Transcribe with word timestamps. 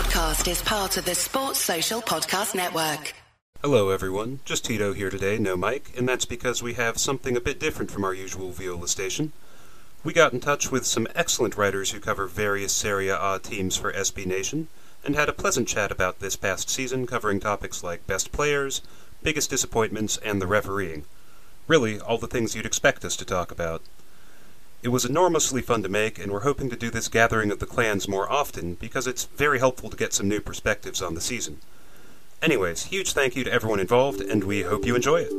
podcast 0.00 0.50
is 0.50 0.62
part 0.62 0.96
of 0.96 1.04
the 1.04 1.14
Sports 1.14 1.58
Social 1.58 2.00
Podcast 2.00 2.54
Network. 2.54 3.12
Hello, 3.60 3.90
everyone. 3.90 4.40
Just 4.46 4.64
Tito 4.64 4.94
here 4.94 5.10
today, 5.10 5.36
no 5.36 5.58
Mike, 5.58 5.92
and 5.94 6.08
that's 6.08 6.24
because 6.24 6.62
we 6.62 6.72
have 6.72 6.96
something 6.96 7.36
a 7.36 7.40
bit 7.40 7.60
different 7.60 7.90
from 7.90 8.02
our 8.02 8.14
usual 8.14 8.50
Viola 8.50 8.88
station. 8.88 9.32
We 10.02 10.14
got 10.14 10.32
in 10.32 10.40
touch 10.40 10.72
with 10.72 10.86
some 10.86 11.06
excellent 11.14 11.58
writers 11.58 11.90
who 11.90 12.00
cover 12.00 12.26
various 12.26 12.72
Serie 12.72 13.10
A 13.10 13.38
teams 13.42 13.76
for 13.76 13.92
SB 13.92 14.24
Nation, 14.24 14.68
and 15.04 15.14
had 15.14 15.28
a 15.28 15.34
pleasant 15.34 15.68
chat 15.68 15.92
about 15.92 16.20
this 16.20 16.34
past 16.34 16.70
season, 16.70 17.06
covering 17.06 17.38
topics 17.38 17.84
like 17.84 18.06
best 18.06 18.32
players, 18.32 18.80
biggest 19.22 19.50
disappointments, 19.50 20.16
and 20.24 20.40
the 20.40 20.46
refereeing. 20.46 21.04
Really, 21.68 22.00
all 22.00 22.16
the 22.16 22.26
things 22.26 22.56
you'd 22.56 22.64
expect 22.64 23.04
us 23.04 23.16
to 23.16 23.26
talk 23.26 23.52
about. 23.52 23.82
It 24.82 24.88
was 24.88 25.04
enormously 25.04 25.60
fun 25.60 25.82
to 25.82 25.90
make, 25.90 26.18
and 26.18 26.32
we're 26.32 26.40
hoping 26.40 26.70
to 26.70 26.76
do 26.76 26.88
this 26.88 27.08
gathering 27.08 27.50
of 27.50 27.58
the 27.58 27.66
clans 27.66 28.08
more 28.08 28.32
often 28.32 28.76
because 28.76 29.06
it's 29.06 29.26
very 29.26 29.58
helpful 29.58 29.90
to 29.90 29.96
get 29.96 30.14
some 30.14 30.26
new 30.26 30.40
perspectives 30.40 31.02
on 31.02 31.14
the 31.14 31.20
season. 31.20 31.58
Anyways, 32.40 32.84
huge 32.84 33.12
thank 33.12 33.36
you 33.36 33.44
to 33.44 33.52
everyone 33.52 33.78
involved, 33.78 34.22
and 34.22 34.42
we 34.42 34.62
hope 34.62 34.86
you 34.86 34.96
enjoy 34.96 35.18
it. 35.18 35.32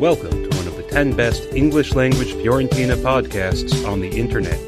Welcome 0.00 0.31
10 0.92 1.16
best 1.16 1.54
English 1.54 1.94
language 1.94 2.34
Fiorentina 2.34 2.94
podcasts 2.96 3.88
on 3.88 3.98
the 3.98 4.08
internet. 4.08 4.60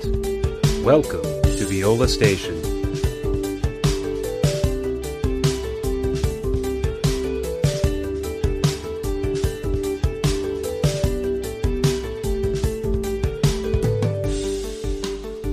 Welcome 0.82 1.20
to 1.42 1.66
Viola 1.66 2.08
Station. 2.08 2.54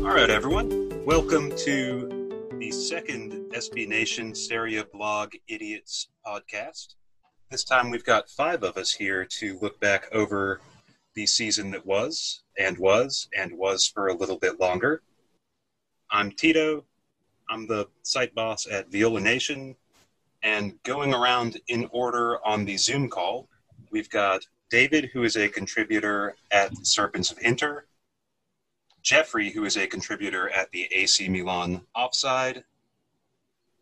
All 0.06 0.16
right, 0.16 0.30
everyone. 0.30 1.04
Welcome 1.04 1.54
to 1.58 2.48
the 2.60 2.72
second 2.72 3.34
SB 3.54 3.90
Nation 3.90 4.34
Serie 4.34 4.78
A 4.78 4.86
Blog 4.86 5.34
Idiots 5.50 6.08
podcast. 6.26 6.96
This 7.52 7.66
time 7.66 7.90
we've 7.90 8.06
got 8.06 8.30
five 8.30 8.64
of 8.64 8.78
us 8.78 8.94
here 8.94 9.26
to 9.26 9.60
look 9.62 9.78
back 9.82 10.08
over 10.14 10.62
the 11.16 11.26
season 11.26 11.70
that 11.72 11.86
was, 11.86 12.44
and 12.58 12.78
was, 12.78 13.28
and 13.38 13.58
was 13.58 13.86
for 13.86 14.08
a 14.08 14.14
little 14.14 14.38
bit 14.38 14.58
longer. 14.58 15.02
I'm 16.10 16.32
Tito. 16.32 16.86
I'm 17.50 17.68
the 17.68 17.90
site 18.04 18.34
boss 18.34 18.68
at 18.68 18.90
Viola 18.90 19.20
Nation. 19.20 19.76
And 20.42 20.82
going 20.84 21.14
around 21.14 21.60
in 21.68 21.90
order 21.92 22.40
on 22.48 22.64
the 22.64 22.78
Zoom 22.78 23.10
call, 23.10 23.50
we've 23.92 24.10
got 24.10 24.48
David, 24.70 25.10
who 25.12 25.24
is 25.24 25.36
a 25.36 25.50
contributor 25.50 26.38
at 26.52 26.72
Serpents 26.88 27.32
of 27.32 27.40
Inter, 27.42 27.84
Jeffrey, 29.02 29.50
who 29.50 29.66
is 29.66 29.76
a 29.76 29.88
contributor 29.88 30.50
at 30.52 30.72
the 30.72 30.88
AC 30.94 31.28
Milan 31.28 31.82
Offside, 31.94 32.64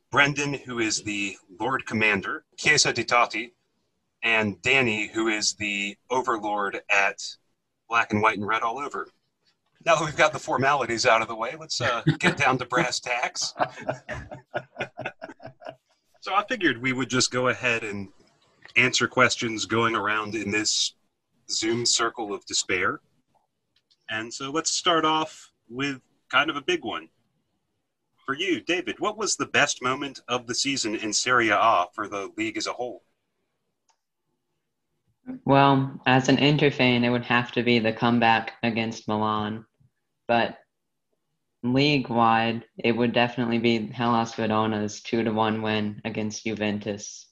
Brendan, 0.09 0.55
who 0.55 0.79
is 0.79 1.03
the 1.03 1.37
Lord 1.59 1.85
Commander, 1.85 2.45
Chiesa 2.57 2.91
di 2.91 3.03
Totti, 3.03 3.51
and 4.23 4.61
Danny, 4.61 5.07
who 5.07 5.27
is 5.27 5.53
the 5.53 5.97
overlord 6.09 6.81
at 6.89 7.21
Black 7.87 8.11
and 8.11 8.21
White 8.21 8.37
and 8.37 8.47
Red 8.47 8.61
All 8.61 8.79
Over. 8.79 9.07
Now 9.85 9.95
that 9.95 10.05
we've 10.05 10.17
got 10.17 10.33
the 10.33 10.39
formalities 10.39 11.05
out 11.05 11.21
of 11.21 11.27
the 11.27 11.35
way, 11.35 11.55
let's 11.57 11.79
uh, 11.79 12.01
get 12.19 12.37
down 12.37 12.57
to 12.57 12.65
brass 12.65 12.99
tacks. 12.99 13.53
so 16.21 16.35
I 16.35 16.43
figured 16.47 16.81
we 16.81 16.91
would 16.91 17.09
just 17.09 17.31
go 17.31 17.47
ahead 17.47 17.83
and 17.83 18.09
answer 18.75 19.07
questions 19.07 19.65
going 19.65 19.95
around 19.95 20.35
in 20.35 20.51
this 20.51 20.93
Zoom 21.49 21.85
circle 21.85 22.33
of 22.33 22.45
despair. 22.45 22.99
And 24.09 24.33
so 24.33 24.51
let's 24.51 24.71
start 24.71 25.05
off 25.05 25.51
with 25.69 26.01
kind 26.29 26.49
of 26.49 26.55
a 26.55 26.61
big 26.61 26.83
one. 26.83 27.09
For 28.25 28.35
you, 28.35 28.61
David, 28.61 28.99
what 28.99 29.17
was 29.17 29.35
the 29.35 29.45
best 29.45 29.81
moment 29.81 30.19
of 30.27 30.45
the 30.45 30.53
season 30.53 30.95
in 30.95 31.13
Serie 31.13 31.49
A 31.49 31.85
for 31.95 32.07
the 32.07 32.29
league 32.37 32.57
as 32.57 32.67
a 32.67 32.73
whole? 32.73 33.03
Well, 35.45 36.01
as 36.05 36.29
an 36.29 36.37
Inter 36.37 36.71
fan, 36.71 37.03
it 37.03 37.09
would 37.09 37.25
have 37.25 37.51
to 37.53 37.63
be 37.63 37.79
the 37.79 37.93
comeback 37.93 38.53
against 38.63 39.07
Milan. 39.07 39.65
But 40.27 40.57
league 41.63 42.09
wide, 42.09 42.65
it 42.77 42.93
would 42.93 43.13
definitely 43.13 43.59
be 43.59 43.87
Hellas 43.87 44.33
Verona's 44.35 45.01
2 45.01 45.23
to 45.23 45.31
1 45.31 45.61
win 45.61 46.01
against 46.05 46.43
Juventus. 46.45 47.27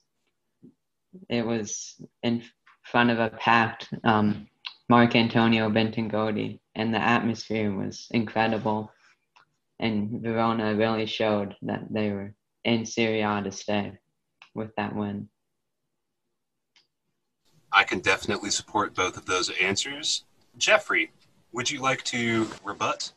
It 1.29 1.45
was 1.45 2.01
in 2.23 2.43
front 2.83 3.09
of 3.09 3.19
a 3.19 3.29
packed 3.29 3.89
um, 4.03 4.47
Marcantonio 4.91 5.71
Bentegodi, 5.71 6.59
and 6.75 6.93
the 6.93 7.01
atmosphere 7.01 7.73
was 7.73 8.07
incredible. 8.11 8.91
And 9.79 10.21
Verona 10.21 10.75
really 10.75 11.05
showed 11.05 11.55
that 11.63 11.85
they 11.91 12.11
were 12.11 12.33
in 12.63 12.85
Serie 12.85 13.21
A 13.21 13.41
to 13.43 13.51
stay 13.51 13.93
with 14.55 14.75
that 14.75 14.95
win. 14.95 15.29
I 17.77 17.83
can 17.83 17.99
definitely 17.99 18.49
support 18.49 18.95
both 18.95 19.17
of 19.17 19.27
those 19.27 19.51
answers. 19.61 20.23
Jeffrey, 20.57 21.11
would 21.51 21.69
you 21.69 21.79
like 21.79 22.03
to 22.05 22.49
rebut? 22.63 23.11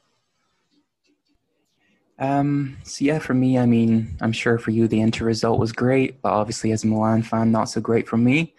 Um, 2.19 2.77
so 2.83 3.07
yeah, 3.07 3.21
for 3.21 3.33
me, 3.33 3.59
I 3.59 3.65
mean, 3.65 4.19
I'm 4.21 4.33
sure 4.33 4.59
for 4.59 4.71
you 4.71 4.87
the 4.87 5.01
Inter 5.01 5.25
result 5.25 5.59
was 5.59 5.73
great, 5.73 6.21
but 6.21 6.33
obviously 6.33 6.73
as 6.73 6.85
a 6.85 6.89
Milan 6.89 7.23
fan, 7.23 7.51
not 7.51 7.71
so 7.71 7.81
great 7.81 8.07
for 8.07 8.19
me. 8.19 8.55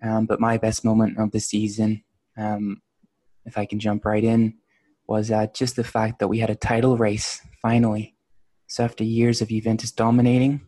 Um, 0.00 0.26
but 0.26 0.38
my 0.38 0.58
best 0.58 0.84
moment 0.84 1.18
of 1.18 1.32
the 1.32 1.40
season, 1.40 2.04
um, 2.36 2.80
if 3.44 3.58
I 3.58 3.66
can 3.66 3.80
jump 3.80 4.04
right 4.04 4.22
in, 4.22 4.54
was 5.08 5.32
uh, 5.32 5.48
just 5.52 5.74
the 5.74 5.82
fact 5.82 6.20
that 6.20 6.28
we 6.28 6.38
had 6.38 6.50
a 6.50 6.54
title 6.54 6.96
race 6.96 7.42
finally. 7.60 8.14
So 8.68 8.84
after 8.84 9.02
years 9.02 9.42
of 9.42 9.48
Juventus 9.48 9.90
dominating, 9.90 10.60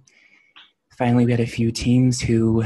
finally 0.99 1.27
we 1.27 1.31
had 1.31 1.39
a 1.39 1.47
few 1.47 1.71
teams 1.71 2.21
who 2.21 2.65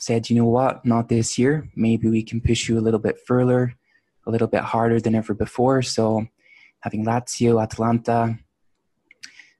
said, 0.00 0.30
you 0.30 0.36
know 0.36 0.46
what, 0.46 0.84
not 0.84 1.08
this 1.08 1.38
year. 1.38 1.68
Maybe 1.76 2.08
we 2.08 2.22
can 2.22 2.40
push 2.40 2.68
you 2.68 2.78
a 2.78 2.80
little 2.80 2.98
bit 2.98 3.18
further, 3.26 3.74
a 4.26 4.30
little 4.30 4.48
bit 4.48 4.62
harder 4.62 4.98
than 4.98 5.14
ever 5.14 5.34
before. 5.34 5.82
So 5.82 6.26
having 6.80 7.04
Lazio, 7.04 7.62
Atalanta, 7.62 8.38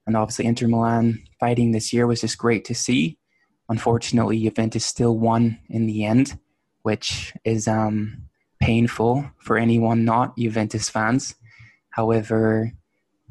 and 0.07 0.17
obviously 0.17 0.45
Inter 0.45 0.67
Milan 0.67 1.23
fighting 1.39 1.71
this 1.71 1.93
year 1.93 2.07
was 2.07 2.21
just 2.21 2.39
great 2.39 2.65
to 2.65 2.75
see. 2.75 3.19
Unfortunately, 3.69 4.41
Juventus 4.41 4.83
still 4.83 5.17
won 5.17 5.59
in 5.69 5.85
the 5.85 6.03
end, 6.05 6.39
which 6.81 7.33
is 7.45 7.67
um, 7.67 8.23
painful 8.59 9.31
for 9.37 9.57
anyone 9.57 10.03
not 10.03 10.35
Juventus 10.37 10.89
fans. 10.89 11.35
However, 11.91 12.71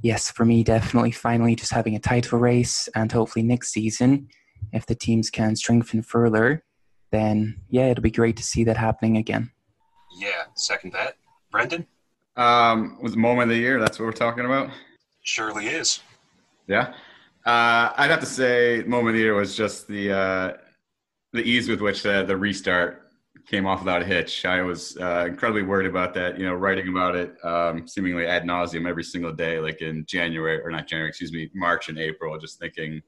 yes, 0.01 0.31
for 0.31 0.45
me, 0.45 0.63
definitely 0.63 1.11
finally 1.11 1.57
just 1.57 1.73
having 1.73 1.97
a 1.97 2.01
title 2.01 2.39
race 2.39 2.89
and 2.95 3.11
hopefully 3.11 3.43
next 3.43 3.73
season, 3.73 4.29
if 4.73 4.87
the 4.87 4.95
teams 4.95 5.29
can 5.29 5.57
strengthen 5.57 6.03
further, 6.03 6.63
then 7.11 7.61
yeah, 7.69 7.87
it'll 7.87 8.03
be 8.03 8.11
great 8.11 8.37
to 8.37 8.43
see 8.43 8.65
that 8.65 8.77
happening 8.77 9.17
again. 9.17 9.51
Yeah, 10.17 10.45
second 10.55 10.93
that. 10.93 11.17
Brendan? 11.51 11.87
Um, 12.37 12.99
was 13.03 13.13
the 13.13 13.19
moment 13.19 13.51
of 13.51 13.57
the 13.57 13.61
year, 13.61 13.81
that's 13.81 13.99
what 13.99 14.07
we're 14.07 14.13
talking 14.13 14.45
about? 14.45 14.71
Surely 15.23 15.67
is. 15.67 16.01
Yeah. 16.67 16.95
Uh, 17.45 17.93
I'd 17.97 18.11
have 18.11 18.21
to 18.21 18.27
say 18.27 18.83
moment 18.87 19.09
of 19.09 19.15
the 19.15 19.21
year 19.21 19.35
was 19.35 19.57
just 19.57 19.89
the 19.89 20.13
uh, 20.13 20.53
the 21.33 21.43
ease 21.43 21.69
with 21.69 21.81
which 21.81 22.03
the, 22.03 22.25
the 22.25 22.37
restart 22.37 23.11
came 23.47 23.67
off 23.67 23.81
without 23.81 24.03
a 24.03 24.05
hitch. 24.05 24.45
I 24.45 24.63
was 24.63 24.97
uh, 24.99 25.27
incredibly 25.29 25.63
worried 25.63 25.89
about 25.89 26.15
that, 26.15 26.39
you 26.39 26.47
know, 26.47 26.55
writing 26.55 26.89
about 26.89 27.17
it 27.17 27.35
um, 27.45 27.87
seemingly 27.87 28.27
ad 28.27 28.45
nauseum 28.45 28.89
every 28.89 29.05
single 29.05 29.33
day, 29.33 29.59
like 29.59 29.81
in 29.81 30.05
January 30.07 30.61
or 30.63 30.71
not 30.71 30.87
January, 30.87 31.09
excuse 31.09 31.33
me, 31.33 31.51
March 31.55 31.89
and 31.89 31.99
April, 31.99 32.39
just 32.39 32.59
thinking, 32.59 33.01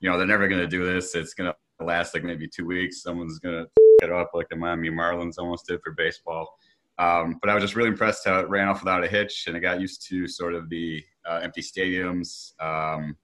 you 0.00 0.10
know, 0.10 0.16
they're 0.16 0.26
never 0.26 0.48
going 0.48 0.60
to 0.60 0.66
do 0.66 0.84
this. 0.84 1.14
It's 1.14 1.34
going 1.34 1.50
to 1.50 1.56
last 1.80 2.14
like 2.14 2.24
maybe 2.24 2.46
two 2.48 2.66
weeks. 2.66 3.02
Someone's 3.02 3.38
gonna 3.38 3.66
get 4.00 4.12
up 4.12 4.30
like 4.34 4.48
the 4.48 4.56
Miami 4.56 4.90
Marlins 4.90 5.38
almost 5.38 5.66
did 5.66 5.80
for 5.82 5.92
baseball. 5.92 6.58
Um, 6.98 7.38
but 7.40 7.50
I 7.50 7.54
was 7.54 7.64
just 7.64 7.74
really 7.74 7.88
impressed 7.88 8.24
how 8.24 8.38
it 8.38 8.48
ran 8.48 8.68
off 8.68 8.82
without 8.82 9.02
a 9.02 9.08
hitch, 9.08 9.44
and 9.46 9.56
I 9.56 9.60
got 9.60 9.80
used 9.80 10.06
to 10.08 10.28
sort 10.28 10.54
of 10.54 10.68
the 10.68 11.02
uh, 11.28 11.40
empty 11.42 11.60
stadiums. 11.60 12.52
Um, 12.60 13.16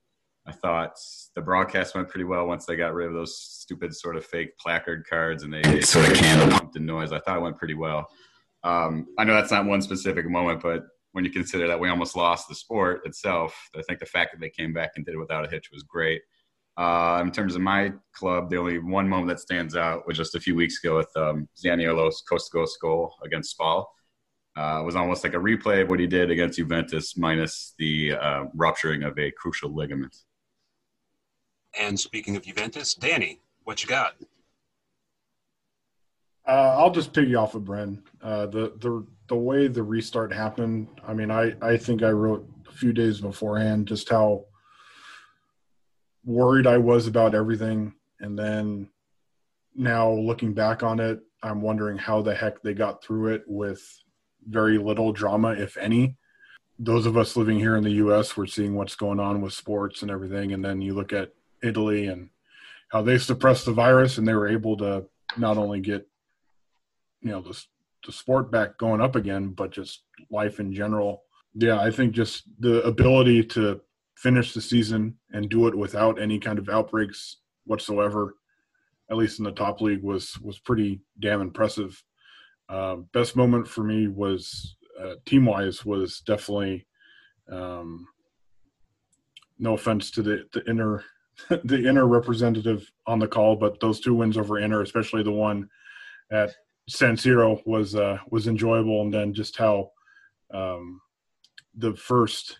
I 0.46 0.52
thought 0.52 0.98
the 1.34 1.42
broadcast 1.42 1.94
went 1.94 2.08
pretty 2.08 2.24
well 2.24 2.46
once 2.46 2.66
they 2.66 2.74
got 2.74 2.94
rid 2.94 3.08
of 3.08 3.14
those 3.14 3.38
stupid 3.38 3.94
sort 3.94 4.16
of 4.16 4.24
fake 4.24 4.58
placard 4.58 5.06
cards 5.08 5.42
and 5.42 5.52
they, 5.52 5.62
they 5.62 5.80
sort 5.82 6.10
of 6.10 6.16
candle 6.16 6.48
pumped 6.48 6.76
in 6.76 6.86
noise. 6.86 7.12
I 7.12 7.20
thought 7.20 7.36
it 7.36 7.42
went 7.42 7.58
pretty 7.58 7.74
well. 7.74 8.08
Um, 8.64 9.06
I 9.18 9.24
know 9.24 9.34
that's 9.34 9.50
not 9.50 9.66
one 9.66 9.82
specific 9.82 10.28
moment, 10.28 10.60
but 10.62 10.84
when 11.12 11.24
you 11.24 11.30
consider 11.30 11.66
that 11.68 11.78
we 11.78 11.88
almost 11.88 12.16
lost 12.16 12.48
the 12.48 12.54
sport 12.54 13.02
itself, 13.04 13.54
I 13.76 13.82
think 13.82 14.00
the 14.00 14.06
fact 14.06 14.32
that 14.32 14.40
they 14.40 14.50
came 14.50 14.72
back 14.72 14.92
and 14.96 15.04
did 15.04 15.14
it 15.14 15.18
without 15.18 15.44
a 15.44 15.50
hitch 15.50 15.70
was 15.72 15.82
great. 15.82 16.22
Uh, 16.80 17.20
in 17.22 17.30
terms 17.30 17.54
of 17.54 17.60
my 17.60 17.92
club, 18.14 18.48
the 18.48 18.56
only 18.56 18.78
one 18.78 19.06
moment 19.06 19.28
that 19.28 19.38
stands 19.38 19.76
out 19.76 20.06
was 20.06 20.16
just 20.16 20.34
a 20.34 20.40
few 20.40 20.54
weeks 20.54 20.82
ago 20.82 20.96
with 20.96 21.14
um, 21.14 21.46
Zaniolo's 21.62 22.22
coast 22.26 22.50
to 22.50 22.56
coast 22.56 22.78
goal 22.80 23.12
against 23.22 23.50
Spal. 23.50 23.84
uh, 24.56 24.82
was 24.82 24.96
almost 24.96 25.22
like 25.22 25.34
a 25.34 25.38
replay 25.38 25.82
of 25.82 25.90
what 25.90 26.00
he 26.00 26.06
did 26.06 26.30
against 26.30 26.58
Juventus, 26.58 27.18
minus 27.18 27.74
the 27.78 28.12
uh, 28.14 28.44
rupturing 28.54 29.02
of 29.02 29.18
a 29.18 29.30
crucial 29.30 29.74
ligament. 29.74 30.16
And 31.78 32.00
speaking 32.00 32.34
of 32.36 32.44
Juventus, 32.44 32.94
Danny, 32.94 33.40
what 33.64 33.82
you 33.82 33.88
got? 33.88 34.16
Uh, 36.48 36.76
I'll 36.78 36.90
just 36.90 37.12
piggy 37.12 37.34
off 37.34 37.54
of 37.54 37.62
Bren. 37.62 38.02
Uh, 38.22 38.46
the 38.46 38.72
the 38.80 39.06
the 39.28 39.36
way 39.36 39.68
the 39.68 39.82
restart 39.82 40.32
happened. 40.32 40.88
I 41.06 41.12
mean, 41.14 41.30
I 41.30 41.54
I 41.62 41.76
think 41.76 42.02
I 42.02 42.10
wrote 42.10 42.48
a 42.68 42.72
few 42.72 42.92
days 42.92 43.20
beforehand 43.20 43.86
just 43.86 44.08
how 44.08 44.46
worried 46.24 46.66
I 46.66 46.78
was 46.78 47.06
about 47.06 47.34
everything, 47.34 47.94
and 48.20 48.38
then 48.38 48.88
now 49.74 50.10
looking 50.10 50.52
back 50.52 50.82
on 50.82 51.00
it, 51.00 51.20
I'm 51.42 51.62
wondering 51.62 51.96
how 51.96 52.22
the 52.22 52.34
heck 52.34 52.62
they 52.62 52.74
got 52.74 53.02
through 53.02 53.34
it 53.34 53.44
with 53.46 53.82
very 54.46 54.78
little 54.78 55.12
drama, 55.12 55.50
if 55.50 55.76
any. 55.76 56.16
Those 56.78 57.06
of 57.06 57.16
us 57.16 57.36
living 57.36 57.58
here 57.58 57.76
in 57.76 57.84
the 57.84 57.90
U.S., 57.92 58.36
we're 58.36 58.46
seeing 58.46 58.74
what's 58.74 58.94
going 58.94 59.20
on 59.20 59.40
with 59.40 59.52
sports 59.52 60.02
and 60.02 60.10
everything, 60.10 60.52
and 60.52 60.64
then 60.64 60.80
you 60.80 60.94
look 60.94 61.12
at 61.12 61.32
Italy 61.62 62.06
and 62.06 62.30
how 62.90 63.02
they 63.02 63.18
suppressed 63.18 63.66
the 63.66 63.72
virus, 63.72 64.18
and 64.18 64.26
they 64.26 64.34
were 64.34 64.48
able 64.48 64.76
to 64.78 65.04
not 65.36 65.56
only 65.56 65.80
get 65.80 66.06
you 67.22 67.30
know 67.30 67.40
the 67.40 67.64
the 68.06 68.12
sport 68.12 68.50
back 68.50 68.78
going 68.78 69.00
up 69.00 69.16
again, 69.16 69.48
but 69.48 69.70
just 69.70 70.04
life 70.30 70.60
in 70.60 70.72
general. 70.72 71.24
Yeah, 71.54 71.80
I 71.80 71.90
think 71.90 72.12
just 72.12 72.44
the 72.58 72.82
ability 72.82 73.44
to 73.44 73.80
finish 74.20 74.52
the 74.52 74.60
season 74.60 75.16
and 75.32 75.48
do 75.48 75.66
it 75.66 75.74
without 75.74 76.20
any 76.20 76.38
kind 76.38 76.58
of 76.58 76.68
outbreaks 76.68 77.38
whatsoever, 77.64 78.34
at 79.10 79.16
least 79.16 79.38
in 79.38 79.44
the 79.44 79.52
top 79.52 79.80
league, 79.80 80.02
was 80.02 80.38
was 80.40 80.58
pretty 80.58 81.00
damn 81.18 81.40
impressive. 81.40 82.02
Uh, 82.68 82.96
best 83.12 83.34
moment 83.34 83.66
for 83.66 83.82
me 83.82 84.08
was 84.08 84.76
uh, 85.00 85.14
team 85.24 85.46
wise 85.46 85.84
was 85.84 86.20
definitely 86.20 86.86
um, 87.50 88.06
no 89.58 89.74
offense 89.74 90.10
to 90.10 90.22
the, 90.22 90.44
the 90.52 90.62
Inter 90.68 91.02
the 91.64 91.88
Inter 91.88 92.04
representative 92.04 92.90
on 93.06 93.18
the 93.18 93.28
call, 93.28 93.56
but 93.56 93.80
those 93.80 94.00
two 94.00 94.14
wins 94.14 94.36
over 94.36 94.58
Inter, 94.58 94.82
especially 94.82 95.22
the 95.22 95.32
one 95.32 95.68
at 96.30 96.54
San 96.88 97.16
Siro, 97.16 97.60
was 97.66 97.94
uh, 97.94 98.18
was 98.30 98.46
enjoyable, 98.46 99.00
and 99.00 99.14
then 99.14 99.32
just 99.32 99.56
how 99.56 99.90
um, 100.52 101.00
the 101.74 101.94
first 101.96 102.58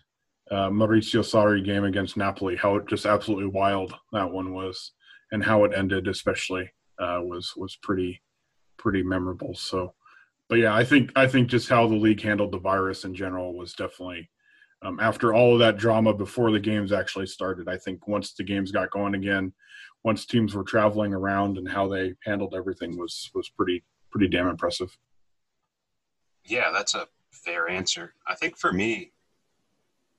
uh, 0.51 0.69
Maurizio 0.69 1.21
Sarri 1.21 1.63
game 1.63 1.85
against 1.85 2.17
Napoli, 2.17 2.55
how 2.55 2.79
just 2.79 3.05
absolutely 3.05 3.47
wild 3.47 3.93
that 4.11 4.29
one 4.29 4.53
was, 4.53 4.91
and 5.31 5.43
how 5.43 5.63
it 5.63 5.71
ended, 5.75 6.07
especially 6.07 6.69
uh, 6.99 7.19
was 7.21 7.53
was 7.55 7.77
pretty 7.81 8.21
pretty 8.77 9.03
memorable. 9.03 9.55
So 9.55 9.93
but 10.51 10.59
yeah, 10.59 10.75
I 10.75 10.83
think 10.83 11.13
I 11.15 11.27
think 11.27 11.47
just 11.47 11.69
how 11.69 11.87
the 11.87 11.95
league 11.95 12.21
handled 12.21 12.51
the 12.51 12.59
virus 12.59 13.05
in 13.05 13.15
general 13.15 13.57
was 13.57 13.71
definitely 13.71 14.29
um, 14.83 14.99
after 14.99 15.33
all 15.33 15.53
of 15.53 15.59
that 15.59 15.77
drama 15.77 16.13
before 16.13 16.51
the 16.51 16.59
games 16.59 16.91
actually 16.91 17.27
started. 17.27 17.69
I 17.69 17.77
think 17.77 18.05
once 18.05 18.33
the 18.33 18.43
games 18.43 18.69
got 18.69 18.91
going 18.91 19.15
again, 19.15 19.53
once 20.03 20.25
teams 20.25 20.53
were 20.53 20.65
traveling 20.65 21.13
around 21.13 21.57
and 21.57 21.69
how 21.69 21.87
they 21.87 22.15
handled 22.25 22.53
everything 22.53 22.97
was 22.97 23.31
was 23.33 23.47
pretty 23.47 23.81
pretty 24.11 24.27
damn 24.27 24.49
impressive. 24.49 24.89
Yeah, 26.43 26.69
that's 26.73 26.95
a 26.95 27.07
fair 27.31 27.69
answer. 27.69 28.13
I 28.27 28.35
think 28.35 28.57
for 28.57 28.73
me, 28.73 29.13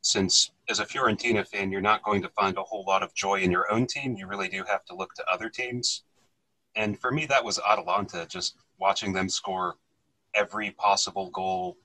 since 0.02 0.50
as 0.68 0.80
a 0.80 0.84
Fiorentina 0.84 1.46
fan, 1.46 1.70
you're 1.70 1.80
not 1.80 2.02
going 2.02 2.20
to 2.22 2.28
find 2.28 2.58
a 2.58 2.62
whole 2.62 2.84
lot 2.86 3.02
of 3.02 3.14
joy 3.14 3.40
in 3.40 3.50
your 3.50 3.72
own 3.72 3.86
team. 3.86 4.16
You 4.16 4.26
really 4.26 4.48
do 4.48 4.64
have 4.64 4.84
to 4.86 4.94
look 4.94 5.14
to 5.14 5.30
other 5.30 5.48
teams. 5.48 6.02
And 6.74 7.00
for 7.00 7.10
me, 7.10 7.24
that 7.26 7.44
was 7.44 7.60
Atalanta, 7.66 8.26
just 8.26 8.56
watching 8.78 9.12
them 9.12 9.28
score 9.28 9.76
every 10.34 10.72
possible 10.72 11.30
goal 11.30 11.76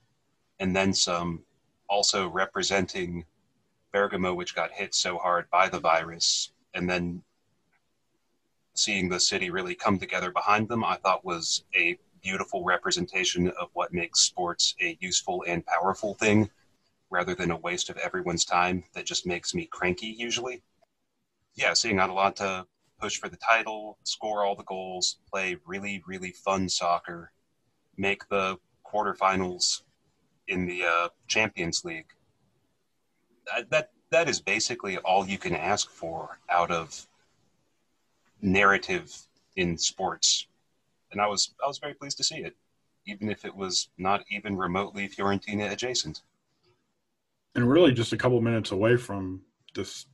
and 0.58 0.74
then 0.74 0.92
some, 0.92 1.44
also 1.88 2.28
representing 2.28 3.24
Bergamo, 3.92 4.34
which 4.34 4.54
got 4.54 4.72
hit 4.72 4.94
so 4.94 5.16
hard 5.16 5.48
by 5.50 5.68
the 5.68 5.80
virus, 5.80 6.50
and 6.74 6.90
then 6.90 7.22
seeing 8.74 9.08
the 9.08 9.20
city 9.20 9.50
really 9.50 9.74
come 9.74 9.98
together 9.98 10.30
behind 10.30 10.68
them, 10.68 10.84
I 10.84 10.96
thought 10.96 11.24
was 11.24 11.64
a 11.74 11.96
beautiful 12.22 12.64
representation 12.64 13.48
of 13.60 13.68
what 13.74 13.92
makes 13.92 14.20
sports 14.20 14.74
a 14.80 14.98
useful 15.00 15.44
and 15.46 15.64
powerful 15.64 16.14
thing 16.14 16.50
rather 17.10 17.34
than 17.34 17.50
a 17.50 17.56
waste 17.56 17.90
of 17.90 17.96
everyone's 17.98 18.44
time 18.44 18.84
that 18.94 19.06
just 19.06 19.26
makes 19.26 19.54
me 19.54 19.66
cranky 19.66 20.08
usually. 20.08 20.62
Yeah, 21.54 21.74
seeing 21.74 21.98
Atalanta 21.98 22.66
push 23.00 23.18
for 23.18 23.28
the 23.28 23.36
title, 23.36 23.98
score 24.04 24.44
all 24.44 24.56
the 24.56 24.64
goals, 24.64 25.18
play 25.30 25.56
really, 25.64 26.02
really 26.06 26.32
fun 26.32 26.68
soccer, 26.68 27.32
make 27.96 28.28
the 28.28 28.58
quarterfinals 28.84 29.82
in 30.48 30.66
the 30.66 30.84
uh, 30.84 31.08
Champions 31.26 31.84
League. 31.84 32.08
That, 33.46 33.70
that 33.70 33.90
that 34.10 34.28
is 34.28 34.40
basically 34.40 34.96
all 34.98 35.26
you 35.26 35.38
can 35.38 35.54
ask 35.54 35.90
for 35.90 36.38
out 36.48 36.70
of 36.70 37.06
narrative 38.40 39.26
in 39.56 39.76
sports, 39.76 40.46
and 41.12 41.20
I 41.20 41.26
was 41.26 41.54
I 41.62 41.66
was 41.66 41.78
very 41.78 41.94
pleased 41.94 42.16
to 42.18 42.24
see 42.24 42.36
it, 42.36 42.56
even 43.06 43.30
if 43.30 43.44
it 43.44 43.54
was 43.54 43.88
not 43.98 44.24
even 44.30 44.56
remotely 44.56 45.08
Fiorentina 45.08 45.70
adjacent. 45.70 46.22
And 47.58 47.68
really, 47.68 47.90
just 47.90 48.12
a 48.12 48.16
couple 48.16 48.40
minutes 48.40 48.70
away 48.70 48.96
from 48.96 49.40
this 49.74 50.06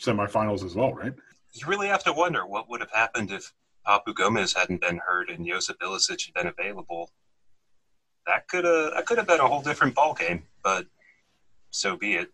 semifinals 0.00 0.64
as 0.64 0.74
well, 0.74 0.94
right? 0.94 1.12
You 1.52 1.66
really 1.66 1.86
have 1.88 2.02
to 2.04 2.14
wonder 2.14 2.46
what 2.46 2.70
would 2.70 2.80
have 2.80 2.90
happened 2.90 3.30
if 3.30 3.52
Papu 3.86 4.14
Gomez 4.14 4.54
hadn't 4.54 4.80
been 4.80 4.96
hurt 4.96 5.28
and 5.28 5.46
Josip 5.46 5.78
Ilicic 5.80 6.24
had 6.24 6.32
been 6.32 6.46
available, 6.46 7.10
that 8.26 8.48
could 8.48 8.64
have 8.64 8.94
that 8.94 9.04
could 9.04 9.18
have 9.18 9.26
been 9.26 9.40
a 9.40 9.46
whole 9.46 9.60
different 9.60 9.94
ball 9.94 10.14
game. 10.14 10.44
But 10.64 10.86
so 11.72 11.94
be 11.94 12.14
it. 12.14 12.30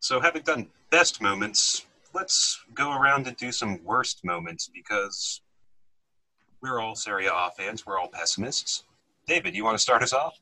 So 0.00 0.20
having 0.20 0.42
done 0.42 0.68
best 0.90 1.22
moments, 1.22 1.86
let's 2.12 2.62
go 2.74 2.92
around 2.92 3.26
and 3.26 3.38
do 3.38 3.52
some 3.52 3.82
worst 3.84 4.22
moments 4.22 4.68
because 4.68 5.40
we're 6.60 6.78
all 6.78 6.94
Serie 6.94 7.24
A 7.24 7.50
fans. 7.56 7.86
We're 7.86 7.98
all 7.98 8.08
pessimists. 8.08 8.84
David, 9.26 9.54
you 9.54 9.64
want 9.64 9.78
to 9.78 9.82
start 9.82 10.02
us 10.02 10.12
off? 10.12 10.38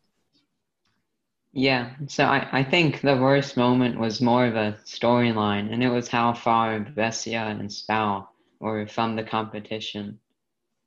Yeah, 1.54 1.90
so 2.06 2.24
I, 2.24 2.48
I 2.50 2.64
think 2.64 3.02
the 3.02 3.16
worst 3.16 3.58
moment 3.58 3.98
was 3.98 4.22
more 4.22 4.46
of 4.46 4.56
a 4.56 4.78
storyline, 4.86 5.70
and 5.72 5.82
it 5.82 5.90
was 5.90 6.08
how 6.08 6.32
far 6.32 6.80
Brescia 6.80 7.56
and 7.58 7.70
Spal 7.70 8.26
were 8.58 8.86
from 8.86 9.16
the 9.16 9.22
competition. 9.22 10.18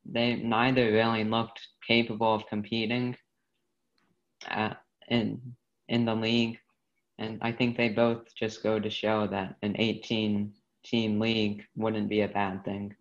They 0.05 0.35
neither 0.35 0.91
really 0.91 1.23
looked 1.23 1.59
capable 1.87 2.33
of 2.33 2.47
competing 2.47 3.15
at, 4.47 4.81
in 5.07 5.55
in 5.87 6.05
the 6.05 6.15
league, 6.15 6.57
and 7.19 7.37
I 7.43 7.51
think 7.51 7.77
they 7.77 7.89
both 7.89 8.33
just 8.35 8.63
go 8.63 8.79
to 8.79 8.89
show 8.89 9.27
that 9.27 9.57
an 9.61 9.75
18 9.77 10.51
team 10.83 11.19
league 11.19 11.63
wouldn't 11.75 12.09
be 12.09 12.21
a 12.21 12.27
bad 12.27 12.65
thing. 12.65 12.95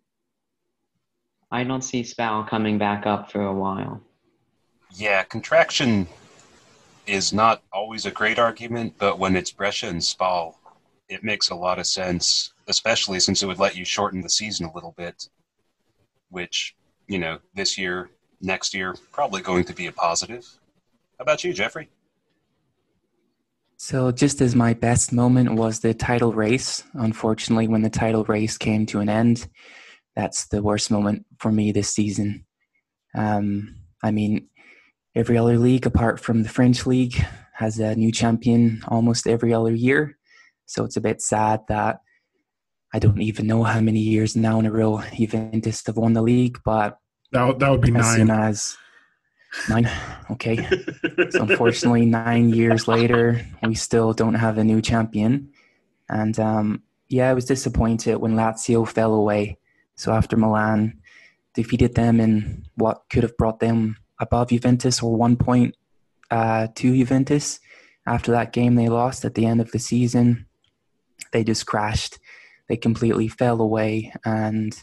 I 1.49 1.63
don't 1.63 1.83
see 1.83 2.03
Spal 2.03 2.43
coming 2.43 2.77
back 2.77 3.07
up 3.07 3.31
for 3.31 3.41
a 3.41 3.53
while. 3.53 4.03
Yeah, 4.91 5.23
contraction 5.23 6.07
is 7.07 7.33
not 7.33 7.63
always 7.71 8.05
a 8.05 8.11
great 8.11 8.39
argument, 8.39 8.95
but 8.97 9.19
when 9.19 9.35
it's 9.35 9.51
Brescia 9.51 9.87
and 9.87 10.03
Spal, 10.03 10.59
it 11.09 11.23
makes 11.23 11.49
a 11.49 11.55
lot 11.55 11.79
of 11.79 11.85
sense 11.85 12.53
especially 12.67 13.19
since 13.19 13.43
it 13.43 13.45
would 13.45 13.59
let 13.59 13.75
you 13.75 13.85
shorten 13.85 14.21
the 14.21 14.29
season 14.29 14.65
a 14.65 14.73
little 14.73 14.93
bit, 14.97 15.29
which, 16.29 16.75
you 17.07 17.19
know, 17.19 17.39
this 17.53 17.77
year, 17.77 18.09
next 18.41 18.73
year, 18.73 18.95
probably 19.11 19.41
going 19.41 19.63
to 19.65 19.73
be 19.73 19.87
a 19.87 19.91
positive. 19.91 20.45
How 21.17 21.23
about 21.23 21.43
you, 21.43 21.53
Jeffrey? 21.53 21.89
So, 23.77 24.11
just 24.11 24.41
as 24.41 24.55
my 24.55 24.73
best 24.73 25.11
moment 25.11 25.53
was 25.53 25.79
the 25.79 25.93
title 25.93 26.31
race, 26.31 26.83
unfortunately, 26.93 27.67
when 27.67 27.81
the 27.81 27.89
title 27.89 28.23
race 28.23 28.57
came 28.57 28.85
to 28.87 28.99
an 28.99 29.09
end, 29.09 29.47
that's 30.15 30.47
the 30.47 30.63
worst 30.63 30.89
moment 30.89 31.25
for 31.39 31.51
me 31.51 31.71
this 31.71 31.89
season. 31.89 32.45
Um, 33.13 33.75
I 34.01 34.11
mean, 34.11 34.47
every 35.15 35.37
other 35.37 35.57
league 35.57 35.85
apart 35.85 36.19
from 36.19 36.43
the 36.43 36.49
French 36.49 36.85
league 36.85 37.15
has 37.53 37.79
a 37.79 37.95
new 37.95 38.11
champion 38.11 38.81
almost 38.87 39.27
every 39.27 39.53
other 39.53 39.73
year. 39.73 40.17
So, 40.65 40.83
it's 40.83 40.97
a 40.97 41.01
bit 41.01 41.21
sad 41.21 41.61
that 41.69 42.01
I 42.93 42.99
don't 42.99 43.21
even 43.21 43.47
know 43.47 43.63
how 43.63 43.81
many 43.81 43.99
years 43.99 44.35
now 44.35 44.59
in 44.59 44.65
a 44.65 44.71
row 44.71 45.01
Juventus 45.13 45.85
have 45.85 45.97
won 45.97 46.13
the 46.13 46.21
league, 46.21 46.59
but 46.63 46.97
that, 47.31 47.59
that 47.59 47.69
would 47.69 47.81
be 47.81 47.93
as 47.93 48.17
nine. 48.17 48.29
as 48.29 48.77
nine. 49.69 49.89
Okay. 50.31 50.65
so 51.29 51.41
unfortunately, 51.41 52.05
nine 52.23 52.49
years 52.49 52.87
later, 52.87 53.45
we 53.63 53.75
still 53.75 54.13
don't 54.13 54.35
have 54.35 54.57
a 54.57 54.63
new 54.63 54.81
champion. 54.81 55.49
And 56.09 56.39
um, 56.39 56.83
yeah, 57.09 57.29
I 57.29 57.33
was 57.33 57.43
disappointed 57.43 58.15
when 58.17 58.35
Lazio 58.35 58.87
fell 58.87 59.13
away. 59.13 59.57
So 59.95 60.13
after 60.13 60.37
Milan 60.37 60.99
defeated 61.53 61.95
them 61.95 62.19
in 62.19 62.65
what 62.75 63.03
could 63.09 63.23
have 63.23 63.37
brought 63.37 63.59
them 63.59 63.97
above 64.19 64.49
Juventus 64.49 65.01
or 65.01 65.15
one 65.15 65.35
point 65.37 65.75
uh, 66.31 66.67
to 66.75 66.95
Juventus, 66.95 67.59
after 68.07 68.31
that 68.31 68.53
game 68.53 68.75
they 68.75 68.89
lost 68.89 69.25
at 69.25 69.35
the 69.35 69.45
end 69.45 69.61
of 69.61 69.71
the 69.71 69.79
season, 69.79 70.45
they 71.31 71.43
just 71.43 71.65
crashed 71.65 72.19
they 72.67 72.77
completely 72.77 73.27
fell 73.27 73.61
away, 73.61 74.13
and 74.23 74.75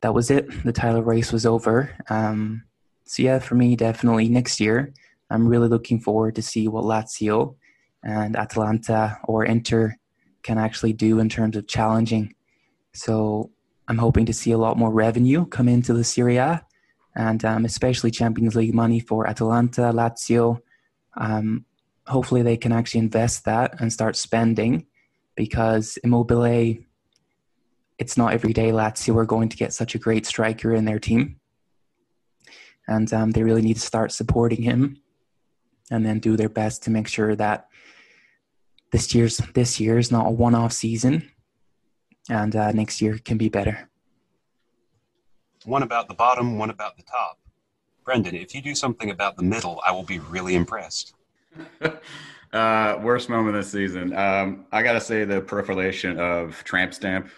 that 0.00 0.14
was 0.14 0.30
it. 0.30 0.64
The 0.64 0.72
title 0.72 1.02
race 1.02 1.32
was 1.32 1.46
over. 1.46 1.96
Um, 2.08 2.64
so 3.04 3.22
yeah, 3.22 3.38
for 3.38 3.54
me, 3.54 3.76
definitely 3.76 4.28
next 4.28 4.60
year, 4.60 4.92
I'm 5.30 5.46
really 5.46 5.68
looking 5.68 6.00
forward 6.00 6.34
to 6.36 6.42
see 6.42 6.68
what 6.68 6.84
Lazio 6.84 7.56
and 8.02 8.36
Atalanta 8.36 9.18
or 9.24 9.44
Inter 9.44 9.96
can 10.42 10.58
actually 10.58 10.92
do 10.92 11.20
in 11.20 11.28
terms 11.28 11.56
of 11.56 11.66
challenging. 11.66 12.34
So 12.92 13.50
I'm 13.88 13.98
hoping 13.98 14.26
to 14.26 14.32
see 14.32 14.50
a 14.50 14.58
lot 14.58 14.76
more 14.76 14.92
revenue 14.92 15.46
come 15.46 15.68
into 15.68 15.94
the 15.94 16.04
Serie 16.04 16.36
A, 16.36 16.63
and 17.16 17.44
um, 17.44 17.64
especially 17.64 18.10
Champions 18.10 18.54
League 18.56 18.74
money 18.74 19.00
for 19.00 19.26
Atalanta, 19.26 19.92
Lazio. 19.92 20.60
Um, 21.16 21.64
hopefully, 22.06 22.42
they 22.42 22.56
can 22.56 22.72
actually 22.72 23.00
invest 23.00 23.44
that 23.44 23.80
and 23.80 23.92
start 23.92 24.16
spending, 24.16 24.86
because 25.34 25.98
Immobile. 26.04 26.78
It's 27.96 28.16
not 28.16 28.32
every 28.32 28.52
day 28.52 28.70
Lazio 28.70 29.16
are 29.16 29.24
going 29.24 29.48
to 29.50 29.56
get 29.56 29.72
such 29.72 29.94
a 29.94 29.98
great 29.98 30.26
striker 30.26 30.74
in 30.74 30.84
their 30.84 30.98
team, 30.98 31.40
and 32.88 33.12
um, 33.12 33.30
they 33.30 33.44
really 33.44 33.62
need 33.62 33.74
to 33.74 33.80
start 33.80 34.10
supporting 34.10 34.62
him, 34.62 35.00
and 35.90 36.04
then 36.04 36.18
do 36.18 36.36
their 36.36 36.48
best 36.48 36.82
to 36.84 36.90
make 36.90 37.06
sure 37.06 37.36
that 37.36 37.68
this 38.90 39.14
year's 39.14 39.38
this 39.54 39.78
year 39.78 39.98
is 39.98 40.10
not 40.10 40.26
a 40.26 40.30
one-off 40.30 40.72
season 40.72 41.30
and 42.30 42.56
uh, 42.56 42.72
next 42.72 43.00
year 43.00 43.18
can 43.18 43.36
be 43.36 43.48
better. 43.48 43.88
One 45.64 45.82
about 45.82 46.08
the 46.08 46.14
bottom, 46.14 46.58
one 46.58 46.70
about 46.70 46.96
the 46.96 47.02
top. 47.02 47.38
Brendan, 48.04 48.34
if 48.34 48.54
you 48.54 48.60
do 48.60 48.74
something 48.74 49.10
about 49.10 49.36
the 49.36 49.42
middle, 49.42 49.80
I 49.86 49.92
will 49.92 50.02
be 50.02 50.18
really 50.18 50.54
impressed. 50.54 51.14
uh, 52.52 52.98
worst 53.00 53.30
moment 53.30 53.56
this 53.56 53.72
season. 53.72 54.14
Um, 54.14 54.66
I 54.72 54.82
gotta 54.82 55.00
say 55.00 55.24
the 55.24 55.40
proliferation 55.40 56.18
of 56.18 56.62
tramp 56.64 56.92
stamp 56.92 57.30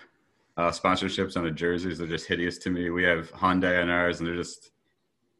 uh, 0.56 0.70
sponsorships 0.70 1.36
on 1.36 1.44
the 1.44 1.50
jerseys 1.50 2.00
are 2.00 2.06
just 2.06 2.26
hideous 2.26 2.58
to 2.58 2.70
me. 2.70 2.90
We 2.90 3.04
have 3.04 3.30
Hyundai 3.32 3.80
on 3.80 3.90
ours, 3.90 4.18
and 4.18 4.28
they're 4.28 4.36
just 4.36 4.72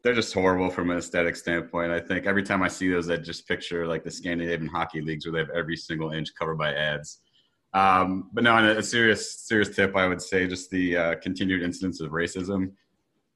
they're 0.03 0.13
just 0.13 0.33
horrible 0.33 0.69
from 0.69 0.89
an 0.89 0.97
aesthetic 0.97 1.35
standpoint. 1.35 1.91
I 1.91 1.99
think 1.99 2.25
every 2.25 2.43
time 2.43 2.63
I 2.63 2.69
see 2.69 2.89
those, 2.89 3.09
I 3.09 3.17
just 3.17 3.47
picture 3.47 3.85
like 3.85 4.03
the 4.03 4.11
Scandinavian 4.11 4.69
hockey 4.69 5.01
leagues 5.01 5.25
where 5.25 5.33
they 5.33 5.39
have 5.39 5.49
every 5.49 5.75
single 5.75 6.11
inch 6.11 6.29
covered 6.37 6.57
by 6.57 6.73
ads. 6.73 7.19
Um, 7.73 8.29
but 8.33 8.43
no, 8.43 8.53
on 8.53 8.65
a, 8.65 8.81
serious 8.81 9.41
serious 9.41 9.75
tip, 9.75 9.95
I 9.95 10.07
would 10.07 10.21
say 10.21 10.47
just 10.47 10.69
the 10.71 10.97
uh, 10.97 11.15
continued 11.15 11.61
incidence 11.61 12.01
of 12.01 12.11
racism. 12.11 12.71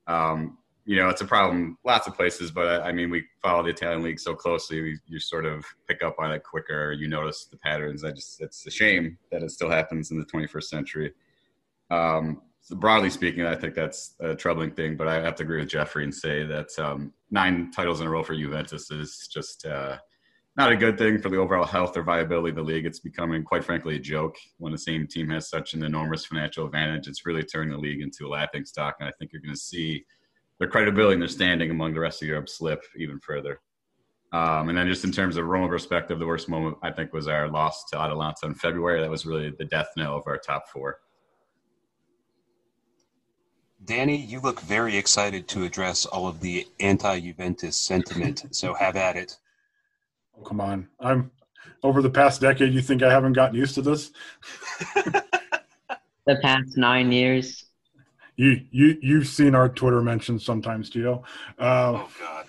Um, 0.07 0.57
you 0.85 0.95
know, 0.97 1.09
it's 1.09 1.21
a 1.21 1.25
problem 1.25 1.77
lots 1.85 2.07
of 2.07 2.15
places, 2.15 2.50
but 2.50 2.81
I, 2.81 2.91
mean, 2.91 3.09
we 3.09 3.23
follow 3.41 3.63
the 3.63 3.69
Italian 3.69 4.01
league 4.01 4.19
so 4.19 4.33
closely, 4.33 4.81
we, 4.81 5.00
you 5.05 5.19
sort 5.19 5.45
of 5.45 5.63
pick 5.88 6.01
up 6.01 6.15
on 6.17 6.31
it 6.31 6.43
quicker. 6.43 6.91
You 6.91 7.07
notice 7.07 7.45
the 7.45 7.57
patterns. 7.57 8.03
I 8.03 8.11
just, 8.11 8.41
it's 8.41 8.65
a 8.65 8.71
shame 8.71 9.17
that 9.31 9.43
it 9.43 9.51
still 9.51 9.69
happens 9.69 10.11
in 10.11 10.17
the 10.17 10.25
21st 10.25 10.63
century. 10.63 11.13
Um, 11.91 12.41
so 12.61 12.75
broadly 12.75 13.09
speaking, 13.09 13.45
I 13.45 13.55
think 13.55 13.75
that's 13.75 14.15
a 14.19 14.35
troubling 14.35 14.71
thing, 14.71 14.95
but 14.95 15.07
I 15.07 15.15
have 15.15 15.35
to 15.35 15.43
agree 15.43 15.59
with 15.59 15.69
Jeffrey 15.69 16.03
and 16.03 16.13
say 16.13 16.45
that 16.45 16.67
um, 16.79 17.13
nine 17.29 17.71
titles 17.71 18.01
in 18.01 18.07
a 18.07 18.09
row 18.09 18.23
for 18.23 18.35
Juventus 18.35 18.89
is 18.91 19.27
just 19.31 19.65
uh, 19.65 19.97
not 20.62 20.72
a 20.72 20.75
good 20.75 20.96
thing 20.96 21.20
for 21.20 21.30
the 21.30 21.38
overall 21.38 21.65
health 21.65 21.98
or 21.98 22.03
viability 22.03 22.51
of 22.51 22.56
the 22.56 22.62
league. 22.62 22.86
It's 22.86 23.00
becoming, 23.00 23.44
quite 23.44 23.63
frankly, 23.63 23.96
a 23.96 24.00
joke 24.00 24.36
when 24.60 24.72
the 24.72 24.77
same 24.77 25.08
team 25.08 25.27
has 25.32 25.50
such 25.50 25.74
an 25.74 25.84
enormous 25.84 26.24
financial 26.24 26.68
advantage. 26.68 27.08
It's 27.08 27.25
really 27.25 27.41
turning 27.41 27.72
the 27.72 27.80
league 27.80 28.00
into 28.00 28.27
a 28.27 28.30
laughing 28.30 28.63
stock, 28.63 28.98
and 29.00 29.10
I 29.10 29.12
think 29.18 29.34
you're 29.34 29.41
going 29.41 29.56
to 29.56 29.60
see 29.60 30.06
their 30.60 30.70
credibility 30.70 31.13
and 31.13 31.22
their 31.24 31.30
standing 31.30 31.72
among 31.72 31.96
the 31.96 32.00
rest 32.00 32.22
of 32.22 32.27
Europe 32.27 32.48
slip 32.48 32.84
even 32.96 33.20
further. 33.22 33.60
Um, 34.34 34.70
and 34.70 34.77
then, 34.77 34.88
just 34.88 35.03
in 35.03 35.12
terms 35.12 35.36
of 35.36 35.46
Roma 35.46 35.68
perspective, 35.68 36.20
the 36.20 36.27
worst 36.27 36.48
moment 36.48 36.77
I 36.84 36.91
think 36.91 37.12
was 37.12 37.27
our 37.27 37.48
loss 37.48 37.86
to 37.89 38.00
Atalanta 38.00 38.46
in 38.46 38.53
February. 38.53 39.01
That 39.01 39.10
was 39.10 39.25
really 39.25 39.51
the 39.58 39.65
death 39.65 39.89
knell 39.98 40.15
of 40.15 40.27
our 40.27 40.38
top 40.38 40.70
four. 40.70 41.00
Danny, 43.84 44.15
you 44.15 44.39
look 44.39 44.62
very 44.62 44.96
excited 44.96 45.48
to 45.48 45.63
address 45.63 46.06
all 46.06 46.27
of 46.27 46.39
the 46.39 46.68
anti-Juventus 46.80 47.75
sentiment. 47.75 48.46
so 48.51 48.75
have 48.75 48.96
at 48.96 49.15
it. 49.15 49.39
Oh, 50.38 50.43
come 50.43 50.61
on. 50.61 50.88
I'm 51.00 51.31
over 51.83 52.01
the 52.01 52.09
past 52.09 52.41
decade. 52.41 52.73
You 52.73 52.81
think 52.81 53.03
I 53.03 53.11
haven't 53.11 53.33
gotten 53.33 53.55
used 53.55 53.75
to 53.75 53.81
this? 53.81 54.11
the 56.25 56.38
past 56.41 56.77
nine 56.77 57.11
years. 57.11 57.65
You 58.38 58.61
you 58.71 58.97
you've 59.01 59.27
seen 59.27 59.55
our 59.55 59.69
Twitter 59.69 60.01
mentions 60.01 60.45
sometimes, 60.45 60.89
Gio. 60.89 61.23
Uh, 61.59 62.03
oh 62.05 62.09
God. 62.19 62.45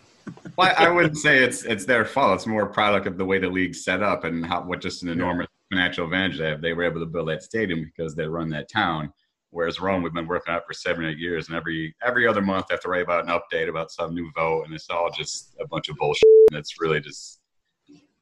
well, 0.57 0.75
I 0.79 0.89
wouldn't 0.89 1.19
say 1.19 1.43
it's 1.43 1.65
it's 1.65 1.85
their 1.85 2.05
fault. 2.05 2.37
It's 2.37 2.47
more 2.47 2.63
a 2.63 2.73
product 2.73 3.07
of 3.07 3.19
the 3.19 3.25
way 3.25 3.39
the 3.39 3.49
league's 3.49 3.85
set 3.85 4.03
up 4.03 4.25
and 4.25 4.47
how 4.47 4.63
what 4.63 4.81
just 4.81 5.03
an 5.03 5.09
enormous 5.09 5.49
yeah. 5.71 5.77
financial 5.77 6.05
advantage 6.05 6.39
they 6.39 6.49
have. 6.49 6.63
They 6.63 6.73
were 6.73 6.85
able 6.85 7.01
to 7.01 7.07
build 7.07 7.29
that 7.29 7.43
stadium 7.43 7.85
because 7.85 8.15
they 8.15 8.27
run 8.27 8.49
that 8.51 8.71
town. 8.71 9.13
Whereas 9.51 9.81
Rome, 9.81 10.03
we've 10.03 10.15
been 10.15 10.27
working 10.27 10.55
out 10.55 10.67
for 10.67 10.73
seven, 10.73 11.05
eight 11.05 11.19
years, 11.19 11.49
and 11.49 11.57
every 11.57 11.95
every 12.03 12.27
other 12.27 12.41
month 12.41 12.67
I 12.71 12.75
have 12.75 12.81
to 12.83 12.89
write 12.89 13.03
about 13.03 13.29
an 13.29 13.31
update 13.31 13.69
about 13.69 13.91
some 13.91 14.15
new 14.15 14.31
vote, 14.35 14.65
and 14.65 14.75
it's 14.75 14.89
all 14.89 15.11
just 15.11 15.55
a 15.61 15.67
bunch 15.67 15.91
of 15.91 15.97
bullshit. 15.97 16.29
And 16.51 16.59
it's 16.59 16.81
really 16.81 17.01
just 17.01 17.42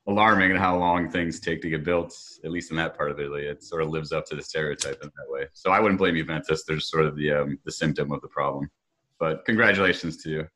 alarming 0.09 0.57
how 0.57 0.77
long 0.77 1.09
things 1.11 1.41
take 1.41 1.61
to 1.63 1.71
get 1.71 1.85
built, 1.85 2.17
at 2.45 2.51
least 2.51 2.71
in 2.71 2.77
that 2.77 2.97
part 2.97 3.11
of 3.11 3.21
Italy. 3.21 3.47
It 3.47 3.63
sort 3.63 3.83
of 3.83 3.91
lives 3.91 4.13
up 4.13 4.27
to 4.27 4.37
the 4.37 4.43
stereotype 4.43 5.03
in 5.03 5.11
that 5.17 5.29
way. 5.29 5.47
So 5.53 5.71
I 5.71 5.81
wouldn't 5.81 5.99
blame 5.99 6.17
Juventus. 6.17 6.65
They're 6.65 6.81
sort 6.81 7.07
of 7.07 7.17
the 7.17 7.33
um, 7.33 7.59
the 7.65 7.73
symptom 7.73 8.13
of 8.13 8.21
the 8.21 8.29
problem. 8.29 8.71
But 9.19 9.45
congratulations 9.45 10.23
to 10.23 10.31
you. 10.31 10.49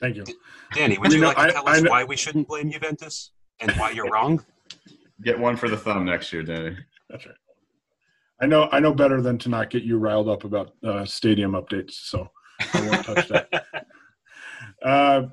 Thank 0.00 0.16
you. 0.16 0.24
Danny, 0.74 0.96
would 0.98 1.12
you, 1.12 1.20
know, 1.20 1.28
like 1.28 1.48
to 1.48 1.52
tell 1.52 1.68
I, 1.68 1.72
us 1.72 1.84
I 1.84 1.88
why 1.88 2.04
we 2.04 2.16
shouldn't 2.16 2.48
blame 2.48 2.70
Juventus 2.70 3.32
and 3.60 3.72
why 3.72 3.90
you're 3.90 4.08
wrong? 4.10 4.44
Get 5.22 5.38
one 5.38 5.56
for 5.56 5.68
the 5.68 5.76
thumb 5.76 6.04
next 6.04 6.32
year, 6.32 6.42
Danny. 6.42 6.76
That's 7.10 7.26
right. 7.26 7.34
I 8.40 8.46
know 8.46 8.68
I 8.70 8.78
know 8.78 8.94
better 8.94 9.20
than 9.20 9.36
to 9.38 9.48
not 9.48 9.70
get 9.70 9.82
you 9.82 9.98
riled 9.98 10.28
up 10.28 10.44
about 10.44 10.72
uh, 10.84 11.04
stadium 11.04 11.52
updates, 11.52 11.92
so 11.92 12.30
I 12.72 12.88
won't 12.88 13.04
touch 13.04 13.28
that. 13.28 13.64
Uh, 14.80 15.26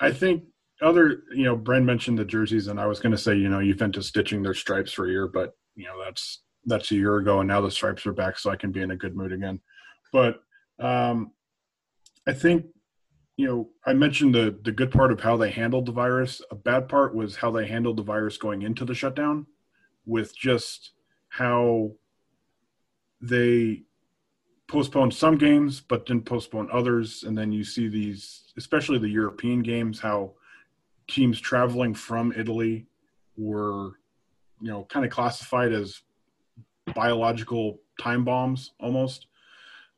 I 0.00 0.12
think 0.12 0.44
other, 0.80 1.22
you 1.34 1.44
know, 1.44 1.56
Bren 1.56 1.84
mentioned 1.84 2.18
the 2.18 2.24
jerseys, 2.24 2.68
and 2.68 2.80
I 2.80 2.86
was 2.86 3.00
going 3.00 3.12
to 3.12 3.18
say, 3.18 3.34
you 3.34 3.48
know, 3.48 3.62
Juventus 3.62 4.06
stitching 4.06 4.42
their 4.42 4.54
stripes 4.54 4.92
for 4.92 5.06
a 5.06 5.10
year, 5.10 5.26
but 5.28 5.54
you 5.74 5.84
know, 5.84 6.02
that's 6.02 6.42
that's 6.66 6.90
a 6.90 6.94
year 6.94 7.16
ago, 7.16 7.40
and 7.40 7.48
now 7.48 7.60
the 7.60 7.70
stripes 7.70 8.06
are 8.06 8.12
back, 8.12 8.38
so 8.38 8.50
I 8.50 8.56
can 8.56 8.72
be 8.72 8.82
in 8.82 8.90
a 8.90 8.96
good 8.96 9.16
mood 9.16 9.32
again. 9.32 9.60
But 10.12 10.40
um, 10.78 11.32
I 12.26 12.32
think, 12.32 12.66
you 13.36 13.46
know, 13.46 13.68
I 13.86 13.92
mentioned 13.94 14.34
the 14.34 14.58
the 14.62 14.72
good 14.72 14.90
part 14.90 15.12
of 15.12 15.20
how 15.20 15.36
they 15.36 15.50
handled 15.50 15.86
the 15.86 15.92
virus. 15.92 16.42
A 16.50 16.54
bad 16.54 16.88
part 16.88 17.14
was 17.14 17.36
how 17.36 17.50
they 17.50 17.66
handled 17.66 17.96
the 17.96 18.02
virus 18.02 18.36
going 18.36 18.62
into 18.62 18.84
the 18.84 18.94
shutdown, 18.94 19.46
with 20.06 20.36
just 20.36 20.92
how 21.28 21.92
they 23.20 23.82
postponed 24.68 25.14
some 25.14 25.38
games 25.38 25.80
but 25.80 26.06
didn't 26.06 26.26
postpone 26.26 26.68
others 26.70 27.24
and 27.24 27.36
then 27.36 27.50
you 27.50 27.64
see 27.64 27.88
these 27.88 28.52
especially 28.58 28.98
the 28.98 29.08
european 29.08 29.62
games 29.62 29.98
how 29.98 30.32
teams 31.08 31.40
traveling 31.40 31.94
from 31.94 32.32
Italy 32.36 32.86
were, 33.36 33.92
you 34.60 34.70
know, 34.70 34.84
kind 34.84 35.04
of 35.04 35.10
classified 35.10 35.72
as 35.72 36.02
biological 36.94 37.80
time 38.00 38.24
bombs 38.24 38.72
almost. 38.80 39.26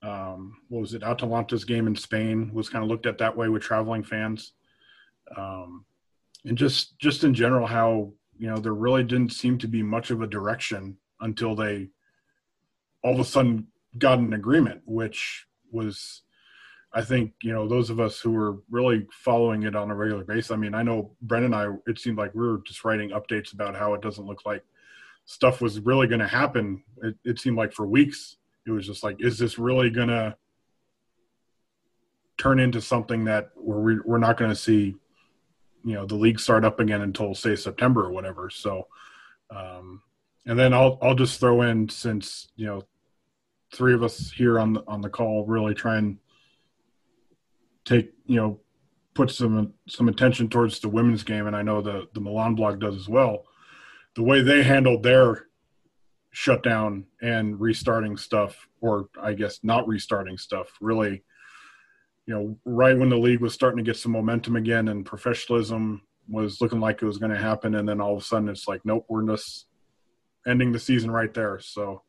Um, 0.02 0.58
what 0.68 0.80
was 0.80 0.94
it? 0.94 1.02
Atalanta's 1.02 1.64
game 1.64 1.86
in 1.86 1.94
Spain 1.94 2.50
was 2.54 2.68
kind 2.68 2.82
of 2.82 2.88
looked 2.88 3.06
at 3.06 3.18
that 3.18 3.36
way 3.36 3.48
with 3.48 3.62
traveling 3.62 4.02
fans. 4.02 4.52
Um, 5.36 5.84
and 6.44 6.56
just 6.56 6.98
just 6.98 7.22
in 7.22 7.34
general, 7.34 7.66
how 7.66 8.12
you 8.38 8.48
know 8.48 8.56
there 8.56 8.74
really 8.74 9.04
didn't 9.04 9.32
seem 9.32 9.58
to 9.58 9.68
be 9.68 9.82
much 9.82 10.10
of 10.10 10.22
a 10.22 10.26
direction 10.26 10.96
until 11.20 11.54
they 11.54 11.90
all 13.04 13.14
of 13.14 13.20
a 13.20 13.24
sudden 13.24 13.66
got 13.98 14.18
an 14.18 14.32
agreement, 14.32 14.80
which 14.86 15.46
was 15.70 16.22
I 16.92 17.02
think 17.02 17.32
you 17.42 17.52
know 17.52 17.68
those 17.68 17.90
of 17.90 18.00
us 18.00 18.20
who 18.20 18.32
were 18.32 18.58
really 18.70 19.06
following 19.12 19.62
it 19.62 19.76
on 19.76 19.90
a 19.90 19.94
regular 19.94 20.24
basis. 20.24 20.50
I 20.50 20.56
mean, 20.56 20.74
I 20.74 20.82
know 20.82 21.12
Brendan 21.22 21.54
and 21.54 21.72
I. 21.72 21.90
It 21.90 21.98
seemed 21.98 22.18
like 22.18 22.34
we 22.34 22.40
were 22.40 22.62
just 22.66 22.84
writing 22.84 23.10
updates 23.10 23.52
about 23.52 23.76
how 23.76 23.94
it 23.94 24.02
doesn't 24.02 24.26
look 24.26 24.44
like 24.44 24.64
stuff 25.30 25.60
was 25.60 25.78
really 25.80 26.08
going 26.08 26.20
to 26.20 26.26
happen. 26.26 26.82
It, 27.02 27.16
it 27.24 27.38
seemed 27.38 27.56
like 27.56 27.72
for 27.72 27.86
weeks 27.86 28.36
it 28.66 28.72
was 28.72 28.86
just 28.86 29.04
like, 29.04 29.16
is 29.20 29.38
this 29.38 29.58
really 29.58 29.88
going 29.88 30.08
to 30.08 30.36
turn 32.36 32.58
into 32.58 32.80
something 32.80 33.24
that 33.24 33.50
we're 33.56 34.02
we're 34.04 34.18
not 34.18 34.36
going 34.36 34.50
to 34.50 34.56
see? 34.56 34.96
You 35.84 35.94
know, 35.94 36.06
the 36.06 36.16
league 36.16 36.40
start 36.40 36.64
up 36.64 36.80
again 36.80 37.02
until 37.02 37.34
say 37.34 37.56
September 37.56 38.04
or 38.04 38.12
whatever. 38.12 38.50
So, 38.50 38.88
um, 39.54 40.02
and 40.46 40.58
then 40.58 40.74
I'll 40.74 40.98
I'll 41.00 41.14
just 41.14 41.40
throw 41.40 41.62
in 41.62 41.88
since 41.88 42.48
you 42.56 42.66
know 42.66 42.82
three 43.72 43.94
of 43.94 44.02
us 44.02 44.30
here 44.30 44.58
on 44.58 44.72
the 44.72 44.82
on 44.88 45.00
the 45.00 45.08
call 45.08 45.46
really 45.46 45.74
try 45.74 45.96
and 45.96 46.18
take 47.90 48.12
you 48.26 48.36
know 48.36 48.60
put 49.14 49.30
some 49.30 49.74
some 49.88 50.08
attention 50.08 50.48
towards 50.48 50.80
the 50.80 50.88
women's 50.88 51.24
game, 51.24 51.46
and 51.46 51.56
I 51.56 51.62
know 51.62 51.80
the 51.80 52.08
the 52.14 52.20
Milan 52.20 52.54
blog 52.54 52.80
does 52.80 52.96
as 52.96 53.08
well. 53.08 53.44
The 54.14 54.22
way 54.22 54.42
they 54.42 54.62
handled 54.62 55.02
their 55.02 55.46
shutdown 56.32 57.06
and 57.20 57.60
restarting 57.60 58.16
stuff, 58.16 58.68
or 58.80 59.08
I 59.20 59.32
guess 59.32 59.60
not 59.62 59.88
restarting 59.88 60.38
stuff, 60.38 60.68
really, 60.80 61.24
you 62.26 62.34
know, 62.34 62.56
right 62.64 62.96
when 62.96 63.08
the 63.08 63.18
league 63.18 63.40
was 63.40 63.54
starting 63.54 63.78
to 63.78 63.88
get 63.88 63.96
some 63.96 64.12
momentum 64.12 64.56
again 64.56 64.88
and 64.88 65.04
professionalism 65.04 66.02
was 66.28 66.60
looking 66.60 66.80
like 66.80 67.02
it 67.02 67.06
was 67.06 67.18
going 67.18 67.32
to 67.32 67.38
happen, 67.38 67.74
and 67.74 67.88
then 67.88 68.00
all 68.00 68.14
of 68.14 68.22
a 68.22 68.24
sudden 68.24 68.48
it's 68.48 68.68
like, 68.68 68.80
nope, 68.84 69.06
we're 69.08 69.26
just 69.26 69.66
ending 70.46 70.70
the 70.72 70.78
season 70.78 71.10
right 71.10 71.34
there. 71.34 71.58
So, 71.60 72.02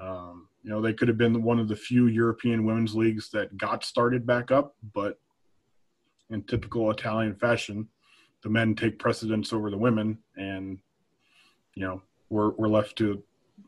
um, 0.00 0.48
you 0.62 0.70
know, 0.70 0.80
they 0.80 0.92
could 0.92 1.08
have 1.08 1.18
been 1.18 1.42
one 1.42 1.58
of 1.58 1.68
the 1.68 1.76
few 1.76 2.06
European 2.06 2.64
women's 2.64 2.94
leagues 2.94 3.30
that 3.30 3.56
got 3.58 3.84
started 3.84 4.24
back 4.24 4.50
up, 4.50 4.76
but 4.94 5.18
in 6.30 6.42
typical 6.44 6.90
Italian 6.90 7.34
fashion, 7.34 7.88
the 8.42 8.48
men 8.48 8.74
take 8.74 8.98
precedence 8.98 9.52
over 9.52 9.70
the 9.70 9.78
women, 9.78 10.18
and 10.36 10.78
you 11.74 11.84
know 11.84 12.02
we're 12.30 12.50
we're 12.50 12.68
left 12.68 12.96
to 12.98 13.22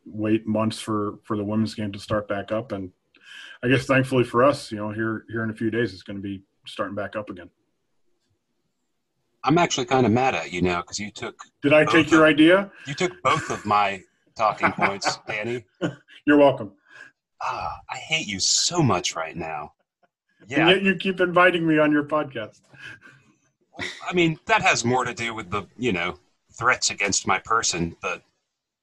wait 0.06 0.46
months 0.46 0.80
for 0.80 1.18
for 1.24 1.36
the 1.36 1.44
women's 1.44 1.74
game 1.74 1.92
to 1.92 1.98
start 1.98 2.28
back 2.28 2.52
up. 2.52 2.72
And 2.72 2.90
I 3.62 3.68
guess 3.68 3.86
thankfully 3.86 4.24
for 4.24 4.42
us, 4.42 4.70
you 4.70 4.78
know, 4.78 4.90
here 4.90 5.24
here 5.28 5.42
in 5.42 5.50
a 5.50 5.54
few 5.54 5.70
days, 5.70 5.92
it's 5.92 6.02
going 6.02 6.16
to 6.16 6.22
be 6.22 6.42
starting 6.66 6.94
back 6.94 7.16
up 7.16 7.28
again. 7.30 7.50
I'm 9.44 9.58
actually 9.58 9.86
kind 9.86 10.06
of 10.06 10.12
mad 10.12 10.34
at 10.34 10.52
you 10.52 10.62
now 10.62 10.80
because 10.80 10.98
you 10.98 11.10
took. 11.10 11.38
Did 11.60 11.72
I 11.72 11.84
take 11.84 12.10
your 12.10 12.24
of, 12.24 12.30
idea? 12.30 12.70
You 12.86 12.94
took 12.94 13.20
both 13.22 13.50
of 13.50 13.64
my 13.66 14.02
talking 14.36 14.72
points, 14.78 15.18
Danny. 15.26 15.64
You're 16.24 16.38
welcome. 16.38 16.72
Ah, 17.46 17.80
I 17.90 17.96
hate 17.96 18.26
you 18.26 18.40
so 18.40 18.82
much 18.82 19.14
right 19.14 19.36
now. 19.36 19.74
Yeah. 20.48 20.60
And 20.60 20.68
yet 20.70 20.82
you 20.82 20.96
keep 20.96 21.20
inviting 21.20 21.66
me 21.66 21.78
on 21.78 21.92
your 21.92 22.04
podcast. 22.04 22.60
I 23.78 24.14
mean, 24.14 24.38
that 24.46 24.62
has 24.62 24.84
more 24.84 25.04
to 25.04 25.12
do 25.12 25.34
with 25.34 25.50
the, 25.50 25.66
you 25.76 25.92
know, 25.92 26.18
threats 26.52 26.90
against 26.90 27.26
my 27.26 27.38
person, 27.40 27.96
but 28.00 28.22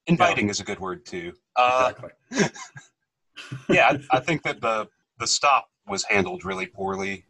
inviting 0.06 0.46
yeah. 0.46 0.52
is 0.52 0.60
a 0.60 0.64
good 0.64 0.80
word 0.80 1.06
too. 1.06 1.34
Uh, 1.56 1.92
exactly. 1.92 2.50
yeah, 3.70 3.98
I, 4.12 4.18
I 4.18 4.20
think 4.20 4.44
that 4.44 4.62
the 4.62 4.88
the 5.18 5.28
stop 5.28 5.70
was 5.88 6.04
handled 6.04 6.46
really 6.46 6.68
poorly. 6.68 7.26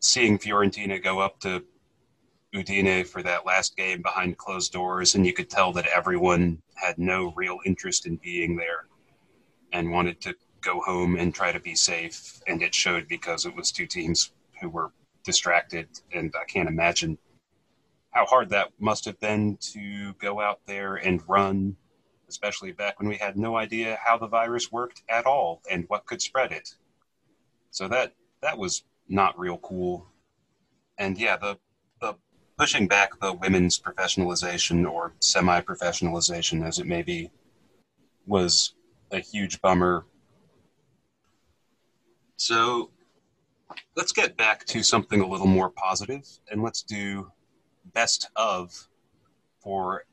Seeing 0.00 0.38
Fiorentina 0.38 1.02
go 1.02 1.20
up 1.20 1.38
to 1.40 1.64
Udine 2.54 3.06
for 3.06 3.22
that 3.22 3.46
last 3.46 3.76
game 3.76 4.02
behind 4.02 4.36
closed 4.36 4.72
doors, 4.72 5.14
and 5.14 5.24
you 5.26 5.32
could 5.32 5.48
tell 5.48 5.72
that 5.72 5.86
everyone 5.86 6.60
had 6.74 6.98
no 6.98 7.32
real 7.36 7.58
interest 7.64 8.06
in 8.06 8.16
being 8.16 8.56
there 8.56 8.86
and 9.72 9.90
wanted 9.90 10.20
to 10.22 10.34
go 10.60 10.80
home 10.80 11.16
and 11.16 11.34
try 11.34 11.52
to 11.52 11.60
be 11.60 11.74
safe. 11.74 12.40
And 12.46 12.62
it 12.62 12.74
showed 12.74 13.08
because 13.08 13.46
it 13.46 13.54
was 13.54 13.72
two 13.72 13.86
teams 13.86 14.32
who 14.60 14.68
were 14.68 14.92
distracted, 15.24 15.88
and 16.12 16.32
I 16.40 16.44
can't 16.44 16.68
imagine 16.68 17.18
how 18.10 18.26
hard 18.26 18.50
that 18.50 18.68
must 18.78 19.04
have 19.06 19.18
been 19.20 19.56
to 19.72 20.12
go 20.14 20.40
out 20.40 20.60
there 20.66 20.96
and 20.96 21.26
run, 21.28 21.76
especially 22.28 22.72
back 22.72 22.98
when 23.00 23.08
we 23.08 23.16
had 23.16 23.36
no 23.36 23.56
idea 23.56 23.98
how 24.04 24.18
the 24.18 24.26
virus 24.26 24.70
worked 24.70 25.02
at 25.08 25.26
all 25.26 25.62
and 25.70 25.84
what 25.88 26.06
could 26.06 26.20
spread 26.20 26.52
it. 26.52 26.74
So 27.70 27.88
that 27.88 28.12
that 28.42 28.58
was 28.58 28.84
not 29.08 29.38
real 29.38 29.58
cool. 29.58 30.06
And 30.98 31.16
yeah, 31.18 31.36
the 31.36 31.58
the 32.00 32.14
pushing 32.58 32.86
back 32.86 33.18
the 33.20 33.32
women's 33.32 33.80
professionalization 33.80 34.88
or 34.90 35.14
semi-professionalization 35.20 36.66
as 36.66 36.78
it 36.78 36.86
may 36.86 37.02
be 37.02 37.30
was 38.26 38.74
a 39.12 39.20
huge 39.20 39.60
bummer. 39.60 40.06
So 42.36 42.90
let's 43.96 44.12
get 44.12 44.36
back 44.36 44.64
to 44.66 44.82
something 44.82 45.20
a 45.20 45.26
little 45.26 45.46
more 45.46 45.70
positive 45.70 46.26
and 46.50 46.62
let's 46.62 46.82
do 46.82 47.30
best 47.92 48.28
of 48.36 48.88
for 49.60 50.04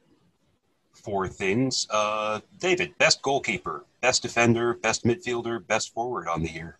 four 0.94 1.27
things. 1.27 1.88
Uh, 1.89 2.41
David, 2.60 2.98
best 2.98 3.22
goalkeeper, 3.22 3.86
best 4.01 4.22
defender, 4.22 4.74
best 4.75 5.06
midfielder, 5.06 5.65
best 5.65 5.94
forward 5.94 6.27
on 6.27 6.44
the 6.44 6.51
year. 6.51 6.77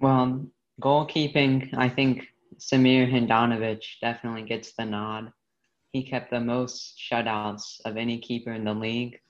Well, 0.00 0.46
goalkeeping, 0.80 1.76
I 1.76 1.88
think 1.88 2.26
Samir 2.58 3.10
Handanovic 3.10 3.82
definitely 4.00 4.42
gets 4.42 4.72
the 4.74 4.84
nod. 4.84 5.32
He 5.92 6.02
kept 6.02 6.30
the 6.30 6.40
most 6.40 6.98
shutouts 6.98 7.80
of 7.84 7.96
any 7.96 8.18
keeper 8.18 8.52
in 8.52 8.64
the 8.64 8.74
league. 8.74 9.20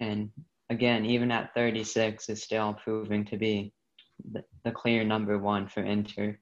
And 0.00 0.30
again, 0.70 1.04
even 1.04 1.30
at 1.30 1.54
36, 1.54 2.28
is 2.28 2.42
still 2.42 2.74
proving 2.74 3.24
to 3.26 3.36
be 3.36 3.72
the, 4.32 4.44
clear 4.72 5.02
number 5.02 5.38
one 5.38 5.66
for 5.66 5.80
Inter. 5.80 6.38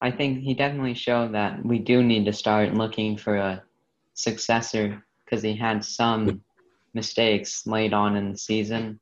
I 0.00 0.10
think 0.10 0.40
he 0.40 0.54
definitely 0.54 0.94
showed 0.94 1.34
that 1.34 1.64
we 1.64 1.78
do 1.80 2.02
need 2.02 2.24
to 2.26 2.32
start 2.32 2.74
looking 2.74 3.16
for 3.16 3.36
a 3.36 3.62
successor 4.14 5.02
because 5.24 5.42
he 5.42 5.56
had 5.56 5.84
some 5.84 6.42
mistakes 6.94 7.66
late 7.66 7.92
on 7.92 8.16
in 8.16 8.30
the 8.30 8.38
season. 8.38 9.00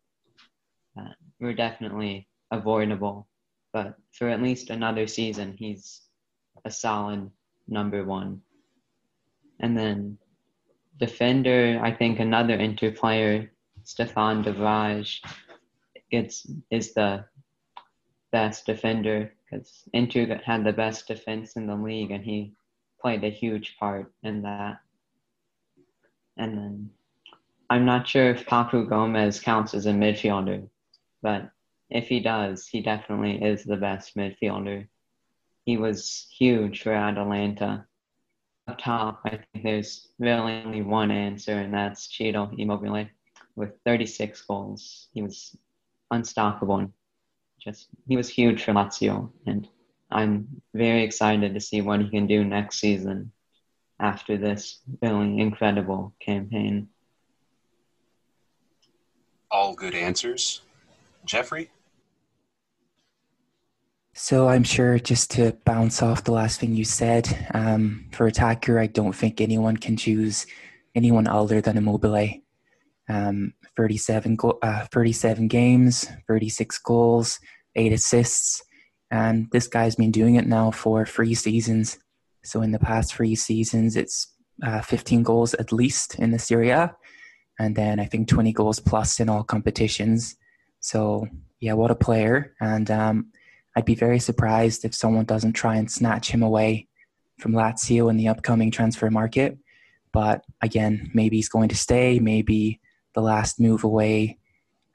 Uh, 0.98 1.12
were 1.40 1.52
definitely 1.52 2.26
avoidable, 2.50 3.26
but 3.72 3.96
for 4.12 4.28
at 4.28 4.42
least 4.42 4.70
another 4.70 5.06
season, 5.06 5.54
he's 5.58 6.02
a 6.64 6.70
solid 6.70 7.30
number 7.68 8.04
one. 8.04 8.40
And 9.60 9.76
then 9.76 10.18
defender, 10.98 11.80
I 11.82 11.92
think 11.92 12.20
another 12.20 12.54
Inter 12.54 12.90
player, 12.90 13.50
Stefan 13.82 14.42
de 14.42 14.52
Vrij, 14.52 15.20
gets 16.10 16.46
is 16.70 16.94
the 16.94 17.24
best 18.32 18.66
defender 18.66 19.32
because 19.44 19.84
Inter 19.92 20.40
had 20.44 20.64
the 20.64 20.72
best 20.72 21.06
defense 21.06 21.56
in 21.56 21.66
the 21.66 21.76
league, 21.76 22.10
and 22.10 22.24
he 22.24 22.54
played 23.00 23.24
a 23.24 23.30
huge 23.30 23.76
part 23.78 24.12
in 24.22 24.42
that. 24.42 24.80
And 26.36 26.58
then 26.58 26.90
I'm 27.70 27.84
not 27.84 28.08
sure 28.08 28.30
if 28.30 28.46
Papu 28.46 28.88
Gomez 28.88 29.40
counts 29.40 29.74
as 29.74 29.86
a 29.86 29.92
midfielder, 29.92 30.68
but 31.22 31.50
if 31.90 32.08
he 32.08 32.20
does, 32.20 32.66
he 32.66 32.80
definitely 32.80 33.42
is 33.42 33.64
the 33.64 33.76
best 33.76 34.16
midfielder. 34.16 34.88
He 35.64 35.76
was 35.76 36.26
huge 36.36 36.82
for 36.82 36.92
Atalanta. 36.92 37.86
Up 38.66 38.78
top, 38.78 39.20
I 39.26 39.30
think 39.30 39.64
there's 39.64 40.08
really 40.18 40.62
only 40.64 40.82
one 40.82 41.10
answer, 41.10 41.52
and 41.52 41.74
that's 41.74 42.08
Ciro 42.14 42.50
Immobile 42.56 43.06
with 43.56 43.72
36 43.84 44.40
goals. 44.42 45.08
He 45.12 45.22
was 45.22 45.56
unstoppable 46.10 46.76
and 46.76 46.92
just 47.60 47.88
he 48.06 48.16
was 48.16 48.28
huge 48.28 48.62
for 48.64 48.72
Lazio, 48.72 49.30
and 49.46 49.68
I'm 50.10 50.62
very 50.74 51.02
excited 51.02 51.54
to 51.54 51.60
see 51.60 51.80
what 51.80 52.00
he 52.00 52.08
can 52.08 52.26
do 52.26 52.44
next 52.44 52.78
season 52.80 53.32
after 54.00 54.36
this 54.36 54.80
really 55.02 55.40
incredible 55.40 56.14
campaign. 56.20 56.88
All 59.50 59.74
good 59.74 59.94
answers. 59.94 60.62
Jeffrey? 61.24 61.70
So 64.16 64.48
I'm 64.48 64.62
sure 64.62 65.00
just 65.00 65.32
to 65.32 65.56
bounce 65.64 66.00
off 66.00 66.22
the 66.22 66.30
last 66.30 66.60
thing 66.60 66.76
you 66.76 66.84
said, 66.84 67.48
um, 67.52 68.06
for 68.12 68.28
attacker, 68.28 68.78
I 68.78 68.86
don't 68.86 69.12
think 69.12 69.40
anyone 69.40 69.76
can 69.76 69.96
choose 69.96 70.46
anyone 70.94 71.26
other 71.26 71.60
than 71.60 71.76
Immobile. 71.76 72.28
Um, 73.08 73.54
37, 73.76 74.36
go- 74.36 74.60
uh, 74.62 74.86
37 74.92 75.48
games, 75.48 76.06
36 76.28 76.78
goals, 76.78 77.40
eight 77.74 77.92
assists. 77.92 78.62
And 79.10 79.48
this 79.50 79.66
guy's 79.66 79.96
been 79.96 80.12
doing 80.12 80.36
it 80.36 80.46
now 80.46 80.70
for 80.70 81.04
three 81.04 81.34
seasons. 81.34 81.98
So 82.44 82.62
in 82.62 82.70
the 82.70 82.78
past 82.78 83.12
three 83.12 83.34
seasons, 83.34 83.96
it's 83.96 84.32
uh, 84.62 84.80
15 84.80 85.24
goals 85.24 85.54
at 85.54 85.72
least 85.72 86.20
in 86.20 86.30
the 86.30 86.38
Serie 86.38 86.70
A. 86.70 86.94
And 87.58 87.74
then 87.74 87.98
I 87.98 88.04
think 88.04 88.28
20 88.28 88.52
goals 88.52 88.78
plus 88.78 89.18
in 89.18 89.28
all 89.28 89.42
competitions. 89.42 90.36
So 90.78 91.26
yeah, 91.58 91.72
what 91.72 91.90
a 91.90 91.96
player. 91.96 92.54
And 92.60 92.88
um, 92.92 93.32
I'd 93.76 93.84
be 93.84 93.94
very 93.94 94.18
surprised 94.18 94.84
if 94.84 94.94
someone 94.94 95.24
doesn't 95.24 95.54
try 95.54 95.76
and 95.76 95.90
snatch 95.90 96.30
him 96.30 96.42
away 96.42 96.88
from 97.38 97.52
Lazio 97.52 98.08
in 98.10 98.16
the 98.16 98.28
upcoming 98.28 98.70
transfer 98.70 99.10
market. 99.10 99.58
But 100.12 100.44
again, 100.62 101.10
maybe 101.12 101.36
he's 101.36 101.48
going 101.48 101.68
to 101.70 101.76
stay. 101.76 102.20
Maybe 102.20 102.80
the 103.14 103.20
last 103.20 103.58
move 103.58 103.82
away 103.82 104.38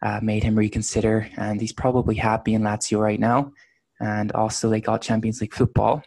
uh, 0.02 0.20
made 0.22 0.44
him 0.44 0.58
reconsider, 0.58 1.30
and 1.36 1.60
he's 1.60 1.74
probably 1.74 2.16
happy 2.16 2.54
in 2.54 2.62
Lazio 2.62 3.00
right 3.00 3.20
now. 3.20 3.52
And 4.00 4.32
also, 4.32 4.70
they 4.70 4.80
got 4.80 5.02
Champions 5.02 5.42
League 5.42 5.54
football, 5.54 6.04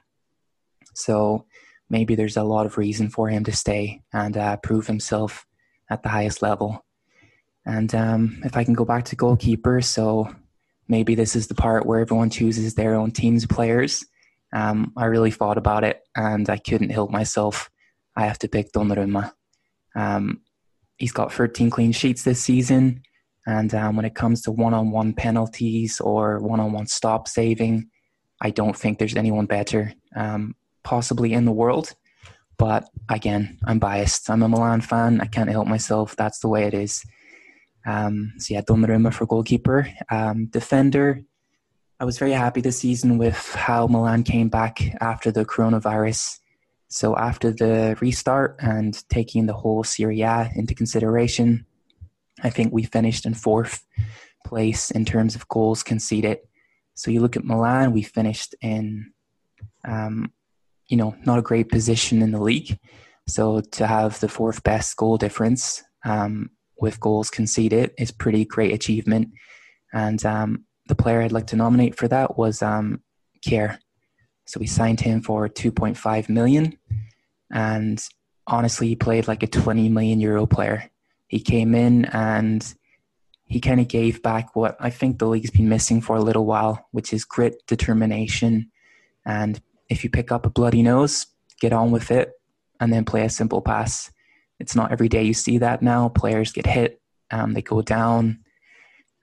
so 0.95 1.45
maybe 1.91 2.15
there's 2.15 2.39
a 2.39 2.43
lot 2.43 2.65
of 2.65 2.79
reason 2.79 3.11
for 3.11 3.29
him 3.29 3.45
to 3.45 3.53
stay 3.53 4.01
and 4.15 4.35
uh, 4.37 4.57
prove 4.57 4.87
himself 4.87 5.47
at 5.91 6.03
the 6.03 6.09
highest 6.09 6.41
level. 6.41 6.85
And 7.67 7.95
um, 7.95 8.41
if 8.45 8.57
I 8.57 8.65
can 8.65 8.73
go 8.73 8.87
back 8.87 9.05
to 9.07 9.17
goalkeeper, 9.17 9.83
so 9.83 10.35
maybe 10.93 11.15
this 11.15 11.35
is 11.35 11.47
the 11.49 11.55
part 11.55 11.87
where 11.87 12.01
everyone 12.01 12.29
chooses 12.29 12.75
their 12.75 12.95
own 12.95 13.11
team's 13.11 13.47
players. 13.47 14.05
Um, 14.53 14.93
I 14.95 15.07
really 15.07 15.31
thought 15.31 15.57
about 15.57 15.85
it, 15.85 16.01
and 16.15 16.49
I 16.51 16.59
couldn't 16.59 16.91
help 16.91 17.11
myself. 17.11 17.71
I 18.15 18.27
have 18.27 18.39
to 18.41 18.49
pick 18.49 18.73
Donnarumma. 18.73 19.33
Um, 19.97 20.43
he's 20.99 21.13
got 21.13 21.33
13 21.33 21.71
clean 21.71 21.93
sheets 21.93 22.25
this 22.25 22.45
season. 22.45 23.03
And 23.47 23.75
um, 23.75 23.97
when 23.97 24.05
it 24.05 24.15
comes 24.15 24.43
to 24.43 24.53
one 24.53 24.75
on 24.75 24.91
one 24.91 25.15
penalties 25.15 25.99
or 25.99 26.39
one 26.39 26.61
on 26.61 26.73
one 26.73 26.87
stop 26.87 27.27
saving, 27.27 27.89
I 28.43 28.51
don't 28.51 28.77
think 28.77 28.99
there's 28.99 29.17
anyone 29.17 29.47
better, 29.47 29.95
um, 30.15 30.55
possibly 30.85 31.33
in 31.33 31.47
the 31.47 31.53
world. 31.53 31.95
But 32.59 32.85
again, 33.09 33.59
I'm 33.65 33.79
biased. 33.79 34.29
I'm 34.29 34.43
a 34.43 34.49
Milan 34.49 34.83
fan. 34.83 35.23
I 35.23 35.27
can't 35.27 35.51
help 35.51 35.67
myself. 35.67 36.15
That's 36.17 36.41
the 36.41 36.49
way 36.49 36.65
it 36.65 36.75
is. 36.75 37.03
Um, 37.85 38.33
so 38.39 38.55
yeah, 38.55 38.63
Donnarumma 38.63 39.13
for 39.13 39.27
goalkeeper. 39.27 39.89
Um, 40.11 40.47
defender, 40.47 41.23
I 42.01 42.05
was 42.05 42.19
very 42.19 42.33
happy 42.33 42.61
this 42.61 42.79
season 42.79 43.19
with 43.19 43.55
how 43.55 43.87
Milan 43.87 44.25
came 44.25 44.49
back 44.49 44.81
after 45.01 45.31
the 45.31 45.45
coronavirus. 45.45 46.39
So 46.89 47.17
after 47.17 47.53
the 47.53 47.97
restart 48.01 48.57
and 48.61 49.03
taking 49.09 49.47
the 49.47 49.55
whole 49.55 49.85
Serie 49.85 50.23
A 50.23 50.51
into 50.55 50.75
consideration, 50.75 51.67
I 52.43 52.51
think 52.51 52.73
we 52.73 52.83
finished 52.83 53.25
in 53.25 53.35
fourth 53.35 53.85
place 54.45 54.91
in 54.91 55.05
terms 55.05 55.35
of 55.35 55.49
goals 55.49 55.83
conceded. 55.83 56.39
So 56.95 57.11
you 57.11 57.21
look 57.21 57.37
at 57.37 57.45
Milan, 57.45 57.93
we 57.93 58.03
finished 58.03 58.55
in 58.61 59.13
um, 59.85 60.33
you 60.89 60.97
know, 60.97 61.15
not 61.25 61.39
a 61.39 61.43
great 61.43 61.71
position 61.71 62.23
in 62.23 62.33
the 62.33 62.43
league. 62.43 62.79
So 63.27 63.61
to 63.61 63.87
have 63.87 64.21
the 64.21 64.29
fourth 64.29 64.63
best 64.63 64.97
goal 64.97 65.17
difference 65.17 65.83
um, 66.05 66.51
with 66.83 67.01
goals 67.01 67.31
conceded 67.31 67.93
is 67.97 68.11
pretty 68.11 68.45
great 68.45 68.75
achievement. 68.75 69.31
And 69.95 70.23
um, 70.27 70.65
the 70.89 70.97
player 70.97 71.23
I'd 71.23 71.33
like 71.33 71.47
to 71.49 71.57
nominate 71.57 71.97
for 71.97 72.09
that 72.09 72.37
was 72.37 72.61
um, 72.61 73.01
Kjær. 73.47 73.79
So 74.45 74.59
we 74.61 74.67
signed 74.67 75.01
him 75.01 75.23
for 75.23 75.49
2.5 75.49 76.29
million, 76.29 76.77
and 77.51 78.05
honestly, 78.47 78.89
he 78.89 78.97
played 78.97 79.29
like 79.29 79.43
a 79.45 79.47
20 79.47 79.89
million 79.89 80.21
euro 80.21 80.47
player. 80.47 80.91
He 81.29 81.39
came 81.41 81.75
in 81.75 82.07
and 82.07 82.75
he 83.47 83.61
kind 83.61 83.81
of 83.81 83.87
gave 83.87 84.21
back 84.23 84.57
what 84.57 84.77
I 84.81 84.91
think 84.91 85.19
the 85.19 85.29
league's 85.29 85.51
been 85.51 85.69
missing 85.69 86.01
for 86.01 86.17
a 86.17 86.23
little 86.23 86.45
while, 86.45 86.89
which 86.91 87.13
is 87.13 87.25
grit, 87.25 87.63
determination, 87.67 88.71
and 89.25 89.61
if 89.89 90.03
you 90.03 90.11
pick 90.11 90.33
up 90.33 90.45
a 90.45 90.51
bloody 90.51 90.83
nose, 90.83 91.27
get 91.61 91.73
on 91.73 91.93
with 91.93 92.11
it, 92.11 92.33
and 92.81 92.93
then 92.93 93.05
play 93.05 93.25
a 93.25 93.31
simple 93.31 93.61
pass. 93.61 94.11
It's 94.63 94.77
not 94.77 94.93
every 94.93 95.09
day 95.09 95.25
you 95.25 95.35
see 95.35 95.59
that 95.59 95.83
now. 95.83 96.09
Players 96.09 96.53
get 96.53 96.67
hit, 96.67 97.03
um, 97.33 97.53
they 97.53 97.63
go 97.63 97.83
down, 97.83 98.39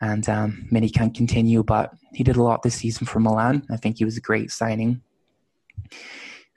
and 0.02 0.28
um, 0.28 0.68
many 0.70 0.90
can't 0.90 1.16
continue. 1.16 1.64
But 1.64 1.94
he 2.14 2.26
did 2.26 2.36
a 2.36 2.44
lot 2.44 2.62
this 2.62 2.76
season 2.76 3.08
for 3.08 3.22
Milan. 3.22 3.66
I 3.72 3.78
think 3.78 3.98
he 3.98 4.06
was 4.06 4.18
a 4.18 4.22
great 4.22 4.52
signing. 4.52 5.02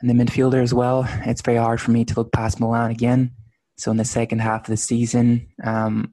And 0.01 0.11
the 0.11 0.15
midfielder 0.15 0.61
as 0.61 0.75
well. 0.75 1.07
It's 1.25 1.43
very 1.43 1.59
hard 1.59 1.81
for 1.81 1.93
me 1.93 2.05
to 2.05 2.15
look 2.17 2.33
past 2.33 2.59
Milan 2.59 2.91
again. 2.91 3.31
So 3.77 3.93
in 3.93 3.99
the 3.99 4.05
second 4.05 4.41
half 4.41 4.63
of 4.63 4.67
the 4.67 4.77
season, 4.77 5.47
um, 5.63 6.13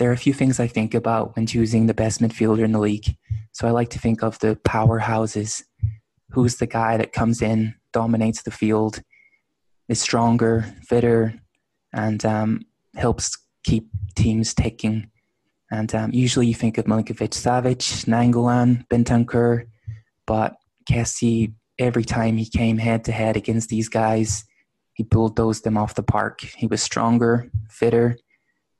there 0.00 0.10
are 0.10 0.14
a 0.14 0.16
few 0.26 0.32
things 0.34 0.58
I 0.58 0.66
think 0.66 0.94
about 0.94 1.36
when 1.36 1.46
choosing 1.46 1.86
the 1.86 1.94
best 1.94 2.20
midfielder 2.20 2.64
in 2.64 2.72
the 2.72 2.80
league. 2.80 3.16
So 3.52 3.68
I 3.68 3.70
like 3.70 3.90
to 3.90 4.00
think 4.00 4.24
of 4.24 4.40
the 4.40 4.56
powerhouses. 4.66 5.62
Who's 6.30 6.56
the 6.56 6.66
guy 6.66 6.96
that 6.96 7.12
comes 7.12 7.40
in, 7.40 7.76
dominates 7.92 8.42
the 8.42 8.50
field, 8.50 9.00
is 9.88 10.00
stronger, 10.00 10.74
fitter, 10.82 11.40
and 11.94 12.24
um, 12.26 12.60
helps 12.96 13.38
keep 13.62 13.88
teams 14.14 14.52
ticking. 14.52 15.10
And 15.70 15.94
um, 15.94 16.12
usually 16.12 16.46
you 16.46 16.54
think 16.54 16.76
of 16.76 16.84
Milinkovic 16.84 17.30
Savic, 17.30 18.04
Nainggolan, 18.06 18.86
Bentancur, 18.88 19.66
but 20.26 20.56
Kessie 20.88 21.54
every 21.78 22.04
time 22.04 22.36
he 22.36 22.46
came 22.46 22.78
head 22.78 23.04
to 23.04 23.12
head 23.12 23.36
against 23.36 23.68
these 23.68 23.88
guys, 23.88 24.44
he 24.92 25.02
bulldozed 25.02 25.64
them 25.64 25.76
off 25.76 25.94
the 25.94 26.02
park. 26.02 26.40
He 26.40 26.66
was 26.66 26.82
stronger, 26.82 27.50
fitter. 27.68 28.16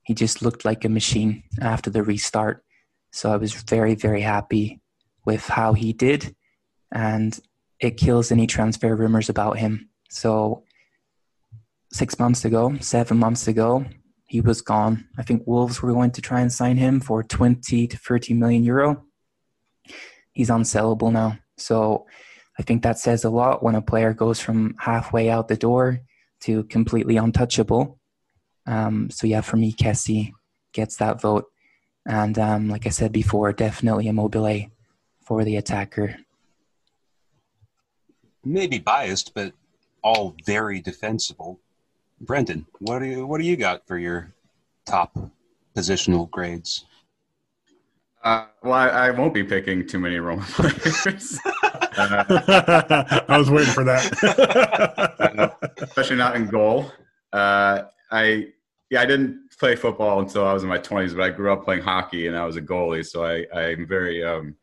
He 0.04 0.14
just 0.14 0.42
looked 0.42 0.64
like 0.64 0.84
a 0.84 0.88
machine 0.88 1.42
after 1.60 1.90
the 1.90 2.02
restart. 2.02 2.64
So 3.10 3.32
I 3.32 3.36
was 3.36 3.54
very, 3.54 3.94
very 3.94 4.20
happy 4.20 4.80
with 5.24 5.46
how 5.46 5.72
he 5.72 5.92
did. 5.92 6.36
And 6.92 7.38
it 7.80 7.96
kills 7.96 8.30
any 8.30 8.46
transfer 8.46 8.94
rumors 8.94 9.28
about 9.28 9.58
him. 9.58 9.88
So 10.10 10.64
six 11.94 12.18
months 12.18 12.44
ago, 12.44 12.76
seven 12.80 13.16
months 13.16 13.46
ago, 13.46 13.86
he 14.26 14.40
was 14.40 14.60
gone. 14.60 15.06
I 15.16 15.22
think 15.22 15.46
Wolves 15.46 15.80
were 15.80 15.92
going 15.92 16.10
to 16.10 16.20
try 16.20 16.40
and 16.40 16.52
sign 16.52 16.76
him 16.76 16.98
for 16.98 17.22
20 17.22 17.86
to 17.86 17.96
30 17.96 18.34
million 18.34 18.64
euro. 18.64 19.04
He's 20.32 20.50
unsellable 20.50 21.12
now. 21.12 21.38
So 21.56 22.06
I 22.58 22.64
think 22.64 22.82
that 22.82 22.98
says 22.98 23.22
a 23.22 23.30
lot 23.30 23.62
when 23.62 23.76
a 23.76 23.80
player 23.82 24.12
goes 24.12 24.40
from 24.40 24.74
halfway 24.80 25.30
out 25.30 25.46
the 25.46 25.56
door 25.56 26.00
to 26.40 26.64
completely 26.64 27.16
untouchable. 27.16 28.00
Um, 28.66 29.08
so 29.10 29.28
yeah, 29.28 29.42
for 29.42 29.56
me, 29.56 29.72
Kessie 29.72 30.32
gets 30.72 30.96
that 30.96 31.20
vote, 31.20 31.44
and 32.06 32.36
um, 32.40 32.68
like 32.68 32.86
I 32.86 32.90
said 32.90 33.12
before, 33.12 33.52
definitely 33.52 34.06
a 34.06 34.10
Immobile 34.10 34.66
for 35.20 35.44
the 35.44 35.56
attacker. 35.56 36.16
Maybe 38.44 38.78
biased, 38.78 39.32
but 39.32 39.52
all 40.02 40.34
very 40.44 40.80
defensible. 40.80 41.60
Brendan, 42.24 42.66
what 42.78 43.00
do 43.00 43.06
you 43.06 43.26
what 43.26 43.38
do 43.40 43.46
you 43.46 43.56
got 43.56 43.86
for 43.86 43.98
your 43.98 44.32
top 44.86 45.16
positional 45.76 46.30
grades? 46.30 46.86
Uh, 48.22 48.46
well, 48.62 48.72
I, 48.72 48.88
I, 48.88 49.10
won't 49.10 49.34
be 49.34 49.44
picking 49.44 49.86
too 49.86 49.98
many 49.98 50.18
Roma 50.18 50.42
players. 50.48 51.38
uh, 51.44 52.24
I 53.28 53.36
was 53.36 53.50
waiting 53.50 53.74
for 53.74 53.84
that, 53.84 54.08
especially 55.82 56.16
not 56.16 56.34
in 56.34 56.46
goal. 56.46 56.90
Uh, 57.34 57.82
I 58.10 58.46
yeah, 58.88 59.02
I 59.02 59.06
didn't 59.06 59.50
play 59.58 59.76
football 59.76 60.20
until 60.20 60.46
I 60.46 60.54
was 60.54 60.62
in 60.62 60.70
my 60.70 60.78
twenties, 60.78 61.12
but 61.12 61.24
I 61.24 61.30
grew 61.30 61.52
up 61.52 61.64
playing 61.64 61.82
hockey 61.82 62.26
and 62.26 62.34
I 62.34 62.46
was 62.46 62.56
a 62.56 62.62
goalie, 62.62 63.04
so 63.04 63.24
I, 63.24 63.44
I'm 63.54 63.86
very 63.86 64.24
um, 64.24 64.56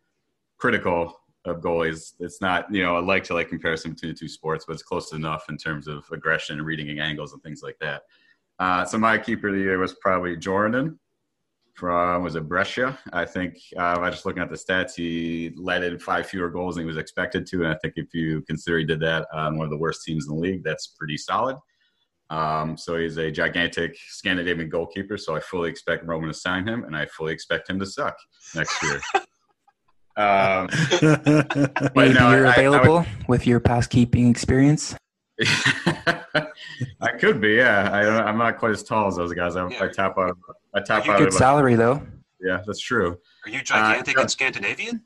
critical 0.58 1.21
of 1.46 1.58
goalies. 1.58 2.14
It's 2.20 2.42
not 2.42 2.74
you 2.74 2.84
know 2.84 2.96
I 2.96 3.00
like 3.00 3.24
to 3.26 3.34
like 3.34 3.50
comparison 3.50 3.92
between 3.92 4.14
the 4.14 4.18
two 4.18 4.28
sports, 4.28 4.66
but 4.68 4.74
it's 4.74 4.84
close 4.84 5.14
enough 5.14 5.46
in 5.50 5.58
terms 5.58 5.88
of 5.88 6.06
aggression 6.12 6.58
and 6.58 6.66
reading 6.66 7.00
angles 7.00 7.34
and 7.34 7.42
things 7.44 7.62
like 7.64 7.78
that. 7.80 8.04
Uh, 8.60 8.86
so 8.86 8.98
my 8.98 9.18
keeper 9.18 9.48
of 9.48 9.56
the 9.56 9.60
year 9.60 9.80
was 9.80 9.94
probably 9.94 10.38
Joronen 10.38 10.98
from 11.74 12.24
was 12.24 12.36
it 12.36 12.48
Brescia? 12.48 12.98
I 13.12 13.26
think 13.26 13.58
uh, 13.78 13.98
was 14.00 14.14
just 14.14 14.26
looking 14.26 14.44
at 14.44 14.50
the 14.50 14.56
stats. 14.56 14.96
He 14.96 15.52
led 15.56 15.84
in 15.84 16.00
five 16.00 16.28
fewer 16.28 16.50
goals 16.50 16.76
than 16.76 16.84
he 16.84 16.88
was 16.88 16.98
expected 16.98 17.48
to, 17.48 17.64
and 17.64 17.68
I 17.74 17.76
think 17.82 17.94
if 17.98 18.14
you 18.14 18.42
consider 18.42 18.78
he 18.80 18.86
did 18.86 19.00
that 19.00 19.28
on 19.34 19.58
one 19.58 19.66
of 19.66 19.72
the 19.72 19.78
worst 19.78 20.04
teams 20.04 20.28
in 20.28 20.36
the 20.36 20.40
league, 20.40 20.64
that's 20.64 20.88
pretty 20.88 21.18
solid. 21.18 21.58
Um, 22.30 22.78
so 22.78 22.98
he's 22.98 23.18
a 23.18 23.30
gigantic 23.30 23.98
Scandinavian 24.08 24.70
goalkeeper. 24.70 25.18
So 25.18 25.36
I 25.36 25.42
fully 25.42 25.70
expect 25.70 26.06
Roman 26.06 26.30
to 26.30 26.34
sign 26.34 26.68
him, 26.68 26.84
and 26.86 26.96
I 26.96 27.06
fully 27.08 27.34
expect 27.34 27.70
him 27.70 27.80
to 27.80 27.86
suck 27.86 28.16
next 28.56 28.82
year. 28.84 29.02
um, 30.18 30.70
Maybe 31.96 32.14
no, 32.14 32.32
you're 32.32 32.48
I, 32.48 32.54
available 32.54 32.98
I 32.98 33.00
would, 33.00 33.28
with 33.28 33.48
your 33.48 33.60
past 33.60 33.90
keeping 33.90 34.30
experience. 34.30 34.96
I 37.02 37.12
could 37.20 37.42
be, 37.42 37.54
yeah. 37.54 37.90
I, 37.92 38.30
am 38.30 38.38
not 38.38 38.58
quite 38.58 38.72
as 38.72 38.84
tall 38.84 39.08
as 39.08 39.16
those 39.16 39.34
guys. 39.34 39.56
I, 39.56 39.68
yeah. 39.70 39.84
I 39.84 39.88
tap 39.88 40.18
out. 40.18 40.38
I 40.74 40.82
tap 40.82 41.08
out. 41.08 41.18
Good 41.18 41.34
salary 41.34 41.76
though. 41.76 42.02
Yeah, 42.40 42.62
that's 42.66 42.80
true. 42.80 43.18
Are 43.46 43.50
you 43.50 43.62
gigantic 43.62 44.18
uh, 44.18 44.22
and 44.22 44.32
Scandinavian? 44.32 45.02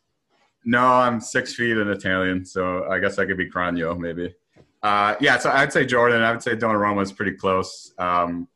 No, 0.63 0.83
I'm 0.83 1.19
six 1.19 1.53
feet 1.53 1.77
and 1.77 1.89
Italian, 1.89 2.45
so 2.45 2.85
I 2.89 2.99
guess 2.99 3.19
I 3.19 3.25
could 3.25 3.37
be 3.37 3.49
Cragno 3.49 3.97
maybe. 3.97 4.33
Uh, 4.81 5.15
yeah, 5.19 5.37
so 5.37 5.49
I'd 5.51 5.73
say 5.73 5.85
Joronen. 5.85 6.21
I 6.21 6.31
would 6.31 6.43
say 6.43 6.55
Donnarumma 6.55 7.01
is 7.03 7.11
pretty 7.11 7.33
close. 7.33 7.93
Um, 7.97 8.47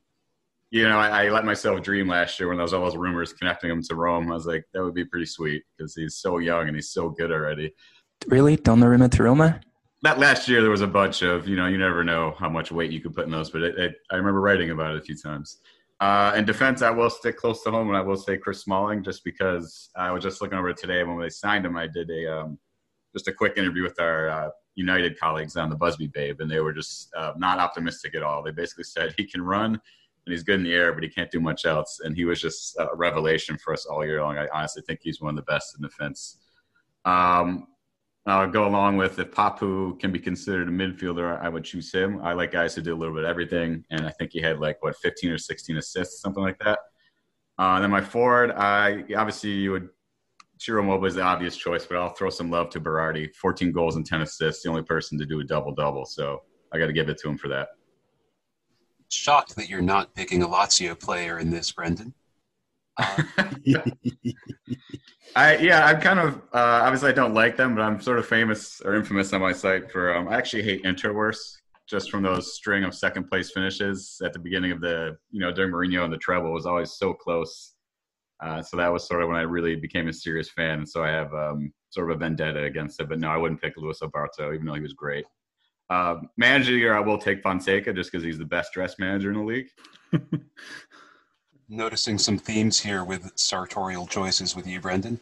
you 0.71 0.87
know, 0.87 0.97
I, 0.97 1.25
I, 1.25 1.29
let 1.29 1.45
myself 1.45 1.81
dream 1.81 2.07
last 2.07 2.39
year 2.39 2.47
when 2.47 2.57
there 2.57 2.63
was 2.63 2.73
all 2.73 2.83
those 2.83 2.95
rumors 2.95 3.33
connecting 3.33 3.71
him 3.71 3.81
to 3.83 3.95
Rome. 3.95 4.31
I 4.31 4.35
was 4.35 4.45
like, 4.45 4.65
that 4.73 4.83
would 4.83 4.93
be 4.93 5.05
pretty 5.05 5.25
sweet 5.25 5.63
because 5.77 5.95
he's 5.95 6.17
so 6.17 6.37
young 6.37 6.67
and 6.67 6.75
he's 6.75 6.91
so 6.91 7.09
good 7.09 7.31
already. 7.31 7.73
Really, 8.27 8.55
Donnarumma 8.55 9.09
to 9.11 9.23
Roma? 9.23 9.61
that 10.01 10.19
last 10.19 10.47
year 10.47 10.61
there 10.61 10.71
was 10.71 10.81
a 10.81 10.87
bunch 10.87 11.21
of 11.21 11.47
you 11.47 11.55
know 11.55 11.67
you 11.67 11.77
never 11.77 12.03
know 12.03 12.33
how 12.39 12.49
much 12.49 12.71
weight 12.71 12.91
you 12.91 13.01
could 13.01 13.13
put 13.13 13.25
in 13.25 13.31
those, 13.31 13.49
but 13.49 13.61
it, 13.61 13.77
it, 13.77 13.95
I 14.11 14.15
remember 14.15 14.41
writing 14.41 14.71
about 14.71 14.95
it 14.95 14.97
a 14.97 15.01
few 15.01 15.15
times. 15.15 15.57
Uh, 15.99 16.33
in 16.37 16.45
defense, 16.45 16.81
I 16.81 16.89
will 16.91 17.09
stick 17.09 17.35
close 17.35 17.61
to 17.63 17.71
home, 17.71 17.89
and 17.89 17.97
I 17.97 18.01
will 18.01 18.15
say 18.15 18.37
Chris 18.37 18.61
Smalling, 18.61 19.03
just 19.03 19.25
because 19.25 19.89
I 19.97 20.11
was 20.11 20.23
just 20.23 20.41
looking 20.41 20.57
over 20.57 20.71
today 20.71 21.03
when 21.03 21.19
they 21.19 21.29
signed 21.29 21.65
him. 21.65 21.75
I 21.75 21.87
did 21.87 22.09
a 22.09 22.39
um, 22.39 22.57
just 23.13 23.27
a 23.27 23.33
quick 23.33 23.57
interview 23.57 23.83
with 23.83 23.99
our 23.99 24.29
uh, 24.29 24.49
United 24.75 25.19
colleagues 25.19 25.57
on 25.57 25.69
the 25.69 25.75
Busby 25.75 26.07
Babe, 26.07 26.39
and 26.39 26.49
they 26.49 26.61
were 26.61 26.71
just 26.71 27.13
uh, 27.17 27.33
not 27.35 27.59
optimistic 27.59 28.15
at 28.15 28.23
all. 28.23 28.41
They 28.41 28.51
basically 28.51 28.85
said 28.85 29.13
he 29.17 29.25
can 29.25 29.41
run 29.41 29.81
and 30.29 30.33
he's 30.35 30.43
good 30.43 30.59
in 30.59 30.63
the 30.63 30.73
air, 30.73 30.93
but 30.93 31.01
he 31.01 31.09
can't 31.09 31.31
do 31.31 31.39
much 31.39 31.65
else. 31.65 32.01
And 32.03 32.15
he 32.15 32.23
was 32.23 32.39
just 32.39 32.77
a 32.77 32.95
revelation 32.95 33.57
for 33.57 33.73
us 33.73 33.87
all 33.87 34.05
year 34.05 34.21
long. 34.21 34.37
I 34.37 34.47
honestly 34.53 34.83
think 34.85 34.99
he's 35.01 35.19
one 35.19 35.31
of 35.31 35.35
the 35.35 35.51
best 35.51 35.75
in 35.75 35.81
defense. 35.81 36.37
Um, 37.03 37.65
I'll 38.27 38.47
go 38.47 38.67
along 38.67 38.97
with 38.97 39.17
if 39.17 39.31
Papu 39.31 39.99
can 39.99 40.11
be 40.11 40.19
considered 40.19 40.67
a 40.67 40.71
midfielder, 40.71 41.41
I 41.41 41.49
would 41.49 41.63
choose 41.63 41.91
him. 41.91 42.21
I 42.21 42.33
like 42.33 42.51
guys 42.51 42.75
who 42.75 42.83
do 42.83 42.93
a 42.93 42.95
little 42.95 43.15
bit 43.15 43.23
of 43.23 43.29
everything, 43.29 43.83
and 43.89 44.05
I 44.05 44.11
think 44.11 44.31
he 44.31 44.39
had 44.39 44.59
like 44.59 44.77
what 44.83 44.95
15 44.97 45.31
or 45.31 45.39
16 45.39 45.77
assists, 45.77 46.21
something 46.21 46.43
like 46.43 46.59
that. 46.59 46.77
Uh, 47.57 47.79
then 47.79 47.89
my 47.89 48.01
forward, 48.01 48.51
I 48.51 49.03
obviously 49.17 49.49
you 49.49 49.71
would 49.71 49.89
Ciro 50.59 50.83
Immobile 50.83 51.07
is 51.07 51.15
the 51.15 51.23
obvious 51.23 51.57
choice, 51.57 51.87
but 51.87 51.97
I'll 51.97 52.13
throw 52.13 52.29
some 52.29 52.51
love 52.51 52.69
to 52.71 52.79
Berardi. 52.79 53.33
14 53.33 53.71
goals 53.71 53.95
and 53.95 54.05
10 54.05 54.21
assists, 54.21 54.61
the 54.61 54.69
only 54.69 54.83
person 54.83 55.17
to 55.17 55.25
do 55.25 55.39
a 55.39 55.43
double 55.43 55.73
double. 55.73 56.05
So 56.05 56.43
I 56.71 56.77
got 56.77 56.87
to 56.87 56.93
give 56.93 57.09
it 57.09 57.17
to 57.19 57.29
him 57.29 57.37
for 57.37 57.47
that. 57.47 57.69
Shocked 59.09 59.55
that 59.55 59.69
you're 59.69 59.81
not 59.81 60.13
picking 60.13 60.43
a 60.43 60.47
Lazio 60.47 60.99
player 60.99 61.39
in 61.39 61.49
this, 61.49 61.71
Brendan. 61.71 62.13
Uh, 62.97 63.23
I 65.35 65.57
yeah, 65.57 65.85
I'm 65.85 66.01
kind 66.01 66.19
of 66.19 66.35
uh, 66.53 66.81
obviously 66.83 67.09
I 67.09 67.13
don't 67.13 67.33
like 67.33 67.57
them, 67.57 67.75
but 67.75 67.81
I'm 67.81 68.01
sort 68.01 68.19
of 68.19 68.25
famous 68.25 68.81
or 68.81 68.95
infamous 68.95 69.31
on 69.33 69.41
my 69.41 69.51
site 69.51 69.91
for 69.91 70.15
um, 70.15 70.27
I 70.27 70.35
actually 70.35 70.63
hate 70.63 70.81
Inter 70.85 71.13
worse 71.13 71.59
just 71.87 72.11
from 72.11 72.21
those 72.21 72.53
string 72.53 72.83
of 72.83 72.93
second 72.93 73.27
place 73.27 73.51
finishes 73.51 74.21
at 74.23 74.31
the 74.31 74.39
beginning 74.39 74.71
of 74.71 74.79
the 74.79 75.17
you 75.31 75.39
know 75.39 75.51
during 75.51 75.71
Mourinho 75.71 76.03
and 76.03 76.13
the 76.13 76.17
treble 76.17 76.53
was 76.53 76.65
always 76.65 76.91
so 76.91 77.13
close. 77.13 77.73
Uh, 78.41 78.61
so 78.61 78.77
that 78.77 78.91
was 78.91 79.05
sort 79.05 79.21
of 79.21 79.27
when 79.27 79.37
I 79.37 79.41
really 79.41 79.75
became 79.75 80.07
a 80.07 80.13
serious 80.13 80.49
fan, 80.49 80.79
and 80.79 80.87
so 80.87 81.03
I 81.03 81.09
have 81.09 81.33
um, 81.33 81.73
sort 81.89 82.09
of 82.09 82.15
a 82.15 82.19
vendetta 82.19 82.63
against 82.63 83.01
it. 83.01 83.09
But 83.09 83.19
no, 83.19 83.29
I 83.29 83.37
wouldn't 83.37 83.61
pick 83.61 83.73
Luis 83.75 84.01
Alberto, 84.01 84.53
even 84.53 84.65
though 84.65 84.75
he 84.75 84.81
was 84.81 84.93
great. 84.93 85.25
Uh, 85.89 86.17
manager 86.37 86.71
of 86.71 86.75
the 86.75 86.79
year, 86.79 86.95
I 86.95 86.99
will 86.99 87.17
take 87.17 87.41
Fonseca 87.41 87.93
just 87.93 88.11
because 88.11 88.23
he's 88.23 88.37
the 88.37 88.45
best 88.45 88.73
dressed 88.73 88.99
manager 88.99 89.31
in 89.31 89.37
the 89.37 89.43
league. 89.43 89.67
noticing 91.69 92.17
some 92.17 92.37
themes 92.37 92.79
here 92.79 93.03
with 93.03 93.31
sartorial 93.35 94.07
choices 94.07 94.55
with 94.55 94.67
you, 94.67 94.81
Brendan. 94.81 95.19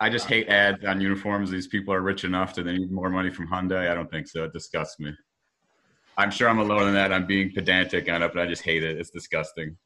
I 0.00 0.08
just 0.08 0.26
hate 0.26 0.48
ads 0.48 0.84
on 0.84 1.00
uniforms. 1.00 1.50
These 1.50 1.66
people 1.66 1.92
are 1.92 2.00
rich 2.00 2.24
enough 2.24 2.52
to 2.54 2.62
they 2.62 2.76
need 2.76 2.90
more 2.90 3.10
money 3.10 3.30
from 3.30 3.48
Hyundai. 3.48 3.90
I 3.90 3.94
don't 3.94 4.10
think 4.10 4.28
so. 4.28 4.44
It 4.44 4.52
disgusts 4.52 4.98
me. 4.98 5.12
I'm 6.16 6.30
sure 6.30 6.48
I'm 6.48 6.58
alone 6.58 6.88
in 6.88 6.94
that. 6.94 7.12
I'm 7.12 7.26
being 7.26 7.52
pedantic 7.52 8.10
on 8.10 8.22
it, 8.22 8.32
but 8.34 8.42
I 8.42 8.46
just 8.46 8.62
hate 8.62 8.82
it. 8.82 8.98
It's 8.98 9.10
disgusting. 9.10 9.76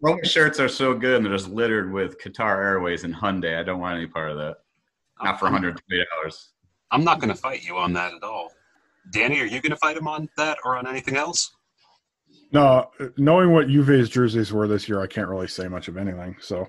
Roma 0.00 0.24
shirts 0.24 0.60
are 0.60 0.68
so 0.68 0.94
good 0.94 1.16
and 1.16 1.26
they're 1.26 1.36
just 1.36 1.48
littered 1.48 1.92
with 1.92 2.20
Qatar 2.20 2.56
Airways 2.64 3.04
and 3.04 3.14
Hyundai. 3.14 3.58
I 3.58 3.62
don't 3.62 3.80
want 3.80 3.96
any 3.96 4.06
part 4.06 4.30
of 4.30 4.36
that. 4.38 4.58
Not 5.22 5.38
for 5.38 5.48
$120. 5.48 5.76
I'm 6.90 7.04
not 7.04 7.20
going 7.20 7.34
to 7.34 7.40
fight 7.40 7.64
you 7.64 7.76
on 7.76 7.92
that 7.94 8.14
at 8.14 8.22
all. 8.22 8.52
Danny, 9.12 9.40
are 9.40 9.46
you 9.46 9.60
going 9.60 9.70
to 9.70 9.76
fight 9.76 9.96
him 9.96 10.08
on 10.08 10.28
that 10.36 10.58
or 10.64 10.76
on 10.76 10.86
anything 10.86 11.16
else? 11.16 11.50
No, 12.52 12.90
knowing 13.16 13.52
what 13.52 13.68
Juve's 13.68 14.08
jerseys 14.08 14.52
were 14.52 14.66
this 14.66 14.88
year, 14.88 15.00
I 15.02 15.06
can't 15.06 15.28
really 15.28 15.48
say 15.48 15.68
much 15.68 15.88
of 15.88 15.96
anything. 15.96 16.36
So, 16.40 16.66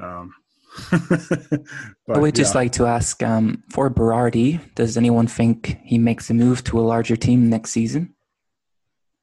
um, 0.00 0.32
but, 0.90 2.16
I 2.16 2.18
would 2.18 2.34
just 2.34 2.54
yeah. 2.54 2.60
like 2.60 2.72
to 2.72 2.86
ask 2.86 3.22
um, 3.22 3.62
for 3.70 3.90
Berardi, 3.90 4.60
does 4.74 4.96
anyone 4.96 5.26
think 5.26 5.78
he 5.84 5.98
makes 5.98 6.30
a 6.30 6.34
move 6.34 6.62
to 6.64 6.78
a 6.78 6.82
larger 6.82 7.16
team 7.16 7.48
next 7.48 7.70
season? 7.70 8.14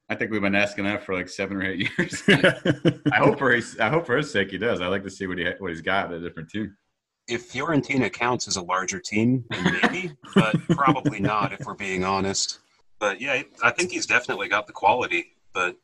I 0.08 0.14
think 0.14 0.30
we've 0.30 0.42
been 0.42 0.54
asking 0.54 0.84
that 0.84 1.02
for 1.02 1.14
like 1.14 1.28
seven 1.28 1.56
or 1.56 1.64
eight 1.64 1.90
years. 1.98 2.22
I 2.28 3.16
hope 3.16 3.38
for 3.38 3.52
his, 3.52 3.78
I 3.78 3.88
hope 3.88 4.04
for 4.06 4.16
his 4.16 4.30
sake 4.30 4.50
he 4.50 4.58
does. 4.58 4.80
I 4.80 4.88
like 4.88 5.04
to 5.04 5.10
see 5.10 5.26
what 5.26 5.38
he 5.38 5.48
what 5.58 5.70
he's 5.70 5.80
got 5.80 6.12
at 6.12 6.18
a 6.18 6.20
different 6.20 6.50
team. 6.50 6.76
If 7.26 7.52
Fiorentina 7.52 8.12
counts 8.12 8.48
as 8.48 8.56
a 8.56 8.62
larger 8.62 9.00
team, 9.00 9.44
maybe, 9.50 10.12
but 10.34 10.56
probably 10.70 11.20
not 11.20 11.52
if 11.52 11.60
we're 11.66 11.74
being 11.74 12.04
honest. 12.04 12.58
But 12.98 13.20
yeah, 13.20 13.42
I 13.62 13.70
think 13.70 13.90
he's 13.90 14.06
definitely 14.06 14.48
got 14.48 14.66
the 14.66 14.72
quality. 14.72 15.36
But 15.52 15.76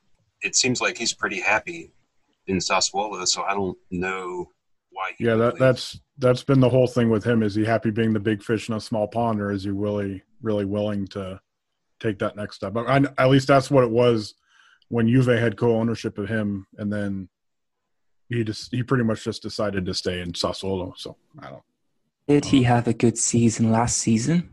it 0.43 0.57
seems 0.57 0.81
like 0.81 0.99
he's 0.99 1.15
pretty 1.15 1.41
happy 1.41 1.93
in 2.47 2.59
Sassuolo, 2.59 3.27
so 3.27 3.43
I 3.43 3.55
don't 3.55 3.79
know 3.91 4.51
why. 4.91 5.13
yeah, 5.19 5.37
that, 5.37 5.59
that's 5.59 5.99
that's 6.19 6.43
been 6.43 6.61
the 6.61 6.69
whole 6.69 6.87
thing 6.87 7.09
with 7.09 7.25
him. 7.25 7.43
Is 7.43 7.55
he 7.55 7.65
happy 7.65 7.91
being 7.91 8.13
the 8.13 8.21
big 8.21 8.43
fish 8.43 8.69
in 8.69 8.75
a 8.75 8.81
small 8.81 9.07
pond, 9.07 9.41
or 9.41 9.51
is 9.53 9.65
he 9.65 9.71
really 9.71 10.23
really 10.43 10.65
willing 10.65 11.07
to 11.09 11.41
take 12.01 12.19
that 12.19 12.37
next 12.37 12.57
step. 12.57 12.77
I, 12.77 13.03
at 13.19 13.31
least 13.31 13.47
that's 13.47 13.71
what 13.71 13.85
it 13.85 13.91
was 13.91 14.35
when 14.89 15.07
Juve 15.07 15.27
had 15.27 15.57
co-ownership 15.57 16.19
of 16.19 16.29
him, 16.29 16.67
and 16.79 16.93
then 16.93 17.29
he 18.31 18.45
just 18.45 18.73
he 18.73 18.83
pretty 18.83 19.05
much 19.05 19.25
just 19.25 19.43
decided 19.43 19.85
to 19.85 19.93
stay 19.93 20.21
in 20.21 20.33
Sassuolo. 20.33 20.97
So 20.97 21.17
I 21.39 21.51
don't. 21.51 21.63
Did 22.29 22.45
he 22.45 22.63
have 22.63 22.87
a 22.87 22.95
good 22.95 23.19
season 23.19 23.73
last 23.73 23.99
season? 23.99 24.49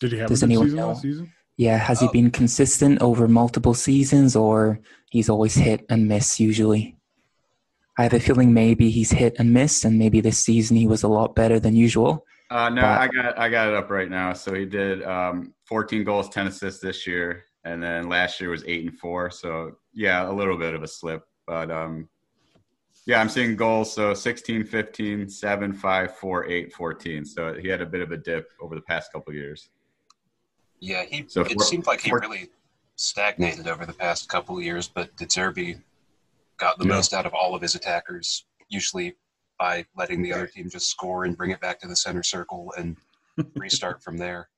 Did 0.00 0.12
he 0.12 0.18
have 0.18 0.28
Does 0.28 0.42
a 0.42 0.48
good 0.48 0.58
season 0.58 0.76
know? 0.76 0.88
last 0.88 1.02
season? 1.02 1.32
Yeah, 1.56 1.78
has 1.78 2.02
oh. 2.02 2.08
he 2.08 2.20
been 2.20 2.32
consistent 2.32 3.00
over 3.00 3.28
multiple 3.28 3.74
seasons, 3.74 4.34
or 4.34 4.80
he's 5.08 5.28
always 5.28 5.54
hit 5.54 5.86
and 5.88 6.08
miss 6.08 6.40
usually? 6.40 6.96
I 7.96 8.02
have 8.02 8.12
a 8.12 8.18
feeling 8.18 8.52
maybe 8.52 8.90
he's 8.90 9.12
hit 9.12 9.36
and 9.38 9.52
miss, 9.52 9.84
and 9.84 9.96
maybe 9.96 10.20
this 10.20 10.38
season 10.38 10.76
he 10.76 10.88
was 10.88 11.04
a 11.04 11.08
lot 11.08 11.36
better 11.36 11.60
than 11.60 11.76
usual. 11.76 12.26
Uh, 12.50 12.68
no, 12.68 12.82
but, 12.82 13.00
I 13.00 13.08
got 13.08 13.38
I 13.38 13.48
got 13.48 13.68
it 13.68 13.74
up 13.74 13.88
right 13.88 14.10
now. 14.10 14.32
So 14.32 14.52
he 14.52 14.64
did 14.64 15.04
um, 15.04 15.54
14 15.68 16.02
goals, 16.02 16.28
10 16.28 16.48
assists 16.48 16.80
this 16.80 17.06
year, 17.06 17.44
and 17.64 17.80
then 17.80 18.08
last 18.08 18.40
year 18.40 18.50
was 18.50 18.64
eight 18.66 18.84
and 18.84 18.98
four. 18.98 19.30
So 19.30 19.76
yeah, 19.92 20.28
a 20.28 20.32
little 20.32 20.58
bit 20.58 20.74
of 20.74 20.82
a 20.82 20.88
slip, 20.88 21.22
but 21.46 21.70
um, 21.70 22.08
yeah, 23.06 23.20
I'm 23.20 23.28
seeing 23.28 23.54
goals. 23.56 23.92
So 23.92 24.14
16, 24.14 24.64
15, 24.64 25.28
7, 25.28 25.72
5, 25.72 26.16
4, 26.16 26.46
8, 26.46 26.72
14. 26.72 27.24
So 27.24 27.54
he 27.54 27.68
had 27.68 27.80
a 27.82 27.86
bit 27.86 28.00
of 28.00 28.12
a 28.12 28.16
dip 28.16 28.48
over 28.60 28.74
the 28.74 28.80
past 28.82 29.12
couple 29.12 29.34
years. 29.34 29.68
Yeah, 30.80 31.04
he. 31.04 31.24
So 31.28 31.42
it 31.42 31.60
seemed 31.60 31.86
like 31.86 32.00
he 32.00 32.12
really 32.12 32.50
stagnated 32.96 33.68
over 33.68 33.86
the 33.86 33.92
past 33.92 34.28
couple 34.28 34.60
years, 34.60 34.88
but 34.88 35.14
Zerbi 35.16 35.80
got 36.56 36.78
the 36.78 36.86
yeah. 36.86 36.94
most 36.94 37.12
out 37.12 37.26
of 37.26 37.34
all 37.34 37.54
of 37.54 37.62
his 37.62 37.74
attackers. 37.74 38.46
Usually 38.68 39.14
by 39.58 39.84
letting 39.96 40.22
the 40.22 40.32
other 40.34 40.46
team 40.46 40.70
just 40.70 40.88
score 40.88 41.24
and 41.24 41.36
bring 41.36 41.50
it 41.50 41.60
back 41.60 41.80
to 41.80 41.88
the 41.88 41.96
center 41.96 42.22
circle 42.22 42.72
and 42.78 42.96
restart 43.56 44.02
from 44.02 44.16
there. 44.16 44.48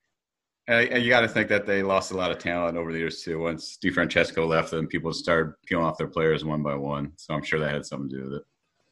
And 0.68 1.02
you 1.02 1.08
got 1.10 1.20
to 1.20 1.28
think 1.28 1.48
that 1.48 1.64
they 1.64 1.82
lost 1.82 2.10
a 2.10 2.16
lot 2.16 2.32
of 2.32 2.38
talent 2.38 2.76
over 2.76 2.92
the 2.92 2.98
years 2.98 3.22
too. 3.22 3.38
Once 3.38 3.78
DiFrancesco 3.82 4.48
left, 4.48 4.72
then 4.72 4.88
people 4.88 5.12
started 5.12 5.54
peeling 5.64 5.84
off 5.84 5.96
their 5.96 6.08
players 6.08 6.44
one 6.44 6.62
by 6.62 6.74
one. 6.74 7.12
So 7.16 7.34
I'm 7.34 7.44
sure 7.44 7.60
that 7.60 7.72
had 7.72 7.86
something 7.86 8.08
to 8.08 8.16
do 8.16 8.24
with 8.24 8.32
it. 8.34 8.42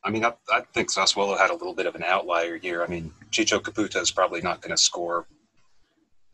I 0.05 0.11
mean, 0.11 0.25
I, 0.25 0.35
I 0.53 0.61
think 0.73 0.91
Sassuolo 0.91 1.37
had 1.37 1.51
a 1.51 1.55
little 1.55 1.75
bit 1.75 1.87
of 1.87 1.97
an 1.97 2.05
outlier 2.05 2.57
year. 2.57 2.85
I 2.85 2.87
mean, 2.87 3.13
Ciccio 3.33 3.59
Caputo 3.59 4.01
is 4.01 4.13
probably 4.13 4.41
not 4.41 4.61
going 4.61 4.71
to 4.71 4.77
score. 4.77 5.27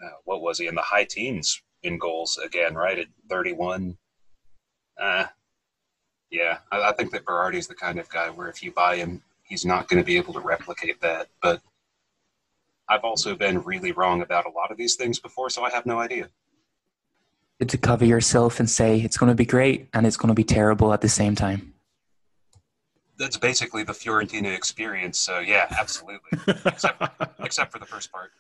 Uh, 0.05 0.11
what 0.25 0.43
was 0.43 0.59
he 0.59 0.67
in 0.67 0.75
the 0.75 0.83
high 0.83 1.05
teens 1.05 1.63
in 1.85 1.97
goals 1.97 2.39
again? 2.45 2.75
Right 2.75 2.99
at 2.99 3.07
31. 3.31 3.97
Uh, 5.01 5.25
yeah, 6.31 6.59
I, 6.71 6.91
I 6.91 6.93
think 6.93 7.13
that 7.13 7.25
Berardi 7.25 7.57
is 7.57 7.67
the 7.67 7.75
kind 7.75 7.99
of 7.99 8.11
guy 8.11 8.29
where 8.29 8.49
if 8.49 8.63
you 8.63 8.73
buy 8.73 8.97
him, 8.97 9.23
he's 9.45 9.65
not 9.65 9.89
going 9.89 10.03
to 10.03 10.07
be 10.07 10.17
able 10.17 10.35
to 10.35 10.41
replicate 10.41 11.01
that. 11.01 11.29
But 11.41 11.63
I've 12.91 13.05
also 13.05 13.37
been 13.37 13.63
really 13.63 13.93
wrong 13.93 14.21
about 14.21 14.47
a 14.47 14.51
lot 14.51 14.73
of 14.73 14.77
these 14.77 14.97
things 14.97 15.21
before, 15.21 15.49
so 15.49 15.63
I 15.63 15.71
have 15.71 15.87
no 15.87 16.01
idea. 16.01 16.29
To 17.65 17.79
cover 17.79 18.05
yourself 18.05 18.59
and 18.59 18.69
say 18.69 19.01
it's 19.01 19.17
going 19.17 19.29
to 19.29 19.37
be 19.37 19.45
great 19.45 19.89
and 19.95 20.07
it's 20.07 20.17
going 20.17 20.29
to 20.29 20.35
be 20.35 20.43
terrible 20.43 20.93
at 20.93 21.01
the 21.01 21.09
same 21.09 21.37
time. 21.37 21.75
That's 23.17 23.37
basically 23.37 23.85
the 23.85 23.93
Fiorentina 23.93 24.53
experience. 24.57 25.21
So 25.21 25.39
yeah, 25.39 25.67
absolutely. 25.79 26.41
except, 26.65 27.03
except 27.39 27.71
for 27.71 27.79
the 27.79 27.85
first 27.85 28.11
part. 28.11 28.33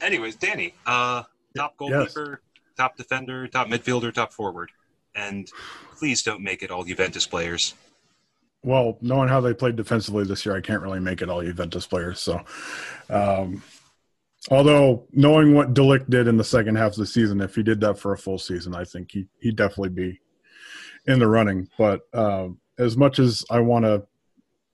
Anyways, 0.00 0.36
Danny, 0.36 0.74
uh, 0.84 1.24
top 1.56 1.76
goalkeeper, 1.76 2.42
yes. 2.54 2.66
top 2.76 2.96
defender, 2.96 3.48
top 3.48 3.66
midfielder, 3.66 4.12
top 4.12 4.32
forward, 4.32 4.70
and 5.14 5.50
please 5.96 6.22
don't 6.22 6.42
make 6.42 6.62
it 6.62 6.70
all 6.70 6.84
Juventus 6.84 7.26
players 7.26 7.74
well, 8.66 8.98
knowing 9.00 9.28
how 9.28 9.40
they 9.40 9.54
played 9.54 9.76
defensively 9.76 10.24
this 10.24 10.44
year, 10.44 10.56
I 10.56 10.60
can't 10.60 10.82
really 10.82 10.98
make 10.98 11.22
it 11.22 11.30
all 11.30 11.40
Juventus 11.40 11.86
players. 11.86 12.18
So, 12.18 12.42
um, 13.08 13.62
although 14.50 15.06
knowing 15.12 15.54
what 15.54 15.72
De 15.72 15.82
Ligt 15.82 16.10
did 16.10 16.26
in 16.26 16.36
the 16.36 16.42
second 16.42 16.74
half 16.74 16.90
of 16.92 16.98
the 16.98 17.06
season, 17.06 17.40
if 17.40 17.54
he 17.54 17.62
did 17.62 17.80
that 17.82 17.96
for 17.96 18.12
a 18.12 18.18
full 18.18 18.40
season, 18.40 18.74
I 18.74 18.82
think 18.82 19.12
he 19.12 19.26
he'd 19.38 19.54
definitely 19.54 19.90
be 19.90 20.20
in 21.06 21.20
the 21.20 21.28
running. 21.28 21.68
But 21.78 22.08
uh, 22.12 22.48
as 22.76 22.96
much 22.96 23.20
as 23.20 23.44
I 23.50 23.60
want 23.60 23.84
to 23.84 24.04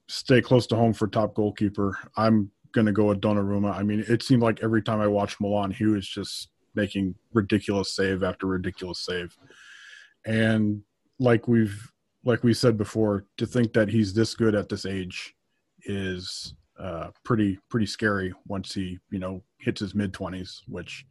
stay 0.08 0.40
close 0.40 0.66
to 0.68 0.76
home 0.76 0.94
for 0.94 1.06
top 1.06 1.34
goalkeeper, 1.34 1.98
I'm 2.16 2.50
going 2.72 2.86
to 2.86 2.92
go 2.92 3.04
with 3.04 3.20
Donnarumma. 3.20 3.74
I 3.74 3.82
mean, 3.82 4.06
it 4.08 4.22
seemed 4.22 4.42
like 4.42 4.62
every 4.62 4.82
time 4.82 5.02
I 5.02 5.06
watched 5.06 5.38
Milan, 5.38 5.70
he 5.70 5.84
was 5.84 6.08
just 6.08 6.48
making 6.74 7.14
ridiculous 7.34 7.94
save 7.94 8.22
after 8.22 8.46
ridiculous 8.46 9.00
save, 9.00 9.36
and 10.24 10.80
like 11.18 11.46
we've 11.46 11.91
like 12.24 12.44
we 12.44 12.54
said 12.54 12.76
before, 12.76 13.26
to 13.38 13.46
think 13.46 13.72
that 13.72 13.88
he's 13.88 14.14
this 14.14 14.34
good 14.34 14.54
at 14.54 14.68
this 14.68 14.86
age 14.86 15.34
is 15.84 16.54
uh, 16.78 17.10
pretty 17.24 17.58
pretty 17.68 17.86
scary. 17.86 18.32
Once 18.46 18.74
he 18.74 18.98
you 19.10 19.18
know 19.18 19.42
hits 19.58 19.80
his 19.80 19.94
mid 19.94 20.12
twenties, 20.12 20.62
which 20.66 21.06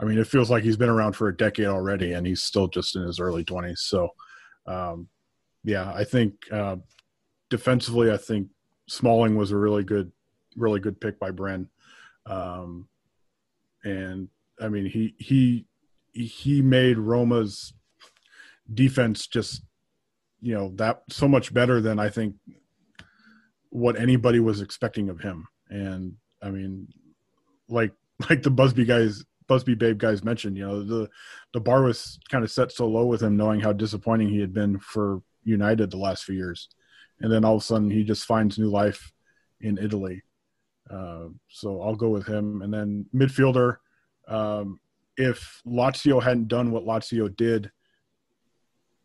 I 0.00 0.04
mean, 0.04 0.18
it 0.18 0.26
feels 0.26 0.50
like 0.50 0.62
he's 0.62 0.76
been 0.76 0.88
around 0.88 1.14
for 1.14 1.28
a 1.28 1.36
decade 1.36 1.66
already, 1.66 2.12
and 2.12 2.26
he's 2.26 2.42
still 2.42 2.68
just 2.68 2.94
in 2.94 3.02
his 3.02 3.18
early 3.18 3.44
twenties. 3.44 3.80
So, 3.80 4.10
um, 4.66 5.08
yeah, 5.64 5.92
I 5.92 6.04
think 6.04 6.34
uh, 6.52 6.76
defensively, 7.50 8.12
I 8.12 8.16
think 8.16 8.48
Smalling 8.88 9.36
was 9.36 9.50
a 9.50 9.56
really 9.56 9.82
good, 9.82 10.12
really 10.56 10.78
good 10.78 11.00
pick 11.00 11.18
by 11.18 11.32
Bren. 11.32 11.66
Um, 12.26 12.88
and 13.84 14.28
I 14.60 14.68
mean, 14.68 14.86
he 14.86 15.14
he 15.18 15.66
he 16.12 16.62
made 16.62 16.98
Roma's 16.98 17.72
defense 18.72 19.26
just 19.26 19.62
you 20.40 20.54
know 20.54 20.72
that 20.76 21.02
so 21.10 21.26
much 21.28 21.52
better 21.52 21.80
than 21.80 21.98
I 21.98 22.08
think 22.08 22.34
what 23.70 23.98
anybody 23.98 24.40
was 24.40 24.60
expecting 24.60 25.08
of 25.08 25.20
him. 25.20 25.46
And 25.68 26.14
I 26.42 26.50
mean, 26.50 26.88
like 27.68 27.92
like 28.30 28.42
the 28.42 28.50
Busby 28.50 28.84
guys, 28.84 29.24
Busby 29.46 29.74
Babe 29.74 29.98
guys 29.98 30.24
mentioned, 30.24 30.56
you 30.56 30.66
know, 30.66 30.82
the 30.82 31.08
the 31.52 31.60
bar 31.60 31.82
was 31.82 32.18
kind 32.30 32.44
of 32.44 32.50
set 32.50 32.72
so 32.72 32.86
low 32.86 33.06
with 33.06 33.22
him, 33.22 33.36
knowing 33.36 33.60
how 33.60 33.72
disappointing 33.72 34.28
he 34.28 34.40
had 34.40 34.52
been 34.52 34.78
for 34.78 35.22
United 35.44 35.90
the 35.90 35.98
last 35.98 36.24
few 36.24 36.34
years, 36.34 36.68
and 37.20 37.32
then 37.32 37.44
all 37.44 37.56
of 37.56 37.62
a 37.62 37.64
sudden 37.64 37.90
he 37.90 38.04
just 38.04 38.24
finds 38.24 38.58
new 38.58 38.68
life 38.68 39.12
in 39.60 39.78
Italy. 39.78 40.22
Uh, 40.90 41.28
so 41.48 41.82
I'll 41.82 41.96
go 41.96 42.08
with 42.08 42.26
him, 42.26 42.62
and 42.62 42.72
then 42.72 43.06
midfielder. 43.14 43.76
Um, 44.26 44.80
if 45.16 45.60
Lazio 45.66 46.22
hadn't 46.22 46.48
done 46.48 46.70
what 46.70 46.84
Lazio 46.84 47.34
did 47.34 47.70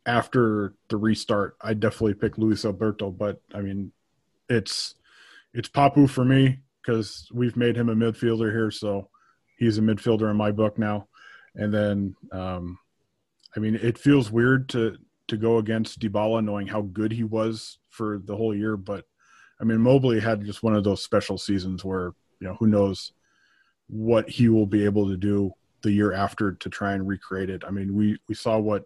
after 0.05 0.73
the 0.89 0.97
restart, 0.97 1.55
I 1.61 1.73
definitely 1.73 2.15
pick 2.15 2.37
Luis 2.37 2.65
Alberto. 2.65 3.11
But 3.11 3.41
I 3.53 3.61
mean, 3.61 3.91
it's 4.49 4.95
it's 5.53 5.69
Papu 5.69 6.09
for 6.09 6.25
me 6.25 6.59
because 6.81 7.27
we've 7.33 7.55
made 7.55 7.75
him 7.75 7.89
a 7.89 7.95
midfielder 7.95 8.51
here, 8.51 8.71
so 8.71 9.09
he's 9.57 9.77
a 9.77 9.81
midfielder 9.81 10.29
in 10.29 10.37
my 10.37 10.51
book 10.51 10.77
now. 10.77 11.07
And 11.55 11.73
then, 11.73 12.15
um, 12.31 12.79
I 13.55 13.59
mean, 13.59 13.75
it 13.75 13.97
feels 13.97 14.31
weird 14.31 14.69
to 14.69 14.97
to 15.27 15.37
go 15.37 15.57
against 15.57 15.99
Dybala, 15.99 16.43
knowing 16.43 16.67
how 16.67 16.81
good 16.81 17.11
he 17.11 17.23
was 17.23 17.79
for 17.89 18.19
the 18.25 18.35
whole 18.35 18.55
year. 18.55 18.75
But 18.75 19.05
I 19.61 19.63
mean, 19.63 19.79
Mobley 19.79 20.19
had 20.19 20.43
just 20.43 20.63
one 20.63 20.75
of 20.75 20.83
those 20.83 21.03
special 21.03 21.37
seasons 21.37 21.85
where 21.85 22.13
you 22.39 22.47
know 22.47 22.55
who 22.59 22.67
knows 22.67 23.13
what 23.87 24.29
he 24.29 24.49
will 24.49 24.65
be 24.65 24.83
able 24.83 25.07
to 25.07 25.17
do 25.17 25.51
the 25.81 25.91
year 25.91 26.13
after 26.13 26.53
to 26.53 26.69
try 26.69 26.93
and 26.93 27.07
recreate 27.07 27.49
it. 27.49 27.63
I 27.65 27.71
mean, 27.71 27.95
we 27.95 28.17
we 28.27 28.35
saw 28.35 28.57
what 28.57 28.85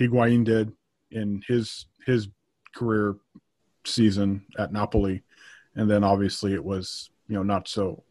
Higuain 0.00 0.44
did 0.44 0.72
in 1.10 1.42
his 1.46 1.86
his 2.04 2.28
career 2.74 3.16
season 3.84 4.44
at 4.58 4.72
Napoli, 4.72 5.22
and 5.74 5.90
then 5.90 6.04
obviously 6.04 6.52
it 6.54 6.64
was 6.64 7.10
you 7.28 7.34
know, 7.34 7.42
not 7.42 7.68
so 7.68 8.02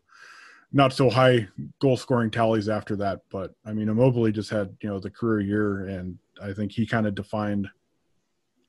not 0.71 0.93
so 0.93 1.09
high 1.09 1.47
goal 1.79 1.95
scoring 1.95 2.29
tallies 2.29 2.67
after 2.67 2.95
that. 2.97 3.21
But 3.29 3.53
I 3.65 3.73
mean, 3.73 3.89
Immobile 3.89 4.31
just 4.31 4.49
had 4.49 4.75
you 4.81 4.89
know 4.89 4.99
the 4.99 5.09
career 5.09 5.39
year, 5.39 5.85
and 5.87 6.17
I 6.41 6.53
think 6.53 6.71
he 6.71 6.85
kind 6.85 7.07
of 7.07 7.15
defined 7.15 7.69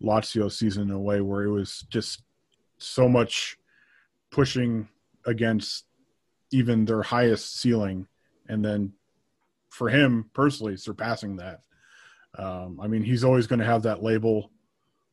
Lazio 0.02 0.50
season 0.50 0.84
in 0.84 0.90
a 0.90 1.00
way 1.00 1.20
where 1.20 1.44
it 1.44 1.50
was 1.50 1.84
just 1.88 2.22
so 2.78 3.08
much 3.08 3.56
pushing 4.30 4.88
against 5.24 5.86
even 6.52 6.84
their 6.84 7.02
highest 7.02 7.58
ceiling, 7.58 8.06
and 8.48 8.64
then 8.64 8.92
for 9.68 9.88
him 9.88 10.30
personally 10.32 10.76
surpassing 10.76 11.36
that. 11.36 11.60
Um, 12.38 12.80
I 12.80 12.86
mean, 12.86 13.02
he's 13.02 13.24
always 13.24 13.46
going 13.46 13.60
to 13.60 13.64
have 13.64 13.82
that 13.82 14.02
label 14.02 14.50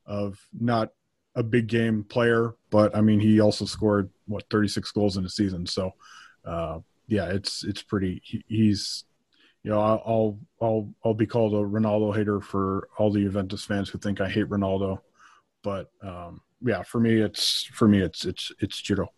of 0.06 0.40
not 0.60 0.90
a 1.36 1.44
big 1.44 1.68
game 1.68 2.04
player, 2.04 2.56
but 2.70 2.96
I 2.96 3.02
mean, 3.02 3.20
he 3.20 3.40
also 3.40 3.66
scored 3.66 4.10
what 4.28 4.44
36 4.50 4.92
goals 4.92 5.18
in 5.18 5.26
a 5.26 5.30
season. 5.30 5.66
So 5.66 5.94
uh, 6.46 6.80
yeah, 7.08 7.30
it's 7.30 7.64
it's 7.64 7.82
pretty. 7.82 8.22
He, 8.24 8.44
he's 8.48 9.06
you 9.64 9.72
know 9.72 9.80
I'll 9.80 10.40
I'll 10.62 10.94
I'll 11.04 11.14
be 11.14 11.26
called 11.26 11.54
a 11.54 11.58
Ronaldo 11.58 12.16
hater 12.16 12.40
for 12.40 12.88
all 12.98 13.12
the 13.12 13.22
Juventus 13.22 13.64
fans 13.64 13.90
who 13.90 13.98
think 13.98 14.22
I 14.22 14.30
hate 14.30 14.50
Ronaldo, 14.50 15.00
but 15.64 15.90
um, 16.02 16.42
yeah, 16.62 16.84
for 16.84 17.00
me 17.00 17.22
it's 17.22 17.64
for 17.66 17.88
me 17.88 18.02
it's 18.02 18.26
it's 18.26 18.52
it's 18.60 18.86
Ciro. 18.86 19.10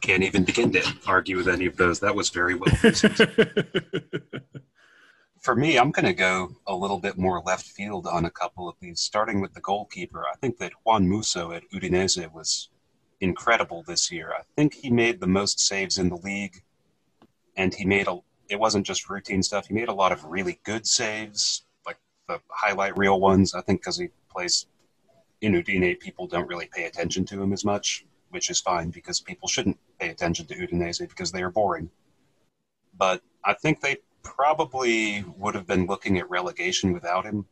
Can't 0.00 0.24
even 0.24 0.42
begin 0.42 0.72
to 0.72 0.82
argue 1.06 1.36
with 1.36 1.46
any 1.46 1.66
of 1.66 1.76
those. 1.76 2.00
That 2.00 2.16
was 2.16 2.28
very 2.30 2.56
well. 2.56 2.74
for 5.42 5.56
me, 5.56 5.76
I'm 5.76 5.90
going 5.90 6.06
to 6.06 6.12
go 6.12 6.54
a 6.68 6.74
little 6.74 7.00
bit 7.00 7.18
more 7.18 7.42
left 7.44 7.66
field 7.66 8.06
on 8.06 8.24
a 8.24 8.30
couple 8.30 8.68
of 8.68 8.76
these, 8.80 9.00
starting 9.00 9.40
with 9.40 9.52
the 9.52 9.60
goalkeeper. 9.60 10.24
I 10.32 10.36
think 10.36 10.58
that 10.58 10.72
Juan 10.84 11.08
Musso 11.08 11.50
at 11.50 11.68
Udinese 11.70 12.32
was 12.32 12.70
incredible 13.20 13.82
this 13.82 14.10
year. 14.10 14.32
I 14.32 14.42
think 14.56 14.74
he 14.74 14.90
made 14.90 15.20
the 15.20 15.26
most 15.26 15.58
saves 15.58 15.98
in 15.98 16.08
the 16.08 16.16
league, 16.16 16.62
and 17.56 17.74
he 17.74 17.84
made 17.84 18.06
a. 18.06 18.20
It 18.48 18.60
wasn't 18.60 18.86
just 18.86 19.10
routine 19.10 19.42
stuff. 19.42 19.66
He 19.66 19.74
made 19.74 19.88
a 19.88 19.94
lot 19.94 20.12
of 20.12 20.24
really 20.24 20.60
good 20.62 20.86
saves, 20.86 21.64
like 21.86 21.98
the 22.28 22.40
highlight 22.48 22.96
reel 22.96 23.18
ones. 23.18 23.54
I 23.54 23.62
think 23.62 23.80
because 23.80 23.98
he 23.98 24.08
plays 24.30 24.66
in 25.40 25.54
Udine, 25.54 25.98
people 25.98 26.28
don't 26.28 26.48
really 26.48 26.68
pay 26.72 26.84
attention 26.84 27.24
to 27.26 27.42
him 27.42 27.52
as 27.52 27.64
much, 27.64 28.04
which 28.30 28.48
is 28.48 28.60
fine 28.60 28.90
because 28.90 29.20
people 29.20 29.48
shouldn't 29.48 29.78
pay 29.98 30.10
attention 30.10 30.46
to 30.46 30.54
Udinese 30.54 31.08
because 31.08 31.32
they 31.32 31.42
are 31.42 31.50
boring. 31.50 31.90
But 32.96 33.22
I 33.44 33.54
think 33.54 33.80
they 33.80 33.96
probably 34.22 35.24
would 35.36 35.54
have 35.54 35.66
been 35.66 35.86
looking 35.86 36.18
at 36.18 36.30
relegation 36.30 36.92
without 36.92 37.24
him. 37.24 37.46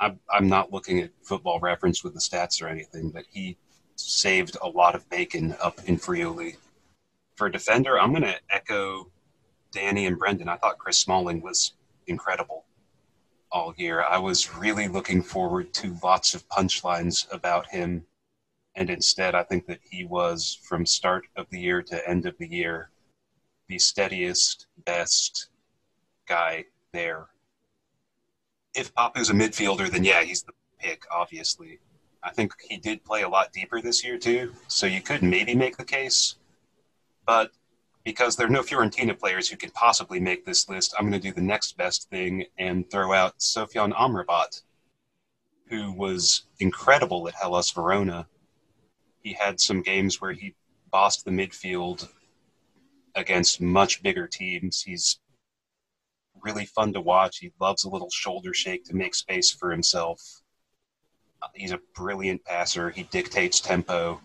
I'm, 0.00 0.18
I'm 0.32 0.48
not 0.48 0.72
looking 0.72 1.00
at 1.00 1.10
football 1.22 1.60
reference 1.60 2.02
with 2.02 2.14
the 2.14 2.20
stats 2.20 2.62
or 2.62 2.68
anything, 2.68 3.10
but 3.10 3.24
he 3.30 3.56
saved 3.96 4.56
a 4.62 4.68
lot 4.68 4.94
of 4.94 5.08
bacon 5.08 5.54
up 5.62 5.78
in 5.86 5.98
Friuli. 5.98 6.56
For 7.36 7.48
defender, 7.48 7.98
I'm 7.98 8.10
going 8.10 8.22
to 8.22 8.38
echo 8.50 9.10
Danny 9.72 10.06
and 10.06 10.18
Brendan. 10.18 10.48
I 10.48 10.56
thought 10.56 10.78
Chris 10.78 10.98
Smalling 10.98 11.40
was 11.40 11.74
incredible 12.06 12.64
all 13.50 13.74
year. 13.76 14.02
I 14.02 14.18
was 14.18 14.56
really 14.56 14.88
looking 14.88 15.22
forward 15.22 15.72
to 15.74 15.96
lots 16.02 16.34
of 16.34 16.48
punchlines 16.48 17.32
about 17.32 17.68
him. 17.68 18.04
And 18.76 18.90
instead, 18.90 19.36
I 19.36 19.44
think 19.44 19.66
that 19.66 19.78
he 19.88 20.04
was, 20.04 20.58
from 20.62 20.84
start 20.84 21.26
of 21.36 21.46
the 21.50 21.60
year 21.60 21.80
to 21.82 22.08
end 22.08 22.26
of 22.26 22.36
the 22.38 22.48
year, 22.48 22.90
the 23.68 23.78
steadiest, 23.78 24.66
best 24.84 25.48
guy 26.26 26.64
there. 26.92 27.26
If 28.74 28.94
Papu's 28.94 29.30
a 29.30 29.34
midfielder, 29.34 29.88
then 29.90 30.04
yeah, 30.04 30.22
he's 30.22 30.42
the 30.42 30.52
pick, 30.78 31.02
obviously. 31.10 31.78
I 32.22 32.30
think 32.30 32.52
he 32.68 32.78
did 32.78 33.04
play 33.04 33.22
a 33.22 33.28
lot 33.28 33.52
deeper 33.52 33.80
this 33.80 34.04
year 34.04 34.18
too, 34.18 34.52
so 34.66 34.86
you 34.86 35.00
could 35.00 35.22
maybe 35.22 35.54
make 35.54 35.76
the 35.76 35.84
case. 35.84 36.36
But 37.26 37.50
because 38.04 38.36
there 38.36 38.46
are 38.46 38.50
no 38.50 38.62
Fiorentina 38.62 39.18
players 39.18 39.48
who 39.48 39.56
could 39.56 39.72
possibly 39.74 40.20
make 40.20 40.44
this 40.44 40.68
list, 40.68 40.94
I'm 40.98 41.08
going 41.08 41.20
to 41.20 41.28
do 41.28 41.34
the 41.34 41.40
next 41.40 41.76
best 41.76 42.10
thing 42.10 42.46
and 42.58 42.90
throw 42.90 43.12
out 43.12 43.38
Sofyan 43.38 43.92
Amrabat, 43.94 44.62
who 45.68 45.92
was 45.92 46.44
incredible 46.60 47.26
at 47.28 47.34
Hellas 47.34 47.70
Verona. 47.70 48.26
He 49.22 49.32
had 49.32 49.60
some 49.60 49.82
games 49.82 50.20
where 50.20 50.32
he 50.32 50.54
bossed 50.90 51.24
the 51.24 51.30
midfield 51.30 52.08
against 53.14 53.60
much 53.60 54.02
bigger 54.02 54.26
teams. 54.26 54.82
He's 54.82 55.18
really 56.44 56.66
fun 56.66 56.92
to 56.92 57.00
watch. 57.00 57.38
He 57.38 57.52
loves 57.60 57.84
a 57.84 57.88
little 57.88 58.10
shoulder 58.10 58.54
shake 58.54 58.84
to 58.84 58.96
make 58.96 59.14
space 59.14 59.50
for 59.50 59.70
himself. 59.70 60.20
Uh, 61.42 61.48
he's 61.54 61.72
a 61.72 61.80
brilliant 61.94 62.44
passer. 62.44 62.90
He 62.90 63.04
dictates 63.04 63.60
tempo. 63.60 64.20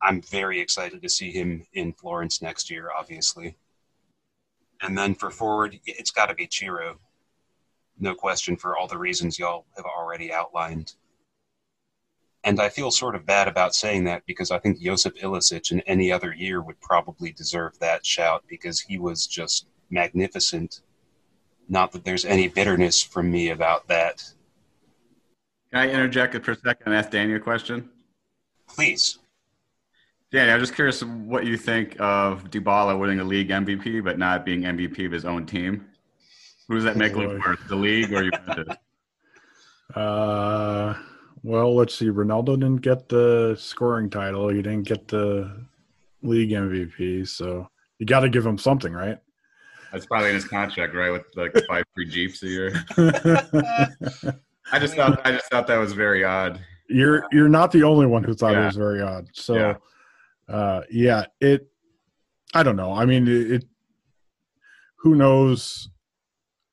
I'm 0.00 0.22
very 0.22 0.60
excited 0.60 1.02
to 1.02 1.08
see 1.08 1.32
him 1.32 1.66
in 1.72 1.92
Florence 1.92 2.40
next 2.40 2.70
year, 2.70 2.90
obviously. 2.96 3.56
And 4.80 4.96
then 4.96 5.14
for 5.14 5.30
forward, 5.30 5.80
it's 5.86 6.12
got 6.12 6.26
to 6.26 6.34
be 6.34 6.48
Ciro. 6.50 6.98
No 7.98 8.14
question 8.14 8.56
for 8.56 8.76
all 8.76 8.86
the 8.86 8.98
reasons 8.98 9.38
y'all 9.38 9.66
have 9.76 9.86
already 9.86 10.32
outlined. 10.32 10.94
And 12.44 12.60
I 12.60 12.68
feel 12.68 12.92
sort 12.92 13.16
of 13.16 13.26
bad 13.26 13.48
about 13.48 13.74
saying 13.74 14.04
that 14.04 14.22
because 14.24 14.52
I 14.52 14.60
think 14.60 14.80
Josip 14.80 15.16
Ilicic 15.16 15.72
in 15.72 15.80
any 15.80 16.12
other 16.12 16.32
year 16.32 16.62
would 16.62 16.80
probably 16.80 17.32
deserve 17.32 17.76
that 17.80 18.06
shout 18.06 18.44
because 18.48 18.80
he 18.80 18.98
was 18.98 19.26
just 19.26 19.66
magnificent. 19.90 20.80
Not 21.68 21.92
that 21.92 22.04
there's 22.04 22.24
any 22.24 22.48
bitterness 22.48 23.02
from 23.02 23.30
me 23.30 23.50
about 23.50 23.88
that. 23.88 24.24
Can 25.72 25.80
I 25.80 25.90
interject 25.90 26.42
for 26.44 26.52
a 26.52 26.56
second 26.56 26.82
and 26.86 26.94
ask 26.94 27.10
Danny 27.10 27.34
a 27.34 27.40
question? 27.40 27.90
Please. 28.68 29.18
Danny, 30.30 30.50
I'm 30.52 30.60
just 30.60 30.74
curious 30.74 31.02
what 31.02 31.46
you 31.46 31.56
think 31.56 31.96
of 32.00 32.50
Dybala 32.50 32.98
winning 32.98 33.20
a 33.20 33.24
league 33.24 33.48
MVP 33.48 34.02
but 34.04 34.18
not 34.18 34.44
being 34.44 34.62
MVP 34.62 35.06
of 35.06 35.12
his 35.12 35.24
own 35.24 35.46
team. 35.46 35.86
Who 36.68 36.74
does 36.74 36.84
that 36.84 36.96
make 36.96 37.14
Oh, 37.14 37.20
look 37.20 37.44
worse, 37.44 37.58
the 37.68 37.76
league 37.76 38.12
or 38.12 38.30
Juventus? 38.30 38.76
Uh, 39.94 40.94
well, 41.42 41.74
let's 41.74 41.94
see. 41.94 42.08
Ronaldo 42.08 42.60
didn't 42.60 42.82
get 42.82 43.08
the 43.08 43.56
scoring 43.58 44.10
title. 44.10 44.50
He 44.50 44.56
didn't 44.60 44.82
get 44.86 45.08
the 45.08 45.64
league 46.22 46.50
MVP. 46.50 47.26
So 47.26 47.66
you 47.98 48.04
got 48.04 48.20
to 48.20 48.28
give 48.28 48.44
him 48.44 48.58
something, 48.58 48.92
right? 48.92 49.18
That's 49.92 50.06
probably 50.06 50.28
in 50.28 50.34
his 50.34 50.44
contract, 50.44 50.94
right? 50.94 51.10
With 51.10 51.24
like 51.36 51.52
five 51.68 51.84
free 51.94 52.08
Jeeps 52.08 52.42
a 52.42 52.46
year. 52.48 52.84
I 54.70 54.78
just 54.78 54.94
thought 54.94 55.24
I 55.26 55.32
just 55.32 55.46
thought 55.50 55.66
that 55.66 55.78
was 55.78 55.92
very 55.92 56.24
odd. 56.24 56.60
you're 56.88 57.24
you're 57.32 57.48
not 57.48 57.72
the 57.72 57.82
only 57.84 58.06
one 58.06 58.22
who 58.24 58.34
thought 58.34 58.54
it 58.54 58.64
was 58.64 58.76
very 58.76 59.00
odd. 59.00 59.28
So, 59.32 59.54
Yeah. 59.54 59.74
uh, 60.54 60.82
yeah, 60.90 61.24
it. 61.40 61.68
I 62.54 62.62
don't 62.62 62.76
know. 62.76 62.92
I 62.92 63.04
mean, 63.04 63.26
it, 63.28 63.50
it. 63.52 63.64
Who 65.00 65.14
knows 65.14 65.88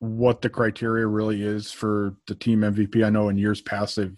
what 0.00 0.42
the 0.42 0.50
criteria 0.50 1.06
really 1.06 1.42
is 1.42 1.72
for 1.72 2.16
the 2.26 2.34
team 2.34 2.60
MVP? 2.60 3.04
I 3.04 3.08
know 3.10 3.28
in 3.28 3.38
years 3.38 3.60
past 3.62 3.96
they've 3.96 4.16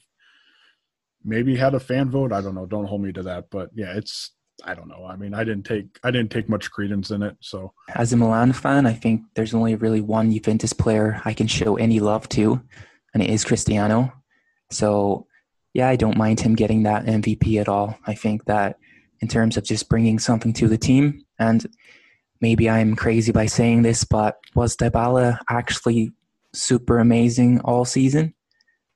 maybe 1.24 1.54
had 1.56 1.74
a 1.74 1.80
fan 1.80 2.10
vote. 2.10 2.32
I 2.32 2.40
don't 2.40 2.54
know. 2.54 2.66
Don't 2.66 2.86
hold 2.86 3.02
me 3.02 3.12
to 3.12 3.22
that. 3.24 3.50
But 3.50 3.70
yeah, 3.74 3.92
it's. 3.96 4.32
I 4.64 4.74
don't 4.74 4.88
know. 4.88 5.06
I 5.06 5.16
mean, 5.16 5.34
I 5.34 5.44
didn't 5.44 5.64
take 5.64 5.98
I 6.02 6.10
didn't 6.10 6.30
take 6.30 6.48
much 6.48 6.70
credence 6.70 7.10
in 7.10 7.22
it. 7.22 7.36
So 7.40 7.72
As 7.94 8.12
a 8.12 8.16
Milan 8.16 8.52
fan, 8.52 8.86
I 8.86 8.92
think 8.92 9.22
there's 9.34 9.54
only 9.54 9.74
really 9.76 10.00
one 10.00 10.32
Juventus 10.32 10.72
player 10.72 11.22
I 11.24 11.32
can 11.32 11.46
show 11.46 11.76
any 11.76 12.00
love 12.00 12.28
to, 12.30 12.60
and 13.14 13.22
it 13.22 13.30
is 13.30 13.44
Cristiano. 13.44 14.12
So, 14.70 15.26
yeah, 15.74 15.88
I 15.88 15.96
don't 15.96 16.18
mind 16.18 16.40
him 16.40 16.54
getting 16.54 16.82
that 16.82 17.06
MVP 17.06 17.60
at 17.60 17.68
all. 17.68 17.98
I 18.06 18.14
think 18.14 18.44
that 18.46 18.78
in 19.20 19.28
terms 19.28 19.56
of 19.56 19.64
just 19.64 19.88
bringing 19.88 20.18
something 20.18 20.52
to 20.54 20.68
the 20.68 20.78
team, 20.78 21.24
and 21.38 21.64
maybe 22.40 22.68
I'm 22.68 22.96
crazy 22.96 23.32
by 23.32 23.46
saying 23.46 23.82
this, 23.82 24.04
but 24.04 24.38
was 24.54 24.76
Dybala 24.76 25.38
actually 25.48 26.12
super 26.52 26.98
amazing 26.98 27.60
all 27.60 27.84
season? 27.84 28.34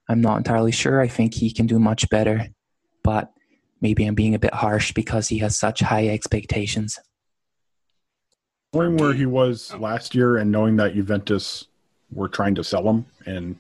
I'm 0.09 0.21
not 0.21 0.39
entirely 0.39 0.73
sure. 0.73 1.01
I 1.01 1.09
think 1.09 1.35
he 1.35 1.53
can 1.53 1.67
do 1.67 1.79
much 1.79 2.09
better, 2.11 2.49
but 3.03 3.33
maybe 3.83 4.07
I'm 4.07 4.15
being 4.15 4.35
a 4.35 4.39
bit 4.39 4.55
harsh 4.55 4.93
because 4.93 5.29
he 5.29 5.39
has 5.39 5.59
such 5.59 5.81
high 5.81 6.09
expectations. 6.09 6.99
knowing 8.73 8.97
where 8.97 9.13
he 9.13 9.27
was 9.27 9.75
last 9.75 10.15
year 10.15 10.39
and 10.39 10.51
knowing 10.51 10.77
that 10.77 10.95
Juventus 10.95 11.67
were 12.11 12.29
trying 12.29 12.55
to 12.55 12.65
sell 12.65 12.89
him 12.89 13.05
and 13.27 13.57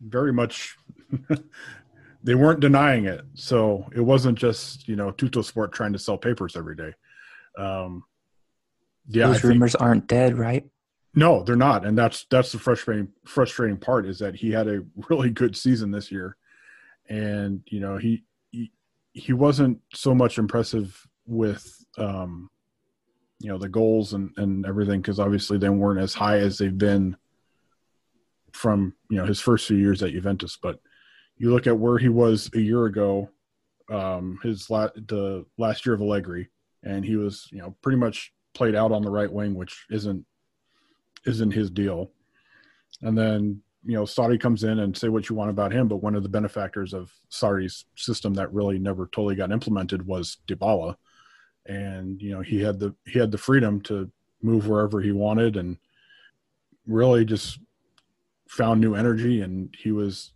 very 0.00 0.32
much 0.32 0.76
they 2.22 2.34
weren't 2.34 2.60
denying 2.60 3.06
it. 3.06 3.22
So 3.34 3.88
it 3.94 4.00
wasn't 4.00 4.38
just, 4.38 4.86
you 4.88 4.94
know, 4.96 5.10
Tuttosport 5.10 5.72
trying 5.72 5.92
to 5.94 5.98
sell 5.98 6.16
papers 6.18 6.54
every 6.56 6.76
day. 6.76 6.92
Um, 7.58 8.04
yeah, 9.08 9.24
I 9.24 9.26
Those 9.28 9.40
think- 9.40 9.52
rumors 9.54 9.74
aren't 9.74 10.06
dead, 10.06 10.36
right? 10.38 10.64
no, 11.16 11.44
they're 11.44 11.54
not, 11.54 11.86
and 11.86 11.96
that's 11.96 12.26
that's 12.28 12.50
the 12.50 12.58
frustrating 12.58 13.06
frustrating 13.24 13.76
part 13.76 14.04
is 14.04 14.18
that 14.18 14.34
he 14.34 14.50
had 14.50 14.66
a 14.66 14.80
really 15.08 15.30
good 15.30 15.54
season 15.56 15.92
this 15.92 16.10
year, 16.10 16.36
and 17.08 17.62
you 17.68 17.78
know 17.78 17.96
he 17.98 18.24
he, 19.14 19.32
wasn't 19.32 19.80
so 19.92 20.14
much 20.14 20.38
impressive 20.38 21.06
with 21.26 21.84
um, 21.96 22.50
you 23.40 23.48
know 23.48 23.58
the 23.58 23.68
goals 23.68 24.12
and 24.12 24.30
and 24.36 24.66
everything 24.66 25.00
because 25.00 25.18
obviously 25.18 25.56
they 25.56 25.68
weren't 25.68 26.00
as 26.00 26.12
high 26.12 26.38
as 26.38 26.58
they've 26.58 26.76
been 26.76 27.16
from 28.52 28.94
you 29.08 29.16
know 29.16 29.24
his 29.24 29.40
first 29.40 29.66
few 29.66 29.76
years 29.76 30.02
at 30.02 30.12
Juventus, 30.12 30.58
but 30.60 30.80
you 31.38 31.50
look 31.50 31.66
at 31.66 31.78
where 31.78 31.98
he 31.98 32.08
was 32.08 32.50
a 32.54 32.60
year 32.60 32.84
ago 32.84 33.30
um, 33.90 34.38
his 34.42 34.70
la- 34.70 34.90
the 34.94 35.44
last 35.58 35.84
year 35.84 35.94
of 35.94 36.00
Allegri, 36.00 36.50
and 36.82 37.04
he 37.04 37.16
was 37.16 37.48
you 37.50 37.58
know 37.58 37.74
pretty 37.82 37.98
much 37.98 38.32
played 38.54 38.74
out 38.74 38.92
on 38.92 39.02
the 39.02 39.10
right 39.10 39.32
wing, 39.32 39.54
which 39.54 39.86
isn't 39.90 40.24
isn't 41.26 41.50
his 41.50 41.70
deal. 41.70 42.10
And 43.02 43.16
then 43.16 43.62
you 43.84 43.94
know 43.94 44.04
Sarri 44.04 44.40
comes 44.40 44.64
in 44.64 44.78
and 44.80 44.96
say 44.96 45.08
what 45.08 45.28
you 45.28 45.36
want 45.36 45.50
about 45.50 45.72
him, 45.72 45.88
but 45.88 46.02
one 46.02 46.14
of 46.14 46.22
the 46.22 46.28
benefactors 46.28 46.94
of 46.94 47.12
Sarri's 47.30 47.84
system 47.96 48.34
that 48.34 48.52
really 48.52 48.78
never 48.78 49.06
totally 49.06 49.34
got 49.34 49.52
implemented 49.52 50.06
was 50.06 50.38
Dybala, 50.48 50.96
and 51.66 52.20
you 52.20 52.32
know 52.32 52.40
he 52.40 52.60
had 52.60 52.78
the 52.78 52.94
he 53.06 53.18
had 53.18 53.30
the 53.30 53.38
freedom 53.38 53.80
to 53.82 54.10
move 54.42 54.68
wherever 54.68 55.00
he 55.00 55.12
wanted 55.12 55.56
and 55.56 55.78
really 56.86 57.24
just 57.24 57.58
found 58.48 58.80
new 58.80 58.94
energy. 58.94 59.40
And 59.40 59.74
he 59.76 59.90
was 59.92 60.32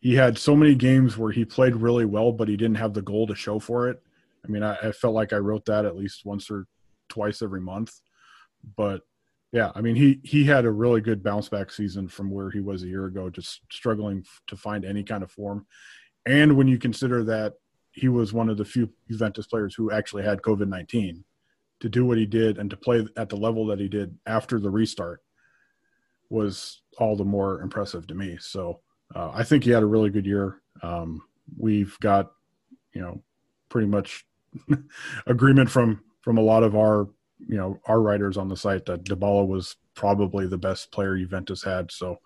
he 0.00 0.14
had 0.14 0.36
so 0.36 0.56
many 0.56 0.74
games 0.74 1.16
where 1.16 1.32
he 1.32 1.44
played 1.44 1.76
really 1.76 2.04
well 2.04 2.32
but 2.32 2.48
he 2.48 2.56
didn't 2.56 2.76
have 2.76 2.92
the 2.92 3.02
goal 3.02 3.26
to 3.26 3.34
show 3.34 3.58
for 3.58 3.88
it. 3.88 4.02
I 4.44 4.48
mean 4.48 4.62
I, 4.62 4.76
I, 4.76 4.92
felt 4.92 5.14
like 5.14 5.32
i 5.32 5.36
wrote 5.36 5.64
that 5.66 5.84
at 5.84 5.96
least 5.96 6.24
once 6.24 6.50
or 6.50 6.66
twice 7.08 7.42
every 7.42 7.60
month 7.60 8.00
but 8.76 9.02
yeah 9.52 9.70
i 9.74 9.80
mean 9.80 9.94
he 9.94 10.20
he 10.24 10.44
had 10.44 10.64
a 10.64 10.70
really 10.70 11.00
good 11.00 11.22
bounce 11.22 11.48
back 11.48 11.70
season 11.70 12.08
from 12.08 12.30
where 12.30 12.50
he 12.50 12.60
was 12.60 12.82
a 12.82 12.88
year 12.88 13.06
ago 13.06 13.30
just 13.30 13.60
struggling 13.70 14.24
to 14.46 14.56
find 14.56 14.84
any 14.84 15.02
kind 15.02 15.22
of 15.22 15.30
form 15.30 15.66
and 16.26 16.56
when 16.56 16.68
you 16.68 16.78
consider 16.78 17.22
that 17.24 17.54
he 17.92 18.08
was 18.08 18.32
one 18.32 18.48
of 18.48 18.56
the 18.56 18.64
few 18.64 18.88
juventus 19.08 19.46
players 19.46 19.74
who 19.74 19.90
actually 19.90 20.22
had 20.22 20.42
covid-19 20.42 21.22
to 21.82 21.88
do 21.88 22.06
what 22.06 22.16
he 22.16 22.26
did 22.26 22.58
and 22.58 22.70
to 22.70 22.76
play 22.76 23.04
at 23.16 23.28
the 23.28 23.36
level 23.36 23.66
that 23.66 23.80
he 23.80 23.88
did 23.88 24.16
after 24.26 24.60
the 24.60 24.70
restart 24.70 25.20
was 26.30 26.82
all 26.98 27.16
the 27.16 27.24
more 27.24 27.60
impressive 27.60 28.06
to 28.06 28.14
me. 28.14 28.38
So 28.40 28.80
uh, 29.14 29.30
I 29.34 29.42
think 29.42 29.64
he 29.64 29.70
had 29.70 29.82
a 29.82 29.86
really 29.86 30.08
good 30.08 30.24
year. 30.24 30.62
Um, 30.82 31.22
we've 31.58 31.98
got, 32.00 32.30
you 32.94 33.00
know, 33.02 33.22
pretty 33.68 33.88
much 33.88 34.24
agreement 35.26 35.70
from 35.70 36.02
from 36.20 36.38
a 36.38 36.42
lot 36.42 36.62
of 36.62 36.76
our 36.76 37.08
you 37.48 37.56
know 37.56 37.78
our 37.86 38.00
writers 38.00 38.36
on 38.36 38.48
the 38.48 38.56
site 38.56 38.86
that 38.86 39.04
Dybala 39.04 39.46
was 39.46 39.76
probably 39.94 40.46
the 40.46 40.58
best 40.58 40.90
player 40.92 41.16
Juventus 41.16 41.62
had. 41.62 41.90
So 41.90 42.18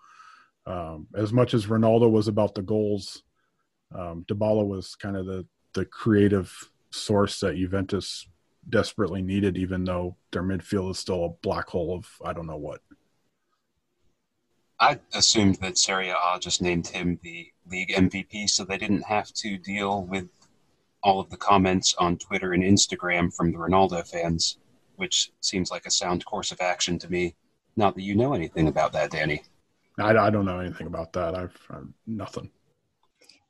um, 0.65 1.07
as 1.15 1.31
much 1.33 1.53
as 1.53 1.67
Ronaldo 1.67 2.09
was 2.09 2.27
about 2.27 2.55
the 2.55 2.61
goals, 2.61 3.23
um, 3.95 4.25
was 4.29 4.95
kind 4.95 5.17
of 5.17 5.25
the 5.25 5.45
the 5.73 5.85
creative 5.85 6.53
source 6.91 7.39
that 7.39 7.55
Juventus 7.55 8.27
desperately 8.69 9.21
needed, 9.21 9.57
even 9.57 9.83
though 9.83 10.17
their 10.31 10.43
midfield 10.43 10.91
is 10.91 10.99
still 10.99 11.25
a 11.25 11.29
black 11.41 11.67
hole 11.67 11.95
of 11.95 12.09
I 12.23 12.33
don't 12.33 12.47
know 12.47 12.57
what. 12.57 12.81
I 14.79 14.99
assumed 15.13 15.55
that 15.61 15.77
Serie 15.77 16.09
A 16.09 16.39
just 16.39 16.61
named 16.61 16.87
him 16.87 17.19
the 17.23 17.51
league 17.69 17.89
MVP 17.89 18.49
so 18.49 18.63
they 18.63 18.77
didn't 18.77 19.03
have 19.03 19.33
to 19.33 19.57
deal 19.57 20.03
with 20.03 20.27
all 21.01 21.19
of 21.19 21.29
the 21.29 21.37
comments 21.37 21.95
on 21.97 22.17
Twitter 22.17 22.53
and 22.53 22.63
Instagram 22.63 23.33
from 23.33 23.51
the 23.51 23.57
Ronaldo 23.57 24.07
fans, 24.07 24.57
which 24.97 25.31
seems 25.41 25.71
like 25.71 25.85
a 25.85 25.91
sound 25.91 26.25
course 26.25 26.51
of 26.51 26.59
action 26.59 26.99
to 26.99 27.09
me. 27.09 27.35
Not 27.75 27.95
that 27.95 28.01
you 28.01 28.15
know 28.15 28.33
anything 28.33 28.67
about 28.67 28.93
that, 28.93 29.11
Danny. 29.11 29.43
I, 29.97 30.15
I 30.15 30.29
don't 30.29 30.45
know 30.45 30.59
anything 30.59 30.87
about 30.87 31.13
that. 31.13 31.35
I've, 31.35 31.57
I've 31.69 31.87
nothing. 32.05 32.51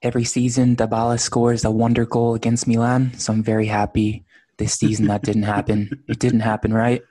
Every 0.02 0.26
season, 0.26 0.76
Dybala 0.76 1.20
scores 1.20 1.66
a 1.66 1.72
wonder 1.72 2.06
goal 2.06 2.36
against 2.36 2.68
Milan, 2.68 3.14
so 3.18 3.34
I'm 3.34 3.44
very 3.44 3.66
happy 3.66 4.26
this 4.58 4.74
season 4.74 5.08
that 5.08 5.24
didn't 5.24 5.44
happen. 5.56 6.04
It 6.08 6.20
didn't 6.20 6.42
happen, 6.42 6.74
right? 6.74 7.02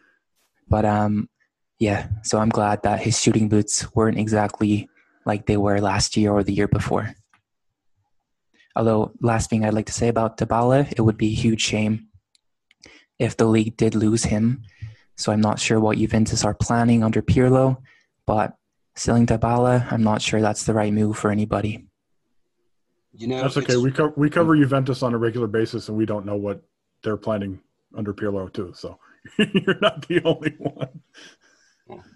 But 0.69 0.85
um, 0.85 1.29
yeah, 1.79 2.09
so 2.23 2.39
I'm 2.39 2.49
glad 2.49 2.83
that 2.83 3.01
his 3.01 3.21
shooting 3.21 3.49
boots 3.49 3.93
weren't 3.95 4.19
exactly 4.19 4.89
like 5.25 5.47
they 5.47 5.57
were 5.57 5.81
last 5.81 6.17
year 6.17 6.33
or 6.33 6.43
the 6.43 6.53
year 6.53 6.69
before. 6.69 7.15
Although, 8.77 9.13
last 9.21 9.49
thing 9.51 9.65
I'd 9.65 9.75
like 9.75 9.87
to 9.87 9.93
say 9.93 10.09
about 10.09 10.37
Dybala, 10.37 10.93
it 10.93 11.01
would 11.01 11.17
be 11.17 11.29
a 11.29 11.35
huge 11.35 11.63
shame 11.63 12.09
if 13.19 13.37
the 13.37 13.47
league 13.47 13.77
did 13.77 13.95
lose 13.95 14.25
him. 14.25 14.63
So 15.17 15.33
I'm 15.33 15.41
not 15.41 15.59
sure 15.59 15.81
what 15.81 15.99
Juventus 15.99 16.45
are 16.45 16.55
planning 16.55 17.03
under 17.03 17.23
Pirlo, 17.23 17.79
but 18.27 18.57
selling 18.95 19.27
Dybala, 19.27 19.91
I'm 19.91 20.03
not 20.03 20.21
sure 20.21 20.41
that's 20.41 20.65
the 20.65 20.75
right 20.75 20.93
move 20.93 21.17
for 21.17 21.31
anybody. 21.31 21.87
You 23.15 23.29
know, 23.29 23.41
that's 23.41 23.57
okay. 23.57 23.77
We 23.77 23.93
co- 23.93 24.13
we 24.17 24.29
cover 24.29 24.55
Juventus 24.55 25.03
on 25.03 25.15
a 25.15 25.19
regular 25.19 25.47
basis, 25.47 25.89
and 25.89 25.97
we 25.97 26.05
don't 26.05 26.27
know 26.27 26.37
what 26.37 26.63
they're 27.03 27.17
planning 27.17 27.61
under 27.97 28.13
Pirlo 28.13 28.53
too. 28.53 28.73
So 28.75 28.99
you're 29.39 29.79
not 29.81 30.07
the 30.07 30.23
only 30.25 30.55
one. 30.59 31.01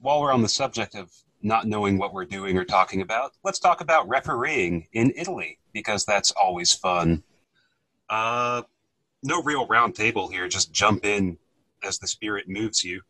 While 0.02 0.20
we're 0.20 0.32
on 0.32 0.42
the 0.42 0.48
subject 0.48 0.94
of 0.94 1.10
not 1.42 1.66
knowing 1.66 1.96
what 1.96 2.12
we're 2.12 2.26
doing 2.26 2.58
or 2.58 2.64
talking 2.64 3.00
about, 3.00 3.32
let's 3.44 3.58
talk 3.58 3.80
about 3.80 4.08
refereeing 4.08 4.88
in 4.92 5.12
Italy 5.16 5.58
because 5.72 6.04
that's 6.04 6.32
always 6.32 6.74
fun. 6.74 7.22
Uh, 8.10 8.62
no 9.22 9.42
real 9.42 9.66
round 9.66 9.94
table 9.94 10.28
here. 10.28 10.48
Just 10.48 10.72
jump 10.72 11.04
in 11.04 11.36
as 11.82 11.98
the 11.98 12.06
spirit 12.06 12.48
moves 12.48 12.84
you. 12.84 13.02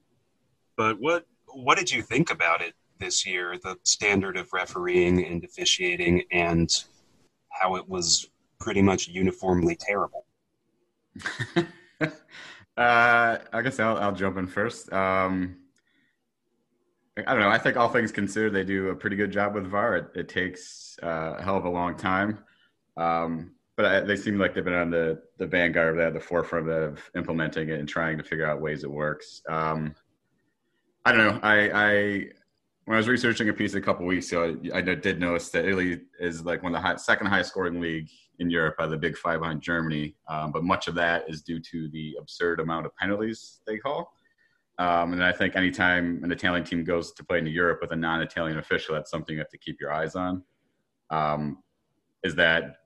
But 0.76 1.00
what 1.00 1.26
what 1.46 1.78
did 1.78 1.90
you 1.90 2.02
think 2.02 2.30
about 2.30 2.62
it 2.62 2.74
this 2.98 3.26
year? 3.26 3.56
The 3.62 3.76
standard 3.84 4.36
of 4.36 4.52
refereeing 4.52 5.24
and 5.24 5.44
officiating, 5.44 6.22
and 6.30 6.70
how 7.50 7.76
it 7.76 7.88
was 7.88 8.28
pretty 8.60 8.82
much 8.82 9.08
uniformly 9.08 9.76
terrible. 9.76 10.26
uh, 12.00 12.06
I 12.76 13.62
guess 13.62 13.80
I'll, 13.80 13.96
I'll 13.98 14.14
jump 14.14 14.36
in 14.36 14.46
first. 14.46 14.92
Um, 14.92 15.56
I 17.16 17.32
don't 17.32 17.40
know. 17.40 17.48
I 17.48 17.58
think 17.58 17.76
all 17.76 17.88
things 17.88 18.12
considered, 18.12 18.52
they 18.52 18.64
do 18.64 18.88
a 18.88 18.94
pretty 18.94 19.16
good 19.16 19.32
job 19.32 19.54
with 19.54 19.66
VAR. 19.66 19.96
It, 19.96 20.10
it 20.14 20.28
takes 20.28 20.98
uh, 21.02 21.34
a 21.38 21.42
hell 21.42 21.56
of 21.56 21.64
a 21.64 21.70
long 21.70 21.96
time, 21.96 22.38
um, 22.96 23.52
but 23.80 23.90
I, 23.90 24.00
they 24.00 24.16
seem 24.16 24.38
like 24.38 24.54
they've 24.54 24.62
been 24.62 24.74
on 24.74 24.90
the 24.90 25.22
the 25.38 25.46
vanguard, 25.46 25.98
at 25.98 26.12
the 26.12 26.20
forefront 26.20 26.68
of 26.68 27.00
implementing 27.16 27.70
it 27.70 27.78
and 27.78 27.88
trying 27.88 28.18
to 28.18 28.24
figure 28.24 28.46
out 28.46 28.60
ways 28.60 28.84
it 28.84 28.90
works. 28.90 29.40
Um, 29.48 29.94
I 31.06 31.12
don't 31.12 31.26
know. 31.26 31.40
I, 31.42 31.70
I 31.72 31.92
when 32.84 32.96
I 32.96 32.98
was 32.98 33.08
researching 33.08 33.48
a 33.48 33.54
piece 33.54 33.72
a 33.72 33.80
couple 33.80 34.04
weeks 34.04 34.30
ago, 34.32 34.58
I, 34.74 34.78
I, 34.78 34.82
did 34.82 35.18
notice 35.18 35.48
that 35.50 35.64
Italy 35.64 36.00
is 36.18 36.44
like 36.44 36.62
one 36.62 36.74
of 36.74 36.82
the 36.82 36.86
high, 36.86 36.96
second 36.96 37.28
highest 37.28 37.50
scoring 37.50 37.80
league 37.80 38.10
in 38.38 38.50
Europe 38.50 38.76
by 38.76 38.86
the 38.86 38.98
Big 38.98 39.16
Five 39.16 39.40
behind 39.40 39.62
Germany. 39.62 40.14
Um, 40.28 40.52
but 40.52 40.62
much 40.62 40.86
of 40.86 40.94
that 40.96 41.24
is 41.26 41.40
due 41.40 41.60
to 41.60 41.88
the 41.88 42.16
absurd 42.20 42.60
amount 42.60 42.84
of 42.84 42.94
penalties 42.96 43.60
they 43.66 43.78
call. 43.78 44.12
Um, 44.78 45.14
and 45.14 45.24
I 45.24 45.32
think 45.32 45.56
anytime 45.56 46.22
an 46.22 46.32
Italian 46.32 46.64
team 46.64 46.84
goes 46.84 47.12
to 47.12 47.24
play 47.24 47.38
in 47.38 47.46
Europe 47.46 47.78
with 47.80 47.92
a 47.92 47.96
non-Italian 47.96 48.58
official, 48.58 48.94
that's 48.94 49.10
something 49.10 49.34
you 49.34 49.40
have 49.40 49.48
to 49.50 49.58
keep 49.58 49.80
your 49.80 49.92
eyes 49.92 50.16
on. 50.16 50.42
Um, 51.08 51.62
is 52.22 52.34
that 52.34 52.79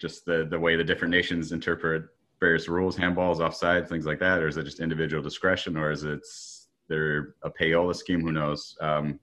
just 0.00 0.24
the 0.24 0.46
the 0.50 0.58
way 0.58 0.76
the 0.76 0.84
different 0.84 1.12
nations 1.12 1.52
interpret 1.52 2.04
various 2.40 2.68
rules, 2.68 2.96
handballs, 2.96 3.40
offside, 3.40 3.88
things 3.88 4.06
like 4.06 4.18
that, 4.18 4.40
or 4.40 4.48
is 4.48 4.56
it 4.56 4.64
just 4.64 4.80
individual 4.80 5.22
discretion, 5.22 5.76
or 5.76 5.90
is 5.90 6.04
it 6.04 6.20
there 6.88 7.34
a 7.42 7.50
payola 7.50 7.94
scheme? 7.94 8.20
Who 8.20 8.32
knows? 8.32 8.76
Um, 8.80 9.18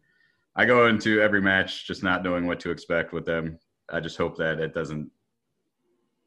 I 0.55 0.65
go 0.65 0.87
into 0.87 1.21
every 1.21 1.41
match 1.41 1.87
just 1.87 2.03
not 2.03 2.23
knowing 2.23 2.45
what 2.45 2.59
to 2.61 2.71
expect 2.71 3.13
with 3.13 3.25
them. 3.25 3.59
I 3.89 3.99
just 3.99 4.17
hope 4.17 4.37
that 4.37 4.59
it 4.59 4.73
doesn't, 4.73 5.09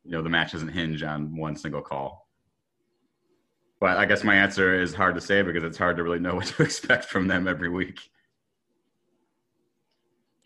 you 0.05 0.11
know, 0.13 0.23
the 0.23 0.29
match 0.29 0.53
doesn't 0.53 0.69
hinge 0.69 1.03
on 1.03 1.37
one 1.37 1.57
single 1.57 1.83
call. 1.83 2.29
But 3.81 3.99
I 3.99 4.07
guess 4.07 4.25
my 4.25 4.35
answer 4.35 4.81
is 4.81 4.95
hard 4.95 5.15
to 5.17 5.21
say 5.21 5.43
because 5.43 5.63
it's 5.63 5.77
hard 5.77 5.97
to 5.97 6.03
really 6.03 6.19
know 6.19 6.35
what 6.37 6.47
to 6.47 6.63
expect 6.63 7.07
from 7.07 7.29
them 7.29 7.49
every 7.49 7.69
week. 7.69 8.01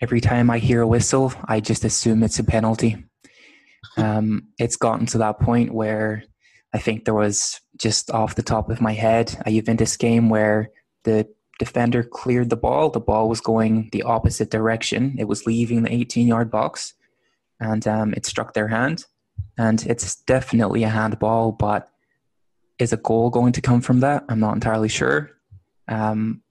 Every 0.01 0.21
time 0.21 0.49
I 0.49 0.59
hear 0.59 0.83
a 0.83 0.87
whistle, 0.87 1.33
I 1.45 1.61
just 1.61 1.85
assume 1.85 2.23
it's 2.23 2.39
a 2.39 2.45
penalty. 2.45 3.05
Um, 3.97 4.49
it's 4.59 4.77
gotten 4.77 5.07
to 5.07 5.19
that 5.19 5.41
point 5.41 5.73
where 5.73 6.25
I 6.73 6.79
think 6.79 7.05
there 7.05 7.15
was 7.15 7.61
just 7.77 8.11
off 8.11 8.35
the 8.35 8.43
top 8.43 8.71
of 8.71 8.81
my 8.81 8.93
head 8.93 9.41
a 9.47 9.51
Juventus 9.51 9.97
game 9.97 10.29
where 10.29 10.71
the 11.05 11.29
defender 11.59 12.03
cleared 12.03 12.51
the 12.51 12.57
ball. 12.57 12.91
The 12.91 13.01
ball 13.01 13.29
was 13.29 13.41
going 13.41 13.89
the 13.93 14.03
opposite 14.03 14.51
direction. 14.51 15.17
It 15.19 15.25
was 15.25 15.47
leaving 15.47 15.83
the 15.83 15.93
18 15.93 16.27
yard 16.27 16.51
box 16.51 16.95
and 17.61 17.87
um, 17.89 18.15
it 18.15 18.27
struck 18.27 18.55
their 18.55 18.69
hand. 18.69 19.05
And 19.57 19.85
it's 19.87 20.17
definitely 20.23 20.85
a 20.85 20.89
handball, 20.89 21.53
but 21.53 21.89
is 22.79 22.93
a 22.93 22.97
goal 22.97 23.31
going 23.31 23.53
to 23.53 23.61
come 23.61 23.81
from 23.81 24.01
that? 24.01 24.25
I'm 24.29 24.41
not 24.41 24.55
entirely 24.55 24.89
sure. 24.89 25.31
Um, 25.89 26.43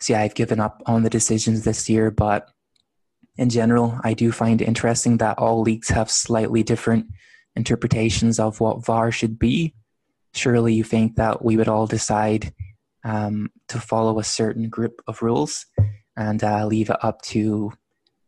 so 0.00 0.12
yeah, 0.12 0.20
I've 0.20 0.34
given 0.34 0.60
up 0.60 0.82
on 0.86 1.02
the 1.02 1.10
decisions 1.10 1.64
this 1.64 1.88
year, 1.88 2.10
but 2.10 2.50
in 3.38 3.50
general, 3.50 3.98
I 4.02 4.14
do 4.14 4.32
find 4.32 4.60
it 4.60 4.68
interesting 4.68 5.18
that 5.18 5.38
all 5.38 5.60
leagues 5.60 5.88
have 5.88 6.10
slightly 6.10 6.62
different 6.62 7.06
interpretations 7.54 8.38
of 8.38 8.60
what 8.60 8.84
VAR 8.84 9.12
should 9.12 9.38
be. 9.38 9.74
Surely 10.34 10.74
you 10.74 10.84
think 10.84 11.16
that 11.16 11.44
we 11.44 11.56
would 11.56 11.68
all 11.68 11.86
decide 11.86 12.52
um, 13.04 13.50
to 13.68 13.80
follow 13.80 14.18
a 14.18 14.24
certain 14.24 14.68
group 14.68 15.00
of 15.06 15.22
rules 15.22 15.66
and 16.16 16.42
uh, 16.42 16.66
leave 16.66 16.90
it 16.90 16.96
up 17.02 17.22
to 17.22 17.72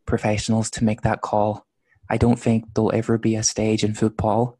professionals 0.05 0.69
to 0.71 0.83
make 0.83 1.01
that 1.01 1.21
call. 1.21 1.65
I 2.09 2.17
don't 2.17 2.39
think 2.39 2.65
there'll 2.73 2.93
ever 2.93 3.17
be 3.17 3.35
a 3.35 3.43
stage 3.43 3.83
in 3.83 3.93
football 3.93 4.57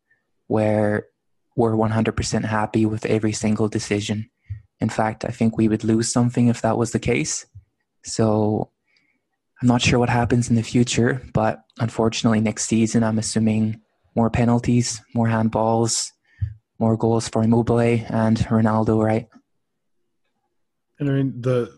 where 0.47 1.07
we're 1.55 1.73
100% 1.73 2.45
happy 2.45 2.85
with 2.85 3.05
every 3.05 3.33
single 3.33 3.67
decision. 3.67 4.29
In 4.79 4.89
fact, 4.89 5.25
I 5.25 5.29
think 5.29 5.57
we 5.57 5.67
would 5.67 5.83
lose 5.83 6.11
something 6.11 6.47
if 6.47 6.61
that 6.61 6.77
was 6.77 6.91
the 6.91 6.99
case. 6.99 7.45
So 8.03 8.71
I'm 9.61 9.67
not 9.67 9.81
sure 9.81 9.99
what 9.99 10.09
happens 10.09 10.49
in 10.49 10.55
the 10.55 10.63
future, 10.63 11.21
but 11.33 11.63
unfortunately, 11.79 12.39
next 12.39 12.65
season, 12.65 13.03
I'm 13.03 13.19
assuming 13.19 13.81
more 14.15 14.29
penalties, 14.29 15.01
more 15.13 15.27
handballs, 15.27 16.11
more 16.79 16.95
goals 16.95 17.27
for 17.27 17.43
Immobile 17.43 18.05
and 18.09 18.37
Ronaldo, 18.37 19.03
right? 19.03 19.27
And 20.99 21.09
I 21.09 21.13
mean 21.13 21.41
the 21.41 21.77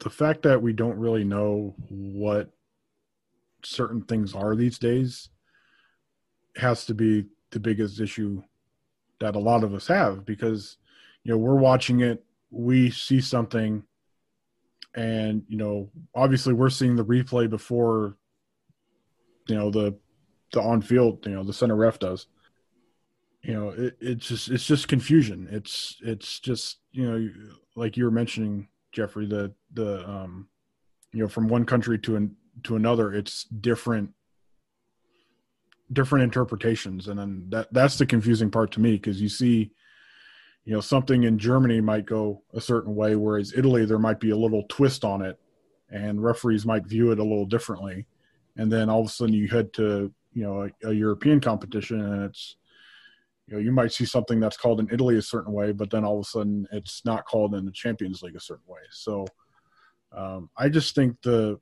the 0.00 0.10
fact 0.10 0.42
that 0.42 0.62
we 0.62 0.72
don't 0.72 0.96
really 0.96 1.24
know 1.24 1.74
what 1.88 2.50
certain 3.64 4.02
things 4.02 4.34
are 4.34 4.54
these 4.54 4.78
days 4.78 5.28
has 6.56 6.86
to 6.86 6.94
be 6.94 7.26
the 7.50 7.60
biggest 7.60 8.00
issue 8.00 8.42
that 9.20 9.34
a 9.34 9.38
lot 9.38 9.64
of 9.64 9.74
us 9.74 9.88
have 9.88 10.24
because 10.24 10.76
you 11.24 11.32
know 11.32 11.38
we're 11.38 11.56
watching 11.56 12.00
it 12.00 12.24
we 12.50 12.90
see 12.90 13.20
something 13.20 13.82
and 14.94 15.42
you 15.48 15.56
know 15.56 15.90
obviously 16.14 16.52
we're 16.52 16.70
seeing 16.70 16.96
the 16.96 17.04
replay 17.04 17.48
before 17.48 18.16
you 19.48 19.54
know 19.54 19.70
the 19.70 19.96
the 20.52 20.60
on 20.60 20.80
field 20.80 21.24
you 21.26 21.32
know 21.32 21.44
the 21.44 21.52
center 21.52 21.76
ref 21.76 21.98
does. 21.98 22.26
You 23.42 23.54
know 23.54 23.68
it, 23.70 23.96
it's 24.00 24.26
just 24.26 24.50
it's 24.50 24.66
just 24.66 24.88
confusion. 24.88 25.48
It's 25.50 25.96
it's 26.02 26.40
just 26.40 26.78
you 26.92 27.10
know 27.10 27.30
like 27.76 27.96
you 27.96 28.04
were 28.04 28.10
mentioning 28.10 28.68
jeffrey 28.92 29.26
the 29.26 29.52
the 29.74 30.08
um 30.08 30.48
you 31.12 31.22
know 31.22 31.28
from 31.28 31.48
one 31.48 31.64
country 31.64 31.98
to 31.98 32.16
an 32.16 32.36
to 32.64 32.76
another 32.76 33.12
it's 33.12 33.44
different 33.44 34.10
different 35.92 36.24
interpretations. 36.24 37.08
And 37.08 37.18
then 37.18 37.46
that 37.50 37.72
that's 37.72 37.98
the 37.98 38.06
confusing 38.06 38.50
part 38.50 38.72
to 38.72 38.80
me 38.80 38.92
because 38.92 39.20
you 39.20 39.28
see 39.28 39.72
you 40.68 40.74
know 40.74 40.80
something 40.80 41.22
in 41.22 41.38
germany 41.38 41.80
might 41.80 42.04
go 42.04 42.42
a 42.52 42.60
certain 42.60 42.94
way 42.94 43.16
whereas 43.16 43.54
italy 43.56 43.86
there 43.86 43.98
might 43.98 44.20
be 44.20 44.30
a 44.30 44.36
little 44.36 44.64
twist 44.68 45.02
on 45.04 45.22
it 45.22 45.40
and 45.90 46.22
referees 46.22 46.66
might 46.66 46.86
view 46.86 47.10
it 47.10 47.18
a 47.18 47.22
little 47.22 47.46
differently. 47.46 48.06
And 48.56 48.70
then 48.70 48.90
all 48.90 49.00
of 49.00 49.06
a 49.06 49.10
sudden 49.10 49.34
you 49.34 49.48
head 49.48 49.72
to 49.74 50.12
you 50.32 50.42
know 50.42 50.68
a, 50.84 50.88
a 50.88 50.92
european 50.92 51.40
competition 51.40 52.00
and 52.00 52.24
it's 52.24 52.56
you 53.46 53.54
know 53.54 53.60
you 53.60 53.72
might 53.72 53.92
see 53.92 54.04
something 54.04 54.38
that's 54.38 54.58
called 54.58 54.78
in 54.78 54.90
italy 54.90 55.16
a 55.16 55.22
certain 55.22 55.52
way 55.52 55.72
but 55.72 55.90
then 55.90 56.04
all 56.04 56.18
of 56.18 56.26
a 56.26 56.28
sudden 56.28 56.68
it's 56.70 57.02
not 57.04 57.24
called 57.24 57.54
in 57.54 57.64
the 57.64 57.72
champions 57.72 58.22
league 58.22 58.36
a 58.36 58.40
certain 58.40 58.66
way. 58.66 58.80
So 58.90 59.26
um, 60.12 60.50
i 60.56 60.68
just 60.68 60.94
think 60.94 61.20
the 61.22 61.58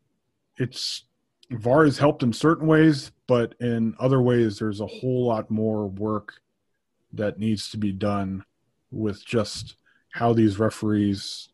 it's 0.57 1.05
VAR 1.51 1.85
has 1.85 1.97
helped 1.97 2.25
in 2.25 2.33
certain 2.33 2.67
ways, 2.67 3.13
but 3.29 3.55
in 3.61 3.95
other 4.01 4.21
ways, 4.21 4.59
there's 4.59 4.81
a 4.81 4.87
whole 4.87 5.27
lot 5.27 5.49
more 5.49 5.87
work 5.87 6.41
that 7.13 7.39
needs 7.39 7.71
to 7.71 7.77
be 7.77 7.93
done 7.93 8.45
with 8.91 9.25
just 9.25 9.77
how 10.13 10.33
these 10.33 10.59
referees 10.59 11.49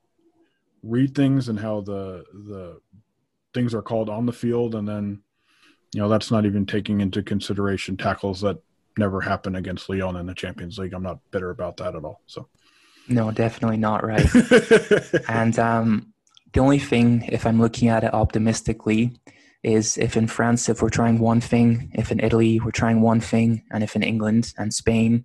read 0.83 1.15
things 1.15 1.49
and 1.49 1.59
how 1.59 1.81
the 1.81 2.25
the 2.33 2.81
things 3.55 3.75
are 3.75 3.83
called 3.83 4.09
on 4.09 4.27
the 4.27 4.33
field, 4.33 4.75
and 4.75 4.89
then 4.89 5.23
you 5.93 6.01
know 6.01 6.09
that's 6.09 6.31
not 6.31 6.47
even 6.47 6.67
taking 6.67 7.01
into 7.01 7.23
consideration 7.23 7.97
tackles 7.97 8.41
that 8.41 8.59
never 8.99 9.21
happen 9.21 9.57
against 9.57 9.89
Lyon 9.89 10.17
in 10.17 10.27
the 10.27 10.35
Champions 10.35 10.79
League. 10.79 10.93
I'm 10.93 11.03
not 11.03 11.19
bitter 11.31 11.51
about 11.51 11.77
that 11.79 11.95
at 11.95 12.05
all. 12.05 12.21
So. 12.27 12.49
No, 13.09 13.33
definitely 13.33 13.79
not 13.79 14.05
right. 14.05 14.29
and 15.29 15.59
um, 15.59 16.13
the 16.53 16.61
only 16.61 16.79
thing, 16.79 17.29
if 17.33 17.47
I'm 17.47 17.61
looking 17.61 17.89
at 17.89 18.05
it 18.05 18.15
optimistically, 18.15 19.13
is 19.63 19.97
if 19.99 20.17
in 20.17 20.27
France, 20.27 20.69
if 20.69 20.83
we're 20.83 20.89
trying 20.89 21.19
one 21.19 21.41
thing, 21.41 21.91
if 21.95 22.11
in 22.13 22.21
Italy, 22.21 22.61
we're 22.61 22.71
trying 22.71 23.01
one 23.01 23.21
thing, 23.21 23.65
and 23.71 23.83
if 23.83 23.97
in 23.97 24.03
England 24.03 24.53
and 24.59 24.73
Spain, 24.73 25.25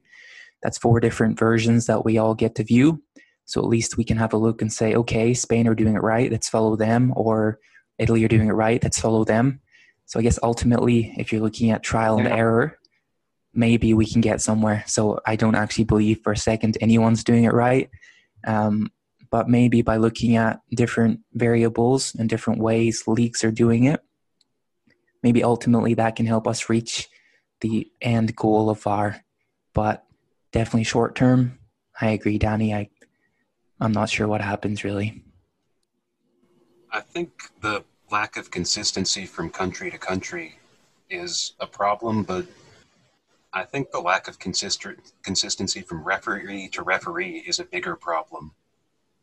that's 0.63 0.77
four 0.77 0.99
different 0.99 1.37
versions 1.37 1.85
that 1.85 2.03
we 2.05 2.17
all 2.17 2.35
get 2.35 2.55
to 2.55 2.63
view. 2.63 3.01
So 3.45 3.61
at 3.61 3.67
least 3.67 3.97
we 3.97 4.03
can 4.03 4.17
have 4.17 4.33
a 4.33 4.37
look 4.37 4.61
and 4.61 4.71
say, 4.71 4.93
okay, 4.95 5.33
Spain 5.33 5.67
are 5.67 5.75
doing 5.75 5.95
it 5.95 6.03
right, 6.03 6.31
let's 6.31 6.49
follow 6.49 6.75
them, 6.75 7.13
or 7.15 7.59
Italy 7.97 8.23
are 8.23 8.29
doing 8.29 8.49
it 8.49 8.53
right, 8.53 8.81
let's 8.83 8.99
follow 8.99 9.23
them. 9.23 9.61
So 10.05 10.19
I 10.19 10.23
guess 10.23 10.39
ultimately, 10.43 11.13
if 11.17 11.31
you're 11.31 11.41
looking 11.41 11.71
at 11.71 11.83
trial 11.83 12.17
and 12.17 12.27
error, 12.27 12.77
maybe 13.53 13.93
we 13.93 14.05
can 14.05 14.21
get 14.21 14.41
somewhere. 14.41 14.83
So 14.87 15.19
I 15.25 15.35
don't 15.35 15.55
actually 15.55 15.83
believe 15.85 16.21
for 16.23 16.31
a 16.31 16.37
second 16.37 16.77
anyone's 16.79 17.23
doing 17.23 17.43
it 17.43 17.53
right. 17.53 17.89
Um, 18.45 18.91
but 19.29 19.49
maybe 19.49 19.81
by 19.81 19.97
looking 19.97 20.37
at 20.37 20.61
different 20.71 21.21
variables 21.33 22.15
and 22.15 22.29
different 22.29 22.61
ways 22.61 23.03
leagues 23.07 23.43
are 23.43 23.51
doing 23.51 23.85
it, 23.85 24.01
maybe 25.23 25.43
ultimately 25.43 25.93
that 25.95 26.15
can 26.15 26.25
help 26.25 26.47
us 26.47 26.69
reach 26.69 27.09
the 27.61 27.91
end 28.01 28.35
goal 28.35 28.69
of 28.69 28.81
VAR. 28.81 29.21
But 29.73 30.05
definitely 30.51 30.83
short 30.83 31.15
term, 31.15 31.59
I 31.99 32.09
agree, 32.09 32.37
Danny. 32.37 32.73
I 32.73 32.89
I'm 33.79 33.91
not 33.91 34.09
sure 34.09 34.27
what 34.27 34.41
happens 34.41 34.83
really. 34.83 35.23
I 36.91 37.01
think 37.01 37.31
the 37.61 37.83
lack 38.09 38.37
of 38.37 38.49
consistency 38.49 39.25
from 39.25 39.49
country 39.49 39.91
to 39.91 39.97
country 39.97 40.57
is 41.09 41.53
a 41.59 41.67
problem, 41.67 42.23
but 42.23 42.47
I 43.53 43.63
think 43.63 43.91
the 43.91 43.99
lack 43.99 44.27
of 44.27 44.39
consistent 44.39 45.13
consistency 45.23 45.81
from 45.81 46.03
referee 46.03 46.69
to 46.69 46.81
referee 46.81 47.43
is 47.47 47.59
a 47.59 47.65
bigger 47.65 47.95
problem. 47.95 48.53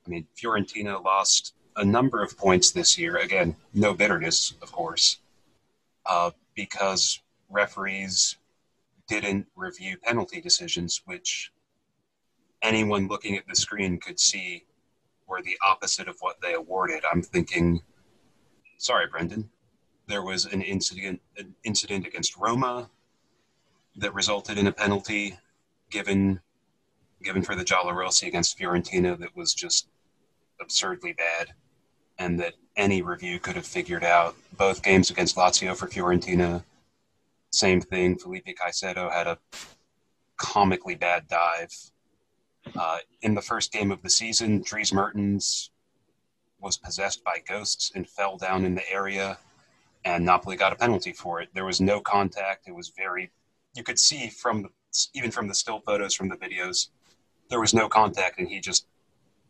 I 0.07 0.11
mean, 0.11 0.27
Fiorentina 0.37 1.03
lost 1.03 1.55
a 1.77 1.85
number 1.85 2.23
of 2.23 2.37
points 2.37 2.71
this 2.71 2.99
year. 2.99 3.17
Again, 3.17 3.57
no 3.73 3.95
bitterness, 3.95 4.55
of 4.63 4.71
course, 4.71 5.19
uh, 6.07 6.31
because 6.55 7.21
referees 7.51 8.37
didn't 9.09 9.47
review 9.55 9.97
penalty 9.99 10.41
decisions, 10.41 11.03
which 11.05 11.53
anyone 12.63 13.09
looking 13.09 13.37
at 13.37 13.47
the 13.47 13.55
screen 13.55 13.99
could 13.99 14.19
see 14.19 14.65
were 15.27 15.43
the 15.43 15.59
opposite 15.67 16.09
of 16.09 16.17
what 16.21 16.41
they 16.41 16.55
awarded. 16.55 17.03
I'm 17.11 17.23
thinking, 17.23 17.83
sorry, 18.79 19.07
Brendan, 19.07 19.51
there 20.07 20.23
was 20.23 20.45
an 20.47 20.63
incident 20.63 21.21
an 21.39 21.55
incident 21.65 22.07
against 22.07 22.37
Roma 22.37 22.91
that 23.97 24.15
resulted 24.15 24.59
in 24.59 24.67
a 24.67 24.73
penalty 24.73 25.39
given 25.91 26.41
given 27.23 27.43
for 27.43 27.55
the 27.55 27.65
Giallorossi 27.65 28.27
against 28.27 28.59
Fiorentina 28.59 29.19
that 29.19 29.35
was 29.35 29.55
just 29.55 29.89
absurdly 30.61 31.13
bad 31.13 31.55
and 32.19 32.39
that 32.39 32.55
any 32.77 33.03
review 33.03 33.39
could 33.39 33.57
have 33.57 33.67
figured 33.67 34.05
out. 34.05 34.37
Both 34.57 34.83
games 34.83 35.11
against 35.11 35.37
Lazio 35.37 35.75
for 35.75 35.89
Fiorentina, 35.89 36.63
same 37.55 37.81
thing. 37.81 38.17
Felipe 38.19 38.47
Caicedo 38.47 39.13
had 39.13 39.27
a 39.27 39.39
comically 40.37 40.95
bad 40.95 41.27
dive. 41.29 41.73
Uh, 42.79 42.99
in 43.23 43.35
the 43.35 43.43
first 43.43 43.73
game 43.73 43.91
of 43.91 44.03
the 44.03 44.11
season, 44.11 44.63
Dries 44.63 44.93
Mertens 44.93 45.71
was 46.61 46.77
possessed 46.77 47.23
by 47.25 47.43
ghosts 47.47 47.93
and 47.95 48.09
fell 48.09 48.37
down 48.37 48.65
in 48.65 48.75
the 48.75 48.91
area, 48.91 49.39
and 50.05 50.25
Napoli 50.25 50.57
got 50.57 50.73
a 50.73 50.77
penalty 50.77 51.13
for 51.13 51.41
it. 51.41 51.51
There 51.55 51.67
was 51.67 51.81
no 51.81 52.01
contact. 52.01 52.67
It 52.67 52.75
was 52.75 52.93
very, 52.97 53.31
you 53.75 53.83
could 53.83 53.99
see 53.99 54.29
from 54.29 54.69
even 55.15 55.31
from 55.31 55.49
the 55.49 55.55
still 55.55 55.81
photos 55.81 56.15
from 56.15 56.29
the 56.29 56.37
videos, 56.37 56.89
there 57.51 57.61
was 57.61 57.75
no 57.75 57.89
contact, 57.89 58.39
and 58.39 58.49
he 58.49 58.61
just 58.61 58.87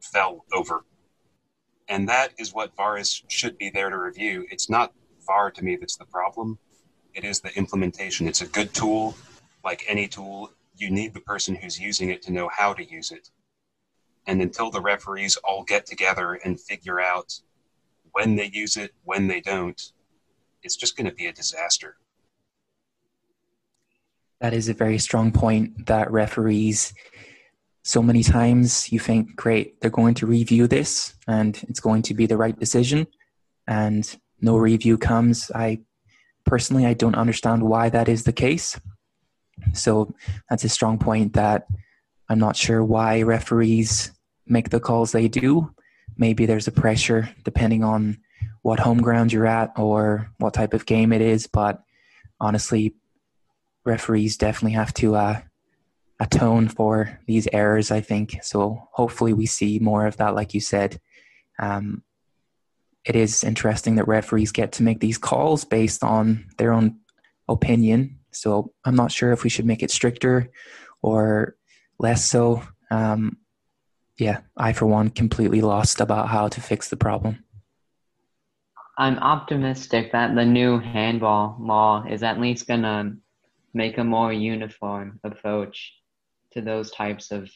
fell 0.00 0.44
over 0.52 0.84
and 1.88 2.09
that 2.09 2.32
is 2.38 2.55
what 2.55 2.74
VAR 2.76 3.00
should 3.28 3.59
be 3.59 3.70
there 3.70 3.90
to 3.90 3.98
review. 3.98 4.46
It's 4.50 4.70
not 4.70 4.92
VAR 5.26 5.50
to 5.50 5.64
me 5.64 5.76
that's 5.76 5.96
the 5.96 6.07
problem. 6.07 6.59
It 7.14 7.24
is 7.24 7.40
the 7.40 7.56
implementation. 7.56 8.26
It's 8.26 8.42
a 8.42 8.46
good 8.46 8.74
tool, 8.74 9.14
like 9.64 9.84
any 9.88 10.08
tool. 10.08 10.52
You 10.76 10.90
need 10.90 11.14
the 11.14 11.20
person 11.20 11.54
who's 11.54 11.78
using 11.78 12.10
it 12.10 12.22
to 12.22 12.32
know 12.32 12.50
how 12.52 12.72
to 12.74 12.84
use 12.84 13.12
it. 13.12 13.30
And 14.26 14.42
until 14.42 14.70
the 14.70 14.80
referees 14.80 15.36
all 15.36 15.62
get 15.62 15.86
together 15.86 16.34
and 16.44 16.60
figure 16.60 17.00
out 17.00 17.40
when 18.12 18.36
they 18.36 18.50
use 18.52 18.76
it, 18.76 18.92
when 19.04 19.28
they 19.28 19.40
don't, 19.40 19.80
it's 20.62 20.76
just 20.76 20.96
going 20.96 21.08
to 21.08 21.14
be 21.14 21.26
a 21.26 21.32
disaster. 21.32 21.96
That 24.40 24.52
is 24.52 24.68
a 24.68 24.74
very 24.74 24.98
strong 24.98 25.30
point 25.30 25.86
that 25.86 26.10
referees 26.10 26.94
so 27.82 28.02
many 28.02 28.22
times 28.22 28.90
you 28.90 28.98
think, 28.98 29.36
great, 29.36 29.80
they're 29.80 29.90
going 29.90 30.14
to 30.14 30.26
review 30.26 30.66
this 30.66 31.14
and 31.28 31.62
it's 31.68 31.80
going 31.80 32.02
to 32.02 32.14
be 32.14 32.26
the 32.26 32.36
right 32.36 32.58
decision, 32.58 33.06
and 33.66 34.18
no 34.40 34.56
review 34.56 34.98
comes. 34.98 35.50
I 35.54 35.80
personally, 36.45 36.86
I 36.86 36.95
don't 36.95 37.14
understand 37.14 37.62
why 37.62 37.88
that 37.88 38.09
is 38.09 38.24
the 38.24 38.32
case. 38.32 38.78
So 39.72 40.14
that's 40.49 40.64
a 40.64 40.68
strong 40.68 40.99
point 40.99 41.34
that 41.34 41.66
I'm 42.28 42.38
not 42.38 42.57
sure 42.57 42.84
why 42.84 43.22
referees 43.22 44.11
make 44.47 44.70
the 44.70 44.80
calls 44.80 45.12
they 45.12 45.28
do. 45.28 45.74
Maybe 46.16 46.47
there's 46.47 46.68
a 46.68 46.72
pressure 46.72 47.28
depending 47.45 47.84
on 47.84 48.18
what 48.62 48.80
home 48.80 49.01
ground 49.01 49.32
you're 49.32 49.47
at 49.47 49.72
or 49.76 50.30
what 50.38 50.55
type 50.55 50.74
of 50.74 50.86
game 50.86 51.12
it 51.12 51.20
is, 51.20 51.47
but 51.47 51.82
honestly, 52.40 52.95
referees 53.84 54.36
definitely 54.36 54.72
have 54.72 54.95
to 54.95 55.14
uh, 55.14 55.40
atone 56.20 56.68
for 56.68 57.20
these 57.26 57.49
errors, 57.53 57.90
I 57.90 58.01
think. 58.01 58.38
So 58.42 58.88
hopefully 58.92 59.32
we 59.32 59.47
see 59.47 59.78
more 59.78 60.07
of 60.07 60.16
that, 60.16 60.34
like 60.34 60.55
you 60.55 60.61
said. 60.61 61.01
Um, 61.59 62.03
it 63.05 63.16
is 63.16 63.44
interesting 63.44 63.96
that 63.96 64.09
referees 64.09 64.52
get 64.52 64.72
to 64.72 64.82
make 64.82 65.00
these 65.00 65.18
calls 65.18 65.64
based 65.64 66.02
on 66.02 66.46
their 66.57 66.72
own 66.72 66.98
opinion. 67.48 68.18
So 68.30 68.72
I'm 68.84 68.96
not 68.96 69.12
sure 69.12 69.32
if 69.32 69.44
we 69.44 69.50
should 69.50 69.66
make 69.66 69.82
it 69.82 69.90
stricter 69.90 70.50
or 71.02 71.57
less 71.98 72.24
so. 72.24 72.62
Um, 72.90 73.38
yeah, 74.18 74.40
I, 74.57 74.72
for 74.72 74.86
one, 74.86 75.11
completely 75.11 75.61
lost 75.61 76.00
about 76.00 76.28
how 76.28 76.48
to 76.48 76.61
fix 76.61 76.88
the 76.88 76.96
problem. 76.96 77.44
I'm 78.96 79.18
optimistic 79.18 80.12
that 80.12 80.34
the 80.34 80.44
new 80.44 80.78
handball 80.78 81.57
law 81.61 82.05
is 82.09 82.22
at 82.22 82.40
least 82.40 82.68
going 82.68 82.82
to 82.82 83.16
make 83.74 83.98
a 83.98 84.05
more 84.05 84.32
uniform 84.32 85.18
approach 85.24 85.92
to 86.52 86.61
those 86.61 86.92
types 86.92 87.32
of 87.32 87.50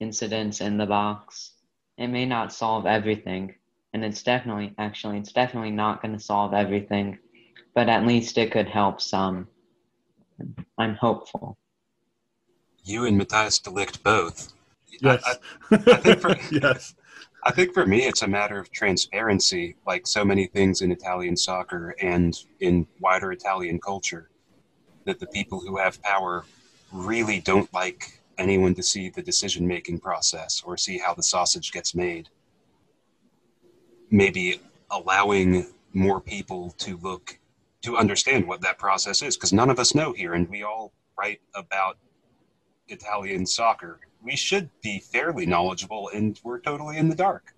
incidents 0.00 0.60
in 0.60 0.76
the 0.76 0.86
box. 0.86 1.52
It 1.96 2.08
may 2.08 2.26
not 2.26 2.52
solve 2.52 2.84
everything, 2.84 3.54
and 3.96 4.04
it's 4.04 4.22
definitely, 4.22 4.74
actually, 4.76 5.16
it's 5.16 5.32
definitely 5.32 5.70
not 5.70 6.02
going 6.02 6.12
to 6.12 6.22
solve 6.22 6.52
everything, 6.52 7.18
but 7.74 7.88
at 7.88 8.06
least 8.06 8.36
it 8.36 8.52
could 8.52 8.68
help 8.68 9.00
some. 9.00 9.48
I'm 10.76 10.96
hopeful. 10.96 11.56
You 12.84 13.06
and 13.06 13.18
Matthijs 13.18 13.62
de 13.62 13.70
Ligt 13.70 14.02
both. 14.02 14.52
Yes. 15.00 15.24
I, 15.24 15.76
I 15.76 15.96
think 15.96 16.20
for, 16.20 16.36
yes. 16.52 16.94
I 17.42 17.52
think 17.52 17.72
for 17.72 17.86
me, 17.86 18.00
it's 18.06 18.20
a 18.20 18.28
matter 18.28 18.58
of 18.58 18.70
transparency, 18.70 19.76
like 19.86 20.06
so 20.06 20.26
many 20.26 20.46
things 20.46 20.82
in 20.82 20.92
Italian 20.92 21.34
soccer 21.34 21.96
and 22.02 22.38
in 22.60 22.86
wider 23.00 23.32
Italian 23.32 23.80
culture, 23.80 24.28
that 25.06 25.20
the 25.20 25.26
people 25.28 25.58
who 25.58 25.78
have 25.78 26.02
power 26.02 26.44
really 26.92 27.40
don't 27.40 27.72
like 27.72 28.20
anyone 28.36 28.74
to 28.74 28.82
see 28.82 29.08
the 29.08 29.22
decision 29.22 29.66
making 29.66 30.00
process 30.00 30.62
or 30.66 30.76
see 30.76 30.98
how 30.98 31.14
the 31.14 31.22
sausage 31.22 31.72
gets 31.72 31.94
made. 31.94 32.28
Maybe 34.10 34.60
allowing 34.90 35.66
more 35.92 36.20
people 36.20 36.70
to 36.78 36.96
look 36.98 37.38
to 37.82 37.96
understand 37.96 38.46
what 38.46 38.60
that 38.62 38.78
process 38.78 39.22
is 39.22 39.36
because 39.36 39.52
none 39.52 39.70
of 39.70 39.78
us 39.78 39.94
know 39.94 40.12
here 40.12 40.34
and 40.34 40.48
we 40.48 40.62
all 40.62 40.92
write 41.18 41.40
about 41.54 41.98
Italian 42.88 43.46
soccer. 43.46 44.00
We 44.22 44.36
should 44.36 44.70
be 44.82 44.98
fairly 44.98 45.46
knowledgeable 45.46 46.10
and 46.12 46.38
we're 46.42 46.60
totally 46.60 46.98
in 46.98 47.08
the 47.08 47.14
dark. 47.14 47.54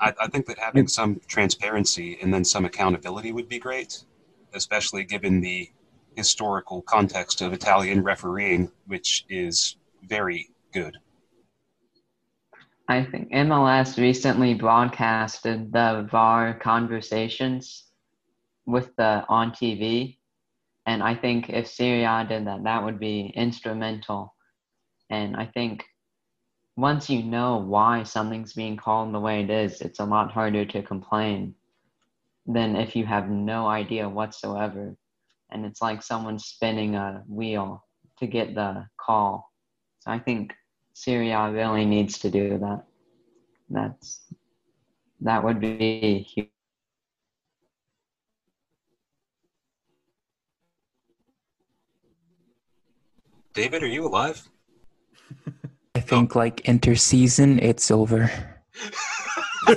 I, 0.00 0.12
I 0.20 0.28
think 0.28 0.46
that 0.46 0.58
having 0.58 0.84
mm. 0.84 0.90
some 0.90 1.20
transparency 1.26 2.18
and 2.20 2.32
then 2.32 2.44
some 2.44 2.64
accountability 2.64 3.32
would 3.32 3.48
be 3.48 3.58
great, 3.58 4.04
especially 4.54 5.04
given 5.04 5.40
the 5.40 5.70
historical 6.16 6.82
context 6.82 7.40
of 7.40 7.52
Italian 7.52 8.02
refereeing, 8.02 8.70
which 8.86 9.24
is 9.28 9.76
very 10.02 10.50
good. 10.72 10.98
I 12.90 13.04
think 13.04 13.30
MLS 13.30 13.98
recently 13.98 14.52
broadcasted 14.52 15.72
the 15.72 16.08
VAR 16.10 16.58
conversations 16.58 17.84
with 18.66 18.90
the 18.96 19.24
on 19.28 19.52
TV, 19.52 20.18
and 20.86 21.00
I 21.00 21.14
think 21.14 21.50
if 21.50 21.68
Serie 21.68 22.02
A 22.02 22.26
did 22.28 22.48
that, 22.48 22.64
that 22.64 22.82
would 22.82 22.98
be 22.98 23.32
instrumental. 23.36 24.34
And 25.08 25.36
I 25.36 25.46
think 25.46 25.84
once 26.76 27.08
you 27.08 27.22
know 27.22 27.58
why 27.58 28.02
something's 28.02 28.54
being 28.54 28.76
called 28.76 29.14
the 29.14 29.20
way 29.20 29.44
it 29.44 29.50
is, 29.50 29.80
it's 29.82 30.00
a 30.00 30.04
lot 30.04 30.32
harder 30.32 30.64
to 30.64 30.82
complain 30.82 31.54
than 32.44 32.74
if 32.74 32.96
you 32.96 33.06
have 33.06 33.30
no 33.30 33.68
idea 33.68 34.08
whatsoever. 34.08 34.96
And 35.52 35.64
it's 35.64 35.80
like 35.80 36.02
someone 36.02 36.40
spinning 36.40 36.96
a 36.96 37.22
wheel 37.28 37.84
to 38.18 38.26
get 38.26 38.56
the 38.56 38.88
call. 38.98 39.48
So 40.00 40.10
I 40.10 40.18
think 40.18 40.54
Serie 40.92 41.30
A 41.30 41.50
really 41.50 41.84
needs 41.84 42.18
to 42.18 42.30
do 42.30 42.58
that. 42.58 42.84
That's 43.68 44.20
that 45.20 45.44
would 45.44 45.60
be 45.60 46.26
huge. 46.34 46.48
David, 53.52 53.82
are 53.82 53.88
you 53.88 54.06
alive? 54.06 54.48
I 55.94 56.00
think 56.00 56.34
like 56.34 56.62
interseason, 56.62 57.60
it's 57.60 57.90
over. 57.90 58.30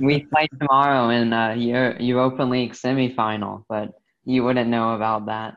we 0.00 0.24
play 0.24 0.48
tomorrow 0.58 1.10
in 1.10 1.32
uh, 1.32 1.52
Euro- 1.52 1.96
Europa 2.00 2.42
League 2.42 2.72
semifinal, 2.72 3.64
but 3.68 3.92
you 4.24 4.42
wouldn't 4.42 4.70
know 4.70 4.94
about 4.94 5.26
that. 5.26 5.56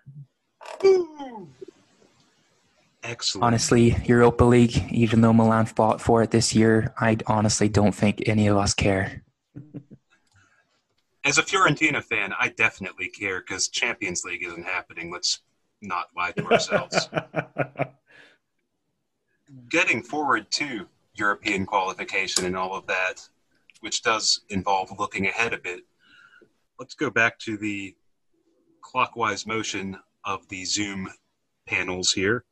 Excellent. 3.08 3.44
Honestly, 3.44 3.96
Europa 4.06 4.44
League, 4.44 4.92
even 4.92 5.22
though 5.22 5.34
Milan 5.34 5.68
fought 5.68 6.02
for 6.02 6.24
it 6.24 6.32
this 6.32 6.56
year, 6.56 6.92
I 7.00 7.18
honestly 7.28 7.70
don't 7.70 7.94
think 7.94 8.28
any 8.28 8.48
of 8.48 8.58
us 8.58 8.74
care. 8.74 9.22
As 11.24 11.38
a 11.38 11.44
Fiorentina 11.44 12.04
fan, 12.04 12.34
I 12.40 12.50
definitely 12.50 13.10
care 13.10 13.42
because 13.42 13.68
Champions 13.68 14.24
League 14.24 14.44
isn't 14.44 14.66
happening. 14.66 15.12
Let's 15.12 15.42
not 15.82 16.08
lie 16.16 16.32
to 16.32 16.46
ourselves. 16.46 17.10
Getting 19.70 20.02
forward 20.02 20.50
to 20.52 20.88
European 21.14 21.66
qualification 21.66 22.46
and 22.46 22.56
all 22.56 22.76
of 22.76 22.88
that, 22.88 23.28
which 23.82 24.02
does 24.02 24.42
involve 24.50 24.98
looking 25.00 25.28
ahead 25.28 25.54
a 25.54 25.58
bit. 25.58 25.82
Let's 26.80 26.96
go 26.96 27.12
back 27.12 27.38
to 27.40 27.58
the 27.58 27.96
clockwise 28.82 29.46
motion 29.46 29.98
of 30.24 30.48
the 30.50 30.66
Zoom 30.66 31.10
panels 31.68 32.12
here. 32.12 32.46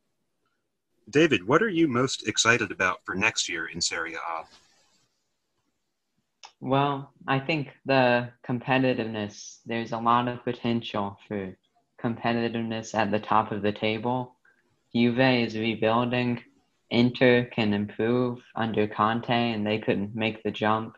David, 1.10 1.48
what 1.48 1.62
are 1.62 1.70
you 1.70 1.88
most 1.88 2.28
excited 2.28 2.72
about 2.72 3.04
for 3.06 3.16
next 3.16 3.50
year 3.50 3.68
in 3.68 3.82
Serie 3.82 4.16
A? 4.16 4.44
Well, 6.60 7.12
I 7.28 7.40
think 7.40 7.70
the 7.86 8.30
competitiveness, 8.48 9.60
there's 9.66 9.92
a 9.92 9.98
lot 9.98 10.28
of 10.28 10.44
potential 10.44 11.20
for 11.28 11.58
competitiveness 12.02 12.96
at 12.96 13.12
the 13.12 13.20
top 13.20 13.52
of 13.52 13.62
the 13.62 13.72
table. 13.74 14.36
Juve 14.96 15.20
is 15.20 15.58
rebuilding. 15.58 16.42
Inter 16.90 17.46
can 17.46 17.74
improve 17.74 18.40
under 18.56 18.88
Conte, 18.88 19.30
and 19.30 19.66
they 19.66 19.80
could 19.80 20.16
make 20.16 20.44
the 20.44 20.52
jump 20.52 20.96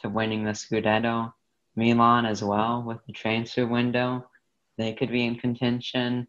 to 0.00 0.08
winning 0.08 0.44
the 0.44 0.52
Scudetto. 0.52 1.32
Milan 1.74 2.24
as 2.24 2.42
well 2.42 2.82
with 2.82 2.98
the 3.06 3.12
transfer 3.12 3.66
window, 3.66 4.28
they 4.78 4.92
could 4.92 5.10
be 5.10 5.24
in 5.24 5.36
contention. 5.38 6.26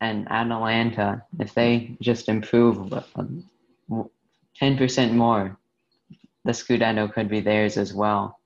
And 0.00 0.28
Atalanta, 0.30 1.24
if 1.38 1.54
they 1.54 1.96
just 2.00 2.28
improve 2.28 2.92
um, 3.14 3.44
10% 4.60 5.12
more, 5.14 5.58
the 6.44 6.52
Scudetto 6.52 7.12
could 7.12 7.28
be 7.28 7.40
theirs 7.40 7.76
as 7.76 7.94
well. 7.94 8.38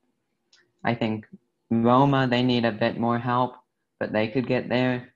I 0.84 0.94
think 0.94 1.26
Roma, 1.70 2.26
they 2.28 2.42
need 2.42 2.64
a 2.64 2.72
bit 2.72 2.98
more 2.98 3.18
help, 3.18 3.54
but 3.98 4.12
they 4.12 4.28
could 4.28 4.46
get 4.46 4.68
there. 4.68 5.12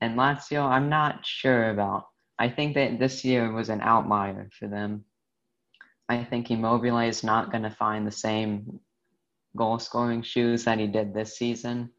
And 0.00 0.16
Lazio, 0.16 0.62
I'm 0.62 0.88
not 0.88 1.26
sure 1.26 1.70
about. 1.70 2.06
I 2.38 2.48
think 2.48 2.74
that 2.74 2.98
this 2.98 3.24
year 3.24 3.52
was 3.52 3.68
an 3.68 3.80
outlier 3.80 4.48
for 4.52 4.68
them. 4.68 5.04
I 6.08 6.24
think 6.24 6.50
Immobile 6.50 7.00
is 7.00 7.24
not 7.24 7.50
going 7.50 7.64
to 7.64 7.70
find 7.70 8.06
the 8.06 8.12
same 8.12 8.80
goal 9.56 9.78
scoring 9.78 10.22
shoes 10.22 10.64
that 10.64 10.78
he 10.78 10.86
did 10.86 11.12
this 11.12 11.36
season. 11.36 11.90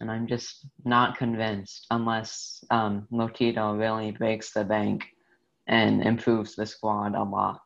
And 0.00 0.10
I'm 0.10 0.26
just 0.26 0.66
not 0.84 1.16
convinced 1.16 1.86
unless 1.90 2.62
um, 2.70 3.06
Lotito 3.10 3.78
really 3.78 4.12
breaks 4.12 4.52
the 4.52 4.64
bank 4.64 5.06
and 5.66 6.02
improves 6.02 6.54
the 6.54 6.66
squad 6.66 7.14
a 7.14 7.22
lot. 7.22 7.60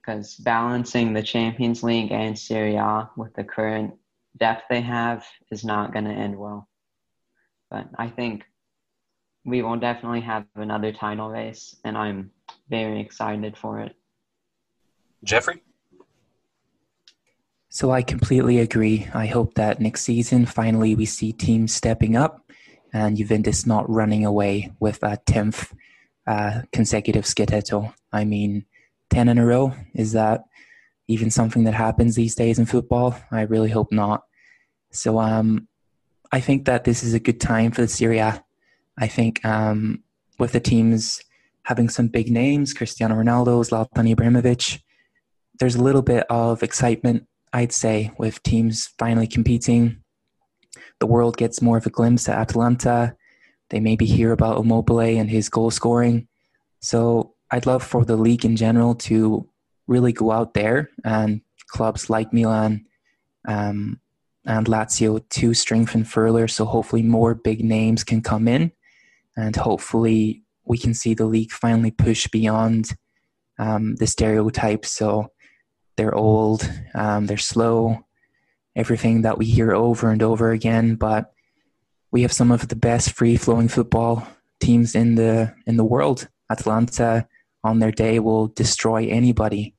Because 0.00 0.34
balancing 0.34 1.12
the 1.12 1.22
Champions 1.22 1.82
League 1.82 2.10
and 2.10 2.36
Serie 2.36 2.76
A 2.76 3.08
with 3.16 3.32
the 3.34 3.44
current 3.44 3.94
depth 4.36 4.64
they 4.68 4.80
have 4.80 5.24
is 5.50 5.64
not 5.64 5.92
going 5.92 6.06
to 6.06 6.10
end 6.10 6.36
well. 6.36 6.68
But 7.70 7.88
I 7.96 8.08
think 8.08 8.44
we 9.44 9.62
will 9.62 9.76
definitely 9.76 10.20
have 10.20 10.46
another 10.56 10.92
title 10.92 11.30
race, 11.30 11.76
and 11.84 11.96
I'm 11.96 12.30
very 12.68 13.00
excited 13.00 13.56
for 13.56 13.80
it. 13.80 13.94
Jeffrey? 15.24 15.62
So 17.74 17.90
I 17.90 18.02
completely 18.02 18.58
agree. 18.58 19.08
I 19.14 19.24
hope 19.24 19.54
that 19.54 19.80
next 19.80 20.02
season, 20.02 20.44
finally, 20.44 20.94
we 20.94 21.06
see 21.06 21.32
teams 21.32 21.72
stepping 21.72 22.16
up 22.16 22.44
and 22.92 23.16
Juventus 23.16 23.64
not 23.64 23.88
running 23.88 24.26
away 24.26 24.70
with 24.78 25.02
a 25.02 25.18
10th 25.24 25.72
uh, 26.26 26.60
consecutive 26.70 27.24
Scudetto. 27.24 27.94
I 28.12 28.26
mean, 28.26 28.66
10 29.08 29.30
in 29.30 29.38
a 29.38 29.46
row, 29.46 29.72
is 29.94 30.12
that 30.12 30.44
even 31.08 31.30
something 31.30 31.64
that 31.64 31.72
happens 31.72 32.14
these 32.14 32.34
days 32.34 32.58
in 32.58 32.66
football? 32.66 33.16
I 33.30 33.40
really 33.40 33.70
hope 33.70 33.90
not. 33.90 34.24
So 34.90 35.18
um, 35.18 35.66
I 36.30 36.40
think 36.40 36.66
that 36.66 36.84
this 36.84 37.02
is 37.02 37.14
a 37.14 37.20
good 37.20 37.40
time 37.40 37.70
for 37.70 37.80
the 37.80 37.88
Serie. 37.88 38.20
I 38.20 38.42
think 39.06 39.42
um, 39.46 40.02
with 40.38 40.52
the 40.52 40.60
teams 40.60 41.22
having 41.62 41.88
some 41.88 42.08
big 42.08 42.30
names, 42.30 42.74
Cristiano 42.74 43.14
Ronaldo, 43.14 43.64
Zlatan 43.66 44.14
Ibrahimovic, 44.14 44.82
there's 45.58 45.76
a 45.76 45.82
little 45.82 46.02
bit 46.02 46.26
of 46.28 46.62
excitement, 46.62 47.26
I'd 47.52 47.72
say, 47.72 48.10
with 48.18 48.42
teams 48.42 48.90
finally 48.98 49.26
competing. 49.26 50.02
The 51.00 51.06
world 51.06 51.36
gets 51.36 51.60
more 51.60 51.76
of 51.76 51.86
a 51.86 51.90
glimpse 51.90 52.28
at 52.28 52.38
Atalanta. 52.38 53.14
They 53.70 53.80
maybe 53.80 54.06
hear 54.06 54.32
about 54.32 54.58
Immobile 54.58 55.00
and 55.00 55.30
his 55.30 55.48
goal 55.48 55.70
scoring. 55.70 56.28
So 56.80 57.34
I'd 57.50 57.66
love 57.66 57.82
for 57.82 58.04
the 58.04 58.16
league 58.16 58.44
in 58.44 58.56
general 58.56 58.94
to 58.96 59.48
really 59.86 60.12
go 60.12 60.30
out 60.30 60.54
there 60.54 60.90
and 61.04 61.42
clubs 61.68 62.08
like 62.08 62.32
Milan 62.32 62.86
um, 63.46 64.00
and 64.46 64.66
Lazio 64.66 65.28
to 65.28 65.54
strengthen 65.54 66.04
further. 66.04 66.48
So 66.48 66.64
hopefully 66.64 67.02
more 67.02 67.34
big 67.34 67.64
names 67.64 68.04
can 68.04 68.22
come 68.22 68.48
in, 68.48 68.72
and 69.36 69.56
hopefully 69.56 70.42
we 70.64 70.78
can 70.78 70.94
see 70.94 71.14
the 71.14 71.26
league 71.26 71.50
finally 71.50 71.90
push 71.90 72.28
beyond 72.28 72.92
um, 73.58 73.96
the 73.96 74.06
stereotypes. 74.06 74.92
So 74.92 75.28
they're 75.96 76.14
old, 76.14 76.68
um, 76.94 77.26
they're 77.26 77.36
slow, 77.36 78.04
everything 78.74 79.22
that 79.22 79.38
we 79.38 79.46
hear 79.46 79.72
over 79.72 80.10
and 80.10 80.22
over 80.22 80.50
again. 80.50 80.94
But 80.94 81.32
we 82.10 82.22
have 82.22 82.32
some 82.32 82.50
of 82.50 82.68
the 82.68 82.76
best 82.76 83.12
free 83.12 83.36
flowing 83.36 83.68
football 83.68 84.26
teams 84.60 84.94
in 84.94 85.16
the 85.16 85.54
in 85.66 85.76
the 85.76 85.84
world. 85.84 86.28
Atalanta 86.50 87.26
on 87.64 87.78
their 87.78 87.92
day 87.92 88.18
will 88.18 88.48
destroy 88.48 89.06
anybody. 89.06 89.74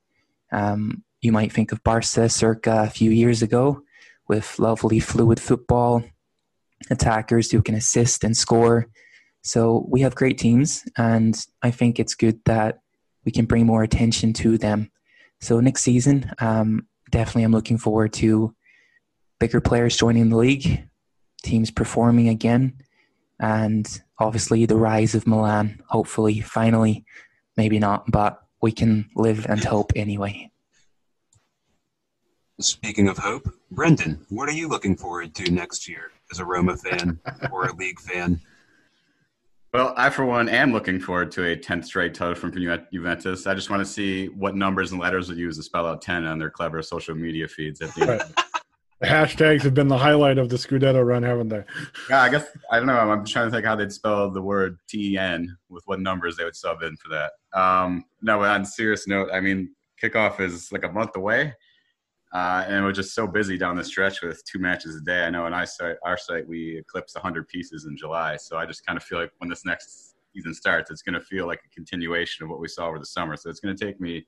Um, 0.52 1.04
you 1.20 1.32
might 1.32 1.52
think 1.52 1.72
of 1.72 1.82
Barca 1.82 2.28
circa 2.28 2.82
a 2.82 2.90
few 2.90 3.10
years 3.10 3.42
ago 3.42 3.82
with 4.28 4.58
lovely 4.58 5.00
fluid 5.00 5.40
football, 5.40 6.02
attackers 6.90 7.50
who 7.50 7.62
can 7.62 7.74
assist 7.74 8.24
and 8.24 8.36
score. 8.36 8.88
So 9.42 9.86
we 9.88 10.00
have 10.00 10.14
great 10.14 10.38
teams, 10.38 10.84
and 10.96 11.34
I 11.62 11.70
think 11.70 11.98
it's 11.98 12.14
good 12.14 12.40
that 12.46 12.80
we 13.24 13.32
can 13.32 13.44
bring 13.44 13.66
more 13.66 13.82
attention 13.82 14.32
to 14.34 14.56
them. 14.56 14.90
So 15.44 15.60
next 15.60 15.82
season, 15.82 16.32
um, 16.38 16.86
definitely 17.10 17.42
I'm 17.42 17.52
looking 17.52 17.76
forward 17.76 18.14
to 18.14 18.54
bigger 19.38 19.60
players 19.60 19.94
joining 19.94 20.30
the 20.30 20.38
league, 20.38 20.88
teams 21.42 21.70
performing 21.70 22.30
again, 22.30 22.78
and 23.38 23.86
obviously 24.18 24.64
the 24.64 24.78
rise 24.78 25.14
of 25.14 25.26
Milan. 25.26 25.82
Hopefully, 25.86 26.40
finally, 26.40 27.04
maybe 27.58 27.78
not, 27.78 28.10
but 28.10 28.40
we 28.62 28.72
can 28.72 29.10
live 29.16 29.44
and 29.46 29.62
hope 29.62 29.92
anyway. 29.94 30.50
Speaking 32.58 33.08
of 33.08 33.18
hope, 33.18 33.46
Brendan, 33.70 34.24
what 34.30 34.48
are 34.48 34.52
you 34.52 34.66
looking 34.66 34.96
forward 34.96 35.34
to 35.34 35.52
next 35.52 35.86
year 35.86 36.10
as 36.32 36.38
a 36.38 36.44
Roma 36.46 36.74
fan 36.74 37.20
or 37.52 37.66
a 37.66 37.76
league 37.76 38.00
fan? 38.00 38.40
Well, 39.74 39.92
I, 39.96 40.08
for 40.08 40.24
one, 40.24 40.48
am 40.48 40.72
looking 40.72 41.00
forward 41.00 41.32
to 41.32 41.50
a 41.50 41.56
10th 41.56 41.86
straight 41.86 42.14
title 42.14 42.36
from 42.36 42.52
Juventus. 42.52 43.44
I 43.44 43.54
just 43.54 43.70
want 43.70 43.80
to 43.80 43.84
see 43.84 44.28
what 44.28 44.54
numbers 44.54 44.92
and 44.92 45.00
letters 45.00 45.26
they 45.26 45.34
use 45.34 45.56
to 45.56 45.64
spell 45.64 45.84
out 45.84 46.00
10 46.00 46.24
on 46.24 46.38
their 46.38 46.48
clever 46.48 46.80
social 46.80 47.16
media 47.16 47.48
feeds 47.48 47.80
at 47.82 47.92
the 47.96 48.12
end. 48.12 48.34
The 49.00 49.08
hashtags 49.08 49.62
have 49.62 49.74
been 49.74 49.88
the 49.88 49.98
highlight 49.98 50.38
of 50.38 50.48
the 50.48 50.54
Scudetto 50.54 51.04
run, 51.04 51.24
haven't 51.24 51.48
they? 51.48 51.64
Yeah, 52.08 52.22
I 52.22 52.28
guess, 52.28 52.46
I 52.70 52.76
don't 52.76 52.86
know. 52.86 52.96
I'm, 52.96 53.24
trying 53.24 53.48
to 53.48 53.50
think 53.50 53.66
how 53.66 53.74
they'd 53.74 53.92
spell 53.92 54.30
the 54.30 54.40
word 54.40 54.78
T-E-N 54.88 55.54
with 55.68 55.82
what 55.86 55.98
numbers 55.98 56.36
they 56.36 56.44
would 56.44 56.54
sub 56.54 56.82
in 56.84 56.96
for 56.96 57.08
that. 57.08 57.32
Um, 57.60 58.04
no, 58.22 58.38
but 58.38 58.50
on 58.50 58.62
a 58.62 58.66
serious 58.66 59.08
note, 59.08 59.30
I 59.32 59.40
mean, 59.40 59.74
kickoff 60.00 60.38
is 60.38 60.70
like 60.70 60.84
a 60.84 60.92
month 60.92 61.16
away. 61.16 61.52
Uh, 62.34 62.64
and 62.66 62.84
we're 62.84 62.92
just 62.92 63.14
so 63.14 63.28
busy 63.28 63.56
down 63.56 63.76
the 63.76 63.84
stretch 63.84 64.20
with 64.20 64.44
two 64.44 64.58
matches 64.58 64.96
a 64.96 65.00
day. 65.00 65.22
I 65.24 65.30
know 65.30 65.46
on 65.46 65.54
our 65.54 65.66
site, 66.16 66.48
we 66.48 66.78
eclipsed 66.78 67.14
100 67.14 67.46
pieces 67.46 67.86
in 67.86 67.96
July. 67.96 68.36
So 68.36 68.56
I 68.58 68.66
just 68.66 68.84
kind 68.84 68.96
of 68.96 69.04
feel 69.04 69.20
like 69.20 69.30
when 69.38 69.48
this 69.48 69.64
next 69.64 70.16
season 70.34 70.52
starts, 70.52 70.90
it's 70.90 71.02
going 71.02 71.14
to 71.14 71.20
feel 71.20 71.46
like 71.46 71.60
a 71.64 71.72
continuation 71.72 72.42
of 72.42 72.50
what 72.50 72.58
we 72.58 72.66
saw 72.66 72.88
over 72.88 72.98
the 72.98 73.06
summer. 73.06 73.36
So 73.36 73.50
it's 73.50 73.60
going 73.60 73.76
to 73.76 73.84
take 73.84 74.00
me 74.00 74.26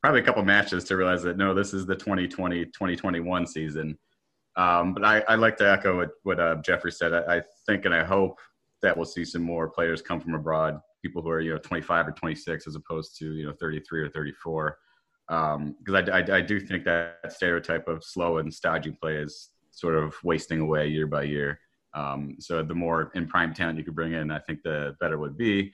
probably 0.00 0.20
a 0.20 0.22
couple 0.22 0.44
matches 0.44 0.84
to 0.84 0.96
realize 0.96 1.24
that 1.24 1.36
no, 1.36 1.52
this 1.52 1.74
is 1.74 1.86
the 1.86 1.96
2020 1.96 2.66
2021 2.66 3.46
season. 3.48 3.98
Um, 4.56 4.94
but 4.94 5.04
I, 5.04 5.24
I 5.28 5.34
like 5.34 5.56
to 5.56 5.68
echo 5.68 5.96
what, 5.96 6.10
what 6.22 6.38
uh, 6.38 6.56
Jeffrey 6.62 6.92
said. 6.92 7.12
I, 7.12 7.38
I 7.38 7.42
think 7.66 7.84
and 7.84 7.94
I 7.94 8.04
hope 8.04 8.38
that 8.82 8.96
we'll 8.96 9.06
see 9.06 9.24
some 9.24 9.42
more 9.42 9.68
players 9.68 10.02
come 10.02 10.20
from 10.20 10.34
abroad, 10.34 10.80
people 11.02 11.20
who 11.20 11.30
are 11.30 11.40
you 11.40 11.52
know 11.52 11.58
25 11.58 12.08
or 12.08 12.12
26 12.12 12.68
as 12.68 12.76
opposed 12.76 13.18
to 13.18 13.32
you 13.34 13.46
know 13.46 13.52
33 13.58 14.02
or 14.02 14.08
34 14.08 14.78
because 15.30 15.54
um, 15.54 15.76
I, 15.94 16.18
I, 16.18 16.36
I, 16.38 16.40
do 16.40 16.58
think 16.58 16.84
that 16.84 17.32
stereotype 17.32 17.86
of 17.86 18.02
slow 18.02 18.38
and 18.38 18.52
stodgy 18.52 18.90
play 18.90 19.14
is 19.14 19.50
sort 19.70 19.94
of 19.94 20.12
wasting 20.24 20.58
away 20.58 20.88
year 20.88 21.06
by 21.06 21.22
year. 21.22 21.60
Um, 21.94 22.34
so 22.40 22.64
the 22.64 22.74
more 22.74 23.12
in 23.14 23.28
prime 23.28 23.54
talent 23.54 23.78
you 23.78 23.84
could 23.84 23.94
bring 23.94 24.12
in, 24.12 24.32
I 24.32 24.40
think 24.40 24.64
the 24.64 24.96
better 24.98 25.14
it 25.14 25.20
would 25.20 25.36
be. 25.36 25.72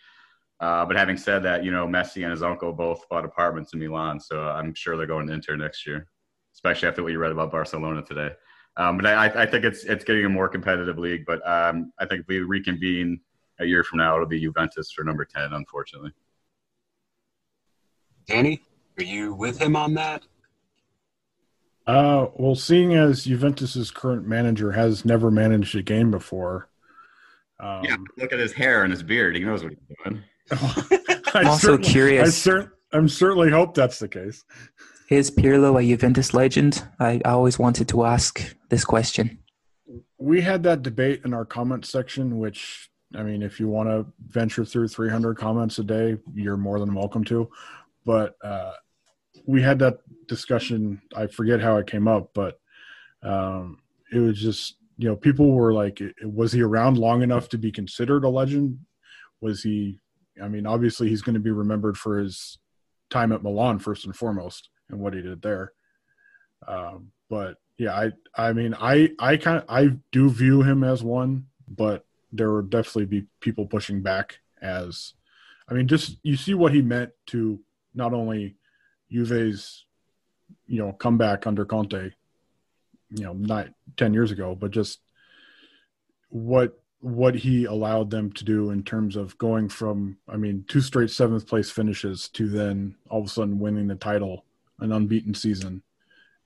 Uh, 0.60 0.84
but 0.84 0.96
having 0.96 1.16
said 1.16 1.42
that, 1.44 1.64
you 1.64 1.70
know, 1.70 1.86
Messi 1.86 2.22
and 2.22 2.32
his 2.32 2.42
uncle 2.42 2.70
both 2.70 3.08
bought 3.08 3.24
apartments 3.24 3.72
in 3.72 3.78
Milan, 3.78 4.20
so 4.20 4.42
I'm 4.42 4.74
sure 4.74 4.94
they're 4.94 5.06
going 5.06 5.26
to 5.26 5.32
Inter 5.32 5.56
next 5.56 5.86
year, 5.86 6.06
especially 6.54 6.88
after 6.88 7.02
what 7.02 7.12
you 7.12 7.18
read 7.18 7.32
about 7.32 7.50
Barcelona 7.50 8.02
today. 8.02 8.32
Um, 8.76 8.98
but 8.98 9.06
I, 9.06 9.42
I, 9.42 9.46
think 9.46 9.64
it's 9.64 9.84
it's 9.84 10.04
getting 10.04 10.26
a 10.26 10.28
more 10.28 10.48
competitive 10.48 10.98
league. 10.98 11.24
But 11.26 11.40
um, 11.48 11.92
I 11.98 12.04
think 12.04 12.22
if 12.22 12.28
we 12.28 12.40
reconvene 12.40 13.20
a 13.58 13.64
year 13.64 13.82
from 13.82 14.00
now, 14.00 14.16
it'll 14.16 14.26
be 14.26 14.40
Juventus 14.40 14.92
for 14.92 15.02
number 15.02 15.24
ten, 15.24 15.54
unfortunately. 15.54 16.12
Danny? 18.26 18.60
Are 18.98 19.04
you 19.04 19.34
with 19.34 19.60
him 19.60 19.76
on 19.76 19.94
that? 19.94 20.22
Uh, 21.86 22.26
well, 22.34 22.54
seeing 22.54 22.94
as 22.94 23.24
Juventus's 23.24 23.90
current 23.90 24.26
manager 24.26 24.72
has 24.72 25.04
never 25.04 25.30
managed 25.30 25.76
a 25.76 25.82
game 25.82 26.10
before. 26.10 26.68
Um, 27.60 27.84
yeah, 27.84 27.96
look 28.18 28.32
at 28.32 28.38
his 28.38 28.52
hair 28.52 28.82
and 28.82 28.92
his 28.92 29.02
beard. 29.02 29.36
He 29.36 29.44
knows 29.44 29.62
what 29.62 29.72
he's 29.72 29.96
doing. 30.04 30.22
I'm 31.34 31.46
also 31.46 31.78
curious. 31.78 32.28
I 32.28 32.30
cer- 32.30 32.72
I'm 32.92 33.08
certainly 33.08 33.50
hope 33.50 33.74
that's 33.74 33.98
the 33.98 34.08
case. 34.08 34.44
Is 35.10 35.30
Pirlo 35.30 35.80
a 35.80 35.86
Juventus 35.86 36.34
legend? 36.34 36.84
I, 36.98 37.20
I 37.24 37.30
always 37.30 37.58
wanted 37.58 37.88
to 37.88 38.04
ask 38.04 38.56
this 38.68 38.84
question. 38.84 39.38
We 40.18 40.40
had 40.40 40.62
that 40.64 40.82
debate 40.82 41.22
in 41.24 41.32
our 41.32 41.44
comment 41.44 41.84
section, 41.84 42.38
which 42.38 42.90
I 43.14 43.22
mean, 43.22 43.42
if 43.42 43.60
you 43.60 43.68
want 43.68 43.88
to 43.88 44.06
venture 44.28 44.64
through 44.64 44.88
300 44.88 45.36
comments 45.36 45.78
a 45.78 45.84
day, 45.84 46.18
you're 46.34 46.56
more 46.56 46.80
than 46.80 46.94
welcome 46.94 47.24
to. 47.24 47.48
But 48.04 48.36
uh, 48.42 48.72
we 49.46 49.62
had 49.62 49.78
that 49.78 49.98
discussion. 50.26 51.00
I 51.14 51.26
forget 51.26 51.60
how 51.60 51.76
it 51.76 51.86
came 51.86 52.08
up, 52.08 52.30
but 52.34 52.58
um, 53.22 53.78
it 54.12 54.18
was 54.18 54.40
just 54.40 54.76
you 54.98 55.08
know 55.08 55.16
people 55.16 55.52
were 55.52 55.72
like, 55.72 56.00
was 56.24 56.52
he 56.52 56.62
around 56.62 56.98
long 56.98 57.22
enough 57.22 57.48
to 57.50 57.58
be 57.58 57.72
considered 57.72 58.24
a 58.24 58.28
legend? 58.28 58.78
Was 59.40 59.62
he? 59.62 60.00
I 60.42 60.48
mean, 60.48 60.66
obviously 60.66 61.08
he's 61.08 61.22
going 61.22 61.34
to 61.34 61.40
be 61.40 61.50
remembered 61.50 61.96
for 61.96 62.18
his 62.18 62.58
time 63.10 63.32
at 63.32 63.42
Milan 63.42 63.78
first 63.78 64.04
and 64.04 64.14
foremost 64.14 64.68
and 64.90 65.00
what 65.00 65.14
he 65.14 65.22
did 65.22 65.42
there. 65.42 65.72
Um, 66.66 67.12
but 67.30 67.56
yeah, 67.78 67.92
I 67.94 68.12
I 68.36 68.52
mean 68.52 68.74
I 68.74 69.10
I 69.18 69.36
kind 69.36 69.58
of 69.58 69.64
I 69.68 69.96
do 70.12 70.30
view 70.30 70.62
him 70.62 70.84
as 70.84 71.02
one, 71.02 71.46
but 71.68 72.04
there 72.32 72.52
would 72.52 72.70
definitely 72.70 73.06
be 73.06 73.26
people 73.40 73.66
pushing 73.66 74.02
back 74.02 74.40
as 74.60 75.14
I 75.68 75.74
mean 75.74 75.88
just 75.88 76.18
you 76.22 76.36
see 76.36 76.54
what 76.54 76.72
he 76.72 76.82
meant 76.82 77.10
to 77.28 77.60
not 77.94 78.12
only 78.12 78.56
Juve's, 79.10 79.84
you 80.66 80.78
know, 80.78 80.92
comeback 80.92 81.46
under 81.46 81.64
Conte, 81.64 82.10
you 83.10 83.24
know, 83.24 83.32
not 83.32 83.68
ten 83.96 84.14
years 84.14 84.30
ago, 84.30 84.54
but 84.54 84.70
just 84.70 85.00
what 86.28 86.78
what 87.00 87.34
he 87.34 87.66
allowed 87.66 88.10
them 88.10 88.32
to 88.32 88.44
do 88.44 88.70
in 88.70 88.82
terms 88.82 89.16
of 89.16 89.36
going 89.38 89.68
from, 89.68 90.16
I 90.28 90.36
mean, 90.36 90.64
two 90.66 90.80
straight 90.80 91.10
seventh 91.10 91.46
place 91.46 91.70
finishes 91.70 92.28
to 92.30 92.48
then 92.48 92.96
all 93.10 93.20
of 93.20 93.26
a 93.26 93.28
sudden 93.28 93.58
winning 93.60 93.86
the 93.86 93.94
title, 93.94 94.44
an 94.80 94.92
unbeaten 94.92 95.34
season, 95.34 95.82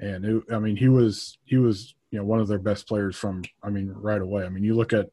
and 0.01 0.25
it, 0.25 0.43
I 0.53 0.59
mean, 0.59 0.77
he 0.77 0.89
was 0.89 1.39
he 1.45 1.57
was 1.57 1.95
you 2.11 2.19
know 2.19 2.25
one 2.25 2.41
of 2.41 2.49
their 2.49 2.59
best 2.59 2.89
players 2.89 3.17
from, 3.17 3.43
I 3.63 3.71
mean, 3.71 3.93
right 3.95 4.21
away. 4.21 4.45
I 4.45 4.49
mean, 4.49 4.65
you 4.65 4.75
look 4.75 4.93
at, 4.93 5.09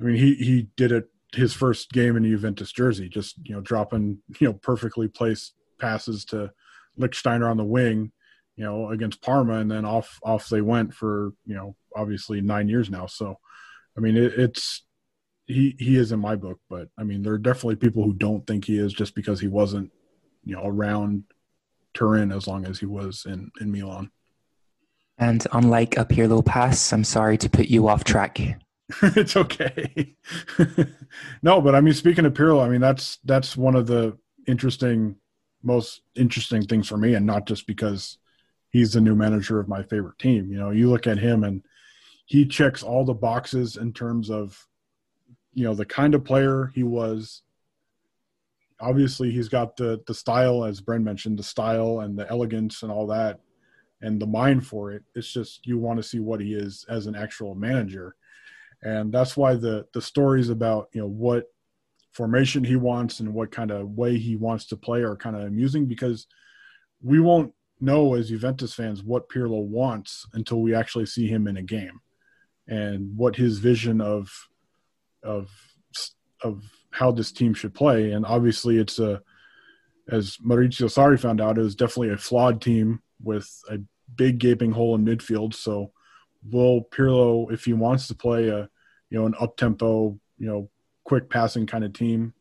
I 0.00 0.04
mean, 0.04 0.16
he 0.16 0.34
he 0.34 0.68
did 0.76 0.92
it 0.92 1.08
his 1.34 1.52
first 1.52 1.92
game 1.92 2.16
in 2.16 2.24
a 2.24 2.28
Juventus 2.28 2.72
jersey, 2.72 3.08
just 3.08 3.36
you 3.44 3.54
know 3.54 3.60
dropping 3.60 4.18
you 4.38 4.48
know 4.48 4.54
perfectly 4.54 5.08
placed 5.08 5.54
passes 5.78 6.24
to 6.26 6.50
Lichtsteiner 6.98 7.50
on 7.50 7.56
the 7.56 7.64
wing, 7.64 8.12
you 8.56 8.64
know, 8.64 8.90
against 8.90 9.22
Parma, 9.22 9.54
and 9.54 9.70
then 9.70 9.84
off 9.84 10.18
off 10.22 10.48
they 10.48 10.60
went 10.60 10.94
for 10.94 11.32
you 11.44 11.54
know 11.54 11.76
obviously 11.94 12.40
nine 12.40 12.68
years 12.68 12.90
now. 12.90 13.06
So, 13.06 13.38
I 13.96 14.00
mean, 14.00 14.16
it, 14.16 14.32
it's 14.38 14.82
he 15.46 15.76
he 15.78 15.96
is 15.96 16.12
in 16.12 16.20
my 16.20 16.36
book, 16.36 16.58
but 16.68 16.88
I 16.98 17.04
mean, 17.04 17.22
there 17.22 17.34
are 17.34 17.38
definitely 17.38 17.76
people 17.76 18.02
who 18.02 18.12
don't 18.12 18.46
think 18.46 18.64
he 18.64 18.78
is 18.78 18.92
just 18.92 19.14
because 19.14 19.40
he 19.40 19.48
wasn't 19.48 19.92
you 20.44 20.56
know 20.56 20.64
around 20.64 21.24
Turin 21.94 22.32
as 22.32 22.46
long 22.46 22.64
as 22.64 22.78
he 22.78 22.86
was 22.86 23.26
in 23.26 23.50
in 23.60 23.70
Milan. 23.70 24.10
And 25.18 25.46
unlike 25.52 25.96
a 25.96 26.04
Pirlo 26.04 26.44
pass, 26.44 26.92
I'm 26.92 27.04
sorry 27.04 27.38
to 27.38 27.48
put 27.48 27.66
you 27.66 27.88
off 27.88 28.04
track. 28.04 28.38
it's 29.02 29.36
okay. 29.36 30.14
no, 31.42 31.60
but 31.60 31.74
I 31.74 31.80
mean, 31.80 31.94
speaking 31.94 32.26
of 32.26 32.34
Pirlo, 32.34 32.64
I 32.64 32.68
mean 32.68 32.80
that's 32.80 33.18
that's 33.24 33.56
one 33.56 33.74
of 33.74 33.86
the 33.86 34.16
interesting 34.46 35.16
most 35.62 36.02
interesting 36.14 36.62
things 36.62 36.88
for 36.88 36.96
me, 36.96 37.14
and 37.14 37.26
not 37.26 37.46
just 37.46 37.66
because 37.66 38.18
he's 38.70 38.92
the 38.92 39.00
new 39.00 39.14
manager 39.14 39.58
of 39.58 39.68
my 39.68 39.82
favorite 39.82 40.18
team. 40.18 40.50
You 40.50 40.58
know, 40.58 40.70
you 40.70 40.90
look 40.90 41.06
at 41.06 41.18
him 41.18 41.44
and 41.44 41.62
he 42.26 42.44
checks 42.44 42.82
all 42.82 43.04
the 43.04 43.14
boxes 43.14 43.76
in 43.76 43.92
terms 43.92 44.30
of 44.30 44.66
you 45.54 45.64
know 45.64 45.74
the 45.74 45.86
kind 45.86 46.14
of 46.14 46.24
player 46.24 46.70
he 46.74 46.82
was. 46.82 47.42
Obviously, 48.78 49.30
he's 49.30 49.48
got 49.48 49.76
the 49.76 50.02
the 50.06 50.14
style, 50.14 50.64
as 50.64 50.80
Bren 50.80 51.02
mentioned, 51.02 51.38
the 51.38 51.42
style 51.42 52.00
and 52.00 52.18
the 52.18 52.28
elegance 52.30 52.82
and 52.82 52.92
all 52.92 53.06
that, 53.06 53.40
and 54.02 54.20
the 54.20 54.26
mind 54.26 54.66
for 54.66 54.92
it. 54.92 55.02
It's 55.14 55.32
just 55.32 55.66
you 55.66 55.78
want 55.78 55.96
to 55.96 56.02
see 56.02 56.18
what 56.18 56.40
he 56.40 56.52
is 56.52 56.84
as 56.88 57.06
an 57.06 57.14
actual 57.14 57.54
manager, 57.54 58.16
and 58.82 59.10
that's 59.10 59.36
why 59.36 59.54
the 59.54 59.86
the 59.94 60.02
stories 60.02 60.50
about 60.50 60.90
you 60.92 61.00
know 61.00 61.08
what 61.08 61.46
formation 62.16 62.64
he 62.64 62.76
wants 62.76 63.20
and 63.20 63.32
what 63.34 63.52
kind 63.52 63.70
of 63.70 63.90
way 63.90 64.16
he 64.16 64.36
wants 64.36 64.66
to 64.66 64.76
play 64.76 65.02
are 65.02 65.16
kind 65.16 65.36
of 65.36 65.42
amusing 65.42 65.84
because 65.84 66.26
we 67.02 67.20
won't 67.20 67.52
know 67.78 68.14
as 68.14 68.30
Juventus 68.30 68.72
fans 68.72 69.02
what 69.02 69.28
Pirlo 69.28 69.62
wants 69.62 70.26
until 70.32 70.62
we 70.62 70.74
actually 70.74 71.04
see 71.06 71.26
him 71.26 71.46
in 71.46 71.58
a 71.58 71.62
game 71.62 72.00
and 72.68 73.16
what 73.16 73.36
his 73.36 73.58
vision 73.58 74.00
of 74.00 74.30
of 75.22 75.50
of 76.42 76.62
how 76.90 77.12
this 77.12 77.32
team 77.32 77.52
should 77.52 77.74
play. 77.74 78.12
And 78.12 78.24
obviously 78.24 78.78
it's 78.78 78.98
a 78.98 79.20
as 80.10 80.38
Maurizio 80.38 80.88
Sarri 80.88 81.20
found 81.20 81.40
out 81.40 81.58
it 81.58 81.62
was 81.62 81.74
definitely 81.74 82.10
a 82.10 82.16
flawed 82.16 82.62
team 82.62 83.02
with 83.22 83.50
a 83.68 83.78
big 84.14 84.38
gaping 84.38 84.72
hole 84.72 84.94
in 84.94 85.04
midfield. 85.04 85.52
So 85.52 85.92
will 86.50 86.84
Pirlo 86.84 87.52
if 87.52 87.66
he 87.66 87.74
wants 87.74 88.08
to 88.08 88.14
play 88.14 88.48
a 88.48 88.70
you 89.10 89.18
know, 89.18 89.26
an 89.26 89.34
up 89.40 89.56
tempo, 89.56 90.18
you 90.38 90.46
know, 90.46 90.70
quick 91.06 91.30
passing 91.30 91.66
kind 91.66 91.84
of 91.84 91.92
team. 91.92 92.34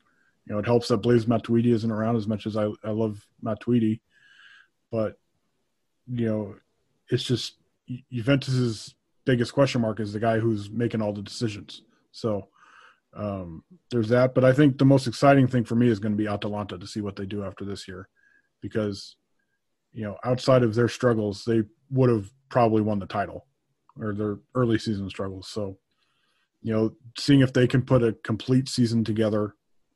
You 0.45 0.53
know, 0.53 0.59
it 0.59 0.66
helps 0.66 0.89
that 0.89 0.97
Blaise 0.97 1.26
Matuidi 1.26 1.74
isn't 1.74 1.91
around 1.91 2.18
as 2.18 2.28
much 2.28 2.45
as 2.45 2.55
I, 2.57 2.66
I 2.84 2.91
love 2.91 3.26
Matuidi, 3.43 4.01
but 4.91 5.16
you 6.07 6.28
know, 6.28 6.55
it's 7.09 7.24
just 7.24 7.55
Juventus's 8.11 8.93
biggest 9.26 9.53
question 9.53 9.82
mark 9.82 9.99
is 9.99 10.13
the 10.13 10.20
guy 10.20 10.39
who's 10.39 10.70
making 10.70 11.01
all 11.01 11.13
the 11.13 11.22
decisions. 11.22 11.82
So 12.11 12.47
um, 13.16 13.63
there's 13.89 14.09
that. 14.09 14.36
But 14.36 14.43
I 14.43 14.53
think 14.53 14.78
the 14.78 14.86
most 14.86 15.07
exciting 15.07 15.47
thing 15.47 15.63
for 15.63 15.76
me 15.76 15.88
is 15.88 15.99
going 15.99 16.11
to 16.11 16.18
be 16.18 16.28
Atalanta 16.28 16.78
to 16.78 16.88
see 16.88 17.01
what 17.01 17.16
they 17.16 17.26
do 17.26 17.43
after 17.43 17.66
this 17.66 17.88
year, 17.88 18.07
because 18.61 19.16
you 19.93 20.03
know, 20.03 20.18
outside 20.26 20.61
of 20.61 20.76
their 20.76 20.89
struggles, 20.89 21.43
they 21.45 21.63
would 21.89 22.09
have 22.09 22.30
probably 22.49 22.82
won 22.82 22.99
the 22.99 23.05
title 23.05 23.47
or 23.99 24.13
their 24.13 24.38
early 24.53 24.78
season 24.78 25.09
struggles. 25.09 25.47
So, 25.47 25.78
you 26.66 26.74
know, 26.74 26.91
seeing 27.16 27.41
if 27.41 27.53
they 27.53 27.68
can 27.68 27.84
put 27.84 28.01
a 28.01 28.13
complete 28.24 28.68
season 28.68 29.03
together 29.03 29.53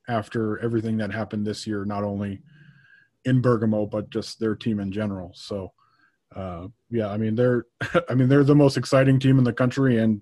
after 0.07 0.59
everything 0.59 0.97
that 0.97 1.11
happened 1.11 1.47
this 1.47 1.65
year, 1.65 1.83
not 1.83 2.03
only 2.03 2.43
in 3.25 3.41
Bergamo 3.41 3.87
but 3.87 4.11
just 4.11 4.39
their 4.39 4.53
team 4.55 4.79
in 4.79 4.91
general. 4.91 5.31
So, 5.33 5.71
uh, 6.35 6.67
yeah, 6.91 7.09
I 7.09 7.17
mean 7.17 7.33
they're, 7.33 7.65
I 8.09 8.13
mean 8.13 8.29
they're 8.29 8.43
the 8.43 8.53
most 8.53 8.77
exciting 8.77 9.19
team 9.19 9.39
in 9.39 9.43
the 9.43 9.51
country, 9.51 9.97
and 9.97 10.21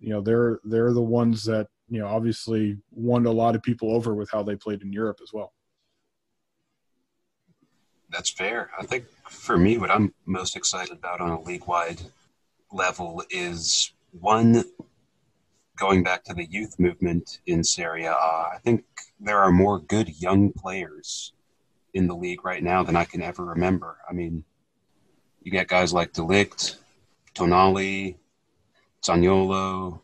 you 0.00 0.10
know 0.10 0.20
they're 0.20 0.58
they're 0.64 0.92
the 0.92 1.00
ones 1.00 1.44
that 1.44 1.68
you 1.88 2.00
know 2.00 2.08
obviously 2.08 2.78
won 2.90 3.24
a 3.26 3.30
lot 3.30 3.54
of 3.54 3.62
people 3.62 3.94
over 3.94 4.16
with 4.16 4.32
how 4.32 4.42
they 4.42 4.56
played 4.56 4.82
in 4.82 4.92
Europe 4.92 5.20
as 5.22 5.32
well. 5.32 5.52
That's 8.10 8.30
fair. 8.30 8.70
I 8.76 8.84
think 8.84 9.04
for 9.28 9.56
me, 9.56 9.78
what 9.78 9.92
I'm 9.92 10.12
most 10.26 10.56
excited 10.56 10.98
about 10.98 11.20
on 11.20 11.30
a 11.30 11.40
league 11.40 11.68
wide 11.68 12.02
level 12.72 13.22
is 13.30 13.92
one 14.10 14.64
going 15.76 16.02
back 16.02 16.24
to 16.24 16.34
the 16.34 16.44
youth 16.44 16.78
movement 16.78 17.40
in 17.46 17.64
Serie 17.64 18.04
A. 18.04 18.12
I 18.12 18.58
think 18.62 18.84
there 19.20 19.38
are 19.38 19.52
more 19.52 19.78
good 19.78 20.20
young 20.20 20.52
players 20.52 21.32
in 21.94 22.06
the 22.06 22.14
league 22.14 22.44
right 22.44 22.62
now 22.62 22.82
than 22.82 22.96
I 22.96 23.04
can 23.04 23.22
ever 23.22 23.44
remember. 23.44 23.98
I 24.08 24.12
mean, 24.12 24.44
you 25.42 25.50
get 25.50 25.68
guys 25.68 25.92
like 25.92 26.12
De 26.12 26.22
Ligt, 26.22 26.76
Tonali, 27.34 28.16
Zaniolo, 29.02 30.00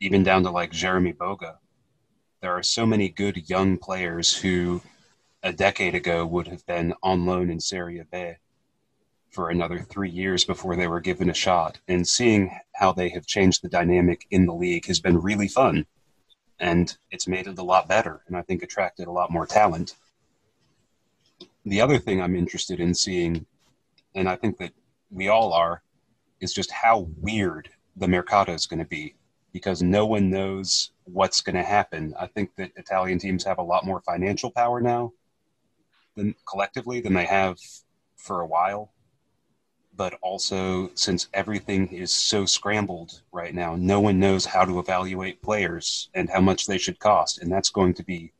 even 0.00 0.22
down 0.22 0.42
to 0.42 0.50
like 0.50 0.70
Jeremie 0.72 1.12
Boga. 1.12 1.56
There 2.40 2.52
are 2.52 2.62
so 2.62 2.84
many 2.84 3.08
good 3.08 3.48
young 3.48 3.78
players 3.78 4.36
who 4.36 4.82
a 5.42 5.52
decade 5.52 5.94
ago 5.94 6.26
would 6.26 6.48
have 6.48 6.66
been 6.66 6.92
on 7.02 7.26
loan 7.26 7.50
in 7.50 7.60
Serie 7.60 8.02
B 8.12 8.34
for 9.36 9.50
another 9.50 9.80
three 9.80 10.08
years 10.08 10.46
before 10.46 10.76
they 10.76 10.88
were 10.88 10.98
given 10.98 11.28
a 11.28 11.34
shot. 11.34 11.78
And 11.86 12.08
seeing 12.08 12.58
how 12.74 12.92
they 12.92 13.10
have 13.10 13.26
changed 13.26 13.60
the 13.60 13.68
dynamic 13.68 14.26
in 14.30 14.46
the 14.46 14.54
league 14.54 14.86
has 14.86 14.98
been 14.98 15.20
really 15.20 15.46
fun. 15.46 15.84
And 16.58 16.96
it's 17.10 17.28
made 17.28 17.46
it 17.46 17.58
a 17.58 17.62
lot 17.62 17.86
better, 17.86 18.22
and 18.26 18.34
I 18.34 18.40
think 18.40 18.62
attracted 18.62 19.06
a 19.06 19.12
lot 19.12 19.30
more 19.30 19.46
talent. 19.46 19.94
The 21.66 21.82
other 21.82 21.98
thing 21.98 22.22
I'm 22.22 22.34
interested 22.34 22.80
in 22.80 22.94
seeing, 22.94 23.44
and 24.14 24.26
I 24.26 24.36
think 24.36 24.56
that 24.56 24.72
we 25.10 25.28
all 25.28 25.52
are, 25.52 25.82
is 26.40 26.54
just 26.54 26.70
how 26.70 27.10
weird 27.18 27.68
the 27.94 28.08
Mercato 28.08 28.54
is 28.54 28.66
going 28.66 28.78
to 28.78 28.88
be 28.88 29.16
because 29.52 29.82
no 29.82 30.06
one 30.06 30.30
knows 30.30 30.92
what's 31.04 31.42
going 31.42 31.56
to 31.56 31.62
happen. 31.62 32.14
I 32.18 32.26
think 32.26 32.56
that 32.56 32.72
Italian 32.76 33.18
teams 33.18 33.44
have 33.44 33.58
a 33.58 33.62
lot 33.62 33.84
more 33.84 34.00
financial 34.00 34.50
power 34.50 34.80
now 34.80 35.12
than 36.14 36.34
collectively 36.50 37.00
than 37.00 37.12
they 37.12 37.26
have 37.26 37.58
for 38.16 38.40
a 38.40 38.46
while. 38.46 38.92
But 39.96 40.18
also, 40.20 40.90
since 40.94 41.28
everything 41.32 41.88
is 41.88 42.12
so 42.12 42.44
scrambled 42.44 43.22
right 43.32 43.54
now, 43.54 43.76
no 43.76 44.00
one 44.00 44.20
knows 44.20 44.44
how 44.44 44.64
to 44.66 44.78
evaluate 44.78 45.40
players 45.40 46.10
and 46.12 46.28
how 46.28 46.40
much 46.40 46.66
they 46.66 46.76
should 46.76 46.98
cost. 46.98 47.38
And 47.38 47.50
that's 47.50 47.70
going 47.70 47.94
to 47.94 48.04
be 48.04 48.32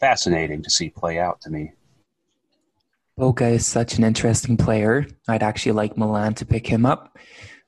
fascinating 0.00 0.62
to 0.62 0.70
see 0.70 0.88
play 0.88 1.18
out 1.18 1.42
to 1.42 1.50
me. 1.50 1.72
Boga 3.18 3.52
is 3.52 3.66
such 3.66 3.98
an 3.98 4.04
interesting 4.04 4.56
player. 4.56 5.06
I'd 5.28 5.42
actually 5.42 5.72
like 5.72 5.98
Milan 5.98 6.34
to 6.34 6.46
pick 6.46 6.66
him 6.66 6.86
up. 6.86 7.18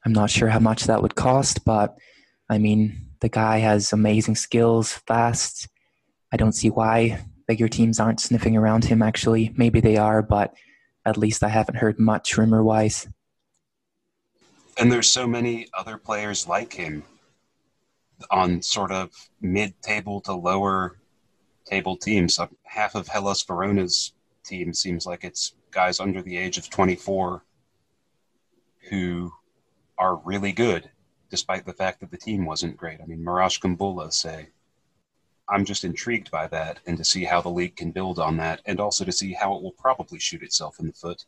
I'm 0.07 0.12
not 0.12 0.30
sure 0.30 0.48
how 0.48 0.59
much 0.59 0.84
that 0.84 1.02
would 1.02 1.14
cost, 1.14 1.64
but 1.64 1.96
I 2.48 2.59
mean, 2.59 3.11
the 3.20 3.28
guy 3.28 3.59
has 3.59 3.92
amazing 3.92 4.36
skills, 4.36 4.92
fast. 4.92 5.68
I 6.32 6.36
don't 6.36 6.52
see 6.52 6.70
why 6.70 7.20
bigger 7.46 7.68
teams 7.68 8.00
aren't 8.00 8.20
sniffing 8.20 8.57
around 8.57 8.86
him, 8.86 9.02
actually. 9.02 9.52
Maybe 9.57 9.80
they 9.80 9.96
are, 9.98 10.22
but 10.22 10.55
at 11.05 11.16
least 11.16 11.42
I 11.42 11.48
haven't 11.48 11.76
heard 11.76 11.98
much 11.98 12.36
rumor 12.36 12.62
wise. 12.62 13.09
And 14.78 14.90
there's 14.90 15.11
so 15.11 15.26
many 15.26 15.68
other 15.72 15.98
players 15.98 16.48
like 16.48 16.72
him 16.72 17.05
on 18.30 18.62
sort 18.62 18.90
of 18.90 19.11
mid 19.40 19.80
table 19.82 20.20
to 20.22 20.32
lower 20.32 20.96
table 21.64 21.96
teams. 21.96 22.38
Uh, 22.38 22.46
half 22.64 22.94
of 22.94 23.09
Hellas 23.09 23.42
Verona's 23.44 24.12
team 24.44 24.72
seems 24.74 25.07
like 25.07 25.24
it's 25.24 25.55
guys 25.70 26.00
under 26.00 26.22
the 26.22 26.36
age 26.36 26.59
of 26.59 26.70
24 26.70 27.42
who 28.90 29.32
are 29.98 30.16
really 30.16 30.52
good, 30.52 30.90
despite 31.30 31.64
the 31.64 31.72
fact 31.72 32.00
that 32.00 32.11
the 32.11 32.16
team 32.16 32.44
wasn't 32.44 32.76
great. 32.76 33.00
I 33.00 33.07
mean, 33.07 33.24
Marash 33.24 33.61
Kumbulla, 33.61 34.12
say, 34.12 34.48
I'm 35.49 35.64
just 35.64 35.84
intrigued 35.84 36.30
by 36.30 36.47
that 36.49 36.80
and 36.86 36.97
to 36.97 37.05
see 37.05 37.24
how 37.24 37.40
the 37.40 37.51
league 37.51 37.76
can 37.76 37.90
build 37.90 38.18
on 38.18 38.36
that 38.38 38.62
and 38.66 38.80
also 38.80 39.05
to 39.05 39.12
see 39.12 39.32
how 39.32 39.55
it 39.55 39.62
will 39.62 39.72
probably 39.72 40.18
shoot 40.18 40.42
itself 40.42 40.80
in 40.80 40.86
the 40.86 40.92
foot. 40.92 41.24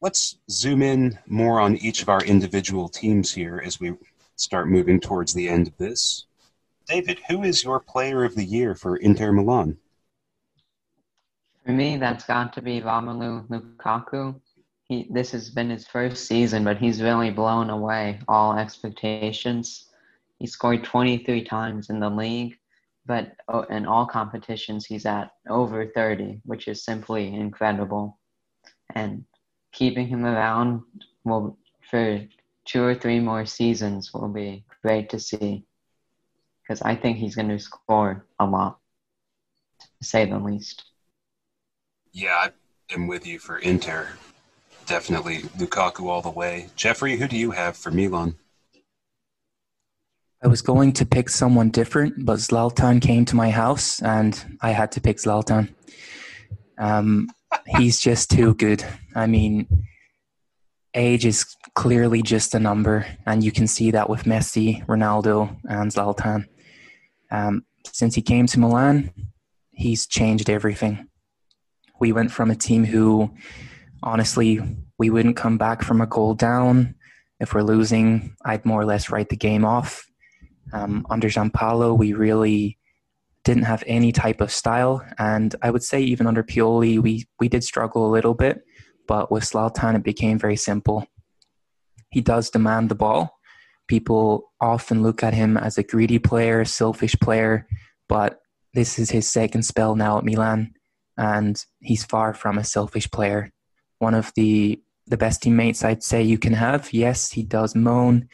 Let's 0.00 0.38
zoom 0.50 0.82
in 0.82 1.18
more 1.26 1.60
on 1.60 1.76
each 1.76 2.02
of 2.02 2.08
our 2.08 2.22
individual 2.22 2.88
teams 2.88 3.34
here 3.34 3.60
as 3.64 3.80
we 3.80 3.94
start 4.36 4.68
moving 4.68 5.00
towards 5.00 5.34
the 5.34 5.48
end 5.48 5.66
of 5.66 5.76
this. 5.76 6.26
David, 6.86 7.20
who 7.28 7.42
is 7.42 7.64
your 7.64 7.80
player 7.80 8.24
of 8.24 8.34
the 8.34 8.44
year 8.44 8.74
for 8.74 8.96
Inter 8.96 9.32
Milan? 9.32 9.76
For 11.66 11.72
me, 11.72 11.98
that's 11.98 12.24
got 12.24 12.54
to 12.54 12.62
be 12.62 12.80
Romelu 12.80 13.46
Lukaku. 13.48 14.40
He, 14.84 15.06
this 15.10 15.32
has 15.32 15.50
been 15.50 15.68
his 15.68 15.86
first 15.86 16.26
season, 16.26 16.64
but 16.64 16.78
he's 16.78 17.02
really 17.02 17.30
blown 17.30 17.68
away 17.68 18.20
all 18.26 18.56
expectations. 18.56 19.87
He 20.38 20.46
scored 20.46 20.84
23 20.84 21.44
times 21.44 21.90
in 21.90 22.00
the 22.00 22.10
league, 22.10 22.56
but 23.06 23.32
oh, 23.48 23.62
in 23.62 23.86
all 23.86 24.06
competitions, 24.06 24.86
he's 24.86 25.06
at 25.06 25.32
over 25.48 25.86
30, 25.86 26.40
which 26.44 26.68
is 26.68 26.84
simply 26.84 27.34
incredible. 27.34 28.18
And 28.94 29.24
keeping 29.72 30.06
him 30.06 30.24
around 30.24 30.82
will, 31.24 31.58
for 31.90 32.20
two 32.64 32.82
or 32.82 32.94
three 32.94 33.20
more 33.20 33.46
seasons 33.46 34.12
will 34.12 34.28
be 34.28 34.64
great 34.82 35.10
to 35.10 35.18
see 35.18 35.64
because 36.68 36.82
I 36.82 36.94
think 36.94 37.16
he's 37.16 37.34
going 37.34 37.48
to 37.48 37.58
score 37.58 38.26
a 38.38 38.44
lot, 38.44 38.78
to 39.80 40.06
say 40.06 40.26
the 40.26 40.38
least. 40.38 40.84
Yeah, 42.12 42.34
I 42.34 42.50
am 42.94 43.06
with 43.06 43.26
you 43.26 43.38
for 43.38 43.58
Inter. 43.58 44.08
Definitely 44.84 45.38
Lukaku 45.58 46.08
all 46.08 46.20
the 46.20 46.30
way. 46.30 46.68
Jeffrey, 46.76 47.16
who 47.16 47.26
do 47.26 47.36
you 47.36 47.52
have 47.52 47.76
for 47.76 47.90
Milan? 47.90 48.36
I 50.42 50.46
was 50.46 50.62
going 50.62 50.92
to 50.94 51.06
pick 51.06 51.28
someone 51.28 51.70
different, 51.70 52.24
but 52.24 52.38
Zlatan 52.38 53.02
came 53.02 53.24
to 53.24 53.34
my 53.34 53.50
house 53.50 54.00
and 54.00 54.58
I 54.60 54.70
had 54.70 54.92
to 54.92 55.00
pick 55.00 55.16
Zlatan. 55.16 55.74
Um, 56.78 57.28
he's 57.66 57.98
just 57.98 58.30
too 58.30 58.54
good. 58.54 58.84
I 59.16 59.26
mean, 59.26 59.66
age 60.94 61.26
is 61.26 61.56
clearly 61.74 62.22
just 62.22 62.54
a 62.54 62.60
number, 62.60 63.04
and 63.26 63.42
you 63.42 63.50
can 63.50 63.66
see 63.66 63.90
that 63.90 64.08
with 64.08 64.24
Messi, 64.24 64.86
Ronaldo, 64.86 65.58
and 65.68 65.90
Zlatan. 65.90 66.46
Um, 67.32 67.64
since 67.92 68.14
he 68.14 68.22
came 68.22 68.46
to 68.46 68.60
Milan, 68.60 69.10
he's 69.72 70.06
changed 70.06 70.48
everything. 70.48 71.08
We 71.98 72.12
went 72.12 72.30
from 72.30 72.52
a 72.52 72.56
team 72.56 72.84
who, 72.84 73.34
honestly, 74.04 74.60
we 74.98 75.10
wouldn't 75.10 75.36
come 75.36 75.58
back 75.58 75.82
from 75.82 76.00
a 76.00 76.06
goal 76.06 76.34
down. 76.34 76.94
If 77.40 77.54
we're 77.54 77.62
losing, 77.62 78.36
I'd 78.44 78.64
more 78.64 78.80
or 78.80 78.86
less 78.86 79.10
write 79.10 79.30
the 79.30 79.36
game 79.36 79.64
off 79.64 80.08
um, 80.72 81.06
under 81.10 81.28
Giampaolo, 81.28 81.96
we 81.96 82.12
really 82.12 82.78
didn't 83.44 83.64
have 83.64 83.82
any 83.86 84.12
type 84.12 84.40
of 84.40 84.52
style, 84.52 85.04
and 85.18 85.54
I 85.62 85.70
would 85.70 85.82
say 85.82 86.00
even 86.02 86.26
under 86.26 86.42
Pioli, 86.42 86.98
we 86.98 87.26
we 87.40 87.48
did 87.48 87.64
struggle 87.64 88.06
a 88.06 88.12
little 88.12 88.34
bit. 88.34 88.62
But 89.06 89.30
with 89.30 89.44
Zlatan, 89.44 89.96
it 89.96 90.02
became 90.02 90.38
very 90.38 90.56
simple. 90.56 91.06
He 92.10 92.20
does 92.20 92.50
demand 92.50 92.90
the 92.90 92.94
ball. 92.94 93.38
People 93.86 94.52
often 94.60 95.02
look 95.02 95.22
at 95.22 95.32
him 95.32 95.56
as 95.56 95.78
a 95.78 95.82
greedy 95.82 96.18
player, 96.18 96.64
selfish 96.66 97.16
player, 97.18 97.66
but 98.06 98.40
this 98.74 98.98
is 98.98 99.10
his 99.10 99.26
second 99.26 99.62
spell 99.62 99.96
now 99.96 100.18
at 100.18 100.24
Milan, 100.24 100.74
and 101.16 101.64
he's 101.80 102.04
far 102.04 102.34
from 102.34 102.58
a 102.58 102.64
selfish 102.64 103.10
player. 103.10 103.50
One 103.98 104.14
of 104.14 104.32
the 104.36 104.82
the 105.06 105.16
best 105.16 105.42
teammates 105.42 105.82
I'd 105.82 106.02
say 106.02 106.22
you 106.22 106.36
can 106.36 106.52
have. 106.52 106.92
Yes, 106.92 107.32
he 107.32 107.42
does 107.42 107.74
moan, 107.74 108.28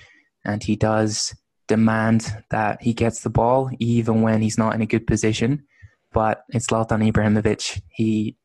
and 0.44 0.62
he 0.62 0.74
does 0.74 1.32
demand 1.66 2.44
that 2.50 2.82
he 2.82 2.92
gets 2.92 3.20
the 3.20 3.30
ball 3.30 3.70
even 3.78 4.22
when 4.22 4.42
he's 4.42 4.58
not 4.58 4.74
in 4.74 4.82
a 4.82 4.86
good 4.86 5.06
position. 5.06 5.64
But 6.12 6.44
it's 6.50 6.66
Zlatan 6.66 7.10
Ibrahimovic. 7.10 7.82
He 7.88 8.36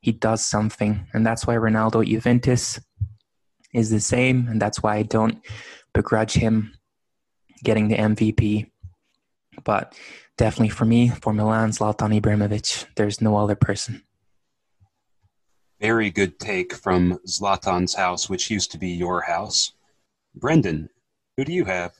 he 0.00 0.12
does 0.12 0.44
something, 0.44 1.06
and 1.14 1.24
that's 1.24 1.46
why 1.46 1.54
Ronaldo 1.54 2.06
Juventus 2.06 2.78
is 3.72 3.88
the 3.88 4.00
same, 4.00 4.48
and 4.48 4.60
that's 4.60 4.82
why 4.82 4.96
I 4.96 5.02
don't 5.02 5.40
begrudge 5.94 6.34
him 6.34 6.74
getting 7.62 7.88
the 7.88 7.96
MVP. 7.96 8.70
But 9.64 9.94
definitely 10.36 10.68
for 10.70 10.84
me, 10.84 11.08
for 11.08 11.32
Milan, 11.32 11.70
Zlatan 11.70 12.20
Ibrahimovic, 12.20 12.86
there's 12.96 13.20
no 13.20 13.36
other 13.36 13.54
person. 13.54 14.02
Very 15.80 16.10
good 16.10 16.38
take 16.38 16.74
from 16.74 17.18
Zlatan's 17.26 17.94
house, 17.94 18.28
which 18.28 18.50
used 18.50 18.70
to 18.72 18.78
be 18.78 18.90
your 18.90 19.22
house. 19.22 19.72
Brendan, 20.34 20.88
who 21.36 21.44
do 21.44 21.52
you 21.52 21.64
have? 21.64 21.92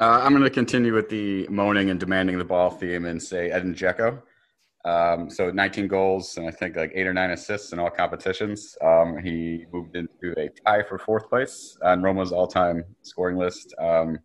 Uh, 0.00 0.18
I'm 0.22 0.32
going 0.32 0.42
to 0.42 0.48
continue 0.48 0.94
with 0.94 1.10
the 1.10 1.46
moaning 1.48 1.90
and 1.90 2.00
demanding 2.00 2.38
the 2.38 2.44
ball 2.44 2.70
theme 2.70 3.04
and 3.04 3.22
say 3.22 3.50
Edin 3.50 3.74
Dzeko. 3.74 4.22
Um, 4.86 5.28
so 5.28 5.50
19 5.50 5.88
goals 5.88 6.38
and 6.38 6.48
I 6.48 6.50
think 6.50 6.74
like 6.74 6.92
eight 6.94 7.06
or 7.06 7.12
nine 7.12 7.32
assists 7.32 7.74
in 7.74 7.78
all 7.78 7.90
competitions. 7.90 8.78
Um, 8.82 9.18
he 9.22 9.66
moved 9.70 9.96
into 9.96 10.32
a 10.38 10.48
tie 10.64 10.84
for 10.84 10.98
fourth 10.98 11.28
place 11.28 11.76
on 11.84 12.02
Roma's 12.02 12.32
all-time 12.32 12.82
scoring 13.02 13.36
list. 13.36 13.74
Um, 13.78 14.18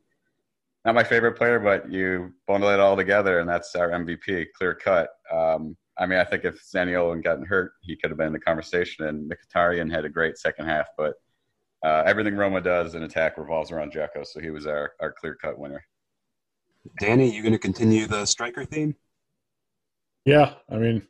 not 0.86 0.96
my 0.96 1.04
favorite 1.04 1.34
player, 1.34 1.60
but 1.60 1.92
you 1.92 2.32
bundle 2.48 2.70
it 2.70 2.80
all 2.80 2.96
together, 2.96 3.40
and 3.40 3.50
that's 3.50 3.76
our 3.76 3.90
MVP, 3.90 4.46
clear 4.58 4.76
cut. 4.76 5.10
Um, 5.34 5.76
I 5.98 6.06
mean, 6.06 6.20
I 6.20 6.24
think 6.24 6.46
if 6.46 6.64
Zaniolo 6.64 7.10
hadn't 7.10 7.26
gotten 7.26 7.46
hurt, 7.46 7.74
he 7.82 7.98
could 7.98 8.12
have 8.12 8.18
been 8.18 8.28
in 8.28 8.34
the 8.34 8.40
conversation. 8.40 9.08
And 9.08 9.30
Mkhitaryan 9.30 9.92
had 9.92 10.06
a 10.06 10.10
great 10.10 10.38
second 10.38 10.68
half, 10.68 10.88
but 10.98 11.16
uh, 11.86 12.02
everything 12.08 12.36
Roma 12.36 12.62
does 12.62 12.96
in 12.96 13.04
attack 13.04 13.38
revolves 13.38 13.72
around 13.72 13.94
Dzeko, 13.94 14.26
so 14.26 14.40
he 14.40 14.50
was 14.50 14.66
our, 14.66 14.94
our 15.00 15.12
clear 15.12 15.36
cut 15.36 15.60
winner. 15.60 15.86
Danny, 17.00 17.30
you 17.32 17.44
going 17.44 17.54
to 17.54 17.60
continue 17.60 18.08
the 18.08 18.26
striker 18.26 18.66
theme? 18.66 18.96
Yeah, 20.26 20.54
I 20.68 20.78
mean, 20.78 21.08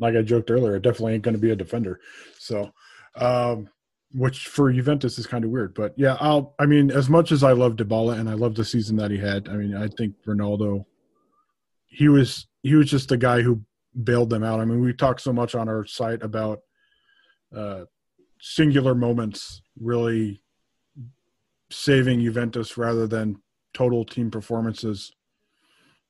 like 0.00 0.16
I 0.16 0.22
joked 0.22 0.50
earlier, 0.50 0.74
it 0.74 0.82
definitely 0.82 1.14
ain't 1.14 1.22
going 1.22 1.36
to 1.36 1.40
be 1.40 1.52
a 1.52 1.56
defender. 1.56 2.00
So, 2.36 2.72
um, 3.14 3.68
which 4.12 4.48
for 4.48 4.72
Juventus 4.72 5.18
is 5.18 5.26
kind 5.28 5.44
of 5.44 5.50
weird. 5.50 5.72
But 5.72 5.94
yeah, 5.96 6.16
I'll. 6.18 6.56
I 6.58 6.66
mean, 6.66 6.90
as 6.90 7.08
much 7.08 7.30
as 7.30 7.44
I 7.44 7.52
love 7.52 7.76
Dybala 7.76 8.18
and 8.18 8.28
I 8.28 8.34
love 8.34 8.56
the 8.56 8.64
season 8.64 8.96
that 8.96 9.12
he 9.12 9.18
had, 9.18 9.48
I 9.48 9.52
mean, 9.52 9.76
I 9.76 9.86
think 9.86 10.16
Ronaldo. 10.26 10.84
He 11.86 12.08
was 12.08 12.48
he 12.62 12.74
was 12.74 12.90
just 12.90 13.08
the 13.08 13.16
guy 13.16 13.42
who 13.42 13.62
bailed 14.02 14.30
them 14.30 14.42
out. 14.42 14.58
I 14.58 14.64
mean, 14.64 14.80
we 14.80 14.92
talked 14.92 15.20
so 15.20 15.32
much 15.32 15.54
on 15.54 15.68
our 15.68 15.86
site 15.86 16.22
about 16.22 16.60
uh, 17.54 17.84
singular 18.42 18.94
moments 18.94 19.62
really 19.80 20.42
saving 21.70 22.20
Juventus 22.20 22.76
rather 22.76 23.06
than 23.06 23.40
total 23.72 24.04
team 24.04 24.30
performances 24.30 25.12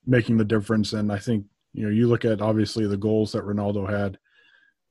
making 0.05 0.37
the 0.37 0.43
difference. 0.43 0.91
And 0.93 1.11
I 1.11 1.19
think 1.19 1.45
you 1.73 1.83
know 1.83 1.89
you 1.89 2.07
look 2.07 2.25
at 2.25 2.41
obviously 2.41 2.87
the 2.87 2.97
goals 2.97 3.31
that 3.31 3.43
Ronaldo 3.43 3.89
had, 3.89 4.17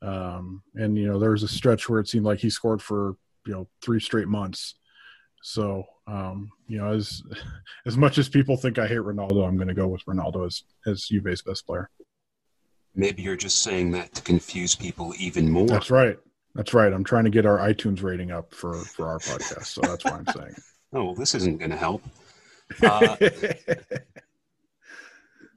um, 0.08 0.62
and 0.76 0.96
you 0.96 1.06
know 1.06 1.18
there 1.18 1.32
was 1.32 1.42
a 1.42 1.48
stretch 1.48 1.88
where 1.88 2.00
it 2.00 2.08
seemed 2.08 2.24
like 2.24 2.38
he 2.38 2.48
scored 2.48 2.80
for 2.80 3.16
you 3.46 3.52
know 3.52 3.68
three 3.82 4.00
straight 4.00 4.28
months. 4.28 4.76
So 5.42 5.84
um, 6.06 6.48
you 6.68 6.78
know 6.78 6.92
as 6.92 7.22
as 7.86 7.96
much 7.96 8.18
as 8.18 8.28
people 8.28 8.56
think 8.56 8.78
I 8.78 8.86
hate 8.86 8.98
Ronaldo, 8.98 9.46
I'm 9.46 9.56
going 9.56 9.68
to 9.68 9.74
go 9.74 9.88
with 9.88 10.04
Ronaldo 10.04 10.46
as 10.46 10.62
as 10.86 11.06
Juve's 11.06 11.42
best 11.42 11.66
player. 11.66 11.90
Maybe 12.94 13.22
you're 13.22 13.36
just 13.36 13.62
saying 13.62 13.90
that 13.92 14.14
to 14.14 14.22
confuse 14.22 14.76
people 14.76 15.12
even 15.18 15.50
more. 15.50 15.66
That's 15.66 15.90
right. 15.90 16.18
That's 16.54 16.74
right. 16.74 16.92
I'm 16.92 17.04
trying 17.04 17.24
to 17.24 17.30
get 17.30 17.46
our 17.46 17.58
iTunes 17.58 18.02
rating 18.02 18.30
up 18.30 18.54
for 18.54 18.74
for 18.74 19.08
our 19.08 19.18
podcast, 19.18 19.66
so 19.66 19.80
that's 19.80 20.04
why 20.04 20.12
I'm 20.12 20.26
saying. 20.26 20.54
oh, 20.92 21.04
well, 21.04 21.14
this 21.14 21.34
isn't 21.34 21.58
going 21.58 21.70
to 21.70 21.76
help. 21.76 22.02
Uh, 22.82 23.16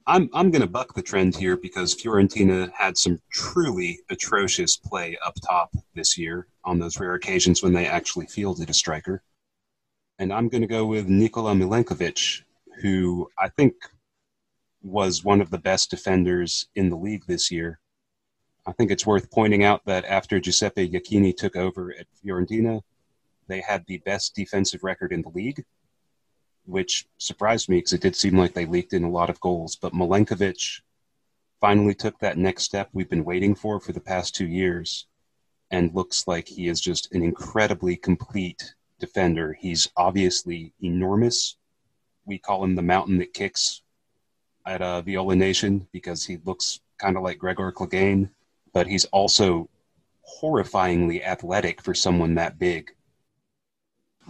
I'm 0.08 0.30
I'm 0.32 0.50
going 0.50 0.62
to 0.62 0.68
buck 0.68 0.94
the 0.94 1.02
trend 1.02 1.36
here 1.36 1.56
because 1.56 1.94
Fiorentina 1.94 2.70
had 2.72 2.96
some 2.96 3.20
truly 3.30 4.00
atrocious 4.08 4.76
play 4.76 5.18
up 5.26 5.34
top 5.44 5.74
this 5.94 6.16
year 6.16 6.46
on 6.64 6.78
those 6.78 6.98
rare 7.00 7.14
occasions 7.14 7.62
when 7.62 7.72
they 7.72 7.86
actually 7.86 8.26
fielded 8.26 8.70
a 8.70 8.74
striker. 8.74 9.22
And 10.18 10.32
I'm 10.32 10.48
going 10.48 10.62
to 10.62 10.68
go 10.68 10.86
with 10.86 11.08
Nikola 11.08 11.54
Milenkovic, 11.54 12.42
who 12.80 13.28
I 13.38 13.48
think 13.48 13.74
was 14.82 15.24
one 15.24 15.40
of 15.40 15.50
the 15.50 15.58
best 15.58 15.90
defenders 15.90 16.68
in 16.76 16.88
the 16.88 16.96
league 16.96 17.26
this 17.26 17.50
year. 17.50 17.80
I 18.66 18.72
think 18.72 18.90
it's 18.90 19.06
worth 19.06 19.30
pointing 19.30 19.64
out 19.64 19.84
that 19.86 20.04
after 20.04 20.40
Giuseppe 20.40 20.88
Iachini 20.88 21.36
took 21.36 21.56
over 21.56 21.94
at 21.98 22.06
Fiorentina, 22.24 22.82
they 23.46 23.60
had 23.60 23.86
the 23.86 23.98
best 23.98 24.34
defensive 24.34 24.82
record 24.82 25.12
in 25.12 25.22
the 25.22 25.28
league 25.28 25.64
which 26.66 27.06
surprised 27.18 27.68
me 27.68 27.78
because 27.78 27.92
it 27.92 28.00
did 28.00 28.16
seem 28.16 28.36
like 28.36 28.52
they 28.52 28.66
leaked 28.66 28.92
in 28.92 29.04
a 29.04 29.10
lot 29.10 29.30
of 29.30 29.40
goals. 29.40 29.76
But 29.76 29.94
Milenkovic 29.94 30.80
finally 31.60 31.94
took 31.94 32.18
that 32.18 32.36
next 32.36 32.64
step 32.64 32.90
we've 32.92 33.08
been 33.08 33.24
waiting 33.24 33.54
for 33.54 33.80
for 33.80 33.92
the 33.92 34.00
past 34.00 34.34
two 34.34 34.46
years 34.46 35.06
and 35.70 35.94
looks 35.94 36.28
like 36.28 36.48
he 36.48 36.68
is 36.68 36.80
just 36.80 37.12
an 37.12 37.22
incredibly 37.22 37.96
complete 37.96 38.74
defender. 38.98 39.56
He's 39.58 39.88
obviously 39.96 40.72
enormous. 40.82 41.56
We 42.24 42.38
call 42.38 42.62
him 42.64 42.74
the 42.74 42.82
mountain 42.82 43.18
that 43.18 43.34
kicks 43.34 43.82
at 44.66 44.82
uh, 44.82 45.02
Viola 45.02 45.36
Nation 45.36 45.88
because 45.92 46.24
he 46.24 46.38
looks 46.44 46.80
kind 46.98 47.16
of 47.16 47.22
like 47.22 47.38
Gregor 47.38 47.72
Clegane, 47.72 48.30
but 48.76 48.86
he's 48.86 49.06
also 49.06 49.70
horrifyingly 50.42 51.24
athletic 51.24 51.80
for 51.80 51.94
someone 51.94 52.34
that 52.34 52.58
big 52.58 52.94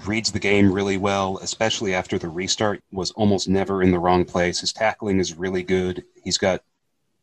reads 0.07 0.30
the 0.30 0.38
game 0.38 0.72
really 0.72 0.97
well, 0.97 1.38
especially 1.38 1.92
after 1.92 2.16
the 2.16 2.28
restart, 2.28 2.80
was 2.92 3.11
almost 3.11 3.49
never 3.49 3.82
in 3.82 3.90
the 3.90 3.99
wrong 3.99 4.24
place. 4.24 4.61
His 4.61 4.72
tackling 4.72 5.18
is 5.18 5.34
really 5.34 5.64
good. 5.64 6.05
He's 6.22 6.38
got 6.38 6.62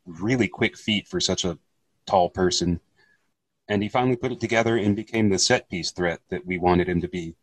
really 0.05 0.49
quick 0.49 0.77
feet 0.77 1.07
for 1.07 1.21
such 1.21 1.45
a 1.45 1.57
tall 2.05 2.29
person. 2.29 2.81
And 3.69 3.81
he 3.81 3.87
finally 3.87 4.17
put 4.17 4.33
it 4.33 4.41
together 4.41 4.75
and 4.75 4.93
became 4.93 5.29
the 5.29 5.39
set 5.39 5.69
piece 5.69 5.91
threat 5.91 6.19
that 6.27 6.45
we 6.45 6.57
wanted 6.57 6.89
him 6.89 6.99
to 6.99 7.07
be. 7.07 7.35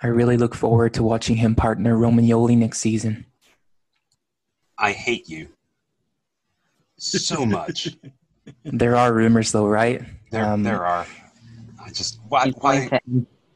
I 0.00 0.06
really 0.06 0.36
look 0.36 0.54
forward 0.54 0.94
to 0.94 1.02
watching 1.02 1.38
him 1.38 1.56
partner 1.56 1.96
Romagnoli 1.96 2.56
next 2.56 2.78
season. 2.78 3.26
I 4.78 4.92
hate 4.92 5.28
you 5.28 5.48
so 6.98 7.44
much. 7.44 7.96
there 8.64 8.96
are 8.96 9.12
rumors, 9.12 9.52
though, 9.52 9.66
right? 9.66 10.02
There, 10.30 10.44
um, 10.44 10.62
there 10.62 10.84
are. 10.84 11.06
I 11.84 11.90
just 11.90 12.20
why 12.28 12.50
why 12.50 12.88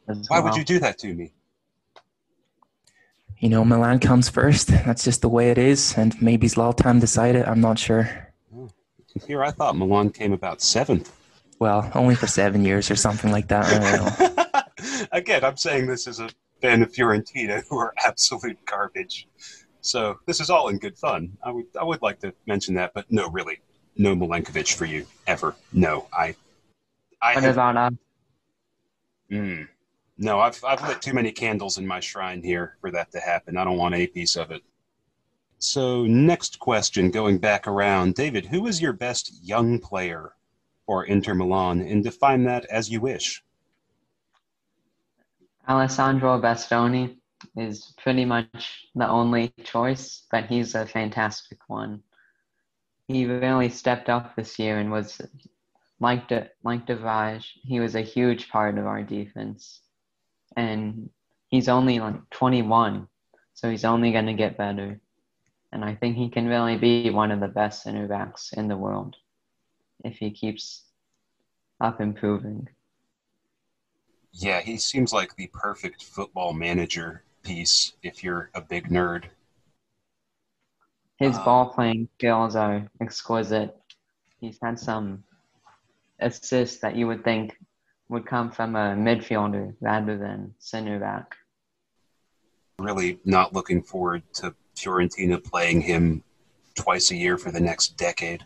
why 0.06 0.16
well. 0.30 0.44
would 0.44 0.56
you 0.56 0.64
do 0.64 0.78
that 0.78 0.98
to 0.98 1.14
me? 1.14 1.32
You 3.38 3.48
know, 3.48 3.64
Milan 3.64 3.98
comes 3.98 4.28
first. 4.28 4.68
That's 4.68 5.04
just 5.04 5.20
the 5.20 5.28
way 5.28 5.50
it 5.50 5.58
is. 5.58 5.94
And 5.98 6.20
maybe 6.22 6.46
Zlatan 6.46 7.00
decided. 7.00 7.44
I'm 7.44 7.60
not 7.60 7.78
sure. 7.78 8.28
Oh. 8.56 8.70
Here, 9.26 9.42
I 9.42 9.50
thought 9.50 9.76
Milan 9.76 10.10
came 10.10 10.32
about 10.32 10.62
seventh. 10.62 11.12
Well, 11.58 11.90
only 11.94 12.14
for 12.14 12.26
seven 12.26 12.64
years 12.64 12.90
or 12.90 12.96
something 12.96 13.30
like 13.30 13.48
that. 13.48 14.68
Again, 15.12 15.44
I'm 15.44 15.56
saying 15.56 15.86
this 15.86 16.06
as 16.06 16.20
a 16.20 16.28
fan 16.60 16.82
of 16.82 16.92
Fiorentina 16.92 17.62
who 17.68 17.78
are 17.78 17.92
absolute 18.04 18.58
garbage. 18.64 19.28
So 19.80 20.18
this 20.26 20.40
is 20.40 20.48
all 20.48 20.68
in 20.68 20.78
good 20.78 20.96
fun. 20.96 21.36
I 21.42 21.50
would 21.50 21.66
I 21.78 21.84
would 21.84 22.00
like 22.00 22.20
to 22.20 22.32
mention 22.46 22.74
that, 22.76 22.92
but 22.94 23.06
no, 23.10 23.28
really, 23.30 23.60
no 23.96 24.14
Milenkovic 24.14 24.74
for 24.74 24.84
you 24.84 25.06
ever. 25.26 25.54
No, 25.72 26.08
I. 26.12 26.34
I. 27.20 27.34
Have, 27.34 27.56
mm, 29.30 29.68
no, 30.18 30.40
I've 30.40 30.62
I've 30.64 30.86
lit 30.86 31.02
too 31.02 31.12
many 31.12 31.32
candles 31.32 31.78
in 31.78 31.86
my 31.86 32.00
shrine 32.00 32.42
here 32.42 32.76
for 32.80 32.90
that 32.90 33.12
to 33.12 33.20
happen. 33.20 33.56
I 33.56 33.64
don't 33.64 33.76
want 33.76 33.94
a 33.94 34.06
piece 34.06 34.36
of 34.36 34.50
it. 34.50 34.62
So, 35.58 36.04
next 36.06 36.58
question, 36.58 37.12
going 37.12 37.38
back 37.38 37.68
around, 37.68 38.14
David, 38.14 38.46
who 38.46 38.66
is 38.66 38.82
your 38.82 38.92
best 38.92 39.32
young 39.44 39.78
player 39.78 40.32
for 40.86 41.04
Inter 41.04 41.34
Milan, 41.34 41.80
and 41.80 42.02
define 42.02 42.44
that 42.44 42.64
as 42.66 42.90
you 42.90 43.00
wish. 43.00 43.42
Alessandro 45.68 46.40
Bastoni 46.40 47.16
is 47.56 47.94
pretty 48.02 48.24
much 48.24 48.88
the 48.94 49.08
only 49.08 49.52
choice, 49.62 50.24
but 50.30 50.46
he's 50.46 50.74
a 50.74 50.86
fantastic 50.86 51.58
one. 51.68 52.02
He 53.12 53.26
really 53.26 53.68
stepped 53.68 54.08
up 54.08 54.34
this 54.34 54.58
year 54.58 54.78
and 54.78 54.90
was 54.90 55.20
like 56.00 56.28
De, 56.28 56.48
like 56.64 56.86
De 56.86 56.96
Vrij, 56.96 57.44
he 57.62 57.78
was 57.78 57.94
a 57.94 58.00
huge 58.00 58.48
part 58.48 58.78
of 58.78 58.86
our 58.86 59.02
defense 59.02 59.80
and 60.56 61.10
he's 61.48 61.68
only 61.68 61.98
like 61.98 62.28
21, 62.30 63.06
so 63.54 63.70
he's 63.70 63.84
only 63.84 64.12
going 64.12 64.26
to 64.26 64.32
get 64.32 64.56
better. 64.56 65.00
And 65.72 65.84
I 65.84 65.94
think 65.94 66.16
he 66.16 66.28
can 66.28 66.46
really 66.46 66.76
be 66.76 67.10
one 67.10 67.30
of 67.30 67.40
the 67.40 67.48
best 67.48 67.82
center 67.82 68.06
backs 68.08 68.52
in 68.54 68.68
the 68.68 68.76
world 68.76 69.16
if 70.04 70.16
he 70.16 70.30
keeps 70.30 70.84
up 71.80 72.00
improving. 72.00 72.68
Yeah, 74.32 74.60
he 74.60 74.78
seems 74.78 75.12
like 75.12 75.36
the 75.36 75.50
perfect 75.52 76.02
football 76.02 76.52
manager 76.52 77.24
piece 77.42 77.92
if 78.02 78.24
you're 78.24 78.50
a 78.54 78.60
big 78.60 78.88
nerd. 78.88 79.24
His 81.22 81.38
uh, 81.38 81.44
ball 81.44 81.66
playing 81.66 82.08
skills 82.18 82.56
are 82.56 82.88
exquisite. 83.00 83.76
He's 84.40 84.58
had 84.60 84.76
some 84.76 85.22
assists 86.18 86.80
that 86.80 86.96
you 86.96 87.06
would 87.06 87.22
think 87.22 87.56
would 88.08 88.26
come 88.26 88.50
from 88.50 88.74
a 88.74 88.96
midfielder 88.96 89.76
rather 89.80 90.18
than 90.18 90.52
center 90.58 90.98
back. 90.98 91.36
Really 92.80 93.20
not 93.24 93.52
looking 93.52 93.82
forward 93.82 94.24
to 94.34 94.56
Fiorentina 94.76 95.42
playing 95.42 95.82
him 95.82 96.24
twice 96.74 97.12
a 97.12 97.16
year 97.16 97.38
for 97.38 97.52
the 97.52 97.60
next 97.60 97.96
decade. 97.96 98.44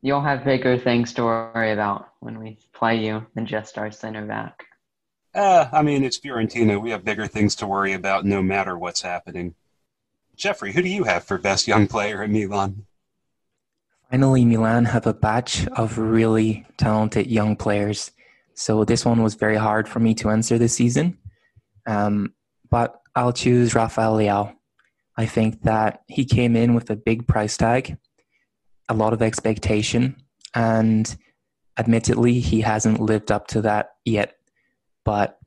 You'll 0.00 0.22
have 0.22 0.44
bigger 0.44 0.78
things 0.78 1.12
to 1.14 1.24
worry 1.24 1.72
about 1.72 2.08
when 2.20 2.38
we 2.38 2.58
play 2.72 3.04
you 3.04 3.26
than 3.34 3.44
just 3.44 3.76
our 3.76 3.90
center 3.90 4.24
back. 4.24 4.64
Uh, 5.34 5.68
I 5.70 5.82
mean, 5.82 6.04
it's 6.04 6.18
Fiorentina. 6.18 6.80
We 6.80 6.90
have 6.90 7.04
bigger 7.04 7.26
things 7.26 7.54
to 7.56 7.66
worry 7.66 7.92
about 7.92 8.24
no 8.24 8.42
matter 8.42 8.78
what's 8.78 9.02
happening. 9.02 9.54
Jeffrey, 10.42 10.72
who 10.72 10.82
do 10.82 10.88
you 10.88 11.04
have 11.04 11.22
for 11.22 11.38
best 11.38 11.68
young 11.68 11.86
player 11.86 12.20
at 12.20 12.28
Milan? 12.28 12.84
Finally, 14.10 14.44
Milan 14.44 14.86
have 14.86 15.06
a 15.06 15.14
batch 15.14 15.68
of 15.68 15.98
really 15.98 16.66
talented 16.76 17.28
young 17.28 17.54
players. 17.54 18.10
So 18.54 18.84
this 18.84 19.04
one 19.04 19.22
was 19.22 19.36
very 19.36 19.54
hard 19.54 19.88
for 19.88 20.00
me 20.00 20.14
to 20.14 20.30
answer 20.30 20.58
this 20.58 20.74
season. 20.74 21.16
Um, 21.86 22.34
but 22.68 23.00
I'll 23.14 23.32
choose 23.32 23.76
Rafael 23.76 24.16
Leao. 24.16 24.56
I 25.16 25.26
think 25.26 25.62
that 25.62 26.02
he 26.08 26.24
came 26.24 26.56
in 26.56 26.74
with 26.74 26.90
a 26.90 26.96
big 26.96 27.28
price 27.28 27.56
tag, 27.56 27.96
a 28.88 28.94
lot 28.94 29.12
of 29.12 29.22
expectation, 29.22 30.16
and 30.56 31.16
admittedly, 31.78 32.40
he 32.40 32.62
hasn't 32.62 33.00
lived 33.00 33.30
up 33.30 33.46
to 33.48 33.62
that 33.62 33.92
yet. 34.04 34.38
But 35.04 35.38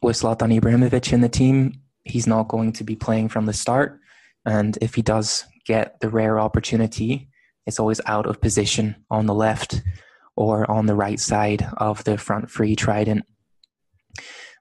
with 0.00 0.14
Zlatan 0.14 0.56
Ibrahimovic 0.56 1.12
in 1.12 1.22
the 1.22 1.28
team, 1.28 1.80
he's 2.04 2.28
not 2.28 2.46
going 2.46 2.72
to 2.74 2.84
be 2.84 2.94
playing 2.94 3.30
from 3.30 3.46
the 3.46 3.52
start. 3.52 3.98
And 4.46 4.76
if 4.80 4.94
he 4.94 5.02
does 5.02 5.44
get 5.64 6.00
the 6.00 6.08
rare 6.08 6.38
opportunity, 6.38 7.28
it's 7.66 7.80
always 7.80 8.00
out 8.06 8.26
of 8.26 8.40
position 8.40 8.96
on 9.10 9.26
the 9.26 9.34
left 9.34 9.82
or 10.36 10.70
on 10.70 10.86
the 10.86 10.94
right 10.94 11.18
side 11.18 11.66
of 11.78 12.04
the 12.04 12.18
front 12.18 12.50
free 12.50 12.76
trident. 12.76 13.24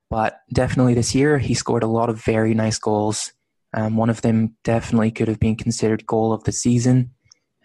But 0.09 0.39
definitely 0.53 0.93
this 0.93 1.15
year, 1.15 1.39
he 1.39 1.53
scored 1.53 1.83
a 1.83 1.87
lot 1.87 2.09
of 2.09 2.23
very 2.23 2.53
nice 2.53 2.77
goals. 2.77 3.33
Um, 3.73 3.97
one 3.97 4.09
of 4.09 4.21
them 4.21 4.55
definitely 4.63 5.11
could 5.11 5.27
have 5.27 5.39
been 5.39 5.55
considered 5.55 6.05
goal 6.05 6.31
of 6.31 6.43
the 6.43 6.51
season, 6.51 7.11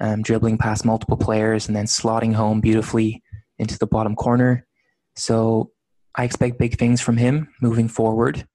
um, 0.01 0.23
dribbling 0.23 0.57
past 0.57 0.85
multiple 0.85 1.19
players 1.19 1.67
and 1.67 1.77
then 1.77 1.85
slotting 1.85 2.35
home 2.35 2.61
beautifully 2.61 3.23
into 3.59 3.79
the 3.79 3.87
bottom 3.87 4.17
corner. 4.17 4.67
So 5.15 5.73
I 6.15 6.25
expect 6.25 6.59
big 6.59 6.79
things 6.79 7.01
from 7.01 7.19
him 7.19 7.49
moving 7.61 7.89
forward. 7.89 8.47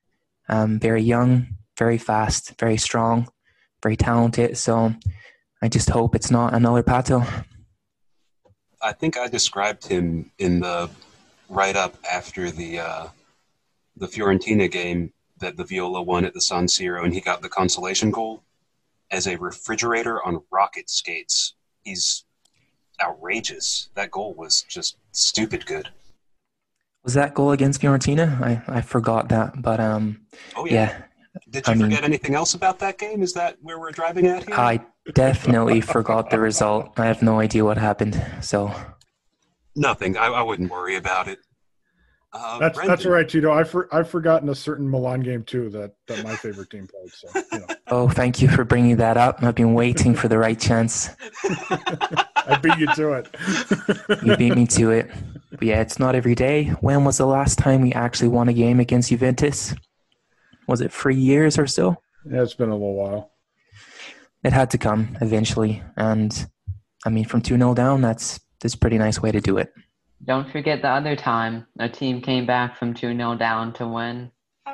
Um, 0.49 0.79
very 0.79 1.03
young, 1.03 1.47
very 1.77 1.97
fast, 1.97 2.59
very 2.59 2.77
strong, 2.77 3.27
very 3.83 3.97
talented. 3.97 4.57
So 4.57 4.93
I 5.61 5.67
just 5.67 5.89
hope 5.89 6.15
it's 6.15 6.31
not 6.31 6.53
another 6.53 6.81
Pato. 6.81 7.45
I 8.81 8.93
think 8.93 9.17
I 9.17 9.27
described 9.27 9.87
him 9.87 10.31
in 10.39 10.61
the 10.61 10.89
write 11.49 11.75
up 11.75 11.95
after 12.11 12.49
the 12.49 12.79
uh, 12.79 13.07
the 13.97 14.07
Fiorentina 14.07 14.71
game 14.71 15.13
that 15.39 15.57
the 15.57 15.63
Viola 15.63 16.01
won 16.01 16.25
at 16.25 16.33
the 16.33 16.41
San 16.41 16.65
Siro, 16.65 17.03
and 17.03 17.13
he 17.13 17.21
got 17.21 17.41
the 17.41 17.49
consolation 17.49 18.11
goal 18.11 18.43
as 19.11 19.27
a 19.27 19.35
refrigerator 19.35 20.25
on 20.25 20.41
rocket 20.51 20.89
skates. 20.89 21.53
He's 21.83 22.25
outrageous. 23.01 23.89
That 23.95 24.11
goal 24.11 24.33
was 24.33 24.63
just 24.63 24.97
stupid 25.11 25.65
good. 25.65 25.89
Was 27.03 27.13
that 27.15 27.33
goal 27.33 27.51
against 27.51 27.81
Fiorentina? 27.81 28.41
I, 28.41 28.77
I 28.77 28.81
forgot 28.81 29.27
that, 29.29 29.61
but 29.61 29.79
um, 29.79 30.21
Oh 30.55 30.65
yeah. 30.65 30.73
yeah, 30.73 31.01
Did 31.49 31.67
you 31.67 31.73
I 31.73 31.75
mean- 31.75 31.85
forget 31.85 32.03
anything 32.03 32.35
else 32.35 32.53
about 32.53 32.79
that 32.79 32.97
game? 32.97 33.21
Is 33.23 33.33
that 33.33 33.57
where 33.61 33.79
we're 33.79 33.91
driving 33.91 34.27
at 34.27 34.45
here? 34.47 34.55
I 34.55 34.81
definitely 35.13 35.81
forgot 35.81 36.29
the 36.29 36.39
result. 36.39 36.99
I 36.99 37.05
have 37.05 37.21
no 37.21 37.39
idea 37.39 37.65
what 37.65 37.77
happened. 37.77 38.23
So 38.41 38.73
Nothing. 39.75 40.17
I, 40.17 40.27
I 40.27 40.41
wouldn't 40.41 40.71
worry 40.71 40.95
about 40.95 41.27
it. 41.27 41.39
Uh, 42.31 42.57
That's 42.57 42.75
Brendan, 42.75 42.95
that's 42.95 43.05
all 43.05 43.11
right, 43.11 43.29
Tito. 43.29 43.51
I 43.51 43.63
for, 43.63 43.87
I've 43.93 44.09
forgotten 44.09 44.49
a 44.49 44.55
certain 44.55 44.89
Milan 44.89 45.19
game 45.19 45.43
too 45.43 45.69
that, 45.69 45.93
that 46.07 46.23
my 46.23 46.35
favorite 46.35 46.71
team 46.71 46.87
played. 46.87 47.11
So 47.11 47.27
you 47.51 47.59
know, 47.59 47.75
oh, 47.89 48.09
thank 48.09 48.41
you 48.41 48.47
for 48.49 48.63
bringing 48.63 48.95
that 48.97 49.17
up. 49.17 49.43
I've 49.43 49.53
been 49.53 49.75
waiting 49.75 50.15
for 50.15 50.27
the 50.27 50.39
right 50.39 50.59
chance. 50.59 51.11
I 51.43 52.59
beat 52.61 52.77
you 52.79 52.87
to 52.95 53.13
it. 53.13 53.27
You 54.23 54.35
beat 54.35 54.55
me 54.55 54.65
to 54.67 54.89
it. 54.89 55.11
But 55.51 55.61
yeah, 55.61 55.81
it's 55.81 55.99
not 55.99 56.15
every 56.15 56.33
day. 56.33 56.69
When 56.81 57.03
was 57.05 57.19
the 57.19 57.27
last 57.27 57.59
time 57.59 57.81
we 57.81 57.93
actually 57.93 58.29
won 58.29 58.49
a 58.49 58.53
game 58.53 58.79
against 58.79 59.09
Juventus? 59.09 59.75
Was 60.67 60.81
it 60.81 60.91
three 60.91 61.15
years 61.15 61.57
or 61.57 61.67
so? 61.67 61.97
yeah, 62.29 62.41
it's 62.41 62.53
been 62.53 62.69
a 62.69 62.73
little 62.73 62.95
while. 62.95 63.31
It 64.43 64.53
had 64.53 64.69
to 64.71 64.77
come 64.77 65.17
eventually, 65.21 65.81
and 65.95 66.47
I 67.05 67.09
mean, 67.09 67.25
from 67.25 67.41
two 67.41 67.57
0 67.57 67.73
down, 67.73 68.01
that's 68.01 68.39
that's 68.61 68.73
a 68.73 68.77
pretty 68.77 68.97
nice 68.97 69.21
way 69.21 69.31
to 69.31 69.41
do 69.41 69.57
it. 69.57 69.73
Don't 70.25 70.49
forget 70.51 70.81
the 70.81 70.89
other 70.89 71.15
time 71.17 71.65
a 71.79 71.89
team 71.89 72.21
came 72.21 72.45
back 72.45 72.77
from 72.77 72.93
2 72.93 73.15
0 73.15 73.35
down 73.35 73.73
to 73.73 73.87
win. 73.87 74.31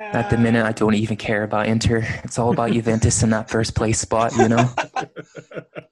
At 0.00 0.30
the 0.30 0.38
minute, 0.38 0.64
I 0.64 0.72
don't 0.72 0.94
even 0.94 1.16
care 1.16 1.42
about 1.42 1.66
Inter. 1.66 2.06
It's 2.24 2.38
all 2.38 2.52
about 2.52 2.72
Juventus 2.72 3.22
in 3.22 3.30
that 3.30 3.50
first 3.50 3.74
place 3.74 3.98
spot, 4.00 4.34
you 4.36 4.48
know. 4.48 4.70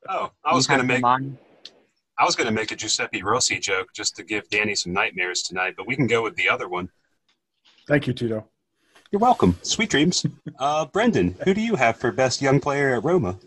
Oh, 0.06 0.30
I 0.44 0.54
was 0.54 0.66
going 0.66 0.80
to 0.80 0.86
make 0.86 1.00
Milan- 1.00 1.38
I 2.18 2.24
was 2.24 2.36
going 2.36 2.46
to 2.46 2.52
make 2.52 2.70
a 2.70 2.76
Giuseppe 2.76 3.22
Rossi 3.22 3.58
joke 3.58 3.88
just 3.94 4.14
to 4.16 4.22
give 4.22 4.48
Danny 4.50 4.74
some 4.74 4.92
nightmares 4.92 5.42
tonight, 5.42 5.74
but 5.76 5.86
we 5.86 5.96
can 5.96 6.06
go 6.06 6.22
with 6.22 6.36
the 6.36 6.48
other 6.48 6.68
one. 6.68 6.90
Thank 7.88 8.06
you, 8.06 8.12
Tito. 8.12 8.46
You're 9.14 9.20
welcome. 9.20 9.56
Sweet 9.62 9.90
dreams. 9.90 10.26
Uh, 10.58 10.86
Brendan, 10.86 11.36
who 11.44 11.54
do 11.54 11.60
you 11.60 11.76
have 11.76 11.96
for 11.96 12.10
best 12.10 12.42
young 12.42 12.58
player 12.58 12.96
at 12.96 13.04
Roma? 13.04 13.38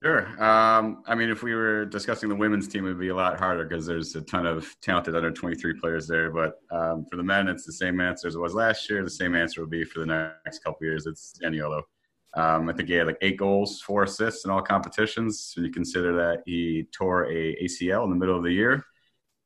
Sure. 0.00 0.28
Um, 0.40 1.02
I 1.08 1.16
mean, 1.16 1.28
if 1.28 1.42
we 1.42 1.56
were 1.56 1.86
discussing 1.86 2.28
the 2.28 2.36
women's 2.36 2.68
team, 2.68 2.84
it 2.84 2.90
would 2.90 3.00
be 3.00 3.08
a 3.08 3.16
lot 3.16 3.36
harder 3.36 3.64
because 3.64 3.84
there's 3.84 4.14
a 4.14 4.20
ton 4.20 4.46
of 4.46 4.76
talented 4.80 5.16
under 5.16 5.32
23 5.32 5.74
players 5.80 6.06
there. 6.06 6.30
But 6.30 6.60
um, 6.70 7.04
for 7.10 7.16
the 7.16 7.24
men, 7.24 7.48
it's 7.48 7.66
the 7.66 7.72
same 7.72 8.00
answer 8.00 8.28
as 8.28 8.36
it 8.36 8.38
was 8.38 8.54
last 8.54 8.88
year. 8.88 9.02
The 9.02 9.10
same 9.10 9.34
answer 9.34 9.60
will 9.60 9.68
be 9.68 9.82
for 9.82 9.98
the 9.98 10.30
next 10.44 10.62
couple 10.62 10.86
years. 10.86 11.06
It's 11.06 11.34
Zaniolo. 11.42 11.82
Um, 12.34 12.68
I 12.68 12.74
think 12.74 12.90
he 12.90 12.94
had 12.94 13.08
like 13.08 13.18
eight 13.22 13.38
goals, 13.38 13.80
four 13.80 14.04
assists 14.04 14.44
in 14.44 14.52
all 14.52 14.62
competitions. 14.62 15.52
When 15.56 15.66
you 15.66 15.72
consider 15.72 16.14
that 16.14 16.44
he 16.46 16.86
tore 16.92 17.24
a 17.24 17.56
ACL 17.60 18.04
in 18.04 18.10
the 18.10 18.16
middle 18.16 18.36
of 18.36 18.44
the 18.44 18.52
year, 18.52 18.84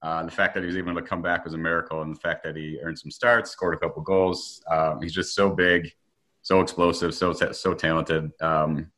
uh, 0.03 0.23
the 0.25 0.31
fact 0.31 0.55
that 0.55 0.61
he 0.61 0.67
was 0.67 0.77
able 0.77 0.95
to 0.95 1.03
come 1.03 1.23
back 1.23 1.45
was 1.45 1.55
a 1.55 1.59
miracle, 1.59 2.03
and 2.03 2.15
the 2.15 2.21
fact 2.21 2.45
that 2.45 2.57
he 2.57 2.79
earned 2.83 2.99
some 2.99 3.11
starts, 3.11 3.51
scored 3.51 3.75
a 3.75 3.79
couple 3.79 4.03
goals. 4.03 4.63
Um, 4.71 5.01
he's 5.01 5.15
just 5.15 5.35
so 5.35 5.51
big, 5.51 5.91
so 6.43 6.61
explosive, 6.61 7.15
so 7.15 7.33
so 7.33 7.75
talented. 7.75 8.31
Um, 8.41 8.91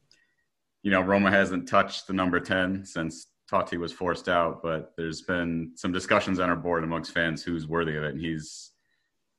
you 0.82 0.90
know, 0.90 1.00
Roma 1.00 1.30
hasn't 1.30 1.68
touched 1.68 2.06
the 2.06 2.12
number 2.12 2.40
10 2.40 2.84
since 2.84 3.26
Totti 3.50 3.78
was 3.78 3.92
forced 3.92 4.28
out, 4.28 4.62
but 4.62 4.92
there's 4.96 5.22
been 5.22 5.72
some 5.74 5.92
discussions 5.92 6.38
on 6.38 6.50
our 6.50 6.56
board 6.56 6.84
amongst 6.84 7.12
fans 7.12 7.42
who's 7.42 7.66
worthy 7.66 7.96
of 7.96 8.04
it. 8.04 8.14
And 8.14 8.20
he's 8.20 8.72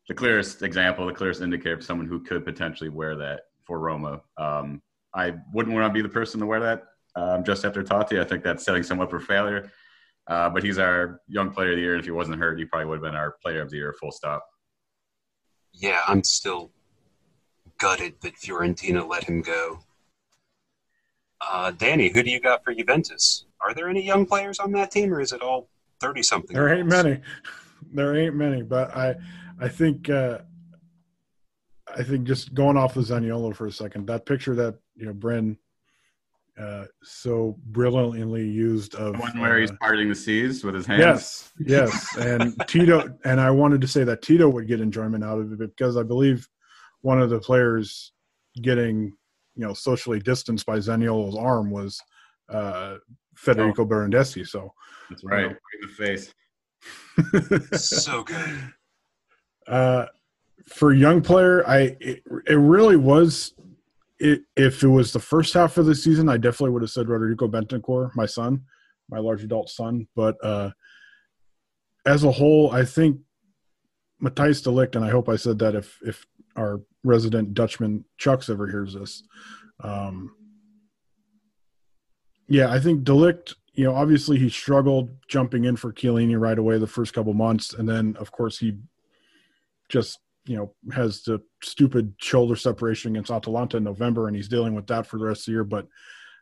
the 0.07 0.15
clearest 0.15 0.63
example, 0.63 1.05
the 1.05 1.13
clearest 1.13 1.41
indicator 1.41 1.75
of 1.75 1.83
someone 1.83 2.07
who 2.07 2.19
could 2.19 2.43
potentially 2.43 2.89
wear 2.89 3.15
that 3.15 3.41
for 3.63 3.79
Roma. 3.79 4.21
Um, 4.37 4.81
I 5.13 5.35
wouldn't 5.53 5.75
want 5.75 5.87
to 5.87 5.93
be 5.93 6.01
the 6.01 6.09
person 6.09 6.39
to 6.39 6.45
wear 6.45 6.59
that 6.59 6.83
um, 7.15 7.43
just 7.43 7.63
after 7.63 7.83
Totti. 7.83 8.19
I 8.19 8.25
think 8.25 8.43
that's 8.43 8.65
setting 8.65 8.83
someone 8.83 9.05
up 9.05 9.11
for 9.11 9.19
failure. 9.19 9.71
Uh, 10.29 10.47
but 10.47 10.63
he's 10.63 10.77
our 10.77 11.21
young 11.27 11.49
player 11.49 11.71
of 11.71 11.77
the 11.77 11.81
year. 11.81 11.93
And 11.93 11.99
if 11.99 12.05
he 12.05 12.11
wasn't 12.11 12.39
hurt, 12.39 12.59
he 12.59 12.65
probably 12.65 12.85
would 12.85 12.97
have 12.97 13.03
been 13.03 13.15
our 13.15 13.35
player 13.41 13.61
of 13.61 13.71
the 13.71 13.77
year, 13.77 13.93
full 13.99 14.11
stop. 14.11 14.45
Yeah, 15.73 16.01
I'm 16.07 16.23
still 16.23 16.71
gutted 17.79 18.21
that 18.21 18.35
Fiorentina 18.35 19.07
let 19.07 19.23
him 19.23 19.41
go. 19.41 19.79
Uh, 21.41 21.71
Danny, 21.71 22.09
who 22.09 22.21
do 22.21 22.29
you 22.29 22.39
got 22.39 22.63
for 22.63 22.73
Juventus? 22.73 23.45
Are 23.61 23.73
there 23.73 23.89
any 23.89 24.05
young 24.05 24.25
players 24.25 24.59
on 24.59 24.71
that 24.73 24.91
team, 24.91 25.13
or 25.13 25.21
is 25.21 25.31
it 25.31 25.41
all 25.41 25.69
thirty 25.99 26.21
something? 26.21 26.55
There 26.55 26.73
ain't 26.73 26.87
many. 26.87 27.21
There 27.93 28.15
ain't 28.15 28.35
many, 28.35 28.61
but 28.61 28.95
I, 28.95 29.15
I 29.59 29.67
think, 29.67 30.09
uh, 30.09 30.39
I 31.97 32.03
think 32.03 32.25
just 32.27 32.53
going 32.53 32.77
off 32.77 32.97
of 32.97 33.05
Zaniolo 33.05 33.55
for 33.55 33.67
a 33.67 33.71
second, 33.71 34.05
that 34.07 34.25
picture 34.25 34.53
that 34.55 34.75
you 34.95 35.05
know 35.05 35.13
Bren, 35.13 35.57
uh, 36.59 36.85
so 37.03 37.55
brilliantly 37.67 38.47
used 38.47 38.95
of 38.95 39.13
The 39.13 39.19
one 39.19 39.39
where 39.39 39.59
he's 39.59 39.71
uh, 39.71 39.75
parting 39.79 40.09
the 40.09 40.15
seas 40.15 40.63
with 40.63 40.75
his 40.75 40.85
hands. 40.85 40.99
Yes, 40.99 41.51
yes, 41.59 42.17
and 42.17 42.53
Tito, 42.67 43.17
and 43.23 43.39
I 43.39 43.49
wanted 43.49 43.81
to 43.81 43.87
say 43.87 44.03
that 44.03 44.21
Tito 44.21 44.49
would 44.49 44.67
get 44.67 44.81
enjoyment 44.81 45.23
out 45.23 45.39
of 45.39 45.53
it 45.53 45.59
because 45.59 45.95
I 45.95 46.03
believe 46.03 46.47
one 47.01 47.21
of 47.21 47.29
the 47.29 47.39
players 47.39 48.11
getting, 48.61 49.13
you 49.55 49.65
know, 49.65 49.73
socially 49.73 50.19
distanced 50.19 50.65
by 50.65 50.77
Zaniolo's 50.77 51.37
arm 51.37 51.71
was 51.71 51.99
uh, 52.49 52.97
Federico 53.35 53.85
Bernardeschi. 53.85 54.45
So, 54.45 54.73
That's 55.09 55.23
right. 55.23 55.45
In 55.45 55.57
the 55.81 55.87
face. 55.87 56.33
so 57.81 58.23
good. 58.23 58.73
uh, 59.67 60.05
for 60.67 60.93
young 60.93 61.21
player, 61.21 61.67
I 61.67 61.95
it, 61.99 62.23
it 62.47 62.55
really 62.55 62.95
was. 62.95 63.53
It, 64.19 64.41
if 64.55 64.83
it 64.83 64.87
was 64.87 65.13
the 65.13 65.19
first 65.19 65.53
half 65.53 65.77
of 65.77 65.85
the 65.85 65.95
season, 65.95 66.27
I 66.27 66.37
definitely 66.37 66.71
would 66.71 66.81
have 66.81 66.91
said 66.91 67.07
Rodrigo 67.07 67.47
Bentancur, 67.47 68.11
my 68.15 68.25
son, 68.25 68.63
my 69.09 69.19
large 69.19 69.43
adult 69.43 69.69
son. 69.69 70.07
But 70.15 70.35
uh, 70.43 70.71
as 72.05 72.23
a 72.23 72.31
whole, 72.31 72.71
I 72.71 72.83
think 72.83 73.19
Matthijs 74.21 74.63
de 74.63 74.69
Ligt, 74.69 74.95
and 74.95 75.05
I 75.05 75.09
hope 75.09 75.29
I 75.29 75.37
said 75.37 75.59
that 75.59 75.75
if 75.75 75.97
if 76.01 76.25
our 76.55 76.81
resident 77.03 77.53
Dutchman 77.53 78.03
Chucks 78.17 78.49
ever 78.49 78.67
hears 78.67 78.93
this, 78.93 79.23
um, 79.81 80.35
yeah, 82.47 82.69
I 82.71 82.79
think 82.79 82.99
de 82.99 83.05
Delict, 83.05 83.55
you 83.73 83.85
know, 83.85 83.95
obviously 83.95 84.37
he 84.37 84.49
struggled 84.49 85.11
jumping 85.29 85.63
in 85.63 85.77
for 85.77 85.93
Chiellini 85.93 86.37
right 86.37 86.59
away 86.59 86.77
the 86.77 86.87
first 86.87 87.13
couple 87.13 87.33
months, 87.33 87.73
and 87.73 87.87
then 87.87 88.17
of 88.19 88.31
course 88.31 88.59
he 88.59 88.77
just 89.87 90.19
you 90.45 90.57
know 90.57 90.73
has 90.93 91.23
the 91.23 91.41
stupid 91.61 92.13
shoulder 92.19 92.55
separation 92.55 93.11
against 93.11 93.31
Atalanta 93.31 93.77
in 93.77 93.83
November, 93.83 94.27
and 94.27 94.35
he's 94.35 94.47
dealing 94.47 94.75
with 94.75 94.87
that 94.87 95.05
for 95.05 95.17
the 95.17 95.25
rest 95.25 95.41
of 95.41 95.45
the 95.45 95.51
year. 95.51 95.63
But 95.63 95.87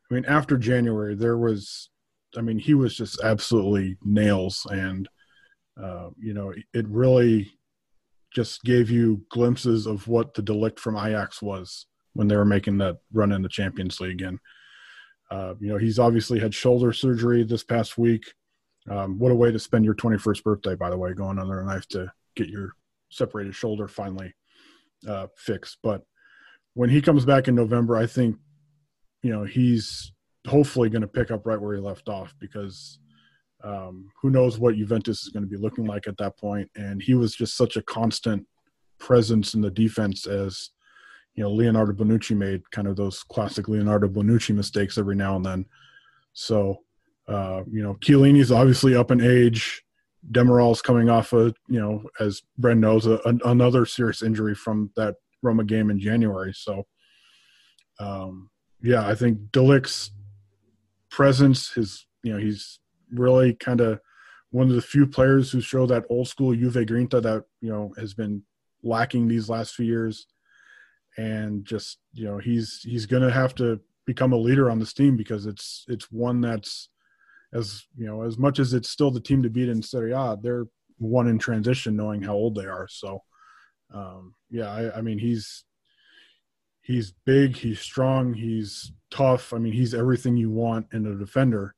I 0.10 0.14
mean, 0.14 0.26
after 0.26 0.58
January, 0.58 1.16
there 1.16 1.38
was, 1.38 1.90
I 2.38 2.42
mean, 2.42 2.60
he 2.60 2.74
was 2.74 2.96
just 2.96 3.22
absolutely 3.24 3.98
nails, 4.04 4.66
and 4.70 5.08
uh, 5.82 6.10
you 6.18 6.34
know, 6.34 6.54
it 6.74 6.88
really 6.88 7.52
just 8.34 8.64
gave 8.64 8.90
you 8.90 9.24
glimpses 9.30 9.86
of 9.86 10.08
what 10.08 10.34
the 10.34 10.42
de 10.42 10.54
Ligt 10.54 10.80
from 10.80 10.98
Ajax 10.98 11.42
was 11.42 11.88
when 12.14 12.28
they 12.28 12.36
were 12.36 12.46
making 12.46 12.78
that 12.78 12.98
run 13.14 13.32
in 13.32 13.42
the 13.42 13.50
Champions 13.50 14.00
League. 14.00 14.22
And 14.22 14.40
uh, 15.30 15.54
you 15.60 15.70
know, 15.70 15.78
he's 15.78 16.00
obviously 16.00 16.40
had 16.40 16.54
shoulder 16.54 16.94
surgery 16.94 17.44
this 17.44 17.64
past 17.64 17.98
week. 17.98 18.34
Um, 18.90 19.20
what 19.20 19.32
a 19.32 19.36
way 19.36 19.52
to 19.52 19.60
spend 19.60 19.84
your 19.84 19.96
21st 19.96 20.44
birthday, 20.44 20.76
by 20.76 20.90
the 20.90 20.98
way, 20.98 21.14
going 21.14 21.40
under 21.40 21.60
a 21.60 21.66
knife 21.66 21.88
to 21.90 22.12
get 22.36 22.48
your 22.48 22.72
separated 23.10 23.56
shoulder 23.56 23.88
finally 23.88 24.34
uh, 25.08 25.28
fixed. 25.36 25.78
But 25.84 26.04
when 26.74 26.90
he 26.90 27.02
comes 27.02 27.26
back 27.26 27.48
in 27.48 27.56
November, 27.56 27.96
I 27.96 28.06
think, 28.06 28.38
you 29.24 29.32
know, 29.32 29.44
he's 29.44 30.12
hopefully 30.48 30.90
going 30.90 31.02
to 31.02 31.08
pick 31.08 31.32
up 31.32 31.46
right 31.46 31.60
where 31.60 31.76
he 31.76 31.82
left 31.82 32.10
off 32.10 32.34
because 32.40 33.00
um, 33.64 34.10
who 34.22 34.30
knows 34.30 34.60
what 34.60 34.76
Juventus 34.76 35.24
is 35.24 35.30
going 35.30 35.44
to 35.44 35.50
be 35.50 35.58
looking 35.58 35.86
like 35.86 36.08
at 36.08 36.18
that 36.18 36.38
point. 36.38 36.70
And 36.76 37.02
he 37.02 37.14
was 37.14 37.36
just 37.36 37.58
such 37.58 37.76
a 37.76 37.82
constant 37.82 38.46
presence 39.00 39.54
in 39.54 39.62
the 39.62 39.72
defense 39.72 40.26
as 40.26 40.72
you 41.36 41.44
know 41.44 41.52
Leonardo 41.52 41.94
Bonucci 41.94 42.36
made 42.36 42.70
kind 42.72 42.88
of 42.88 42.96
those 42.96 43.24
classic 43.24 43.68
Leonardo 43.68 44.08
Bonucci 44.08 44.56
mistakes 44.56 44.98
every 44.98 45.16
now 45.16 45.36
and 45.36 45.46
then. 45.46 45.66
So 46.34 46.78
uh, 47.28 47.64
you 47.72 47.84
know 47.84 47.96
Chiellini's 47.96 48.52
obviously 48.52 48.96
up 48.96 49.12
in 49.12 49.22
age. 49.22 49.84
Demiral's 50.32 50.82
coming 50.82 51.10
off 51.10 51.34
a 51.34 51.54
you 51.68 51.80
know 51.80 52.04
as 52.20 52.42
Bren 52.60 52.80
knows 52.80 53.06
a, 53.06 53.20
a, 53.26 53.50
another 53.50 53.86
serious 53.86 54.22
injury 54.22 54.56
from 54.56 54.92
that 54.96 55.16
Roma 55.42 55.64
game 55.64 55.90
in 55.90 56.00
January. 56.00 56.54
So 56.54 56.86
um, 58.00 58.50
yeah, 58.82 59.08
I 59.08 59.16
think 59.16 59.52
de 59.52 59.82
presence, 61.10 61.72
his 61.72 62.06
you 62.24 62.34
know 62.34 62.40
he's 62.40 62.80
really 63.12 63.54
kind 63.54 63.82
of 63.82 64.00
one 64.52 64.70
of 64.70 64.76
the 64.76 64.82
few 64.82 65.08
players 65.08 65.52
who 65.52 65.62
show 65.62 65.86
that 65.86 66.06
old 66.10 66.28
school 66.28 66.54
Juve 66.56 66.74
Grinta 66.74 67.22
that 67.22 67.46
you 67.62 67.70
know 67.70 67.94
has 67.98 68.14
been 68.14 68.44
lacking 68.84 69.28
these 69.28 69.50
last 69.50 69.76
few 69.76 69.86
years 69.86 70.28
and 71.18 71.66
just 71.66 71.98
you 72.14 72.26
know 72.26 72.38
he's 72.38 72.82
he's 72.84 73.06
going 73.06 73.24
to 73.24 73.32
have 73.32 73.56
to 73.56 73.80
become 74.06 74.34
a 74.34 74.38
leader 74.38 74.70
on 74.70 74.80
this 74.80 74.94
team 74.94 75.18
because 75.18 75.46
it's 75.46 75.86
it's 75.88 76.12
one 76.12 76.42
that's 76.42 76.90
as 77.54 77.86
you 77.96 78.06
know 78.06 78.24
as 78.24 78.38
much 78.38 78.60
as 78.60 78.74
it's 78.74 78.90
still 78.90 79.12
the 79.12 79.20
team 79.20 79.44
to 79.44 79.50
beat 79.50 79.70
in 79.70 79.82
Serie 79.82 80.12
A, 80.12 80.38
they're 80.42 80.66
one 80.98 81.28
in 81.28 81.38
transition, 81.38 81.96
knowing 81.96 82.22
how 82.22 82.34
old 82.34 82.56
they 82.56 82.66
are. 82.66 82.88
So 82.90 83.24
um, 83.94 84.36
yeah, 84.50 84.70
I, 84.70 84.98
I 84.98 85.02
mean 85.02 85.20
he's 85.20 85.64
he's 86.82 87.14
big, 87.26 87.56
he's 87.56 87.80
strong, 87.80 88.34
he's 88.34 88.92
tough. 89.12 89.54
I 89.54 89.58
mean 89.58 89.74
he's 89.74 89.94
everything 89.94 90.38
you 90.38 90.52
want 90.52 90.88
in 90.94 91.06
a 91.06 91.16
defender, 91.16 91.76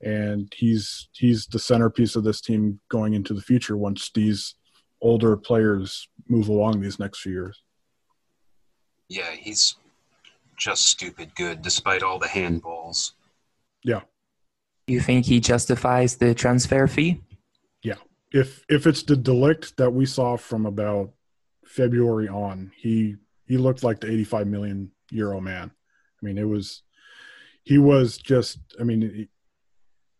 and 0.00 0.52
he's 0.56 1.08
he's 1.12 1.46
the 1.46 1.58
centerpiece 1.58 2.16
of 2.16 2.24
this 2.24 2.40
team 2.40 2.80
going 2.88 3.14
into 3.14 3.34
the 3.34 3.42
future 3.42 3.76
once 3.76 4.10
these 4.14 4.54
older 5.00 5.36
players 5.36 6.08
move 6.28 6.48
along 6.48 6.80
these 6.80 6.98
next 6.98 7.20
few 7.20 7.32
years 7.32 7.62
yeah, 9.12 9.32
he's 9.38 9.76
just 10.56 10.84
stupid 10.86 11.34
good 11.34 11.60
despite 11.60 12.02
all 12.02 12.18
the 12.18 12.26
handballs. 12.26 13.12
Yeah. 13.84 14.00
You 14.86 15.00
think 15.00 15.26
he 15.26 15.40
justifies 15.40 16.16
the 16.16 16.34
transfer 16.34 16.86
fee? 16.86 17.22
Yeah. 17.82 17.96
If 18.32 18.64
if 18.68 18.86
it's 18.86 19.02
the 19.02 19.16
de 19.16 19.30
Ligt 19.30 19.76
that 19.76 19.90
we 19.90 20.06
saw 20.06 20.36
from 20.36 20.66
about 20.66 21.10
February 21.64 22.28
on, 22.28 22.72
he 22.76 23.16
he 23.46 23.58
looked 23.58 23.84
like 23.84 24.00
the 24.00 24.10
85 24.10 24.46
million 24.46 24.90
euro 25.10 25.40
man. 25.40 25.70
I 25.70 26.26
mean, 26.26 26.38
it 26.38 26.48
was 26.48 26.82
he 27.64 27.78
was 27.78 28.18
just 28.18 28.58
I 28.80 28.84
mean 28.84 29.28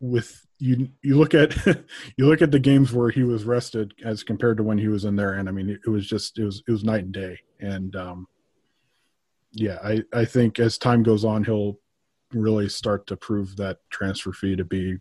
with 0.00 0.46
you 0.58 0.88
you 1.02 1.16
look 1.16 1.34
at 1.34 1.56
you 2.16 2.26
look 2.26 2.42
at 2.42 2.50
the 2.50 2.58
games 2.58 2.92
where 2.92 3.10
he 3.10 3.22
was 3.22 3.44
rested 3.44 3.94
as 4.04 4.22
compared 4.22 4.56
to 4.58 4.62
when 4.62 4.78
he 4.78 4.88
was 4.88 5.04
in 5.04 5.16
there 5.16 5.34
and 5.34 5.48
I 5.48 5.52
mean 5.52 5.70
it 5.70 5.88
was 5.88 6.06
just 6.06 6.38
it 6.38 6.44
was 6.44 6.62
it 6.66 6.72
was 6.72 6.84
night 6.84 7.04
and 7.04 7.12
day 7.12 7.38
and 7.60 7.94
um 7.94 8.26
yeah, 9.52 9.78
I, 9.84 10.02
I 10.12 10.24
think 10.24 10.58
as 10.58 10.78
time 10.78 11.02
goes 11.02 11.24
on, 11.24 11.44
he'll 11.44 11.78
really 12.34 12.68
start 12.68 13.06
to 13.08 13.16
prove 13.16 13.56
that 13.56 13.78
transfer 13.90 14.32
fee 14.32 14.56
to 14.56 14.64
be 14.64 14.98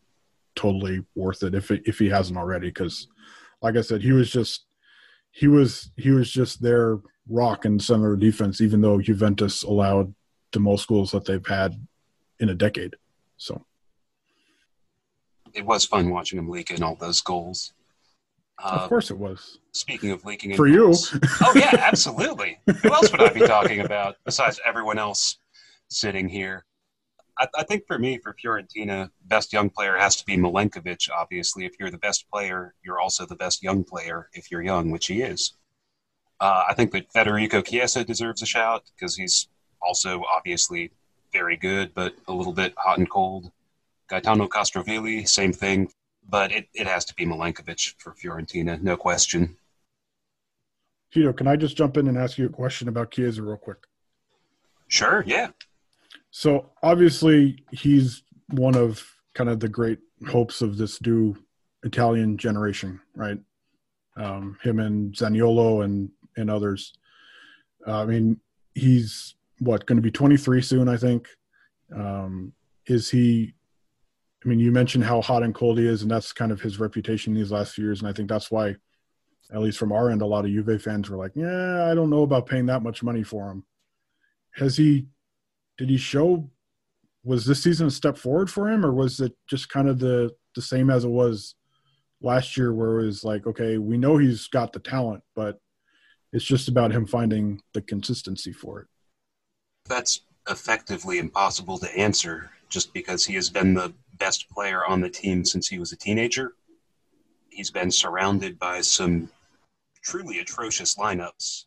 totally 0.55 1.03
worth 1.15 1.43
it 1.43 1.55
if 1.55 1.71
it, 1.71 1.83
if 1.85 1.99
he 1.99 2.09
hasn't 2.09 2.37
already. 2.37 2.67
Because, 2.67 3.07
like 3.61 3.75
I 3.77 3.81
said, 3.81 4.01
he 4.01 4.11
was 4.11 4.29
just 4.29 4.65
he 5.31 5.47
was 5.47 5.91
he 5.95 6.11
was 6.11 6.29
just 6.29 6.61
their 6.61 6.99
rock 7.29 7.65
and 7.65 7.81
center 7.81 8.13
of 8.13 8.19
defense, 8.19 8.61
even 8.61 8.81
though 8.81 8.99
Juventus 8.99 9.63
allowed 9.63 10.13
the 10.51 10.59
most 10.59 10.87
goals 10.87 11.11
that 11.11 11.25
they've 11.25 11.45
had 11.45 11.75
in 12.39 12.49
a 12.49 12.55
decade. 12.55 12.95
So 13.37 13.65
it 15.53 15.65
was 15.65 15.85
fun 15.85 16.09
watching 16.09 16.39
him 16.39 16.49
leak 16.49 16.71
in 16.71 16.83
all 16.83 16.95
those 16.95 17.21
goals. 17.21 17.73
Uh, 18.63 18.79
of 18.81 18.89
course, 18.89 19.09
it 19.09 19.17
was. 19.17 19.59
Speaking 19.71 20.11
of 20.11 20.23
leaking 20.23 20.55
for 20.55 20.67
you. 20.67 20.93
oh 21.41 21.53
yeah, 21.55 21.75
absolutely. 21.79 22.59
Who 22.81 22.93
else 22.93 23.11
would 23.11 23.21
I 23.21 23.33
be 23.33 23.39
talking 23.41 23.79
about 23.79 24.17
besides 24.23 24.59
everyone 24.65 24.99
else 24.99 25.37
sitting 25.89 26.29
here? 26.29 26.65
I, 27.41 27.47
I, 27.55 27.63
think 27.63 27.87
for 27.87 27.99
me, 27.99 28.17
for 28.17 28.33
Fiorentina, 28.33 29.09
best 29.25 29.51
young 29.51 29.69
player 29.69 29.97
has 29.97 30.15
to 30.17 30.25
be 30.25 30.37
Milenkovic. 30.37 31.09
Obviously, 31.11 31.65
if 31.65 31.73
you're 31.79 31.91
the 31.91 31.97
best 31.97 32.29
player, 32.31 32.73
you're 32.83 32.99
also 32.99 33.25
the 33.25 33.35
best 33.35 33.61
young 33.63 33.83
player. 33.83 34.29
If 34.33 34.51
you're 34.51 34.61
young, 34.61 34.91
which 34.91 35.07
he 35.07 35.21
is. 35.21 35.53
Uh, 36.39 36.63
I 36.69 36.73
think 36.73 36.91
that 36.91 37.11
Federico 37.11 37.61
Chiesa 37.61 38.03
deserves 38.03 38.41
a 38.41 38.45
shout 38.45 38.83
because 38.95 39.15
he's 39.15 39.47
also 39.81 40.23
obviously 40.31 40.91
very 41.33 41.57
good, 41.57 41.93
but 41.93 42.13
a 42.27 42.33
little 42.33 42.53
bit 42.53 42.73
hot 42.77 42.97
and 42.97 43.09
cold. 43.09 43.51
Gaetano 44.07 44.47
Castrovilli, 44.47 45.27
same 45.27 45.53
thing 45.53 45.89
but 46.31 46.51
it, 46.51 46.67
it 46.73 46.87
has 46.87 47.05
to 47.05 47.15
be 47.15 47.25
Milenkovic 47.25 47.95
for 47.97 48.13
Fiorentina, 48.13 48.81
no 48.81 48.95
question. 48.95 49.57
Tito, 51.11 51.33
can 51.33 51.47
I 51.47 51.57
just 51.57 51.75
jump 51.75 51.97
in 51.97 52.07
and 52.07 52.17
ask 52.17 52.37
you 52.37 52.45
a 52.45 52.49
question 52.49 52.87
about 52.87 53.11
Chiesa 53.11 53.43
real 53.43 53.57
quick? 53.57 53.79
Sure, 54.87 55.23
yeah. 55.27 55.49
So 56.31 56.71
obviously 56.81 57.63
he's 57.71 58.23
one 58.49 58.75
of 58.75 59.05
kind 59.33 59.49
of 59.49 59.59
the 59.59 59.69
great 59.69 59.99
hopes 60.27 60.61
of 60.61 60.77
this 60.77 61.01
new 61.05 61.35
Italian 61.83 62.37
generation, 62.37 62.99
right? 63.15 63.37
Um, 64.17 64.57
him 64.63 64.79
and 64.79 65.13
Zaniolo 65.13 65.83
and 65.83 66.09
and 66.37 66.49
others. 66.49 66.93
Uh, 67.85 68.03
I 68.03 68.05
mean, 68.05 68.39
he's 68.73 69.35
what 69.59 69.85
going 69.85 69.97
to 69.97 70.01
be 70.01 70.11
23 70.11 70.61
soon, 70.61 70.87
I 70.87 70.97
think. 70.97 71.27
Um, 71.93 72.53
is 72.87 73.09
he 73.09 73.53
I 74.43 74.47
mean, 74.47 74.59
you 74.59 74.71
mentioned 74.71 75.03
how 75.03 75.21
hot 75.21 75.43
and 75.43 75.53
cold 75.53 75.77
he 75.77 75.85
is, 75.87 76.01
and 76.01 76.09
that's 76.09 76.33
kind 76.33 76.51
of 76.51 76.59
his 76.59 76.79
reputation 76.79 77.33
these 77.33 77.51
last 77.51 77.75
few 77.75 77.83
years. 77.83 77.99
And 78.01 78.09
I 78.09 78.13
think 78.13 78.27
that's 78.27 78.49
why, 78.49 78.75
at 79.53 79.59
least 79.59 79.77
from 79.77 79.91
our 79.91 80.09
end, 80.09 80.23
a 80.23 80.25
lot 80.25 80.45
of 80.45 80.51
Juve 80.51 80.81
fans 80.81 81.09
were 81.09 81.17
like, 81.17 81.33
"Yeah, 81.35 81.85
I 81.85 81.93
don't 81.93 82.09
know 82.09 82.23
about 82.23 82.47
paying 82.47 82.65
that 82.67 82.81
much 82.81 83.03
money 83.03 83.23
for 83.23 83.51
him." 83.51 83.63
Has 84.55 84.77
he? 84.77 85.05
Did 85.81 85.89
he 85.89 85.97
show? 85.97 86.47
Was 87.23 87.43
this 87.43 87.63
season 87.63 87.87
a 87.87 87.89
step 87.89 88.15
forward 88.15 88.51
for 88.51 88.69
him, 88.69 88.85
or 88.85 88.93
was 88.93 89.19
it 89.19 89.33
just 89.49 89.67
kind 89.69 89.89
of 89.89 89.97
the 89.97 90.29
the 90.53 90.61
same 90.61 90.91
as 90.91 91.05
it 91.05 91.09
was 91.09 91.55
last 92.21 92.55
year, 92.55 92.71
where 92.71 92.99
it 92.99 93.05
was 93.07 93.23
like, 93.23 93.47
okay, 93.47 93.79
we 93.79 93.97
know 93.97 94.17
he's 94.17 94.47
got 94.47 94.73
the 94.73 94.79
talent, 94.79 95.23
but 95.35 95.59
it's 96.33 96.45
just 96.45 96.67
about 96.67 96.91
him 96.91 97.07
finding 97.07 97.63
the 97.73 97.81
consistency 97.81 98.53
for 98.53 98.81
it. 98.81 98.87
That's 99.87 100.21
effectively 100.47 101.17
impossible 101.17 101.79
to 101.79 101.97
answer, 101.97 102.51
just 102.69 102.93
because 102.93 103.25
he 103.25 103.33
has 103.33 103.49
been 103.49 103.73
the 103.73 103.91
best 104.19 104.51
player 104.51 104.85
on 104.85 105.01
the 105.01 105.09
team 105.09 105.43
since 105.43 105.67
he 105.67 105.79
was 105.79 105.91
a 105.91 105.97
teenager. 105.97 106.53
He's 107.49 107.71
been 107.71 107.89
surrounded 107.89 108.59
by 108.59 108.81
some 108.81 109.31
truly 110.03 110.37
atrocious 110.37 110.93
lineups. 110.93 111.65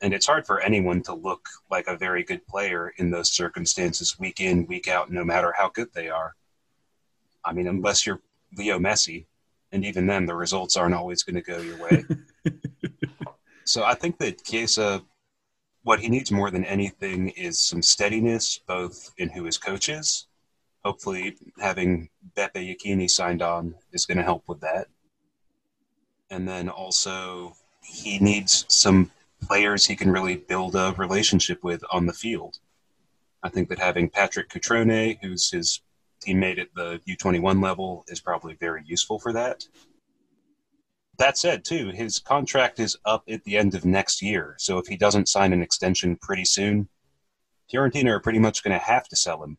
And 0.00 0.14
it's 0.14 0.26
hard 0.26 0.46
for 0.46 0.60
anyone 0.60 1.02
to 1.02 1.14
look 1.14 1.46
like 1.70 1.86
a 1.86 1.96
very 1.96 2.22
good 2.22 2.46
player 2.46 2.92
in 2.96 3.10
those 3.10 3.32
circumstances 3.32 4.18
week 4.18 4.40
in, 4.40 4.66
week 4.66 4.88
out, 4.88 5.10
no 5.10 5.24
matter 5.24 5.52
how 5.56 5.68
good 5.68 5.88
they 5.92 6.08
are. 6.08 6.34
I 7.44 7.52
mean, 7.52 7.66
unless 7.66 8.06
you're 8.06 8.20
Leo 8.56 8.78
Messi, 8.78 9.26
and 9.72 9.84
even 9.84 10.06
then, 10.06 10.26
the 10.26 10.34
results 10.34 10.76
aren't 10.76 10.94
always 10.94 11.22
going 11.22 11.36
to 11.36 11.42
go 11.42 11.60
your 11.60 11.78
way. 11.78 12.04
so 13.64 13.84
I 13.84 13.94
think 13.94 14.18
that 14.18 14.42
Chiesa, 14.42 15.02
what 15.84 16.00
he 16.00 16.08
needs 16.08 16.32
more 16.32 16.50
than 16.50 16.64
anything 16.64 17.28
is 17.30 17.60
some 17.60 17.82
steadiness, 17.82 18.58
both 18.66 19.12
in 19.18 19.28
who 19.28 19.44
his 19.44 19.58
coach 19.58 19.88
is 19.88 20.26
hopefully 20.84 21.36
having 21.58 22.08
Beppe 22.36 22.54
Iachini 22.54 23.10
signed 23.10 23.42
on 23.42 23.74
is 23.92 24.06
going 24.06 24.18
to 24.18 24.24
help 24.24 24.44
with 24.48 24.60
that. 24.60 24.88
And 26.30 26.48
then 26.48 26.68
also 26.68 27.54
he 27.82 28.18
needs 28.18 28.64
some 28.68 29.10
players 29.40 29.86
he 29.86 29.96
can 29.96 30.10
really 30.10 30.36
build 30.36 30.74
a 30.76 30.94
relationship 30.96 31.62
with 31.62 31.82
on 31.90 32.06
the 32.06 32.12
field. 32.12 32.58
I 33.42 33.48
think 33.48 33.68
that 33.68 33.78
having 33.78 34.10
Patrick 34.10 34.48
Cutrone, 34.50 35.18
who's 35.22 35.50
his 35.50 35.80
teammate 36.24 36.58
at 36.58 36.68
the 36.74 37.00
U21 37.08 37.62
level, 37.62 38.04
is 38.08 38.20
probably 38.20 38.54
very 38.54 38.82
useful 38.84 39.18
for 39.18 39.32
that. 39.32 39.64
That 41.18 41.36
said, 41.36 41.64
too, 41.64 41.88
his 41.88 42.18
contract 42.18 42.80
is 42.80 42.96
up 43.04 43.24
at 43.28 43.44
the 43.44 43.56
end 43.56 43.74
of 43.74 43.84
next 43.84 44.22
year. 44.22 44.54
So 44.58 44.78
if 44.78 44.86
he 44.86 44.96
doesn't 44.96 45.28
sign 45.28 45.52
an 45.52 45.62
extension 45.62 46.16
pretty 46.16 46.44
soon, 46.44 46.88
Fiorentina 47.72 48.10
are 48.10 48.20
pretty 48.20 48.38
much 48.38 48.62
going 48.62 48.78
to 48.78 48.84
have 48.84 49.08
to 49.08 49.16
sell 49.16 49.42
him 49.42 49.58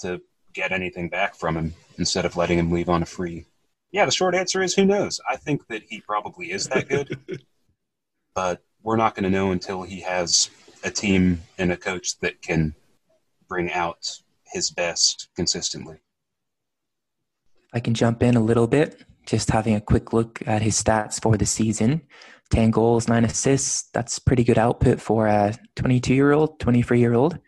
to 0.00 0.20
get 0.52 0.72
anything 0.72 1.08
back 1.08 1.34
from 1.34 1.56
him 1.56 1.74
instead 1.98 2.24
of 2.24 2.36
letting 2.36 2.58
him 2.58 2.70
leave 2.70 2.88
on 2.88 3.02
a 3.02 3.06
free. 3.06 3.46
Yeah, 3.90 4.04
the 4.04 4.10
short 4.10 4.34
answer 4.34 4.62
is 4.62 4.74
who 4.74 4.84
knows. 4.84 5.20
I 5.28 5.36
think 5.36 5.66
that 5.68 5.82
he 5.82 6.00
probably 6.00 6.50
is 6.50 6.68
that 6.68 6.88
good. 6.88 7.18
but 8.34 8.62
we're 8.82 8.96
not 8.96 9.14
going 9.14 9.24
to 9.24 9.30
know 9.30 9.52
until 9.52 9.82
he 9.82 10.00
has 10.00 10.50
a 10.84 10.90
team 10.90 11.42
and 11.58 11.72
a 11.72 11.76
coach 11.76 12.18
that 12.20 12.42
can 12.42 12.74
bring 13.48 13.72
out 13.72 14.10
his 14.46 14.70
best 14.70 15.28
consistently. 15.36 15.98
I 17.72 17.80
can 17.80 17.94
jump 17.94 18.22
in 18.22 18.36
a 18.36 18.40
little 18.42 18.66
bit, 18.66 19.04
just 19.26 19.50
having 19.50 19.74
a 19.74 19.80
quick 19.80 20.12
look 20.12 20.40
at 20.46 20.62
his 20.62 20.82
stats 20.82 21.20
for 21.22 21.36
the 21.36 21.46
season. 21.46 22.02
10 22.50 22.70
goals, 22.70 23.08
9 23.08 23.24
assists. 23.24 23.88
That's 23.94 24.18
pretty 24.18 24.44
good 24.44 24.58
output 24.58 25.00
for 25.00 25.26
a 25.26 25.54
22 25.76 26.12
year 26.12 26.32
old, 26.32 26.60
23 26.60 27.00
year 27.00 27.14
old. 27.14 27.38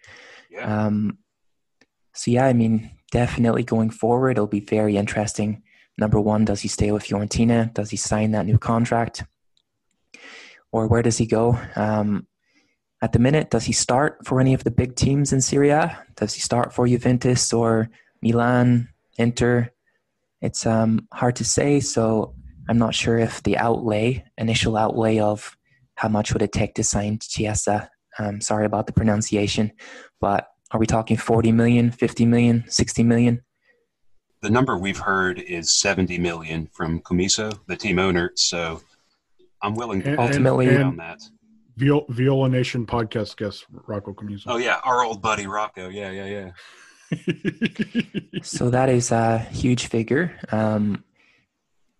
Yeah. 0.51 0.87
Um, 0.87 1.19
so, 2.15 2.31
yeah, 2.31 2.47
I 2.47 2.53
mean, 2.55 2.91
definitely 3.11 3.65
going 3.65 3.91
forward, 3.91 4.33
it'll 4.33 4.47
be 4.47 4.61
very 4.61 4.97
interesting. 4.97 5.63
Number 5.99 6.21
one, 6.21 6.45
does 6.45 6.61
he 6.63 6.69
stay 6.69 6.91
with 6.91 7.05
Fiorentina? 7.05 7.73
Does 7.75 7.91
he 7.91 7.97
sign 7.97 8.31
that 8.33 8.47
new 8.47 8.59
contract? 8.59 9.25
Or 10.75 10.89
where 10.89 11.03
does 11.03 11.19
he 11.19 11.27
go? 11.27 11.57
Um, 11.77 12.27
at 13.01 13.13
the 13.13 13.21
minute, 13.21 13.49
does 13.49 13.63
he 13.63 13.73
start 13.73 14.27
for 14.27 14.41
any 14.41 14.55
of 14.55 14.65
the 14.65 14.73
big 14.73 14.97
teams 14.97 15.33
in 15.33 15.41
Serie 15.41 15.71
A? 15.71 15.97
Does 16.17 16.35
he 16.35 16.41
start 16.41 16.75
for 16.75 16.89
Juventus 16.89 17.53
or 17.53 17.89
Milan, 18.23 18.89
Inter? 19.17 19.71
It's 20.41 20.67
um, 20.67 21.07
hard 21.13 21.37
to 21.37 21.45
say. 21.45 21.79
So 21.79 22.35
I'm 22.69 22.77
not 22.77 22.93
sure 22.93 23.17
if 23.19 23.41
the 23.45 23.57
outlay, 23.57 24.25
initial 24.37 24.77
outlay 24.77 25.21
of 25.21 25.57
how 25.95 26.09
much 26.09 26.33
would 26.33 26.43
it 26.43 26.51
take 26.51 26.75
to 26.75 26.83
sign 26.83 27.21
Chiesa. 27.21 27.89
Um, 28.19 28.41
sorry 28.41 28.67
about 28.67 28.89
the 28.89 28.93
pronunciation, 28.93 29.71
but 30.21 30.49
are 30.73 30.81
we 30.81 30.87
talking 30.87 31.17
40 31.17 31.53
million, 31.53 31.93
50 31.93 32.27
million, 32.27 32.65
60 32.67 33.05
million? 33.05 33.43
The 34.43 34.51
number 34.51 34.77
we've 34.77 34.99
heard 34.99 35.39
is 35.39 35.73
70 35.73 36.19
million 36.19 36.69
from 36.73 36.99
Commisso, 36.99 37.61
the 37.69 37.77
team 37.77 38.01
owner. 38.01 38.33
So 38.35 38.83
I'm 39.65 39.75
willing 39.75 40.03
to 40.03 40.11
And- 40.11 40.19
Ultimately- 40.21 40.69
and, 40.69 40.77
and- 40.77 40.85
on 40.85 40.97
that. 40.99 41.21
Viol- 41.77 42.07
Viola 42.09 42.49
Nation 42.49 42.87
podcast 42.87 43.37
guest 43.37 43.67
Rocco 43.89 44.13
Commisso. 44.13 44.45
Oh 44.47 44.59
yeah, 44.59 44.79
our 44.85 45.03
old 45.05 45.21
buddy 45.21 45.49
Rocco. 45.49 45.89
Yeah, 45.89 46.11
yeah, 46.13 46.27
yeah. 46.27 46.51
So 48.43 48.71
that 48.71 48.89
is 48.89 49.11
a 49.11 49.39
huge 49.39 49.87
figure. 49.87 50.39
Um, 50.53 51.03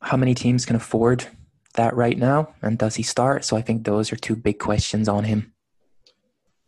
how 0.01 0.17
many 0.17 0.35
teams 0.35 0.65
can 0.67 0.77
afford 0.77 1.27
that 1.75 1.97
right 1.97 2.17
now? 2.17 2.55
And 2.63 2.79
does 2.79 2.95
he 2.97 3.03
start? 3.03 3.45
So 3.45 3.57
I 3.57 3.63
think 3.63 3.85
those 3.85 4.13
are 4.13 4.17
two 4.17 4.37
big 4.37 4.59
questions 4.59 5.09
on 5.09 5.25
him. 5.25 5.53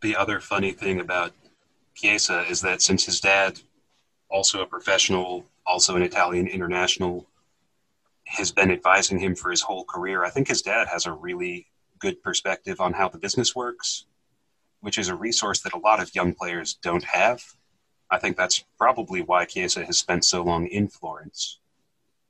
The 0.02 0.16
other 0.16 0.40
funny 0.40 0.72
thing 0.72 0.98
about 1.00 1.32
Chiesa 1.94 2.44
is 2.50 2.60
that 2.62 2.82
since 2.82 3.04
his 3.04 3.20
dad, 3.20 3.60
also 4.30 4.62
a 4.62 4.66
professional, 4.66 5.44
also 5.66 5.94
an 5.96 6.02
Italian 6.02 6.46
international, 6.48 7.26
has 8.26 8.52
been 8.52 8.70
advising 8.70 9.18
him 9.18 9.34
for 9.34 9.50
his 9.50 9.62
whole 9.62 9.84
career, 9.84 10.24
I 10.24 10.30
think 10.30 10.48
his 10.48 10.62
dad 10.62 10.88
has 10.88 11.06
a 11.06 11.12
really 11.12 11.66
good 11.98 12.22
perspective 12.22 12.80
on 12.80 12.92
how 12.92 13.08
the 13.08 13.18
business 13.18 13.54
works, 13.54 14.04
which 14.80 14.98
is 14.98 15.08
a 15.08 15.14
resource 15.14 15.60
that 15.60 15.72
a 15.72 15.78
lot 15.78 16.00
of 16.00 16.14
young 16.14 16.34
players 16.34 16.74
don't 16.74 17.04
have. 17.04 17.42
I 18.10 18.18
think 18.18 18.36
that's 18.36 18.64
probably 18.78 19.22
why 19.22 19.44
Chiesa 19.44 19.84
has 19.84 19.98
spent 19.98 20.24
so 20.24 20.42
long 20.42 20.66
in 20.66 20.88
Florence 20.88 21.58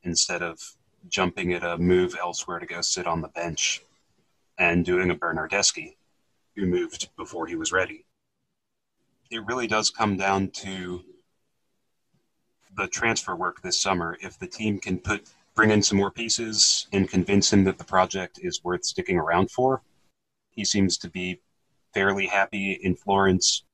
instead 0.03 0.43
of 0.43 0.77
jumping 1.09 1.53
at 1.53 1.65
a 1.65 1.79
move 1.79 2.17
elsewhere 2.21 2.59
to 2.59 2.67
go 2.67 2.81
sit 2.81 3.07
on 3.07 3.21
the 3.21 3.29
bench 3.29 3.83
and 4.59 4.85
doing 4.85 5.11
a 5.11 5.15
Bernardeschi 5.15 5.97
who 6.55 6.67
moved 6.67 7.09
before 7.17 7.47
he 7.47 7.57
was 7.57 7.73
ready. 7.73 8.07
It 9.31 9.45
really 9.45 9.67
does 9.67 9.91
come 9.91 10.17
down 10.17 10.51
to 10.51 11.03
the 12.77 12.87
transfer 12.87 13.35
work 13.35 13.63
this 13.63 13.81
summer. 13.81 14.17
If 14.21 14.39
the 14.39 14.47
team 14.47 14.79
can 14.79 14.99
put 14.99 15.29
bring 15.57 15.71
in 15.71 15.83
some 15.83 15.99
more 15.99 16.11
pieces 16.11 16.87
and 16.93 17.09
convince 17.09 17.53
him 17.53 17.65
that 17.65 17.79
the 17.79 17.85
project 17.85 18.39
is 18.43 18.63
worth 18.63 18.85
sticking 18.85 19.17
around 19.19 19.51
for, 19.51 19.83
he 20.51 20.65
seems 20.65 20.99
to 20.99 21.11
be 21.11 21.41
fairly 21.95 22.27
happy 22.27 22.79
in 22.83 22.95
Florence. 22.95 23.65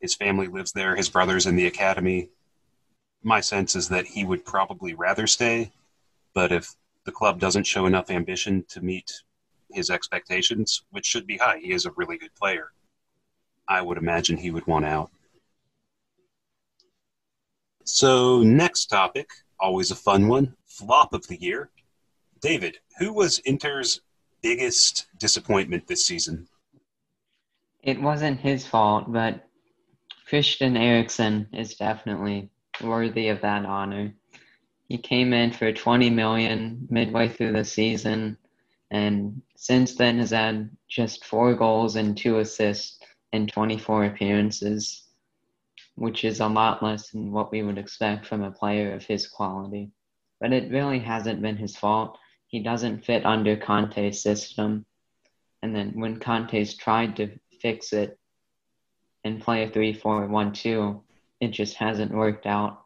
His 0.00 0.14
family 0.14 0.48
lives 0.48 0.72
there, 0.72 0.96
his 0.96 1.08
brother's 1.08 1.46
in 1.46 1.56
the 1.56 1.68
academy. 1.68 2.28
My 3.22 3.40
sense 3.40 3.76
is 3.76 3.88
that 3.88 4.06
he 4.06 4.24
would 4.24 4.44
probably 4.44 4.94
rather 4.94 5.26
stay, 5.26 5.70
but 6.34 6.50
if 6.50 6.74
the 7.04 7.12
club 7.12 7.38
doesn't 7.38 7.66
show 7.66 7.86
enough 7.86 8.10
ambition 8.10 8.64
to 8.68 8.80
meet 8.80 9.12
his 9.72 9.88
expectations, 9.88 10.82
which 10.90 11.06
should 11.06 11.26
be 11.26 11.36
high, 11.36 11.58
he 11.58 11.72
is 11.72 11.86
a 11.86 11.92
really 11.92 12.18
good 12.18 12.34
player. 12.34 12.72
I 13.68 13.82
would 13.82 13.98
imagine 13.98 14.36
he 14.36 14.50
would 14.50 14.66
want 14.66 14.84
out. 14.84 15.10
So, 17.84 18.42
next 18.42 18.86
topic, 18.86 19.28
always 19.60 19.90
a 19.90 19.96
fun 19.96 20.28
one 20.28 20.54
flop 20.66 21.12
of 21.12 21.26
the 21.28 21.40
year. 21.40 21.70
David, 22.40 22.78
who 22.98 23.12
was 23.12 23.40
Inter's 23.44 24.00
biggest 24.42 25.06
disappointment 25.18 25.86
this 25.86 26.04
season? 26.04 26.48
It 27.82 28.00
wasn't 28.00 28.40
his 28.40 28.66
fault, 28.66 29.12
but 29.12 29.46
Christian 30.26 30.76
Eriksen 30.76 31.48
is 31.52 31.74
definitely 31.74 32.50
worthy 32.82 33.28
of 33.28 33.40
that 33.42 33.64
honor. 33.64 34.14
He 34.88 34.98
came 34.98 35.32
in 35.32 35.52
for 35.52 35.72
20 35.72 36.10
million 36.10 36.86
midway 36.90 37.28
through 37.28 37.52
the 37.52 37.64
season, 37.64 38.36
and 38.90 39.40
since 39.56 39.94
then 39.94 40.18
has 40.18 40.30
had 40.30 40.70
just 40.88 41.24
four 41.24 41.54
goals 41.54 41.96
and 41.96 42.16
two 42.16 42.38
assists 42.38 42.98
in 43.32 43.46
24 43.46 44.06
appearances, 44.06 45.04
which 46.00 46.24
is 46.24 46.40
a 46.40 46.48
lot 46.48 46.82
less 46.82 47.10
than 47.10 47.30
what 47.30 47.52
we 47.52 47.62
would 47.62 47.76
expect 47.76 48.24
from 48.24 48.42
a 48.42 48.50
player 48.50 48.94
of 48.94 49.04
his 49.04 49.28
quality. 49.28 49.90
But 50.40 50.50
it 50.50 50.72
really 50.72 50.98
hasn't 50.98 51.42
been 51.42 51.58
his 51.58 51.76
fault. 51.76 52.16
He 52.46 52.60
doesn't 52.60 53.04
fit 53.04 53.26
under 53.26 53.54
Conte's 53.54 54.22
system. 54.22 54.86
And 55.62 55.76
then 55.76 55.92
when 56.00 56.18
Conte's 56.18 56.74
tried 56.74 57.16
to 57.16 57.38
fix 57.60 57.92
it 57.92 58.18
and 59.24 59.42
play 59.42 59.64
a 59.64 59.68
3 59.68 59.92
4 59.92 60.26
1 60.26 60.52
2, 60.54 61.02
it 61.42 61.48
just 61.48 61.76
hasn't 61.76 62.14
worked 62.14 62.46
out. 62.46 62.80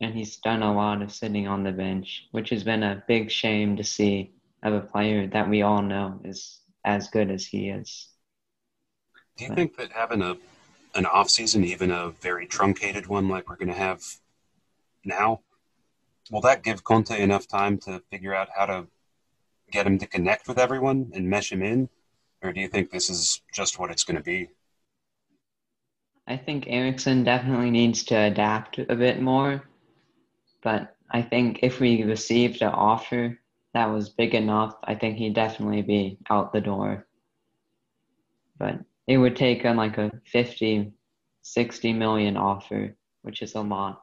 And 0.00 0.12
he's 0.12 0.38
done 0.38 0.64
a 0.64 0.74
lot 0.74 1.00
of 1.00 1.12
sitting 1.12 1.46
on 1.46 1.62
the 1.62 1.70
bench, 1.70 2.26
which 2.32 2.50
has 2.50 2.64
been 2.64 2.82
a 2.82 3.04
big 3.06 3.30
shame 3.30 3.76
to 3.76 3.84
see 3.84 4.32
of 4.64 4.74
a 4.74 4.80
player 4.80 5.28
that 5.28 5.48
we 5.48 5.62
all 5.62 5.82
know 5.82 6.20
is 6.24 6.58
as 6.84 7.08
good 7.08 7.30
as 7.30 7.46
he 7.46 7.68
is. 7.68 8.08
Do 9.36 9.44
you 9.44 9.54
think 9.54 9.76
that 9.76 9.92
having 9.92 10.22
a 10.22 10.36
an 10.94 11.06
off 11.06 11.30
season, 11.30 11.64
even 11.64 11.90
a 11.90 12.10
very 12.10 12.46
truncated 12.46 13.06
one 13.06 13.28
like 13.28 13.48
we're 13.48 13.56
going 13.56 13.68
to 13.68 13.74
have 13.74 14.02
now, 15.04 15.40
will 16.30 16.40
that 16.42 16.62
give 16.62 16.84
Conte 16.84 17.18
enough 17.20 17.46
time 17.48 17.78
to 17.78 18.02
figure 18.10 18.34
out 18.34 18.48
how 18.56 18.66
to 18.66 18.86
get 19.70 19.86
him 19.86 19.98
to 19.98 20.06
connect 20.06 20.48
with 20.48 20.58
everyone 20.58 21.10
and 21.14 21.28
mesh 21.28 21.52
him 21.52 21.62
in, 21.62 21.88
or 22.42 22.52
do 22.52 22.60
you 22.60 22.68
think 22.68 22.90
this 22.90 23.10
is 23.10 23.42
just 23.52 23.78
what 23.78 23.90
it's 23.90 24.04
going 24.04 24.16
to 24.16 24.22
be? 24.22 24.48
I 26.26 26.36
think 26.36 26.64
Eriksen 26.66 27.24
definitely 27.24 27.70
needs 27.70 28.04
to 28.04 28.14
adapt 28.14 28.78
a 28.78 28.94
bit 28.94 29.20
more, 29.20 29.62
but 30.62 30.94
I 31.10 31.22
think 31.22 31.60
if 31.62 31.80
we 31.80 32.02
received 32.02 32.60
an 32.60 32.68
offer 32.68 33.38
that 33.72 33.86
was 33.86 34.10
big 34.10 34.34
enough, 34.34 34.74
I 34.84 34.94
think 34.94 35.16
he'd 35.16 35.34
definitely 35.34 35.82
be 35.82 36.18
out 36.28 36.52
the 36.52 36.60
door. 36.60 37.06
But 38.58 38.80
it 39.08 39.16
would 39.16 39.34
take 39.34 39.64
on 39.64 39.76
like 39.76 39.96
a 39.96 40.12
50, 40.26 40.92
60 41.42 41.92
million 41.94 42.36
offer, 42.36 42.94
which 43.22 43.40
is 43.40 43.54
a 43.54 43.60
lot. 43.60 44.02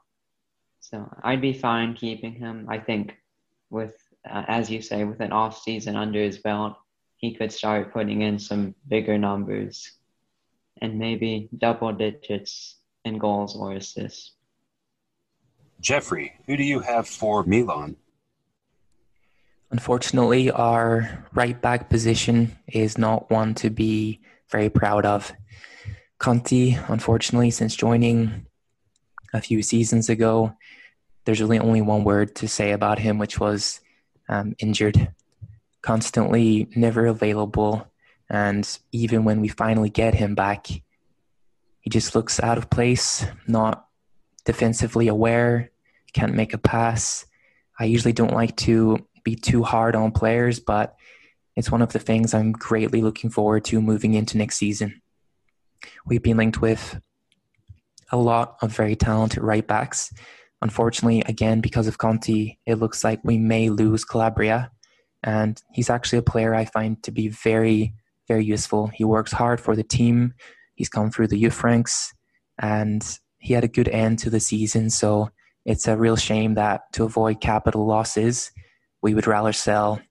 So 0.80 1.08
I'd 1.24 1.42
be 1.42 1.54
fine 1.54 1.94
keeping 1.94 2.34
him. 2.34 2.66
I 2.68 2.80
think 2.80 3.16
with, 3.70 3.96
uh, 4.30 4.44
as 4.48 4.70
you 4.70 4.82
say, 4.82 5.04
with 5.04 5.22
an 5.22 5.32
off 5.32 5.62
season 5.62 5.96
under 5.96 6.20
his 6.20 6.40
belt, 6.40 6.76
he 7.18 7.36
could 7.36 7.52
start 7.52 7.94
putting 7.94 8.24
in 8.24 8.40
some 8.40 8.74
bigger 8.88 9.18
numbers 9.18 9.92
and 10.82 10.98
maybe 10.98 11.50
double 11.56 11.94
digits 11.94 12.78
in 13.06 13.20
goals 13.20 13.56
or 13.56 13.74
assists. 13.74 14.34
Jeffrey, 15.80 16.34
who 16.48 16.58
do 16.58 16.64
you 16.64 16.80
have 16.80 17.08
for 17.08 17.44
Milan? 17.44 17.96
Unfortunately, 19.70 20.50
our 20.50 21.26
right 21.34 21.62
back 21.62 21.90
position 21.90 22.58
is 22.68 22.98
not 22.98 23.30
one 23.30 23.54
to 23.56 23.70
be 23.70 24.20
very 24.50 24.70
proud 24.70 25.06
of. 25.06 25.34
Conti, 26.18 26.78
unfortunately, 26.88 27.52
since 27.52 27.76
joining 27.76 28.46
a 29.34 29.42
few 29.42 29.62
seasons 29.62 30.10
ago, 30.10 30.56
there's 31.26 31.42
really 31.42 31.60
only 31.60 31.82
one 31.82 32.04
word 32.04 32.36
to 32.36 32.48
say 32.48 32.72
about 32.72 33.00
him, 33.00 33.18
which 33.18 33.40
was 33.40 33.82
um, 34.30 34.56
injured. 34.60 35.12
Constantly 35.82 36.68
never 36.76 37.06
available. 37.08 37.92
And 38.30 38.68
even 38.92 39.24
when 39.24 39.42
we 39.42 39.50
finally 39.50 39.90
get 39.90 40.16
him 40.16 40.36
back, 40.36 40.68
he 40.68 41.90
just 41.90 42.16
looks 42.16 42.40
out 42.40 42.58
of 42.58 42.70
place, 42.70 43.26
not 43.48 43.88
defensively 44.46 45.08
aware, 45.08 45.72
can't 46.14 46.34
make 46.34 46.54
a 46.54 46.58
pass. 46.58 47.26
I 47.78 47.86
usually 47.86 48.14
don't 48.14 48.34
like 48.34 48.56
to 48.58 49.06
be 49.24 49.36
too 49.36 49.64
hard 49.64 49.96
on 49.96 50.12
players, 50.12 50.60
but 50.60 50.96
it's 51.56 51.72
one 51.72 51.82
of 51.82 51.94
the 51.94 52.00
things 52.00 52.34
I'm 52.34 52.52
greatly 52.52 53.02
looking 53.02 53.30
forward 53.30 53.66
to 53.66 53.82
moving 53.82 54.14
into 54.14 54.38
next 54.38 54.58
season. 54.58 55.02
We've 56.06 56.24
been 56.24 56.38
linked 56.38 56.62
with 56.62 57.00
a 58.12 58.18
lot 58.18 58.58
of 58.62 58.72
very 58.72 58.96
talented 58.96 59.44
right 59.44 59.66
backs. 59.66 60.14
Unfortunately, 60.62 61.22
again, 61.28 61.62
because 61.62 61.88
of 61.88 61.98
Conti, 61.98 62.60
it 62.66 62.76
looks 62.76 63.04
like 63.04 63.20
we 63.24 63.38
may 63.38 63.70
lose 63.70 64.04
Calabria. 64.04 64.72
And 65.24 65.62
he's 65.74 65.90
actually 65.90 66.20
a 66.20 66.24
player 66.24 66.54
I 66.54 66.66
find 66.66 67.02
to 67.04 67.12
be 67.12 67.30
very 67.30 67.94
very 68.28 68.44
useful. 68.44 68.88
He 68.88 69.04
works 69.04 69.32
hard 69.32 69.62
for 69.62 69.76
the 69.76 69.84
team. 69.84 70.34
He's 70.76 70.90
come 70.90 71.12
through 71.12 71.28
the 71.28 71.38
youth 71.38 71.64
ranks, 71.64 72.14
and 72.60 73.06
he 73.38 73.54
had 73.54 73.64
a 73.64 73.70
good 73.70 73.88
end 73.88 74.20
to 74.20 74.30
the 74.30 74.40
season. 74.40 74.90
So 74.90 75.30
it's 75.64 75.88
a 75.88 75.98
real 75.98 76.16
shame 76.16 76.56
that 76.56 76.92
to 76.94 77.04
avoid 77.06 77.42
capital 77.42 77.86
losses, 77.86 78.52
we 79.02 79.14
would 79.14 79.28
rather 79.28 79.54
sell 79.54 80.02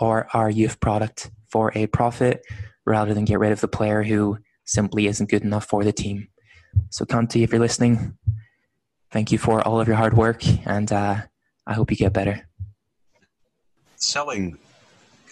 or 0.00 0.28
our 0.32 0.50
youth 0.50 0.80
product 0.80 1.30
for 1.50 1.72
a 1.74 1.86
profit 1.86 2.42
rather 2.84 3.14
than 3.14 3.24
get 3.24 3.38
rid 3.38 3.52
of 3.52 3.60
the 3.60 3.68
player 3.68 4.02
who 4.02 4.38
simply 4.64 5.06
isn't 5.06 5.30
good 5.30 5.42
enough 5.42 5.66
for 5.66 5.84
the 5.84 5.92
team. 5.92 6.28
So, 6.90 7.04
Conti, 7.04 7.42
if 7.42 7.52
you're 7.52 7.60
listening, 7.60 8.16
thank 9.10 9.30
you 9.30 9.38
for 9.38 9.60
all 9.66 9.80
of 9.80 9.86
your 9.86 9.96
hard 9.96 10.16
work, 10.16 10.46
and 10.66 10.90
uh, 10.90 11.16
I 11.66 11.74
hope 11.74 11.90
you 11.90 11.96
get 11.96 12.12
better. 12.12 12.48
Selling 13.96 14.58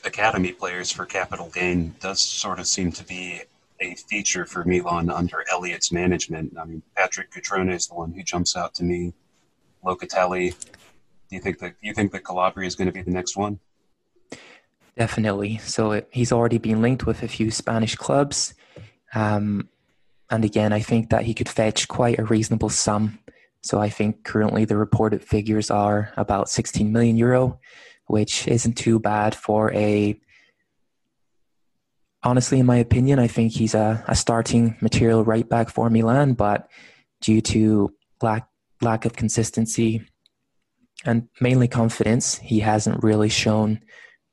academy 0.05 0.53
players 0.53 0.93
for 0.93 1.07
capital 1.07 1.51
gain 1.53 1.95
does 2.01 2.21
sort 2.21 2.59
of 2.59 2.67
seem 2.67 2.93
to 2.93 3.05
be 3.05 3.43
a 3.81 3.95
feature 3.95 4.45
for 4.45 4.65
Milan 4.65 5.11
under 5.11 5.45
Elliott's 5.51 5.91
management. 5.91 6.57
I 6.59 6.65
mean, 6.65 6.83
Patrick 6.97 7.31
Cutrone 7.33 7.73
is 7.73 7.87
the 7.89 7.95
one 7.95 8.13
who 8.13 8.23
jumps 8.23 8.57
out 8.57 8.75
to 8.75 8.85
me. 8.85 9.15
Locatelli. 9.85 10.55
Do 11.31 11.37
you 11.37 11.41
think 11.41 11.59
that 11.61 11.75
you 11.81 11.95
think 11.95 12.13
that 12.13 12.25
Calabria 12.25 12.67
is 12.67 12.75
going 12.75 12.87
to 12.87 12.93
be 12.93 13.03
the 13.03 13.11
next 13.11 13.37
one? 13.37 13.61
Definitely. 14.97 15.59
So 15.59 15.93
it, 15.93 16.09
he's 16.11 16.33
already 16.33 16.59
been 16.59 16.83
linked 16.83 17.07
with 17.07 17.23
a 17.23 17.29
few 17.29 17.51
Spanish 17.51 17.95
clubs, 17.97 18.55
um, 19.15 19.69
and 20.31 20.45
again, 20.45 20.73
I 20.73 20.81
think 20.81 21.11
that 21.11 21.25
he 21.25 21.35
could 21.35 21.49
fetch 21.49 21.89
quite 21.89 22.19
a 22.19 22.25
reasonable 22.25 22.69
sum. 22.69 23.19
So 23.63 23.81
I 23.81 23.89
think 23.89 24.25
currently 24.25 24.65
the 24.65 24.77
reported 24.77 25.23
figures 25.23 25.71
are 25.71 26.13
about 26.17 26.49
16 26.49 26.93
million 26.93 27.17
euro, 27.17 27.59
which 28.07 28.47
isn't 28.47 28.75
too 28.75 28.99
bad 29.01 29.35
for 29.35 29.73
a. 29.75 30.19
Honestly, 32.23 32.61
in 32.61 32.67
my 32.67 32.77
opinion, 32.77 33.19
I 33.19 33.27
think 33.27 33.53
he's 33.53 33.75
a, 33.75 34.05
a 34.07 34.15
starting 34.15 34.77
material 34.81 35.25
right 35.25 35.49
back 35.49 35.71
for 35.71 35.89
Milan, 35.91 36.35
but 36.35 36.69
due 37.21 37.41
to 37.41 37.95
lack 38.23 38.47
lack 38.83 39.05
of 39.05 39.15
consistency 39.15 40.07
and 41.05 41.29
mainly 41.41 41.69
confidence, 41.69 42.37
he 42.39 42.61
hasn't 42.61 43.03
really 43.03 43.29
shown 43.29 43.81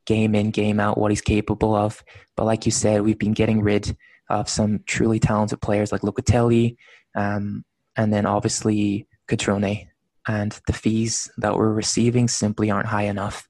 game 0.08 0.34
in 0.34 0.50
game 0.50 0.80
out 0.80 0.98
what 0.98 1.12
he's 1.12 1.22
capable 1.22 1.76
of. 1.76 2.04
But 2.36 2.46
like 2.46 2.66
you 2.66 2.72
said, 2.72 3.04
we've 3.04 3.20
been 3.20 3.34
getting 3.34 3.62
rid 3.62 3.96
of 4.30 4.50
some 4.50 4.80
truly 4.88 5.20
talented 5.20 5.62
players 5.62 5.92
like 5.92 6.02
Locatelli, 6.02 6.78
um, 7.16 7.64
and 7.96 8.12
then 8.12 8.26
obviously 8.26 9.08
Cutrone. 9.30 9.88
And 10.28 10.60
the 10.68 10.74
fees 10.74 11.30
that 11.38 11.56
we're 11.56 11.72
receiving 11.72 12.28
simply 12.28 12.72
aren't 12.72 12.88
high 12.88 13.04
enough. 13.04 13.48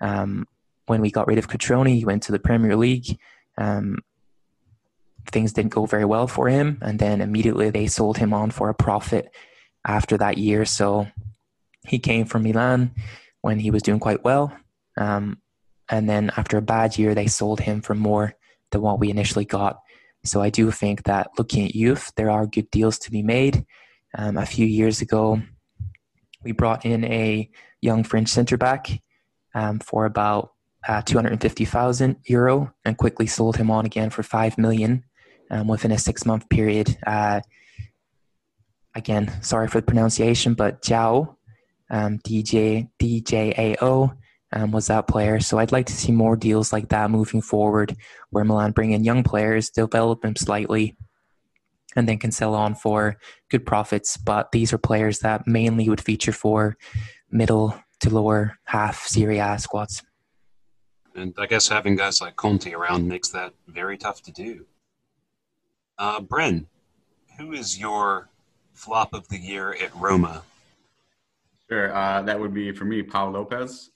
Um, 0.00 0.46
when 0.86 1.00
we 1.00 1.10
got 1.10 1.26
rid 1.26 1.38
of 1.38 1.48
Cutrone, 1.48 1.94
he 1.94 2.04
went 2.04 2.22
to 2.24 2.32
the 2.32 2.38
Premier 2.38 2.76
League. 2.76 3.18
Um, 3.58 3.98
things 5.30 5.52
didn't 5.52 5.72
go 5.72 5.86
very 5.86 6.04
well 6.04 6.26
for 6.26 6.48
him, 6.48 6.78
and 6.82 6.98
then 6.98 7.20
immediately 7.20 7.70
they 7.70 7.86
sold 7.86 8.18
him 8.18 8.32
on 8.32 8.50
for 8.50 8.68
a 8.68 8.74
profit 8.74 9.28
after 9.86 10.16
that 10.18 10.38
year. 10.38 10.64
So 10.64 11.06
he 11.86 11.98
came 11.98 12.26
from 12.26 12.42
Milan 12.42 12.92
when 13.40 13.60
he 13.60 13.70
was 13.70 13.82
doing 13.82 14.00
quite 14.00 14.24
well. 14.24 14.52
Um, 14.96 15.38
and 15.88 16.08
then 16.08 16.30
after 16.36 16.56
a 16.56 16.62
bad 16.62 16.98
year, 16.98 17.14
they 17.14 17.26
sold 17.26 17.60
him 17.60 17.80
for 17.80 17.94
more 17.94 18.34
than 18.70 18.80
what 18.80 18.98
we 18.98 19.10
initially 19.10 19.44
got. 19.44 19.80
So 20.24 20.42
I 20.42 20.50
do 20.50 20.70
think 20.70 21.04
that 21.04 21.30
looking 21.38 21.66
at 21.66 21.74
youth, 21.74 22.12
there 22.16 22.30
are 22.30 22.46
good 22.46 22.70
deals 22.70 22.98
to 23.00 23.10
be 23.10 23.22
made. 23.22 23.64
Um, 24.16 24.36
a 24.36 24.46
few 24.46 24.66
years 24.66 25.00
ago, 25.00 25.40
we 26.42 26.52
brought 26.52 26.84
in 26.84 27.04
a 27.04 27.48
young 27.80 28.02
French 28.02 28.28
centre 28.28 28.56
back 28.56 29.00
um, 29.54 29.78
for 29.78 30.04
about 30.04 30.52
uh, 30.88 31.02
250,000 31.02 32.16
euro 32.26 32.72
and 32.84 32.96
quickly 32.96 33.26
sold 33.26 33.56
him 33.56 33.70
on 33.70 33.86
again 33.86 34.10
for 34.10 34.22
5 34.22 34.58
million 34.58 35.04
um, 35.50 35.68
within 35.68 35.92
a 35.92 35.98
six 35.98 36.24
month 36.24 36.48
period. 36.48 36.96
Uh, 37.06 37.40
again, 38.94 39.32
sorry 39.42 39.68
for 39.68 39.80
the 39.80 39.86
pronunciation, 39.86 40.54
but 40.54 40.82
Jao, 40.82 41.36
um, 41.90 42.18
DJ, 42.18 42.88
DJAO, 43.00 44.16
um, 44.56 44.70
was 44.70 44.86
that 44.86 45.06
player. 45.06 45.38
So 45.40 45.58
I'd 45.58 45.72
like 45.72 45.86
to 45.86 45.92
see 45.92 46.12
more 46.12 46.36
deals 46.36 46.72
like 46.72 46.88
that 46.88 47.10
moving 47.10 47.42
forward, 47.42 47.96
where 48.30 48.44
Milan 48.44 48.72
bring 48.72 48.92
in 48.92 49.04
young 49.04 49.22
players, 49.22 49.70
develop 49.70 50.22
them 50.22 50.36
slightly, 50.36 50.96
and 51.94 52.08
then 52.08 52.18
can 52.18 52.32
sell 52.32 52.54
on 52.54 52.74
for 52.74 53.18
good 53.50 53.66
profits. 53.66 54.16
But 54.16 54.52
these 54.52 54.72
are 54.72 54.78
players 54.78 55.18
that 55.20 55.46
mainly 55.46 55.88
would 55.88 56.00
feature 56.00 56.32
for 56.32 56.76
middle 57.30 57.78
to 58.00 58.10
lower 58.10 58.58
half 58.64 59.06
Serie 59.06 59.38
A 59.38 59.58
squads. 59.58 60.02
And 61.14 61.34
I 61.38 61.46
guess 61.46 61.68
having 61.68 61.96
guys 61.96 62.20
like 62.20 62.36
Conte 62.36 62.72
around 62.72 63.08
makes 63.08 63.30
that 63.30 63.52
very 63.66 63.96
tough 63.96 64.22
to 64.22 64.32
do. 64.32 64.66
Uh, 65.98 66.20
Bren, 66.20 66.66
who 67.38 67.52
is 67.52 67.78
your 67.78 68.28
flop 68.74 69.14
of 69.14 69.28
the 69.28 69.38
year 69.38 69.74
at 69.82 69.94
Roma? 69.96 70.42
Sure, 71.68 71.94
uh, 71.94 72.22
that 72.22 72.38
would 72.38 72.54
be 72.54 72.70
for 72.72 72.84
me, 72.84 73.02
Paul 73.02 73.30
Lopez. 73.30 73.90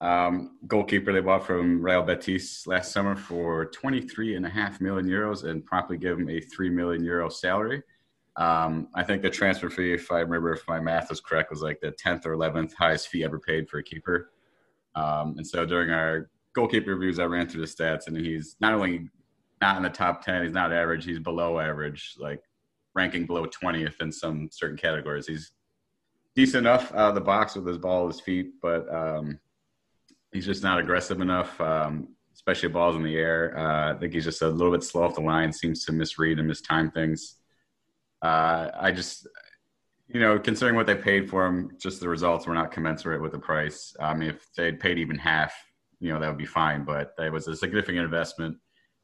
Um, 0.00 0.56
goalkeeper 0.66 1.12
they 1.12 1.20
bought 1.20 1.46
from 1.46 1.82
Real 1.82 2.02
Betis 2.02 2.66
last 2.66 2.90
summer 2.92 3.14
for 3.14 3.66
23 3.66 4.36
and 4.36 4.46
a 4.46 4.48
half 4.48 4.80
million 4.80 5.06
euros 5.06 5.44
and 5.44 5.64
promptly 5.64 5.98
give 5.98 6.18
him 6.18 6.30
a 6.30 6.40
3 6.40 6.70
million 6.70 7.04
euro 7.04 7.28
salary. 7.28 7.82
Um, 8.36 8.88
I 8.94 9.02
think 9.02 9.20
the 9.20 9.28
transfer 9.28 9.68
fee, 9.68 9.92
if 9.92 10.10
I 10.10 10.20
remember 10.20 10.54
if 10.54 10.66
my 10.66 10.80
math 10.80 11.10
was 11.10 11.20
correct, 11.20 11.50
was 11.50 11.60
like 11.60 11.80
the 11.80 11.92
10th 11.92 12.24
or 12.24 12.34
11th 12.34 12.72
highest 12.74 13.08
fee 13.08 13.24
ever 13.24 13.38
paid 13.38 13.68
for 13.68 13.78
a 13.78 13.82
keeper. 13.82 14.30
Um, 14.94 15.34
and 15.36 15.46
so 15.46 15.66
during 15.66 15.90
our 15.90 16.30
goalkeeper 16.54 16.94
reviews, 16.94 17.18
I 17.18 17.24
ran 17.24 17.46
through 17.46 17.66
the 17.66 17.66
stats 17.66 18.06
and 18.06 18.16
he's 18.16 18.56
not 18.60 18.72
only 18.72 19.08
not 19.60 19.76
in 19.76 19.82
the 19.82 19.90
top 19.90 20.24
10, 20.24 20.44
he's 20.44 20.52
not 20.52 20.72
average, 20.72 21.04
he's 21.04 21.18
below 21.18 21.58
average, 21.58 22.14
like 22.18 22.40
ranking 22.94 23.26
below 23.26 23.46
20th 23.46 24.00
in 24.00 24.10
some 24.10 24.48
certain 24.50 24.78
categories. 24.78 25.26
He's 25.26 25.52
decent 26.34 26.66
enough 26.66 26.92
out 26.94 27.10
of 27.10 27.14
the 27.14 27.20
box 27.20 27.56
with 27.56 27.66
his 27.66 27.76
ball 27.76 28.06
at 28.06 28.14
his 28.14 28.20
feet, 28.22 28.52
but 28.62 28.92
um, 28.92 29.38
he's 30.32 30.46
just 30.46 30.62
not 30.62 30.78
aggressive 30.78 31.20
enough, 31.20 31.60
um, 31.60 32.08
especially 32.34 32.68
balls 32.68 32.96
in 32.96 33.02
the 33.02 33.16
air. 33.16 33.58
Uh, 33.58 33.94
I 33.94 33.98
think 33.98 34.12
he's 34.12 34.24
just 34.24 34.42
a 34.42 34.48
little 34.48 34.72
bit 34.72 34.84
slow 34.84 35.04
off 35.04 35.14
the 35.14 35.20
line, 35.20 35.52
seems 35.52 35.84
to 35.84 35.92
misread 35.92 36.38
and 36.38 36.50
mistime 36.50 36.92
things. 36.92 37.36
Uh, 38.22 38.70
I 38.78 38.92
just, 38.92 39.26
you 40.08 40.20
know, 40.20 40.38
considering 40.38 40.76
what 40.76 40.86
they 40.86 40.94
paid 40.94 41.28
for 41.28 41.46
him, 41.46 41.70
just 41.78 42.00
the 42.00 42.08
results 42.08 42.46
were 42.46 42.54
not 42.54 42.70
commensurate 42.70 43.22
with 43.22 43.32
the 43.32 43.38
price. 43.38 43.94
I 44.00 44.14
mean, 44.14 44.30
if 44.30 44.46
they'd 44.56 44.80
paid 44.80 44.98
even 44.98 45.16
half, 45.16 45.54
you 46.00 46.12
know, 46.12 46.20
that 46.20 46.28
would 46.28 46.38
be 46.38 46.46
fine, 46.46 46.84
but 46.84 47.14
it 47.18 47.32
was 47.32 47.46
a 47.48 47.56
significant 47.56 48.04
investment. 48.04 48.56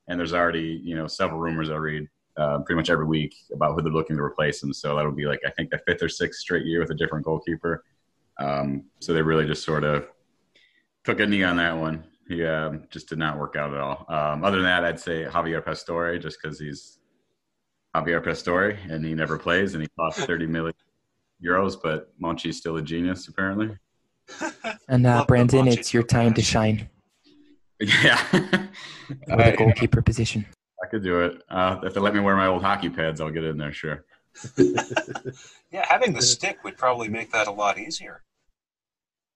And 0.09 0.19
there's 0.19 0.33
already, 0.33 0.81
you 0.83 0.95
know, 0.95 1.07
several 1.07 1.41
rumors 1.41 1.71
I 1.71 1.77
read 1.77 2.09
uh, 2.37 2.59
pretty 2.61 2.77
much 2.77 2.91
every 2.91 3.07
week 3.07 3.35
about 3.53 3.75
who 3.75 3.83
they're 3.83 3.93
looking 3.93 4.17
to 4.17 4.23
replace 4.23 4.63
him. 4.63 4.73
So 4.73 4.95
that'll 4.95 5.13
be 5.13 5.27
like, 5.27 5.41
I 5.47 5.51
think, 5.51 5.71
the 5.71 5.79
fifth 5.87 6.03
or 6.03 6.09
sixth 6.09 6.41
straight 6.41 6.67
year 6.67 6.81
with 6.81 6.91
a 6.91 6.95
different 6.95 7.25
goalkeeper. 7.25 7.85
Um, 8.39 8.85
so 9.01 9.13
they 9.13 9.23
really 9.23 9.47
just 9.47 9.65
sort 9.65 9.85
of 9.85 10.07
took 11.07 11.21
a 11.21 11.27
knee 11.27 11.45
on 11.45 11.57
that 11.57 11.79
one. 11.79 12.05
He 12.29 12.45
um, 12.45 12.83
just 12.91 13.09
did 13.09 13.19
not 13.19 13.39
work 13.39 13.55
out 13.55 13.73
at 13.73 13.81
all. 13.81 14.05
Um, 14.09 14.45
other 14.45 14.57
than 14.57 14.67
that, 14.67 14.85
I'd 14.85 14.99
say 14.99 15.25
Javier 15.25 15.65
Pastore, 15.65 16.19
just 16.19 16.39
because 16.43 16.59
he's 16.59 16.99
Javier 17.95 18.23
Pastore 18.23 18.77
and 18.91 19.05
he 19.05 19.15
never 19.15 19.39
plays 19.39 19.75
and 19.75 19.83
he 19.83 19.89
costs 19.97 20.25
30 20.25 20.47
million 20.49 20.75
euros, 21.43 21.77
but 21.81 22.13
Monchi's 22.21 22.59
still 22.59 22.77
a 22.77 22.83
genius, 22.83 23.29
apparently. 23.29 23.71
And 24.89 25.07
uh, 25.07 25.25
Brandon, 25.27 25.67
it's 25.67 25.93
your 25.93 26.05
time 26.05 26.33
to 26.35 26.43
shine. 26.43 26.89
Yeah. 27.81 28.17
for 28.17 29.37
the 29.37 29.55
goalkeeper 29.57 30.03
position. 30.03 30.47
I 30.83 30.89
could 30.89 31.03
do 31.03 31.21
it. 31.23 31.43
Uh, 31.49 31.81
if 31.83 31.95
they 31.95 32.01
let 32.01 32.15
me 32.15 32.21
wear 32.21 32.37
my 32.37 32.47
old 32.47 32.63
hockey 32.63 32.89
pads, 32.89 33.21
I'll 33.21 33.31
get 33.31 33.45
in 33.45 33.57
there, 33.57 33.73
sure. 33.73 34.05
yeah, 35.73 35.87
having 35.89 36.13
the 36.13 36.23
stick 36.23 36.63
would 36.63 36.77
probably 36.77 37.09
make 37.09 37.33
that 37.33 37.47
a 37.47 37.51
lot 37.51 37.79
easier. 37.79 38.23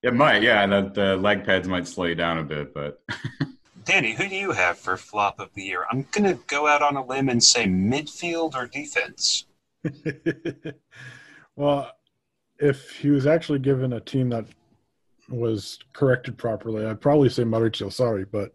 It 0.03 0.15
might, 0.15 0.43
yeah. 0.43 0.67
The, 0.67 0.91
the 0.95 1.17
leg 1.17 1.45
pads 1.45 1.69
might 1.69 1.87
slow 1.87 2.07
you 2.07 2.15
down 2.15 2.39
a 2.39 2.45
bit, 2.45 2.73
but. 2.73 3.03
Danny, 3.85 4.15
who 4.15 4.29
do 4.29 4.37
you 4.37 4.53
have 4.53 4.79
for 4.79 4.97
flop 4.97 5.41
of 5.41 5.53
the 5.55 5.63
year? 5.63 5.85
I'm 5.91 6.07
going 6.13 6.25
to 6.25 6.43
go 6.47 6.67
out 6.67 6.83
on 6.83 6.97
a 6.97 7.05
limb 7.05 7.29
and 7.29 7.43
say 7.43 7.65
midfield 7.65 8.55
or 8.55 8.67
defense. 8.67 9.47
well, 11.57 11.91
if 12.59 12.91
he 12.99 13.11
was 13.11 13.27
actually 13.27 13.59
given 13.59 13.95
a 13.95 14.01
team 14.01 14.29
that 14.31 14.47
was 15.29 15.79
corrected 15.93 16.37
properly, 16.37 16.85
I'd 16.85 17.01
probably 17.01 17.29
say 17.29 17.43
Maurizio 17.43 17.89
Sarri. 17.89 18.27
But 18.31 18.53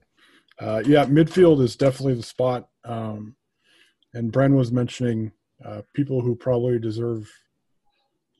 uh, 0.59 0.83
yeah, 0.85 1.05
midfield 1.05 1.61
is 1.61 1.75
definitely 1.75 2.15
the 2.15 2.23
spot. 2.23 2.69
Um, 2.83 3.35
and 4.13 4.31
Bren 4.31 4.55
was 4.55 4.71
mentioning 4.71 5.31
uh, 5.63 5.81
people 5.93 6.21
who 6.21 6.35
probably 6.35 6.79
deserve 6.79 7.29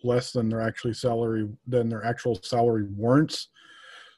less 0.06 0.32
than 0.32 0.50
their 0.50 0.62
actually 0.62 0.94
salary 0.94 1.50
than 1.68 1.90
their 1.90 2.06
actual 2.06 2.40
salary 2.42 2.86
warrants. 2.96 3.50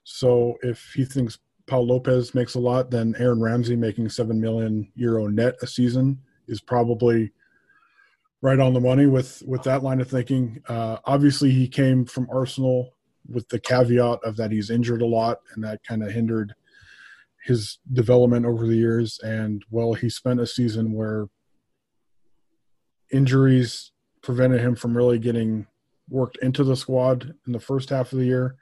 So 0.03 0.55
if 0.61 0.93
he 0.93 1.05
thinks 1.05 1.39
Paul 1.65 1.87
Lopez 1.87 2.33
makes 2.33 2.55
a 2.55 2.59
lot, 2.59 2.91
then 2.91 3.15
Aaron 3.19 3.41
Ramsey 3.41 3.75
making 3.75 4.09
seven 4.09 4.39
million 4.39 4.91
euro 4.95 5.27
net 5.27 5.55
a 5.61 5.67
season 5.67 6.19
is 6.47 6.61
probably 6.61 7.33
right 8.41 8.59
on 8.59 8.73
the 8.73 8.79
money 8.79 9.05
with 9.05 9.43
with 9.45 9.63
that 9.63 9.83
line 9.83 9.99
of 9.99 10.09
thinking. 10.09 10.61
Uh, 10.67 10.97
obviously, 11.05 11.51
he 11.51 11.67
came 11.67 12.05
from 12.05 12.27
Arsenal 12.31 12.93
with 13.29 13.47
the 13.49 13.59
caveat 13.59 14.19
of 14.23 14.37
that 14.37 14.51
he's 14.51 14.69
injured 14.69 15.01
a 15.01 15.05
lot, 15.05 15.39
and 15.53 15.63
that 15.63 15.83
kind 15.83 16.03
of 16.03 16.11
hindered 16.11 16.53
his 17.43 17.79
development 17.93 18.45
over 18.45 18.67
the 18.67 18.75
years, 18.75 19.19
and 19.23 19.63
well, 19.69 19.93
he 19.93 20.09
spent 20.09 20.39
a 20.39 20.47
season 20.47 20.91
where 20.91 21.27
injuries 23.11 23.91
prevented 24.21 24.59
him 24.59 24.75
from 24.75 24.95
really 24.95 25.19
getting 25.19 25.65
worked 26.09 26.37
into 26.41 26.63
the 26.63 26.75
squad 26.75 27.33
in 27.45 27.53
the 27.53 27.59
first 27.59 27.89
half 27.89 28.13
of 28.13 28.19
the 28.19 28.25
year, 28.25 28.55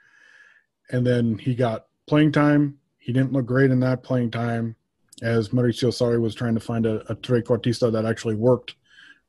and 0.92 1.06
then 1.06 1.38
he 1.38 1.56
got 1.56 1.86
playing 2.08 2.32
time. 2.32 2.78
He 2.98 3.14
didn't 3.14 3.34
look 3.34 3.46
great 3.46 3.72
in 3.72 3.80
that 3.82 4.04
playing 4.04 4.32
time, 4.32 4.76
as 5.22 5.50
Maurizio 5.50 5.90
Sarri 5.90 6.20
was 6.20 6.36
trying 6.36 6.56
to 6.56 6.60
find 6.60 6.86
a, 6.86 7.02
a 7.12 7.16
trequartista 7.16 7.92
that 7.92 8.06
actually 8.06 8.36
worked 8.36 8.76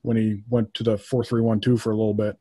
when 0.02 0.16
he 0.16 0.42
went 0.48 0.72
to 0.74 0.82
the 0.82 0.96
four 0.96 1.24
three 1.24 1.42
one 1.42 1.60
two 1.60 1.76
for 1.76 1.90
a 1.90 1.96
little 1.96 2.14
bit, 2.14 2.38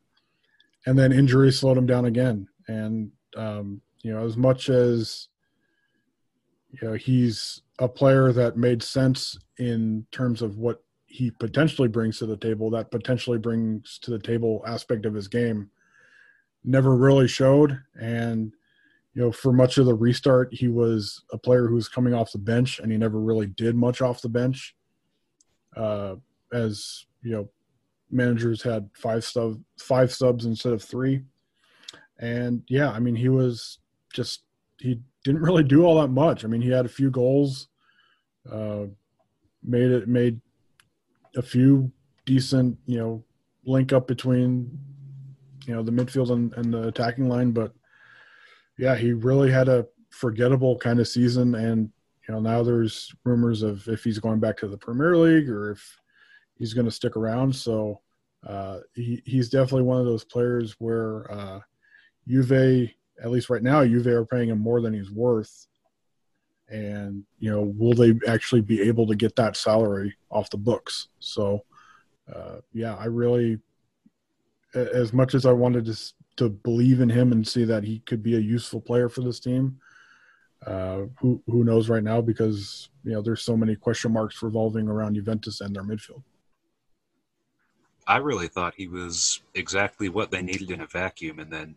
and 0.85 0.97
then 0.97 1.11
injury 1.11 1.51
slowed 1.51 1.77
him 1.77 1.87
down 1.87 2.05
again. 2.05 2.47
And 2.67 3.11
um, 3.35 3.81
you 4.01 4.13
know, 4.13 4.25
as 4.25 4.37
much 4.37 4.69
as 4.69 5.27
you 6.71 6.87
know, 6.87 6.93
he's 6.93 7.61
a 7.79 7.89
player 7.89 8.31
that 8.31 8.55
made 8.55 8.83
sense 8.83 9.37
in 9.57 10.05
terms 10.11 10.41
of 10.41 10.57
what 10.57 10.83
he 11.15 11.31
potentially 11.31 11.87
brings 11.87 12.19
to 12.19 12.25
the 12.25 12.35
table. 12.35 12.69
That 12.69 12.91
potentially 12.91 13.37
brings 13.37 13.97
to 13.99 14.11
the 14.11 14.19
table 14.19 14.61
aspect 14.67 15.05
of 15.05 15.13
his 15.13 15.29
game 15.29 15.69
never 16.65 16.95
really 16.95 17.27
showed, 17.27 17.79
and 17.99 18.51
you 19.13 19.21
know, 19.21 19.31
for 19.31 19.53
much 19.53 19.77
of 19.77 19.85
the 19.85 19.93
restart, 19.93 20.53
he 20.53 20.67
was 20.67 21.23
a 21.31 21.37
player 21.37 21.67
who 21.67 21.75
was 21.75 21.87
coming 21.87 22.13
off 22.13 22.33
the 22.33 22.37
bench, 22.37 22.79
and 22.79 22.91
he 22.91 22.97
never 22.97 23.19
really 23.21 23.47
did 23.47 23.75
much 23.75 24.01
off 24.01 24.21
the 24.21 24.27
bench. 24.27 24.75
Uh, 25.77 26.15
as 26.51 27.05
you 27.21 27.31
know, 27.31 27.49
managers 28.11 28.61
had 28.61 28.89
five 28.93 29.23
sub 29.23 29.61
five 29.79 30.11
subs 30.11 30.45
instead 30.45 30.73
of 30.73 30.83
three, 30.83 31.21
and 32.19 32.61
yeah, 32.67 32.91
I 32.91 32.99
mean, 32.99 33.15
he 33.15 33.29
was 33.29 33.79
just 34.13 34.41
he 34.79 34.99
didn't 35.23 35.41
really 35.41 35.63
do 35.63 35.85
all 35.85 36.01
that 36.01 36.09
much. 36.09 36.43
I 36.43 36.49
mean, 36.49 36.61
he 36.61 36.69
had 36.69 36.85
a 36.85 36.89
few 36.89 37.09
goals, 37.09 37.69
uh, 38.51 38.87
made 39.63 39.91
it 39.91 40.09
made 40.09 40.41
a 41.35 41.41
few 41.41 41.91
decent, 42.25 42.77
you 42.85 42.97
know, 42.97 43.23
link 43.65 43.93
up 43.93 44.07
between 44.07 44.77
you 45.65 45.73
know 45.73 45.81
the 45.81 45.91
midfield 45.91 46.31
and, 46.31 46.53
and 46.53 46.73
the 46.73 46.87
attacking 46.87 47.27
line, 47.27 47.51
but 47.51 47.73
yeah, 48.77 48.95
he 48.95 49.13
really 49.13 49.51
had 49.51 49.67
a 49.67 49.87
forgettable 50.09 50.77
kind 50.77 50.99
of 50.99 51.07
season. 51.07 51.55
And, 51.55 51.89
you 52.27 52.33
know, 52.33 52.39
now 52.39 52.63
there's 52.63 53.13
rumors 53.23 53.61
of 53.61 53.87
if 53.87 54.03
he's 54.03 54.19
going 54.19 54.39
back 54.39 54.57
to 54.57 54.67
the 54.67 54.77
Premier 54.77 55.17
League 55.17 55.49
or 55.49 55.71
if 55.71 55.99
he's 56.57 56.73
going 56.73 56.85
to 56.85 56.91
stick 56.91 57.15
around. 57.15 57.55
So 57.55 58.01
uh, 58.45 58.79
he, 58.93 59.21
he's 59.25 59.49
definitely 59.49 59.83
one 59.83 59.99
of 59.99 60.05
those 60.05 60.23
players 60.23 60.75
where 60.79 61.31
uh, 61.31 61.59
Juve, 62.27 62.91
at 63.21 63.31
least 63.31 63.49
right 63.49 63.63
now, 63.63 63.85
Juve 63.85 64.07
are 64.07 64.25
paying 64.25 64.49
him 64.49 64.59
more 64.59 64.81
than 64.81 64.93
he's 64.93 65.11
worth. 65.11 65.67
And, 66.69 67.23
you 67.39 67.51
know, 67.51 67.73
will 67.77 67.93
they 67.93 68.13
actually 68.27 68.61
be 68.61 68.81
able 68.81 69.05
to 69.07 69.15
get 69.15 69.35
that 69.35 69.55
salary 69.55 70.15
off 70.31 70.49
the 70.49 70.57
books? 70.57 71.09
So, 71.19 71.63
uh, 72.33 72.57
yeah, 72.73 72.95
I 72.95 73.05
really, 73.05 73.59
as 74.73 75.13
much 75.13 75.35
as 75.35 75.45
I 75.45 75.51
wanted 75.51 75.85
to 75.85 75.95
to 76.37 76.49
believe 76.49 76.99
in 76.99 77.09
him 77.09 77.31
and 77.31 77.47
see 77.47 77.63
that 77.63 77.83
he 77.83 77.99
could 77.99 78.21
be 78.21 78.35
a 78.35 78.39
useful 78.39 78.81
player 78.81 79.09
for 79.09 79.21
this 79.21 79.39
team. 79.39 79.79
Uh, 80.65 81.05
who 81.19 81.41
who 81.45 81.63
knows 81.63 81.89
right 81.89 82.03
now 82.03 82.19
because 82.19 82.89
you 83.03 83.11
know 83.11 83.21
there's 83.21 83.43
so 83.43 83.55
many 83.55 83.75
question 83.75 84.11
marks 84.11 84.41
revolving 84.41 84.87
around 84.87 85.13
Juventus 85.13 85.61
and 85.61 85.75
their 85.75 85.83
midfield. 85.83 86.23
I 88.07 88.17
really 88.17 88.47
thought 88.47 88.73
he 88.75 88.87
was 88.87 89.41
exactly 89.53 90.09
what 90.09 90.31
they 90.31 90.41
needed 90.41 90.71
in 90.71 90.81
a 90.81 90.87
vacuum, 90.87 91.39
and 91.39 91.51
then 91.51 91.75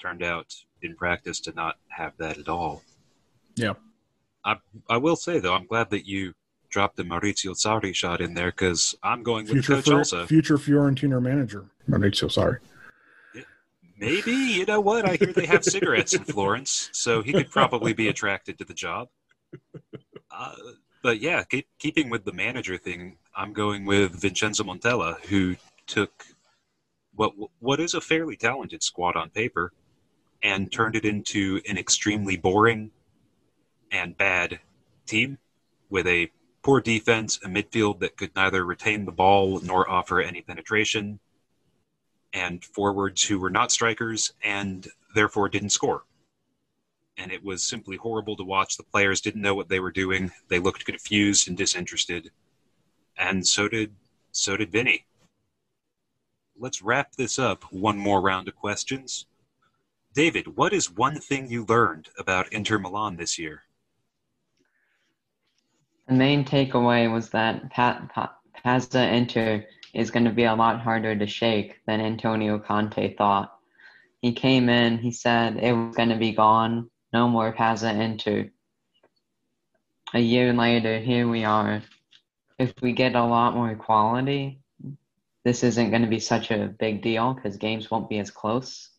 turned 0.00 0.22
out 0.22 0.54
in 0.82 0.94
practice 0.94 1.40
to 1.40 1.52
not 1.52 1.78
have 1.88 2.12
that 2.18 2.38
at 2.38 2.48
all. 2.48 2.82
Yeah, 3.56 3.74
I 4.44 4.56
I 4.88 4.96
will 4.96 5.16
say 5.16 5.38
though 5.38 5.54
I'm 5.54 5.66
glad 5.66 5.90
that 5.90 6.06
you 6.06 6.34
dropped 6.70 6.96
the 6.96 7.02
Maurizio 7.02 7.54
Sarri 7.54 7.94
shot 7.94 8.20
in 8.20 8.34
there 8.34 8.50
because 8.50 8.94
I'm 9.02 9.22
going 9.22 9.44
with 9.44 9.52
future 9.52 9.74
Coach 9.74 9.84
for, 9.86 9.98
also. 9.98 10.26
future 10.26 10.56
Fiorentina 10.56 11.20
manager 11.20 11.66
Maurizio 11.88 12.28
Sarri. 12.28 12.58
Maybe 13.98 14.32
you 14.32 14.64
know 14.64 14.80
what? 14.80 15.04
I 15.04 15.16
hear 15.16 15.30
they 15.30 15.44
have 15.44 15.62
cigarettes 15.62 16.14
in 16.14 16.24
Florence, 16.24 16.88
so 16.92 17.20
he 17.20 17.32
could 17.32 17.50
probably 17.50 17.92
be 17.92 18.08
attracted 18.08 18.56
to 18.58 18.64
the 18.64 18.72
job. 18.72 19.08
Uh, 20.30 20.54
but 21.02 21.20
yeah, 21.20 21.42
keep, 21.42 21.66
keeping 21.78 22.08
with 22.08 22.24
the 22.24 22.32
manager 22.32 22.78
thing, 22.78 23.18
I'm 23.34 23.52
going 23.52 23.84
with 23.84 24.18
Vincenzo 24.18 24.64
Montella, 24.64 25.20
who 25.26 25.56
took 25.86 26.24
what 27.14 27.32
what 27.58 27.80
is 27.80 27.92
a 27.92 28.00
fairly 28.00 28.36
talented 28.36 28.82
squad 28.82 29.16
on 29.16 29.28
paper 29.28 29.72
and 30.42 30.72
turned 30.72 30.96
it 30.96 31.04
into 31.04 31.60
an 31.68 31.76
extremely 31.76 32.36
boring 32.36 32.90
and 33.90 34.16
bad 34.16 34.60
team 35.06 35.38
with 35.88 36.06
a 36.06 36.30
poor 36.62 36.80
defense, 36.80 37.38
a 37.44 37.48
midfield 37.48 38.00
that 38.00 38.16
could 38.16 38.34
neither 38.36 38.64
retain 38.64 39.04
the 39.04 39.12
ball 39.12 39.60
nor 39.60 39.88
offer 39.88 40.20
any 40.20 40.42
penetration, 40.42 41.18
and 42.32 42.64
forwards 42.64 43.24
who 43.24 43.38
were 43.38 43.50
not 43.50 43.72
strikers 43.72 44.32
and 44.42 44.88
therefore 45.14 45.48
didn't 45.48 45.70
score. 45.70 46.04
And 47.16 47.32
it 47.32 47.44
was 47.44 47.62
simply 47.62 47.96
horrible 47.96 48.36
to 48.36 48.44
watch. 48.44 48.76
The 48.76 48.82
players 48.82 49.20
didn't 49.20 49.42
know 49.42 49.54
what 49.54 49.68
they 49.68 49.80
were 49.80 49.90
doing. 49.90 50.30
They 50.48 50.58
looked 50.58 50.86
confused 50.86 51.48
and 51.48 51.56
disinterested. 51.56 52.30
And 53.16 53.46
so 53.46 53.68
did 53.68 53.94
so 54.32 54.56
did 54.56 54.70
Vinny. 54.70 55.06
Let's 56.56 56.82
wrap 56.82 57.16
this 57.16 57.38
up 57.38 57.64
one 57.72 57.98
more 57.98 58.20
round 58.20 58.46
of 58.46 58.54
questions. 58.54 59.26
David, 60.14 60.56
what 60.56 60.72
is 60.72 60.90
one 60.90 61.20
thing 61.20 61.50
you 61.50 61.64
learned 61.64 62.08
about 62.18 62.52
Inter 62.52 62.78
Milan 62.78 63.16
this 63.16 63.38
year? 63.38 63.64
The 66.10 66.16
main 66.16 66.44
takeaway 66.44 67.10
was 67.10 67.30
that 67.30 67.70
pa- 67.70 68.04
pa- 68.12 68.34
Pazza 68.64 69.12
Inter 69.12 69.64
is 69.94 70.10
going 70.10 70.24
to 70.24 70.32
be 70.32 70.42
a 70.42 70.56
lot 70.56 70.80
harder 70.80 71.14
to 71.14 71.26
shake 71.28 71.76
than 71.86 72.00
Antonio 72.00 72.58
Conte 72.58 73.14
thought. 73.14 73.56
He 74.20 74.32
came 74.32 74.68
in, 74.68 74.98
he 74.98 75.12
said 75.12 75.58
it 75.58 75.72
was 75.72 75.94
going 75.94 76.08
to 76.08 76.16
be 76.16 76.32
gone, 76.32 76.90
no 77.12 77.28
more 77.28 77.52
Pazza 77.52 77.94
Inter. 77.94 78.50
A 80.12 80.18
year 80.18 80.52
later, 80.52 80.98
here 80.98 81.28
we 81.28 81.44
are. 81.44 81.80
If 82.58 82.74
we 82.82 82.90
get 82.90 83.14
a 83.14 83.24
lot 83.24 83.54
more 83.54 83.76
quality, 83.76 84.58
this 85.44 85.62
isn't 85.62 85.90
going 85.90 86.02
to 86.02 86.08
be 86.08 86.18
such 86.18 86.50
a 86.50 86.74
big 86.76 87.02
deal 87.02 87.34
because 87.34 87.56
games 87.56 87.88
won't 87.88 88.10
be 88.10 88.18
as 88.18 88.32
close. 88.32 88.90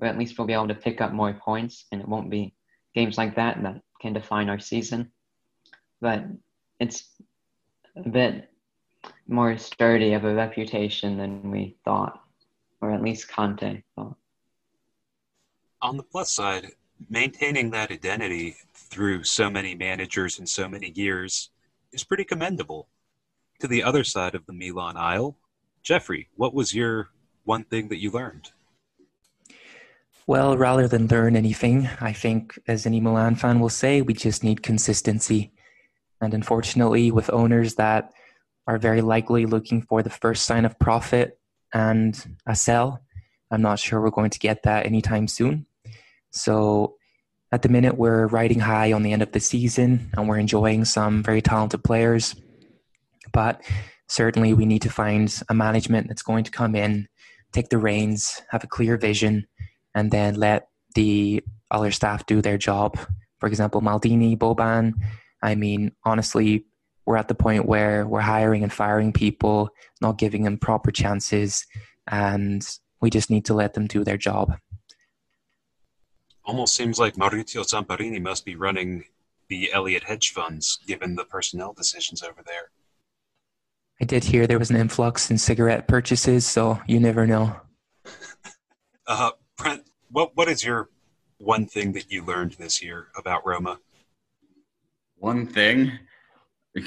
Or 0.00 0.06
at 0.06 0.16
least 0.16 0.38
we'll 0.38 0.46
be 0.46 0.52
able 0.52 0.68
to 0.68 0.76
pick 0.76 1.00
up 1.00 1.12
more 1.12 1.32
points, 1.32 1.86
and 1.90 2.00
it 2.00 2.06
won't 2.06 2.30
be 2.30 2.54
games 2.94 3.18
like 3.18 3.34
that 3.34 3.60
that 3.64 3.82
can 4.00 4.12
define 4.12 4.48
our 4.48 4.60
season. 4.60 5.10
But 6.00 6.24
it's 6.82 7.04
a 7.96 8.08
bit 8.08 8.50
more 9.28 9.56
sturdy 9.56 10.14
of 10.14 10.24
a 10.24 10.34
reputation 10.34 11.16
than 11.16 11.50
we 11.50 11.76
thought, 11.84 12.20
or 12.80 12.90
at 12.90 13.02
least 13.02 13.28
Conte 13.28 13.82
thought. 13.94 14.16
On 15.80 15.96
the 15.96 16.02
plus 16.02 16.30
side, 16.32 16.72
maintaining 17.08 17.70
that 17.70 17.90
identity 17.90 18.56
through 18.74 19.24
so 19.24 19.48
many 19.48 19.74
managers 19.74 20.38
and 20.38 20.48
so 20.48 20.68
many 20.68 20.92
years 20.94 21.50
is 21.92 22.04
pretty 22.04 22.24
commendable. 22.24 22.88
To 23.60 23.68
the 23.68 23.82
other 23.84 24.02
side 24.02 24.34
of 24.34 24.44
the 24.46 24.52
Milan 24.52 24.96
aisle, 24.96 25.36
Jeffrey, 25.84 26.28
what 26.34 26.52
was 26.52 26.74
your 26.74 27.10
one 27.44 27.64
thing 27.64 27.88
that 27.88 28.00
you 28.00 28.10
learned? 28.10 28.50
Well, 30.26 30.56
rather 30.56 30.88
than 30.88 31.08
learn 31.08 31.36
anything, 31.36 31.88
I 32.00 32.12
think, 32.12 32.58
as 32.66 32.86
any 32.86 33.00
Milan 33.00 33.34
fan 33.36 33.60
will 33.60 33.68
say, 33.68 34.02
we 34.02 34.14
just 34.14 34.42
need 34.42 34.62
consistency. 34.62 35.52
And 36.22 36.32
unfortunately, 36.32 37.10
with 37.10 37.28
owners 37.30 37.74
that 37.74 38.12
are 38.66 38.78
very 38.78 39.00
likely 39.00 39.44
looking 39.46 39.82
for 39.82 40.02
the 40.02 40.10
first 40.10 40.46
sign 40.46 40.64
of 40.64 40.78
profit 40.78 41.38
and 41.74 42.36
a 42.46 42.54
sell. 42.54 43.02
I'm 43.50 43.62
not 43.62 43.78
sure 43.78 44.00
we're 44.00 44.10
going 44.10 44.30
to 44.30 44.38
get 44.38 44.62
that 44.62 44.86
anytime 44.86 45.28
soon. 45.28 45.66
So 46.30 46.94
at 47.50 47.62
the 47.62 47.68
minute, 47.68 47.98
we're 47.98 48.26
riding 48.28 48.60
high 48.60 48.92
on 48.92 49.02
the 49.02 49.12
end 49.12 49.22
of 49.22 49.32
the 49.32 49.40
season 49.40 50.10
and 50.16 50.28
we're 50.28 50.38
enjoying 50.38 50.84
some 50.84 51.22
very 51.22 51.42
talented 51.42 51.84
players. 51.84 52.34
But 53.32 53.62
certainly, 54.08 54.54
we 54.54 54.64
need 54.64 54.82
to 54.82 54.90
find 54.90 55.42
a 55.48 55.54
management 55.54 56.08
that's 56.08 56.22
going 56.22 56.44
to 56.44 56.50
come 56.50 56.74
in, 56.74 57.08
take 57.52 57.68
the 57.68 57.78
reins, 57.78 58.40
have 58.50 58.64
a 58.64 58.68
clear 58.68 58.96
vision, 58.96 59.46
and 59.94 60.10
then 60.10 60.34
let 60.34 60.68
the 60.94 61.42
other 61.70 61.90
staff 61.90 62.26
do 62.26 62.40
their 62.40 62.58
job. 62.58 62.98
For 63.38 63.48
example, 63.48 63.80
Maldini, 63.80 64.36
Boban. 64.36 64.94
I 65.42 65.54
mean, 65.54 65.92
honestly, 66.04 66.64
we're 67.04 67.16
at 67.16 67.28
the 67.28 67.34
point 67.34 67.66
where 67.66 68.06
we're 68.06 68.20
hiring 68.20 68.62
and 68.62 68.72
firing 68.72 69.12
people, 69.12 69.70
not 70.00 70.18
giving 70.18 70.44
them 70.44 70.58
proper 70.58 70.90
chances, 70.90 71.66
and 72.06 72.66
we 73.00 73.10
just 73.10 73.30
need 73.30 73.44
to 73.46 73.54
let 73.54 73.74
them 73.74 73.86
do 73.86 74.04
their 74.04 74.16
job. 74.16 74.56
Almost 76.44 76.74
seems 76.74 76.98
like 76.98 77.14
Maurizio 77.14 77.64
Zamparini 77.64 78.20
must 78.20 78.44
be 78.44 78.56
running 78.56 79.04
the 79.48 79.72
Elliott 79.72 80.04
hedge 80.04 80.32
funds, 80.32 80.78
given 80.86 81.14
the 81.14 81.24
personnel 81.24 81.72
decisions 81.72 82.22
over 82.22 82.42
there. 82.44 82.70
I 84.00 84.04
did 84.04 84.24
hear 84.24 84.46
there 84.46 84.58
was 84.58 84.70
an 84.70 84.76
influx 84.76 85.30
in 85.30 85.38
cigarette 85.38 85.86
purchases, 85.86 86.46
so 86.46 86.80
you 86.86 86.98
never 86.98 87.26
know. 87.26 87.54
uh, 89.06 89.32
Brent, 89.56 89.84
what 90.10 90.34
what 90.36 90.48
is 90.48 90.64
your 90.64 90.88
one 91.38 91.66
thing 91.66 91.92
that 91.92 92.10
you 92.10 92.24
learned 92.24 92.52
this 92.52 92.82
year 92.82 93.08
about 93.16 93.46
Roma? 93.46 93.78
One 95.22 95.46
thing? 95.46 95.92
Are 96.76 96.82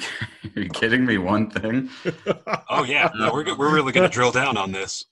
you 0.61 0.67
kidding 0.67 1.05
me? 1.05 1.17
One 1.17 1.49
thing? 1.49 1.89
Oh 2.69 2.83
yeah, 2.83 3.09
no, 3.15 3.31
we're 3.31 3.55
we're 3.55 3.73
really 3.73 3.93
going 3.93 4.09
to 4.09 4.13
drill 4.13 4.31
down 4.31 4.57
on 4.57 4.71
this. 4.73 5.05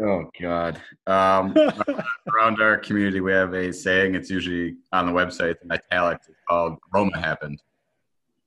Oh 0.00 0.30
God! 0.40 0.80
Um, 1.08 1.52
around 2.32 2.62
our 2.62 2.76
community, 2.76 3.20
we 3.20 3.32
have 3.32 3.54
a 3.54 3.72
saying. 3.72 4.14
It's 4.14 4.30
usually 4.30 4.76
on 4.92 5.06
the 5.06 5.12
website 5.12 5.56
in 5.64 5.72
italics. 5.72 6.28
It's 6.28 6.38
called 6.48 6.78
"Roma 6.94 7.18
happened." 7.18 7.60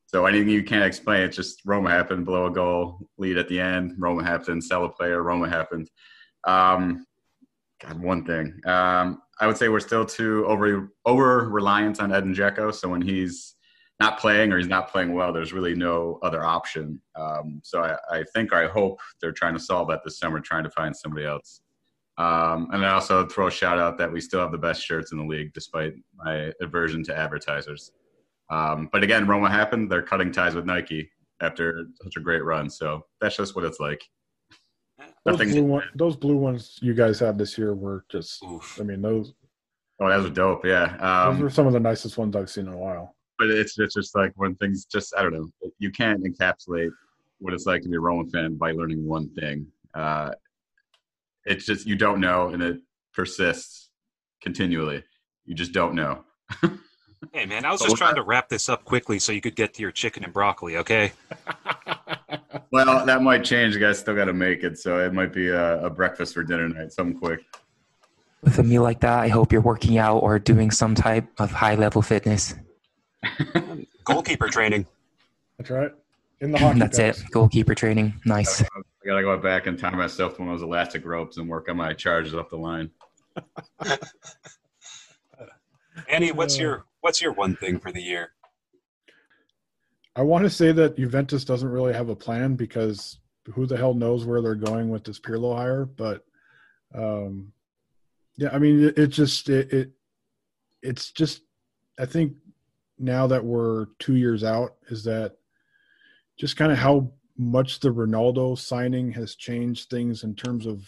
So 0.05 0.25
anything 0.25 0.47
you 0.47 0.63
can't 0.63 0.85
explain, 0.85 1.23
it's 1.23 1.35
just 1.35 1.61
Roma 1.65 1.89
happened. 1.89 2.25
Blow 2.25 2.45
a 2.45 2.51
goal, 2.51 3.09
lead 3.17 3.37
at 3.37 3.49
the 3.49 3.59
end. 3.59 3.95
Roma 3.97 4.23
happened. 4.23 4.63
Sell 4.63 4.85
a 4.85 4.89
player. 4.89 5.23
Roma 5.23 5.49
happened. 5.49 5.89
Um, 6.45 7.05
God, 7.83 7.99
one 7.99 8.23
thing. 8.25 8.61
Um, 8.65 9.21
I 9.41 9.47
would 9.47 9.57
say 9.57 9.67
we're 9.67 9.81
still 9.81 10.05
too 10.05 10.45
over 10.47 10.93
over 11.05 11.49
reliant 11.49 11.99
on 11.99 12.13
Edin 12.13 12.33
Dzeko. 12.33 12.73
So 12.73 12.87
when 12.87 13.01
he's 13.01 13.55
not 13.99 14.19
playing 14.19 14.51
or 14.51 14.57
he's 14.57 14.67
not 14.67 14.91
playing 14.91 15.13
well, 15.13 15.31
there's 15.31 15.53
really 15.53 15.73
no 15.73 16.19
other 16.22 16.43
option. 16.43 16.99
Um, 17.15 17.61
so 17.63 17.81
I, 17.81 18.17
I, 18.17 18.23
think 18.34 18.51
or 18.51 18.57
I 18.57 18.67
hope 18.67 18.99
they're 19.22 19.31
trying 19.31 19.53
to 19.53 19.59
solve 19.59 19.88
that 19.89 20.03
this 20.03 20.19
summer, 20.19 20.39
trying 20.39 20.63
to 20.63 20.69
find 20.69 20.95
somebody 20.95 21.26
else. 21.26 21.61
Um, 22.17 22.69
and 22.72 22.85
I 22.85 22.93
also 22.93 23.26
throw 23.26 23.47
a 23.47 23.51
shout 23.51 23.80
out 23.80 23.97
that 23.97 24.11
we 24.11 24.22
still 24.22 24.39
have 24.39 24.51
the 24.51 24.57
best 24.57 24.84
shirts 24.84 25.11
in 25.11 25.17
the 25.17 25.23
league, 25.23 25.53
despite 25.53 25.93
my 26.15 26.51
aversion 26.61 27.03
to 27.05 27.17
advertisers. 27.17 27.91
Um, 28.49 28.89
but 28.91 29.03
again, 29.03 29.27
Roma 29.27 29.49
happened. 29.49 29.91
They're 29.91 30.01
cutting 30.01 30.31
ties 30.31 30.55
with 30.55 30.65
Nike 30.65 31.09
after 31.41 31.88
such 32.03 32.15
a 32.17 32.22
great 32.22 32.43
run. 32.43 32.69
So 32.69 33.05
that's 33.19 33.35
just 33.35 33.55
what 33.55 33.65
it's 33.65 33.80
like. 33.80 34.01
Those 35.26 35.38
blue, 35.38 35.63
one, 35.63 35.84
those 35.95 36.15
blue 36.15 36.38
ones 36.38 36.77
you 36.81 36.93
guys 36.93 37.19
had 37.19 37.38
this 37.38 37.57
year 37.57 37.73
were 37.73 38.05
just. 38.09 38.43
Oof. 38.43 38.80
I 38.80 38.84
mean, 38.84 39.01
those. 39.01 39.34
Oh, 39.99 40.09
those 40.09 40.26
were 40.26 40.30
dope. 40.30 40.65
Yeah, 40.65 40.95
um, 40.99 41.35
those 41.35 41.43
were 41.43 41.49
some 41.49 41.67
of 41.67 41.73
the 41.73 41.80
nicest 41.80 42.17
ones 42.17 42.35
I've 42.35 42.49
seen 42.49 42.67
in 42.67 42.73
a 42.73 42.77
while 42.77 43.14
but 43.38 43.49
it's 43.49 43.78
it's 43.80 43.94
just 43.94 44.16
like 44.16 44.32
when 44.36 44.56
things 44.56 44.86
just 44.86 45.14
I 45.18 45.24
don't 45.24 45.34
know. 45.34 45.49
You 45.80 45.91
can't 45.91 46.24
encapsulate 46.24 46.91
what 47.40 47.53
it's 47.53 47.66
like 47.66 47.82
to 47.82 47.90
be 47.90 47.95
a 47.95 47.99
Roman 47.99 48.30
fan 48.30 48.56
by 48.56 48.72
learning 48.72 49.06
one 49.06 49.30
thing. 49.36 49.68
Uh, 49.94 50.32
it's 51.45 51.66
just 51.66 51.86
you 51.86 51.95
don't 51.95 52.20
know, 52.20 52.49
and 52.49 52.62
it 52.62 52.80
persists 53.14 53.90
continually. 54.41 55.03
You 55.45 55.56
just 55.56 55.72
don't 55.72 55.95
know. 55.95 56.24
hey 57.34 57.45
man, 57.45 57.66
I 57.66 57.72
was 57.72 57.82
just 57.82 57.98
trying 57.98 58.16
to 58.16 58.24
wrap 58.24 58.49
this 58.49 58.70
up 58.70 58.84
quickly 58.86 59.20
so 59.20 59.32
you 59.32 59.41
could 59.41 59.56
get 59.56 59.74
to 59.76 59.82
your 59.82 59.91
chicken 59.91 60.24
and 60.24 60.34
broccoli. 60.34 60.78
Okay. 60.78 61.12
well, 62.72 63.06
that 63.06 63.22
might 63.22 63.44
change. 63.44 63.74
You 63.74 63.80
guys 63.80 63.99
still 63.99 64.16
got 64.16 64.26
to 64.26 64.34
make 64.34 64.64
it, 64.64 64.78
so 64.78 64.99
it 64.99 65.14
might 65.14 65.34
be 65.34 65.49
a, 65.49 65.86
a 65.86 65.90
breakfast 65.90 66.34
for 66.34 66.44
dinner 66.44 66.68
night, 66.68 66.91
something 66.91 67.18
quick. 67.18 67.41
With 68.41 68.60
a 68.60 68.64
meal 68.64 68.84
like 68.84 68.99
that, 68.99 69.20
I 69.20 69.28
hope 69.28 69.52
you're 69.52 69.62
working 69.62 69.98
out 69.98 70.20
or 70.20 70.38
doing 70.38 70.70
some 70.70 70.94
type 70.94 71.28
of 71.40 71.52
high 71.52 71.76
level 71.76 72.02
fitness. 72.02 72.53
Goalkeeper 74.03 74.47
training. 74.47 74.85
That's 75.57 75.69
right. 75.69 75.91
In 76.41 76.52
the 76.52 76.60
hockey. 76.60 76.80
That's 76.80 76.99
it. 76.99 77.23
Goalkeeper 77.31 77.76
training. 77.76 78.14
Nice. 78.26 78.61
I 78.61 78.68
gotta 79.06 79.22
go 79.22 79.38
back 79.38 79.68
and 79.68 79.77
tie 79.77 79.91
myself 79.91 80.35
to 80.35 80.41
one 80.41 80.52
of 80.52 80.60
those 80.60 80.64
elastic 80.64 81.06
ropes 81.06 81.38
and 81.38 81.47
work 81.47 81.69
on 81.69 81.77
my 81.77 81.93
charges 81.93 82.34
up 82.34 82.49
the 82.49 82.57
line. 82.57 82.89
Annie, 86.10 86.31
what's 86.31 86.57
your 86.57 86.85
what's 87.02 87.22
your 87.22 87.34
one 87.34 87.56
thing 87.56 87.80
for 87.80 87.91
the 87.91 88.02
year? 88.02 88.31
I 90.15 90.22
want 90.22 90.43
to 90.43 90.49
say 90.49 90.72
that 90.72 90.97
Juventus 90.97 91.43
doesn't 91.43 91.68
really 91.68 91.93
have 91.93 92.10
a 92.10 92.15
plan 92.15 92.56
because 92.56 93.19
who 93.53 93.65
the 93.65 93.77
hell 93.77 93.93
knows 93.93 94.26
where 94.26 94.41
they're 94.41 94.56
going 94.56 94.89
with 94.89 95.03
this 95.03 95.19
Pirlo 95.19 95.56
hire, 95.56 95.85
but 95.85 96.23
um, 96.93 97.52
yeah, 98.38 98.49
I 98.52 98.60
mean 98.60 98.85
it, 98.85 98.97
it 98.97 99.07
just 99.07 99.49
it, 99.49 99.72
it 99.72 99.91
it's 100.81 101.11
just 101.11 101.41
I 101.99 102.06
think 102.06 102.34
now 102.97 103.27
that 103.27 103.43
we're 103.43 103.88
two 103.99 104.15
years 104.15 104.43
out 104.43 104.76
is 104.89 105.03
that 105.03 105.35
just 106.38 106.57
kind 106.57 106.72
of 106.72 106.77
how 106.77 107.11
much 107.38 107.80
the 107.80 107.89
Ronaldo 107.89 108.57
signing 108.57 109.11
has 109.11 109.35
changed 109.35 109.89
things 109.89 110.23
in 110.23 110.35
terms 110.35 110.65
of 110.65 110.88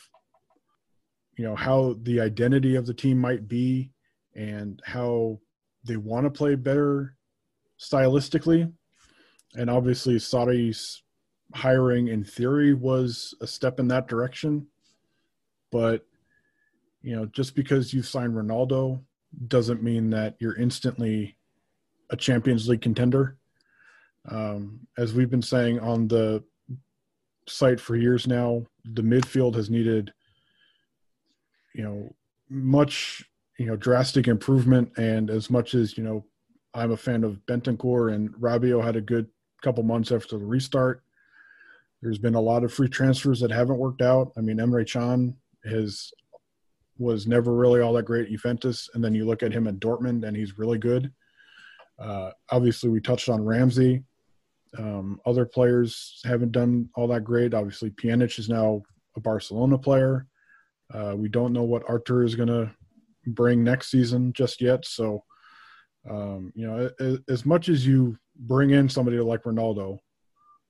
you 1.37 1.43
know 1.43 1.55
how 1.55 1.95
the 2.01 2.19
identity 2.19 2.75
of 2.75 2.85
the 2.85 2.93
team 2.93 3.19
might 3.19 3.47
be 3.47 3.91
and 4.35 4.81
how 4.85 5.39
they 5.83 5.97
want 5.97 6.25
to 6.25 6.29
play 6.29 6.55
better 6.55 7.15
stylistically. 7.79 8.71
And 9.55 9.69
obviously 9.69 10.15
Sarri's 10.15 11.03
hiring 11.53 12.07
in 12.07 12.23
theory 12.23 12.73
was 12.73 13.33
a 13.39 13.47
step 13.47 13.79
in 13.79 13.87
that 13.89 14.07
direction. 14.07 14.67
But 15.71 16.05
you 17.01 17.15
know 17.15 17.25
just 17.27 17.55
because 17.55 17.93
you 17.93 18.01
sign 18.01 18.31
Ronaldo 18.31 19.01
doesn't 19.47 19.83
mean 19.83 20.09
that 20.11 20.37
you're 20.39 20.57
instantly 20.57 21.36
a 22.09 22.15
Champions 22.15 22.67
League 22.67 22.81
contender. 22.81 23.37
Um, 24.29 24.79
as 24.97 25.13
we've 25.13 25.29
been 25.29 25.41
saying 25.41 25.79
on 25.79 26.07
the 26.07 26.43
site 27.47 27.79
for 27.79 27.95
years 27.95 28.27
now, 28.27 28.65
the 28.93 29.01
midfield 29.01 29.55
has 29.55 29.69
needed, 29.69 30.13
you 31.73 31.83
know, 31.83 32.13
much, 32.49 33.23
you 33.57 33.65
know, 33.65 33.75
drastic 33.75 34.27
improvement. 34.27 34.91
And 34.97 35.29
as 35.29 35.49
much 35.49 35.73
as, 35.73 35.97
you 35.97 36.03
know, 36.03 36.25
I'm 36.73 36.91
a 36.91 36.97
fan 36.97 37.23
of 37.23 37.39
Bentancur 37.47 38.13
and 38.13 38.33
Rabiot 38.35 38.83
had 38.83 38.95
a 38.95 39.01
good 39.01 39.27
couple 39.61 39.83
months 39.83 40.11
after 40.11 40.37
the 40.37 40.45
restart. 40.45 41.03
There's 42.01 42.19
been 42.19 42.35
a 42.35 42.41
lot 42.41 42.63
of 42.63 42.73
free 42.73 42.89
transfers 42.89 43.39
that 43.39 43.51
haven't 43.51 43.79
worked 43.79 44.01
out. 44.01 44.31
I 44.37 44.41
mean, 44.41 44.57
Emre 44.57 44.89
Can 44.89 45.35
has 45.65 46.11
was 46.99 47.27
never 47.27 47.53
really 47.53 47.81
all 47.81 47.93
that 47.93 48.05
great 48.05 48.25
at 48.25 48.31
Juventus, 48.31 48.89
and 48.93 49.03
then 49.03 49.13
you 49.13 49.25
look 49.25 49.43
at 49.43 49.51
him 49.51 49.67
at 49.67 49.79
Dortmund, 49.79 50.23
and 50.25 50.35
he's 50.35 50.57
really 50.57 50.77
good. 50.77 51.11
Uh, 51.99 52.31
obviously, 52.51 52.89
we 52.89 53.01
touched 53.01 53.29
on 53.29 53.43
Ramsey. 53.43 54.03
Um, 54.77 55.19
other 55.25 55.45
players 55.45 56.21
haven't 56.25 56.51
done 56.51 56.89
all 56.95 57.07
that 57.07 57.23
great. 57.23 57.53
Obviously, 57.53 57.89
Pjanic 57.89 58.37
is 58.37 58.49
now 58.49 58.81
a 59.15 59.19
Barcelona 59.19 59.77
player. 59.77 60.27
Uh, 60.93 61.13
we 61.15 61.27
don't 61.27 61.53
know 61.53 61.63
what 61.63 61.87
Artur 61.89 62.23
is 62.23 62.35
going 62.35 62.49
to 62.49 62.71
bring 63.25 63.63
next 63.63 63.89
season 63.91 64.31
just 64.33 64.61
yet. 64.61 64.85
So, 64.85 65.23
um, 66.09 66.51
you 66.55 66.67
know, 66.67 66.89
as, 66.99 67.19
as, 67.27 67.45
much 67.45 67.67
as 67.67 67.85
you 67.85 68.17
bring 68.35 68.69
in 68.69 68.87
somebody 68.87 69.19
like 69.19 69.43
Ronaldo, 69.43 69.97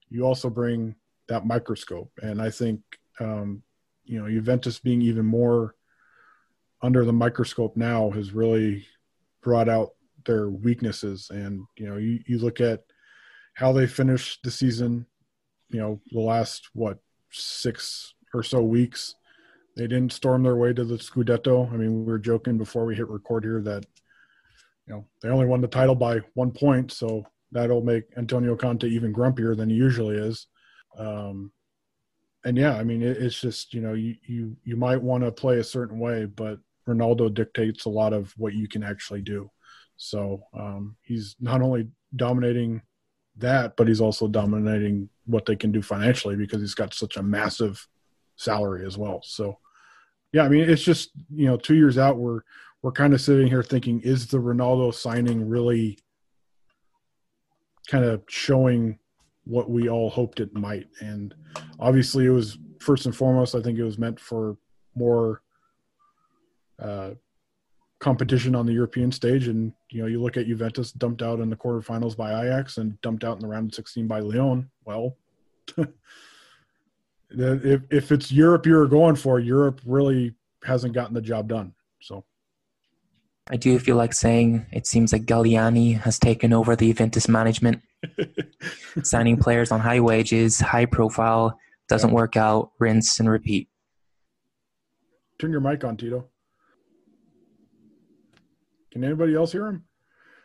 you 0.09 0.23
also 0.23 0.49
bring 0.49 0.95
that 1.27 1.45
microscope. 1.45 2.11
And 2.21 2.41
I 2.41 2.49
think, 2.49 2.81
um, 3.19 3.61
you 4.05 4.19
know, 4.19 4.27
Juventus 4.27 4.79
being 4.79 5.01
even 5.01 5.25
more 5.25 5.75
under 6.81 7.05
the 7.05 7.13
microscope 7.13 7.75
now 7.75 8.09
has 8.11 8.31
really 8.31 8.85
brought 9.43 9.69
out 9.69 9.91
their 10.27 10.49
weaknesses. 10.49 11.29
And 11.31 11.65
you 11.75 11.89
know, 11.89 11.97
you, 11.97 12.19
you 12.27 12.37
look 12.37 12.61
at 12.61 12.83
how 13.55 13.71
they 13.71 13.87
finished 13.87 14.43
the 14.43 14.51
season. 14.51 15.07
You 15.69 15.79
know, 15.79 16.01
the 16.11 16.19
last 16.19 16.69
what 16.73 16.99
six 17.31 18.13
or 18.33 18.43
so 18.43 18.61
weeks, 18.61 19.15
they 19.75 19.87
didn't 19.87 20.13
storm 20.13 20.43
their 20.43 20.55
way 20.55 20.73
to 20.73 20.85
the 20.85 20.95
Scudetto. 20.95 21.73
I 21.73 21.77
mean, 21.77 22.05
we 22.05 22.11
were 22.11 22.19
joking 22.19 22.57
before 22.59 22.85
we 22.85 22.95
hit 22.95 23.09
record 23.09 23.43
here 23.43 23.61
that 23.63 23.85
you 24.85 24.93
know 24.93 25.05
they 25.21 25.29
only 25.29 25.47
won 25.47 25.61
the 25.61 25.67
title 25.67 25.95
by 25.95 26.19
one 26.35 26.51
point, 26.51 26.91
so 26.91 27.25
that'll 27.51 27.81
make 27.81 28.03
Antonio 28.17 28.55
Conte 28.55 28.87
even 28.87 29.13
grumpier 29.13 29.57
than 29.57 29.69
he 29.69 29.75
usually 29.75 30.17
is. 30.17 30.47
Um, 30.97 31.51
and 32.45 32.57
yeah, 32.57 32.75
I 32.77 32.83
mean, 32.83 33.01
it, 33.01 33.17
it's 33.17 33.39
just 33.39 33.73
you 33.73 33.81
know 33.81 33.93
you 33.93 34.15
you 34.25 34.55
you 34.63 34.75
might 34.75 35.01
want 35.01 35.23
to 35.23 35.31
play 35.31 35.57
a 35.57 35.63
certain 35.63 35.99
way, 35.99 36.25
but 36.25 36.59
Ronaldo 36.87 37.33
dictates 37.33 37.85
a 37.85 37.89
lot 37.89 38.13
of 38.13 38.33
what 38.37 38.53
you 38.53 38.67
can 38.67 38.83
actually 38.83 39.21
do. 39.21 39.51
So 39.97 40.43
um, 40.57 40.95
he's 41.01 41.35
not 41.39 41.61
only 41.61 41.89
dominating 42.15 42.81
that, 43.37 43.75
but 43.75 43.87
he's 43.87 44.01
also 44.01 44.27
dominating 44.27 45.09
what 45.25 45.45
they 45.45 45.55
can 45.55 45.71
do 45.71 45.81
financially 45.81 46.35
because 46.35 46.61
he's 46.61 46.75
got 46.75 46.93
such 46.93 47.17
a 47.17 47.23
massive 47.23 47.87
salary 48.35 48.85
as 48.85 48.97
well. 48.97 49.21
So, 49.23 49.57
yeah, 50.31 50.43
I 50.43 50.49
mean, 50.49 50.69
it's 50.69 50.83
just 50.83 51.11
you 51.33 51.47
know, 51.47 51.57
two 51.57 51.75
years 51.75 51.97
out, 51.97 52.17
we're 52.17 52.41
we're 52.81 52.91
kind 52.91 53.13
of 53.13 53.21
sitting 53.21 53.47
here 53.47 53.63
thinking, 53.63 53.99
is 54.01 54.27
the 54.27 54.37
Ronaldo 54.37 54.93
signing 54.93 55.49
really 55.49 55.97
kind 57.87 58.05
of 58.05 58.23
showing 58.29 58.99
what 59.45 59.69
we 59.69 59.89
all 59.89 60.09
hoped 60.09 60.39
it 60.39 60.53
might? 60.53 60.87
And 60.99 61.33
obviously, 61.79 62.25
it 62.25 62.29
was 62.29 62.57
first 62.79 63.05
and 63.05 63.15
foremost, 63.15 63.55
I 63.55 63.61
think 63.61 63.79
it 63.79 63.83
was 63.83 63.97
meant 63.97 64.19
for 64.19 64.57
more 64.95 65.41
uh, 66.79 67.11
competition 67.99 68.55
on 68.55 68.65
the 68.65 68.73
European 68.73 69.11
stage. 69.11 69.47
And 69.47 69.73
you 69.89 70.01
know, 70.01 70.07
you 70.07 70.21
look 70.21 70.37
at 70.37 70.47
Juventus 70.47 70.91
dumped 70.91 71.21
out 71.21 71.39
in 71.39 71.49
the 71.49 71.55
quarterfinals 71.55 72.15
by 72.15 72.31
Ajax 72.41 72.77
and 72.77 72.99
dumped 73.01 73.23
out 73.23 73.37
in 73.37 73.41
the 73.41 73.47
round 73.47 73.71
of 73.71 73.75
16 73.75 74.07
by 74.07 74.19
Lyon. 74.19 74.69
Well, 74.85 75.17
if 77.29 77.81
if 77.89 78.11
it's 78.11 78.31
Europe 78.31 78.65
you're 78.65 78.87
going 78.87 79.15
for, 79.15 79.39
Europe 79.39 79.81
really 79.85 80.35
hasn't 80.63 80.93
gotten 80.93 81.13
the 81.13 81.21
job 81.21 81.47
done. 81.47 81.73
So. 82.01 82.23
I 83.49 83.55
do 83.55 83.79
feel 83.79 83.95
like 83.95 84.13
saying 84.13 84.65
it 84.73 84.85
seems 84.85 85.13
like 85.13 85.23
Galliani 85.23 85.97
has 86.01 86.19
taken 86.19 86.51
over 86.51 86.75
the 86.75 86.87
Juventus 86.87 87.29
management, 87.29 87.81
signing 89.03 89.37
players 89.37 89.71
on 89.71 89.79
high 89.79 90.01
wages, 90.01 90.59
high 90.59 90.85
profile, 90.85 91.57
doesn't 91.87 92.09
yeah. 92.09 92.15
work 92.15 92.35
out, 92.35 92.71
rinse 92.77 93.21
and 93.21 93.29
repeat. 93.29 93.69
Turn 95.39 95.51
your 95.51 95.61
mic 95.61 95.85
on, 95.85 95.95
Tito. 95.95 96.27
Can 98.91 99.03
anybody 99.03 99.35
else 99.35 99.51
hear 99.51 99.67
him? 99.67 99.83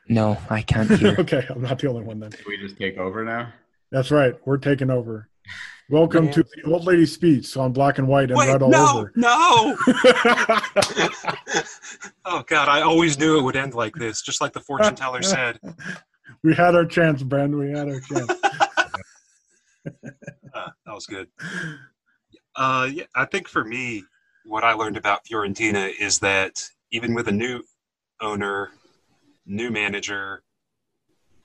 No, 0.08 0.36
I 0.50 0.62
can't 0.62 0.90
hear. 0.98 1.14
okay, 1.18 1.46
I'm 1.48 1.62
not 1.62 1.78
the 1.78 1.88
only 1.88 2.02
one 2.02 2.18
then. 2.20 2.30
Did 2.30 2.44
we 2.46 2.56
just 2.58 2.76
take 2.76 2.98
over 2.98 3.24
now? 3.24 3.52
That's 3.90 4.10
right. 4.10 4.34
We're 4.44 4.56
taking 4.58 4.90
over. 4.90 5.28
Welcome 5.90 6.26
Yeah. 6.26 6.32
to 6.32 6.44
the 6.44 6.70
old 6.72 6.84
lady 6.84 7.06
speech 7.06 7.56
on 7.56 7.72
black 7.72 7.98
and 7.98 8.08
white 8.08 8.30
and 8.30 8.38
Wait, 8.38 8.48
red 8.48 8.62
all 8.62 8.70
no, 8.70 8.98
over. 8.98 9.12
no. 9.16 9.76
oh 12.24 12.42
God, 12.46 12.68
I 12.68 12.80
always 12.82 13.18
knew 13.18 13.38
it 13.38 13.42
would 13.42 13.56
end 13.56 13.74
like 13.74 13.94
this, 13.94 14.22
just 14.22 14.40
like 14.40 14.52
the 14.52 14.60
fortune 14.60 14.94
teller 14.94 15.22
said. 15.22 15.58
we 16.44 16.54
had 16.54 16.74
our 16.74 16.86
chance, 16.86 17.22
Brand. 17.22 17.54
We 17.56 17.70
had 17.70 17.88
our 17.88 18.00
chance. 18.00 18.30
Uh, 20.54 20.70
that 20.86 20.94
was 20.94 21.06
good. 21.06 21.28
Uh, 22.56 22.88
yeah, 22.92 23.04
I 23.14 23.24
think 23.26 23.48
for 23.48 23.64
me, 23.64 24.04
what 24.44 24.64
I 24.64 24.72
learned 24.72 24.96
about 24.96 25.24
Fiorentina 25.24 25.90
is 26.00 26.18
that 26.20 26.62
even 26.92 27.14
with 27.14 27.28
a 27.28 27.32
new 27.32 27.62
owner, 28.32 28.70
new 29.44 29.70
manager, 29.70 30.42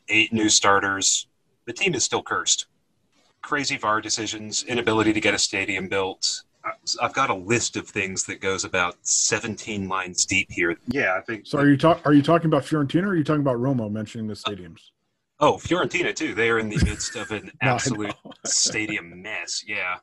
eight 0.07 0.31
new 0.31 0.47
starters, 0.49 1.27
the 1.65 1.73
team 1.73 1.93
is 1.95 2.03
still 2.03 2.21
cursed. 2.23 2.67
Crazy 3.41 3.77
VAR 3.77 3.99
decisions, 3.99 4.63
inability 4.63 5.11
to 5.13 5.19
get 5.19 5.33
a 5.33 5.39
stadium 5.39 5.89
built. 5.89 6.43
I- 6.63 6.71
I've 7.01 7.13
got 7.13 7.29
a 7.29 7.33
list 7.33 7.75
of 7.75 7.87
things 7.87 8.25
that 8.25 8.39
goes 8.41 8.63
about 8.63 8.95
17 9.01 9.87
lines 9.87 10.25
deep 10.25 10.47
here. 10.51 10.77
Yeah, 10.87 11.15
I 11.17 11.21
think. 11.21 11.47
So 11.47 11.57
are 11.59 11.67
you 11.67 11.77
talk? 11.77 12.01
Are 12.05 12.13
you 12.13 12.21
talking 12.21 12.47
about 12.47 12.63
Fiorentina 12.63 13.03
or 13.03 13.09
are 13.09 13.15
you 13.15 13.23
talking 13.23 13.41
about 13.41 13.59
Roma 13.59 13.89
mentioning 13.89 14.27
the 14.27 14.33
stadiums? 14.33 14.79
oh, 15.39 15.53
Fiorentina 15.53 16.15
too. 16.15 16.33
They 16.33 16.49
are 16.49 16.57
in 16.59 16.67
the 16.67 16.83
midst 16.83 17.15
of 17.15 17.31
an 17.31 17.51
No, 17.61 17.69
absolute 17.71 18.15
stadium 18.45 19.21
mess. 19.21 19.63
Yeah. 19.67 19.97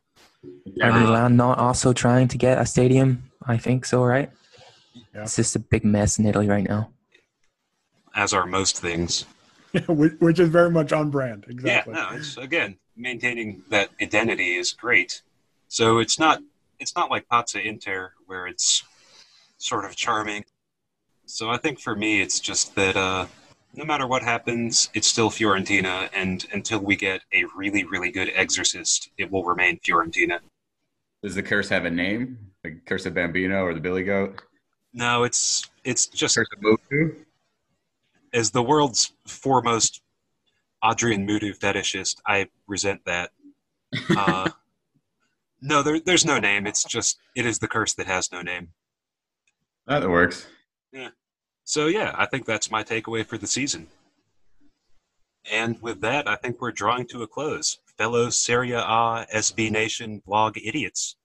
Are 0.83 0.91
Uh, 0.91 1.01
Milan 1.01 1.37
not 1.37 1.59
also 1.59 1.93
trying 1.93 2.29
to 2.29 2.39
get 2.39 2.59
a 2.59 2.65
stadium? 2.67 3.25
I 3.47 3.57
think 3.59 3.85
so, 3.85 4.03
right? 4.05 4.31
Yeah. 4.95 5.23
It's 5.23 5.37
just 5.37 5.57
a 5.57 5.59
big 5.59 5.85
mess 5.85 6.19
in 6.19 6.27
Italy 6.27 6.49
right 6.49 6.69
now. 6.69 6.91
As 8.15 8.33
are 8.33 8.47
most 8.47 8.79
things. 8.81 9.27
which, 9.89 10.13
which 10.21 10.39
is 10.39 10.49
very 10.49 10.71
much 10.71 10.93
on 10.93 11.11
brand. 11.11 11.45
Exactly. 11.49 11.95
Yeah, 11.95 12.11
no, 12.11 12.17
it's 12.17 12.37
again 12.37 12.77
maintaining 12.97 13.63
that 13.71 13.91
identity 14.01 14.55
is 14.55 14.73
great. 14.73 15.23
So 15.69 15.99
it's 15.99 16.19
not 16.19 16.41
it's 16.79 16.95
not 16.95 17.11
like 17.11 17.29
Pazza 17.29 17.65
Inter 17.65 18.13
where 18.27 18.47
it's 18.47 18.85
sort 19.59 19.85
of 19.85 19.97
charming. 19.97 20.45
So 21.27 21.51
I 21.51 21.57
think 21.57 21.81
for 21.81 21.97
me 21.97 22.21
it's 22.21 22.39
just 22.39 22.75
that 22.77 22.97
uh, 22.97 23.27
no 23.75 23.85
matter 23.85 24.07
what 24.07 24.23
happens, 24.23 24.91
it's 24.95 25.09
still 25.09 25.31
Fiorentina, 25.31 26.09
and 26.15 26.47
until 26.53 26.79
we 26.79 26.95
get 26.95 27.23
a 27.33 27.45
really 27.57 27.85
really 27.85 28.13
good 28.13 28.31
exorcist, 28.35 29.11
it 29.19 29.31
will 29.31 29.45
remain 29.45 29.81
Fiorentina. 29.81 30.41
Does 31.23 31.35
the 31.35 31.43
curse 31.43 31.69
have 31.71 31.85
a 31.85 31.91
name? 31.91 32.39
The 32.63 32.79
curse 32.87 33.07
of 33.07 33.15
Bambino 33.15 33.65
or 33.65 33.75
the 33.75 33.81
Billy 33.81 34.05
Goat? 34.05 34.41
No, 34.95 35.25
it's 35.25 35.69
it's 35.83 36.07
just 36.07 36.39
Mutu? 36.63 37.17
as 38.33 38.53
the 38.53 38.63
world's 38.63 39.13
foremost 39.27 40.01
Adrian 40.85 41.27
Mutu 41.27 41.57
fetishist, 41.59 42.17
I 42.27 42.49
resent 42.67 43.05
that. 43.05 43.31
Uh, 44.17 44.51
no, 45.61 45.83
there, 45.83 46.01
there's 46.01 46.25
no 46.25 46.39
name. 46.39 46.67
It's 46.67 46.83
just 46.83 47.19
it 47.37 47.47
is 47.47 47.61
the 47.61 47.69
curse 47.69 47.95
that 47.95 48.07
has 48.07 48.33
no 48.33 48.43
name. 48.43 48.71
That 49.87 50.09
works. 50.11 50.47
Yeah. 50.93 51.11
So 51.63 51.87
yeah, 51.87 52.13
I 52.19 52.27
think 52.27 52.45
that's 52.45 52.73
my 52.73 52.83
takeaway 52.83 53.25
for 53.25 53.39
the 53.39 53.47
season. 53.47 53.87
And 55.51 55.81
with 55.81 56.01
that, 56.01 56.29
I 56.29 56.35
think 56.35 56.61
we're 56.61 56.73
drawing 56.73 57.07
to 57.09 57.23
a 57.23 57.29
close. 57.29 57.79
Fellow 57.97 58.31
Serie 58.31 58.73
A 58.73 59.27
SB 59.33 59.71
Nation 59.71 60.23
blog 60.27 60.59
idiots, 60.59 61.17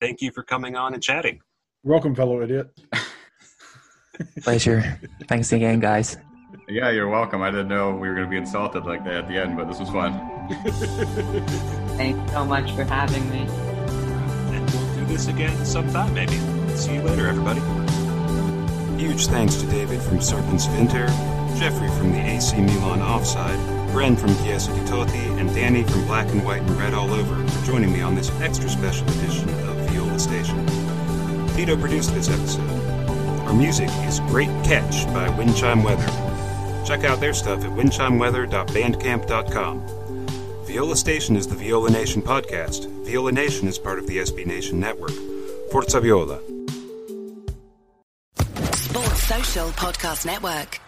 thank 0.00 0.20
you 0.20 0.32
for 0.32 0.42
coming 0.42 0.74
on 0.74 0.92
and 0.92 1.02
chatting. 1.02 1.40
Welcome, 1.88 2.14
fellow 2.14 2.42
idiot. 2.42 2.68
Pleasure. 4.42 5.00
Thanks 5.26 5.52
again, 5.52 5.80
guys. 5.80 6.18
Yeah, 6.68 6.90
you're 6.90 7.08
welcome. 7.08 7.40
I 7.40 7.50
didn't 7.50 7.68
know 7.68 7.92
we 7.92 8.08
were 8.08 8.14
going 8.14 8.26
to 8.26 8.30
be 8.30 8.36
insulted 8.36 8.84
like 8.84 9.04
that 9.04 9.14
at 9.14 9.26
the 9.26 9.38
end, 9.38 9.56
but 9.56 9.68
this 9.68 9.80
was 9.80 9.88
fun. 9.88 10.12
Thanks 11.96 12.30
so 12.30 12.44
much 12.44 12.72
for 12.72 12.84
having 12.84 13.30
me. 13.30 13.46
and 14.54 14.70
we'll 14.70 14.94
do 14.96 15.06
this 15.06 15.28
again 15.28 15.64
sometime, 15.64 16.12
maybe. 16.12 16.36
See 16.76 16.92
you 16.92 17.00
later, 17.00 17.26
everybody. 17.26 17.60
Huge 19.00 19.26
thanks 19.28 19.54
to 19.54 19.66
David 19.68 20.02
from 20.02 20.20
Serpents 20.20 20.66
of 20.66 20.74
Inter, 20.74 21.06
Jeffrey 21.58 21.88
from 21.96 22.12
the 22.12 22.20
AC 22.20 22.60
Milan 22.60 23.00
Offside, 23.00 23.58
Bren 23.94 24.18
from 24.18 24.36
Chiesa 24.44 24.74
di 24.74 24.80
Totti, 24.80 25.40
and 25.40 25.48
Danny 25.54 25.84
from 25.84 26.04
Black 26.06 26.28
and 26.32 26.44
White 26.44 26.60
and 26.60 26.70
Red 26.72 26.92
All 26.92 27.10
Over 27.10 27.48
for 27.48 27.64
joining 27.66 27.94
me 27.94 28.02
on 28.02 28.14
this 28.14 28.30
extra 28.42 28.68
special 28.68 29.08
edition 29.08 29.48
of 29.48 29.76
Viola 29.88 30.18
Station. 30.18 30.87
Tito 31.58 31.76
produced 31.76 32.14
this 32.14 32.30
episode. 32.30 32.70
Our 33.40 33.52
music 33.52 33.90
is 34.06 34.20
Great 34.20 34.46
Catch 34.62 35.04
by 35.06 35.26
Windchime 35.30 35.82
Weather. 35.82 36.06
Check 36.86 37.02
out 37.02 37.18
their 37.18 37.34
stuff 37.34 37.64
at 37.64 37.70
windchimeweather.bandcamp.com. 37.70 40.64
Viola 40.64 40.96
Station 40.96 41.34
is 41.34 41.48
the 41.48 41.56
Viola 41.56 41.90
Nation 41.90 42.22
podcast. 42.22 42.88
Viola 43.04 43.32
Nation 43.32 43.66
is 43.66 43.76
part 43.76 43.98
of 43.98 44.06
the 44.06 44.18
SB 44.18 44.46
Nation 44.46 44.78
network. 44.78 45.10
Forza 45.72 46.00
Viola. 46.00 46.38
Sports 48.76 49.24
Social 49.24 49.70
Podcast 49.70 50.26
Network. 50.26 50.78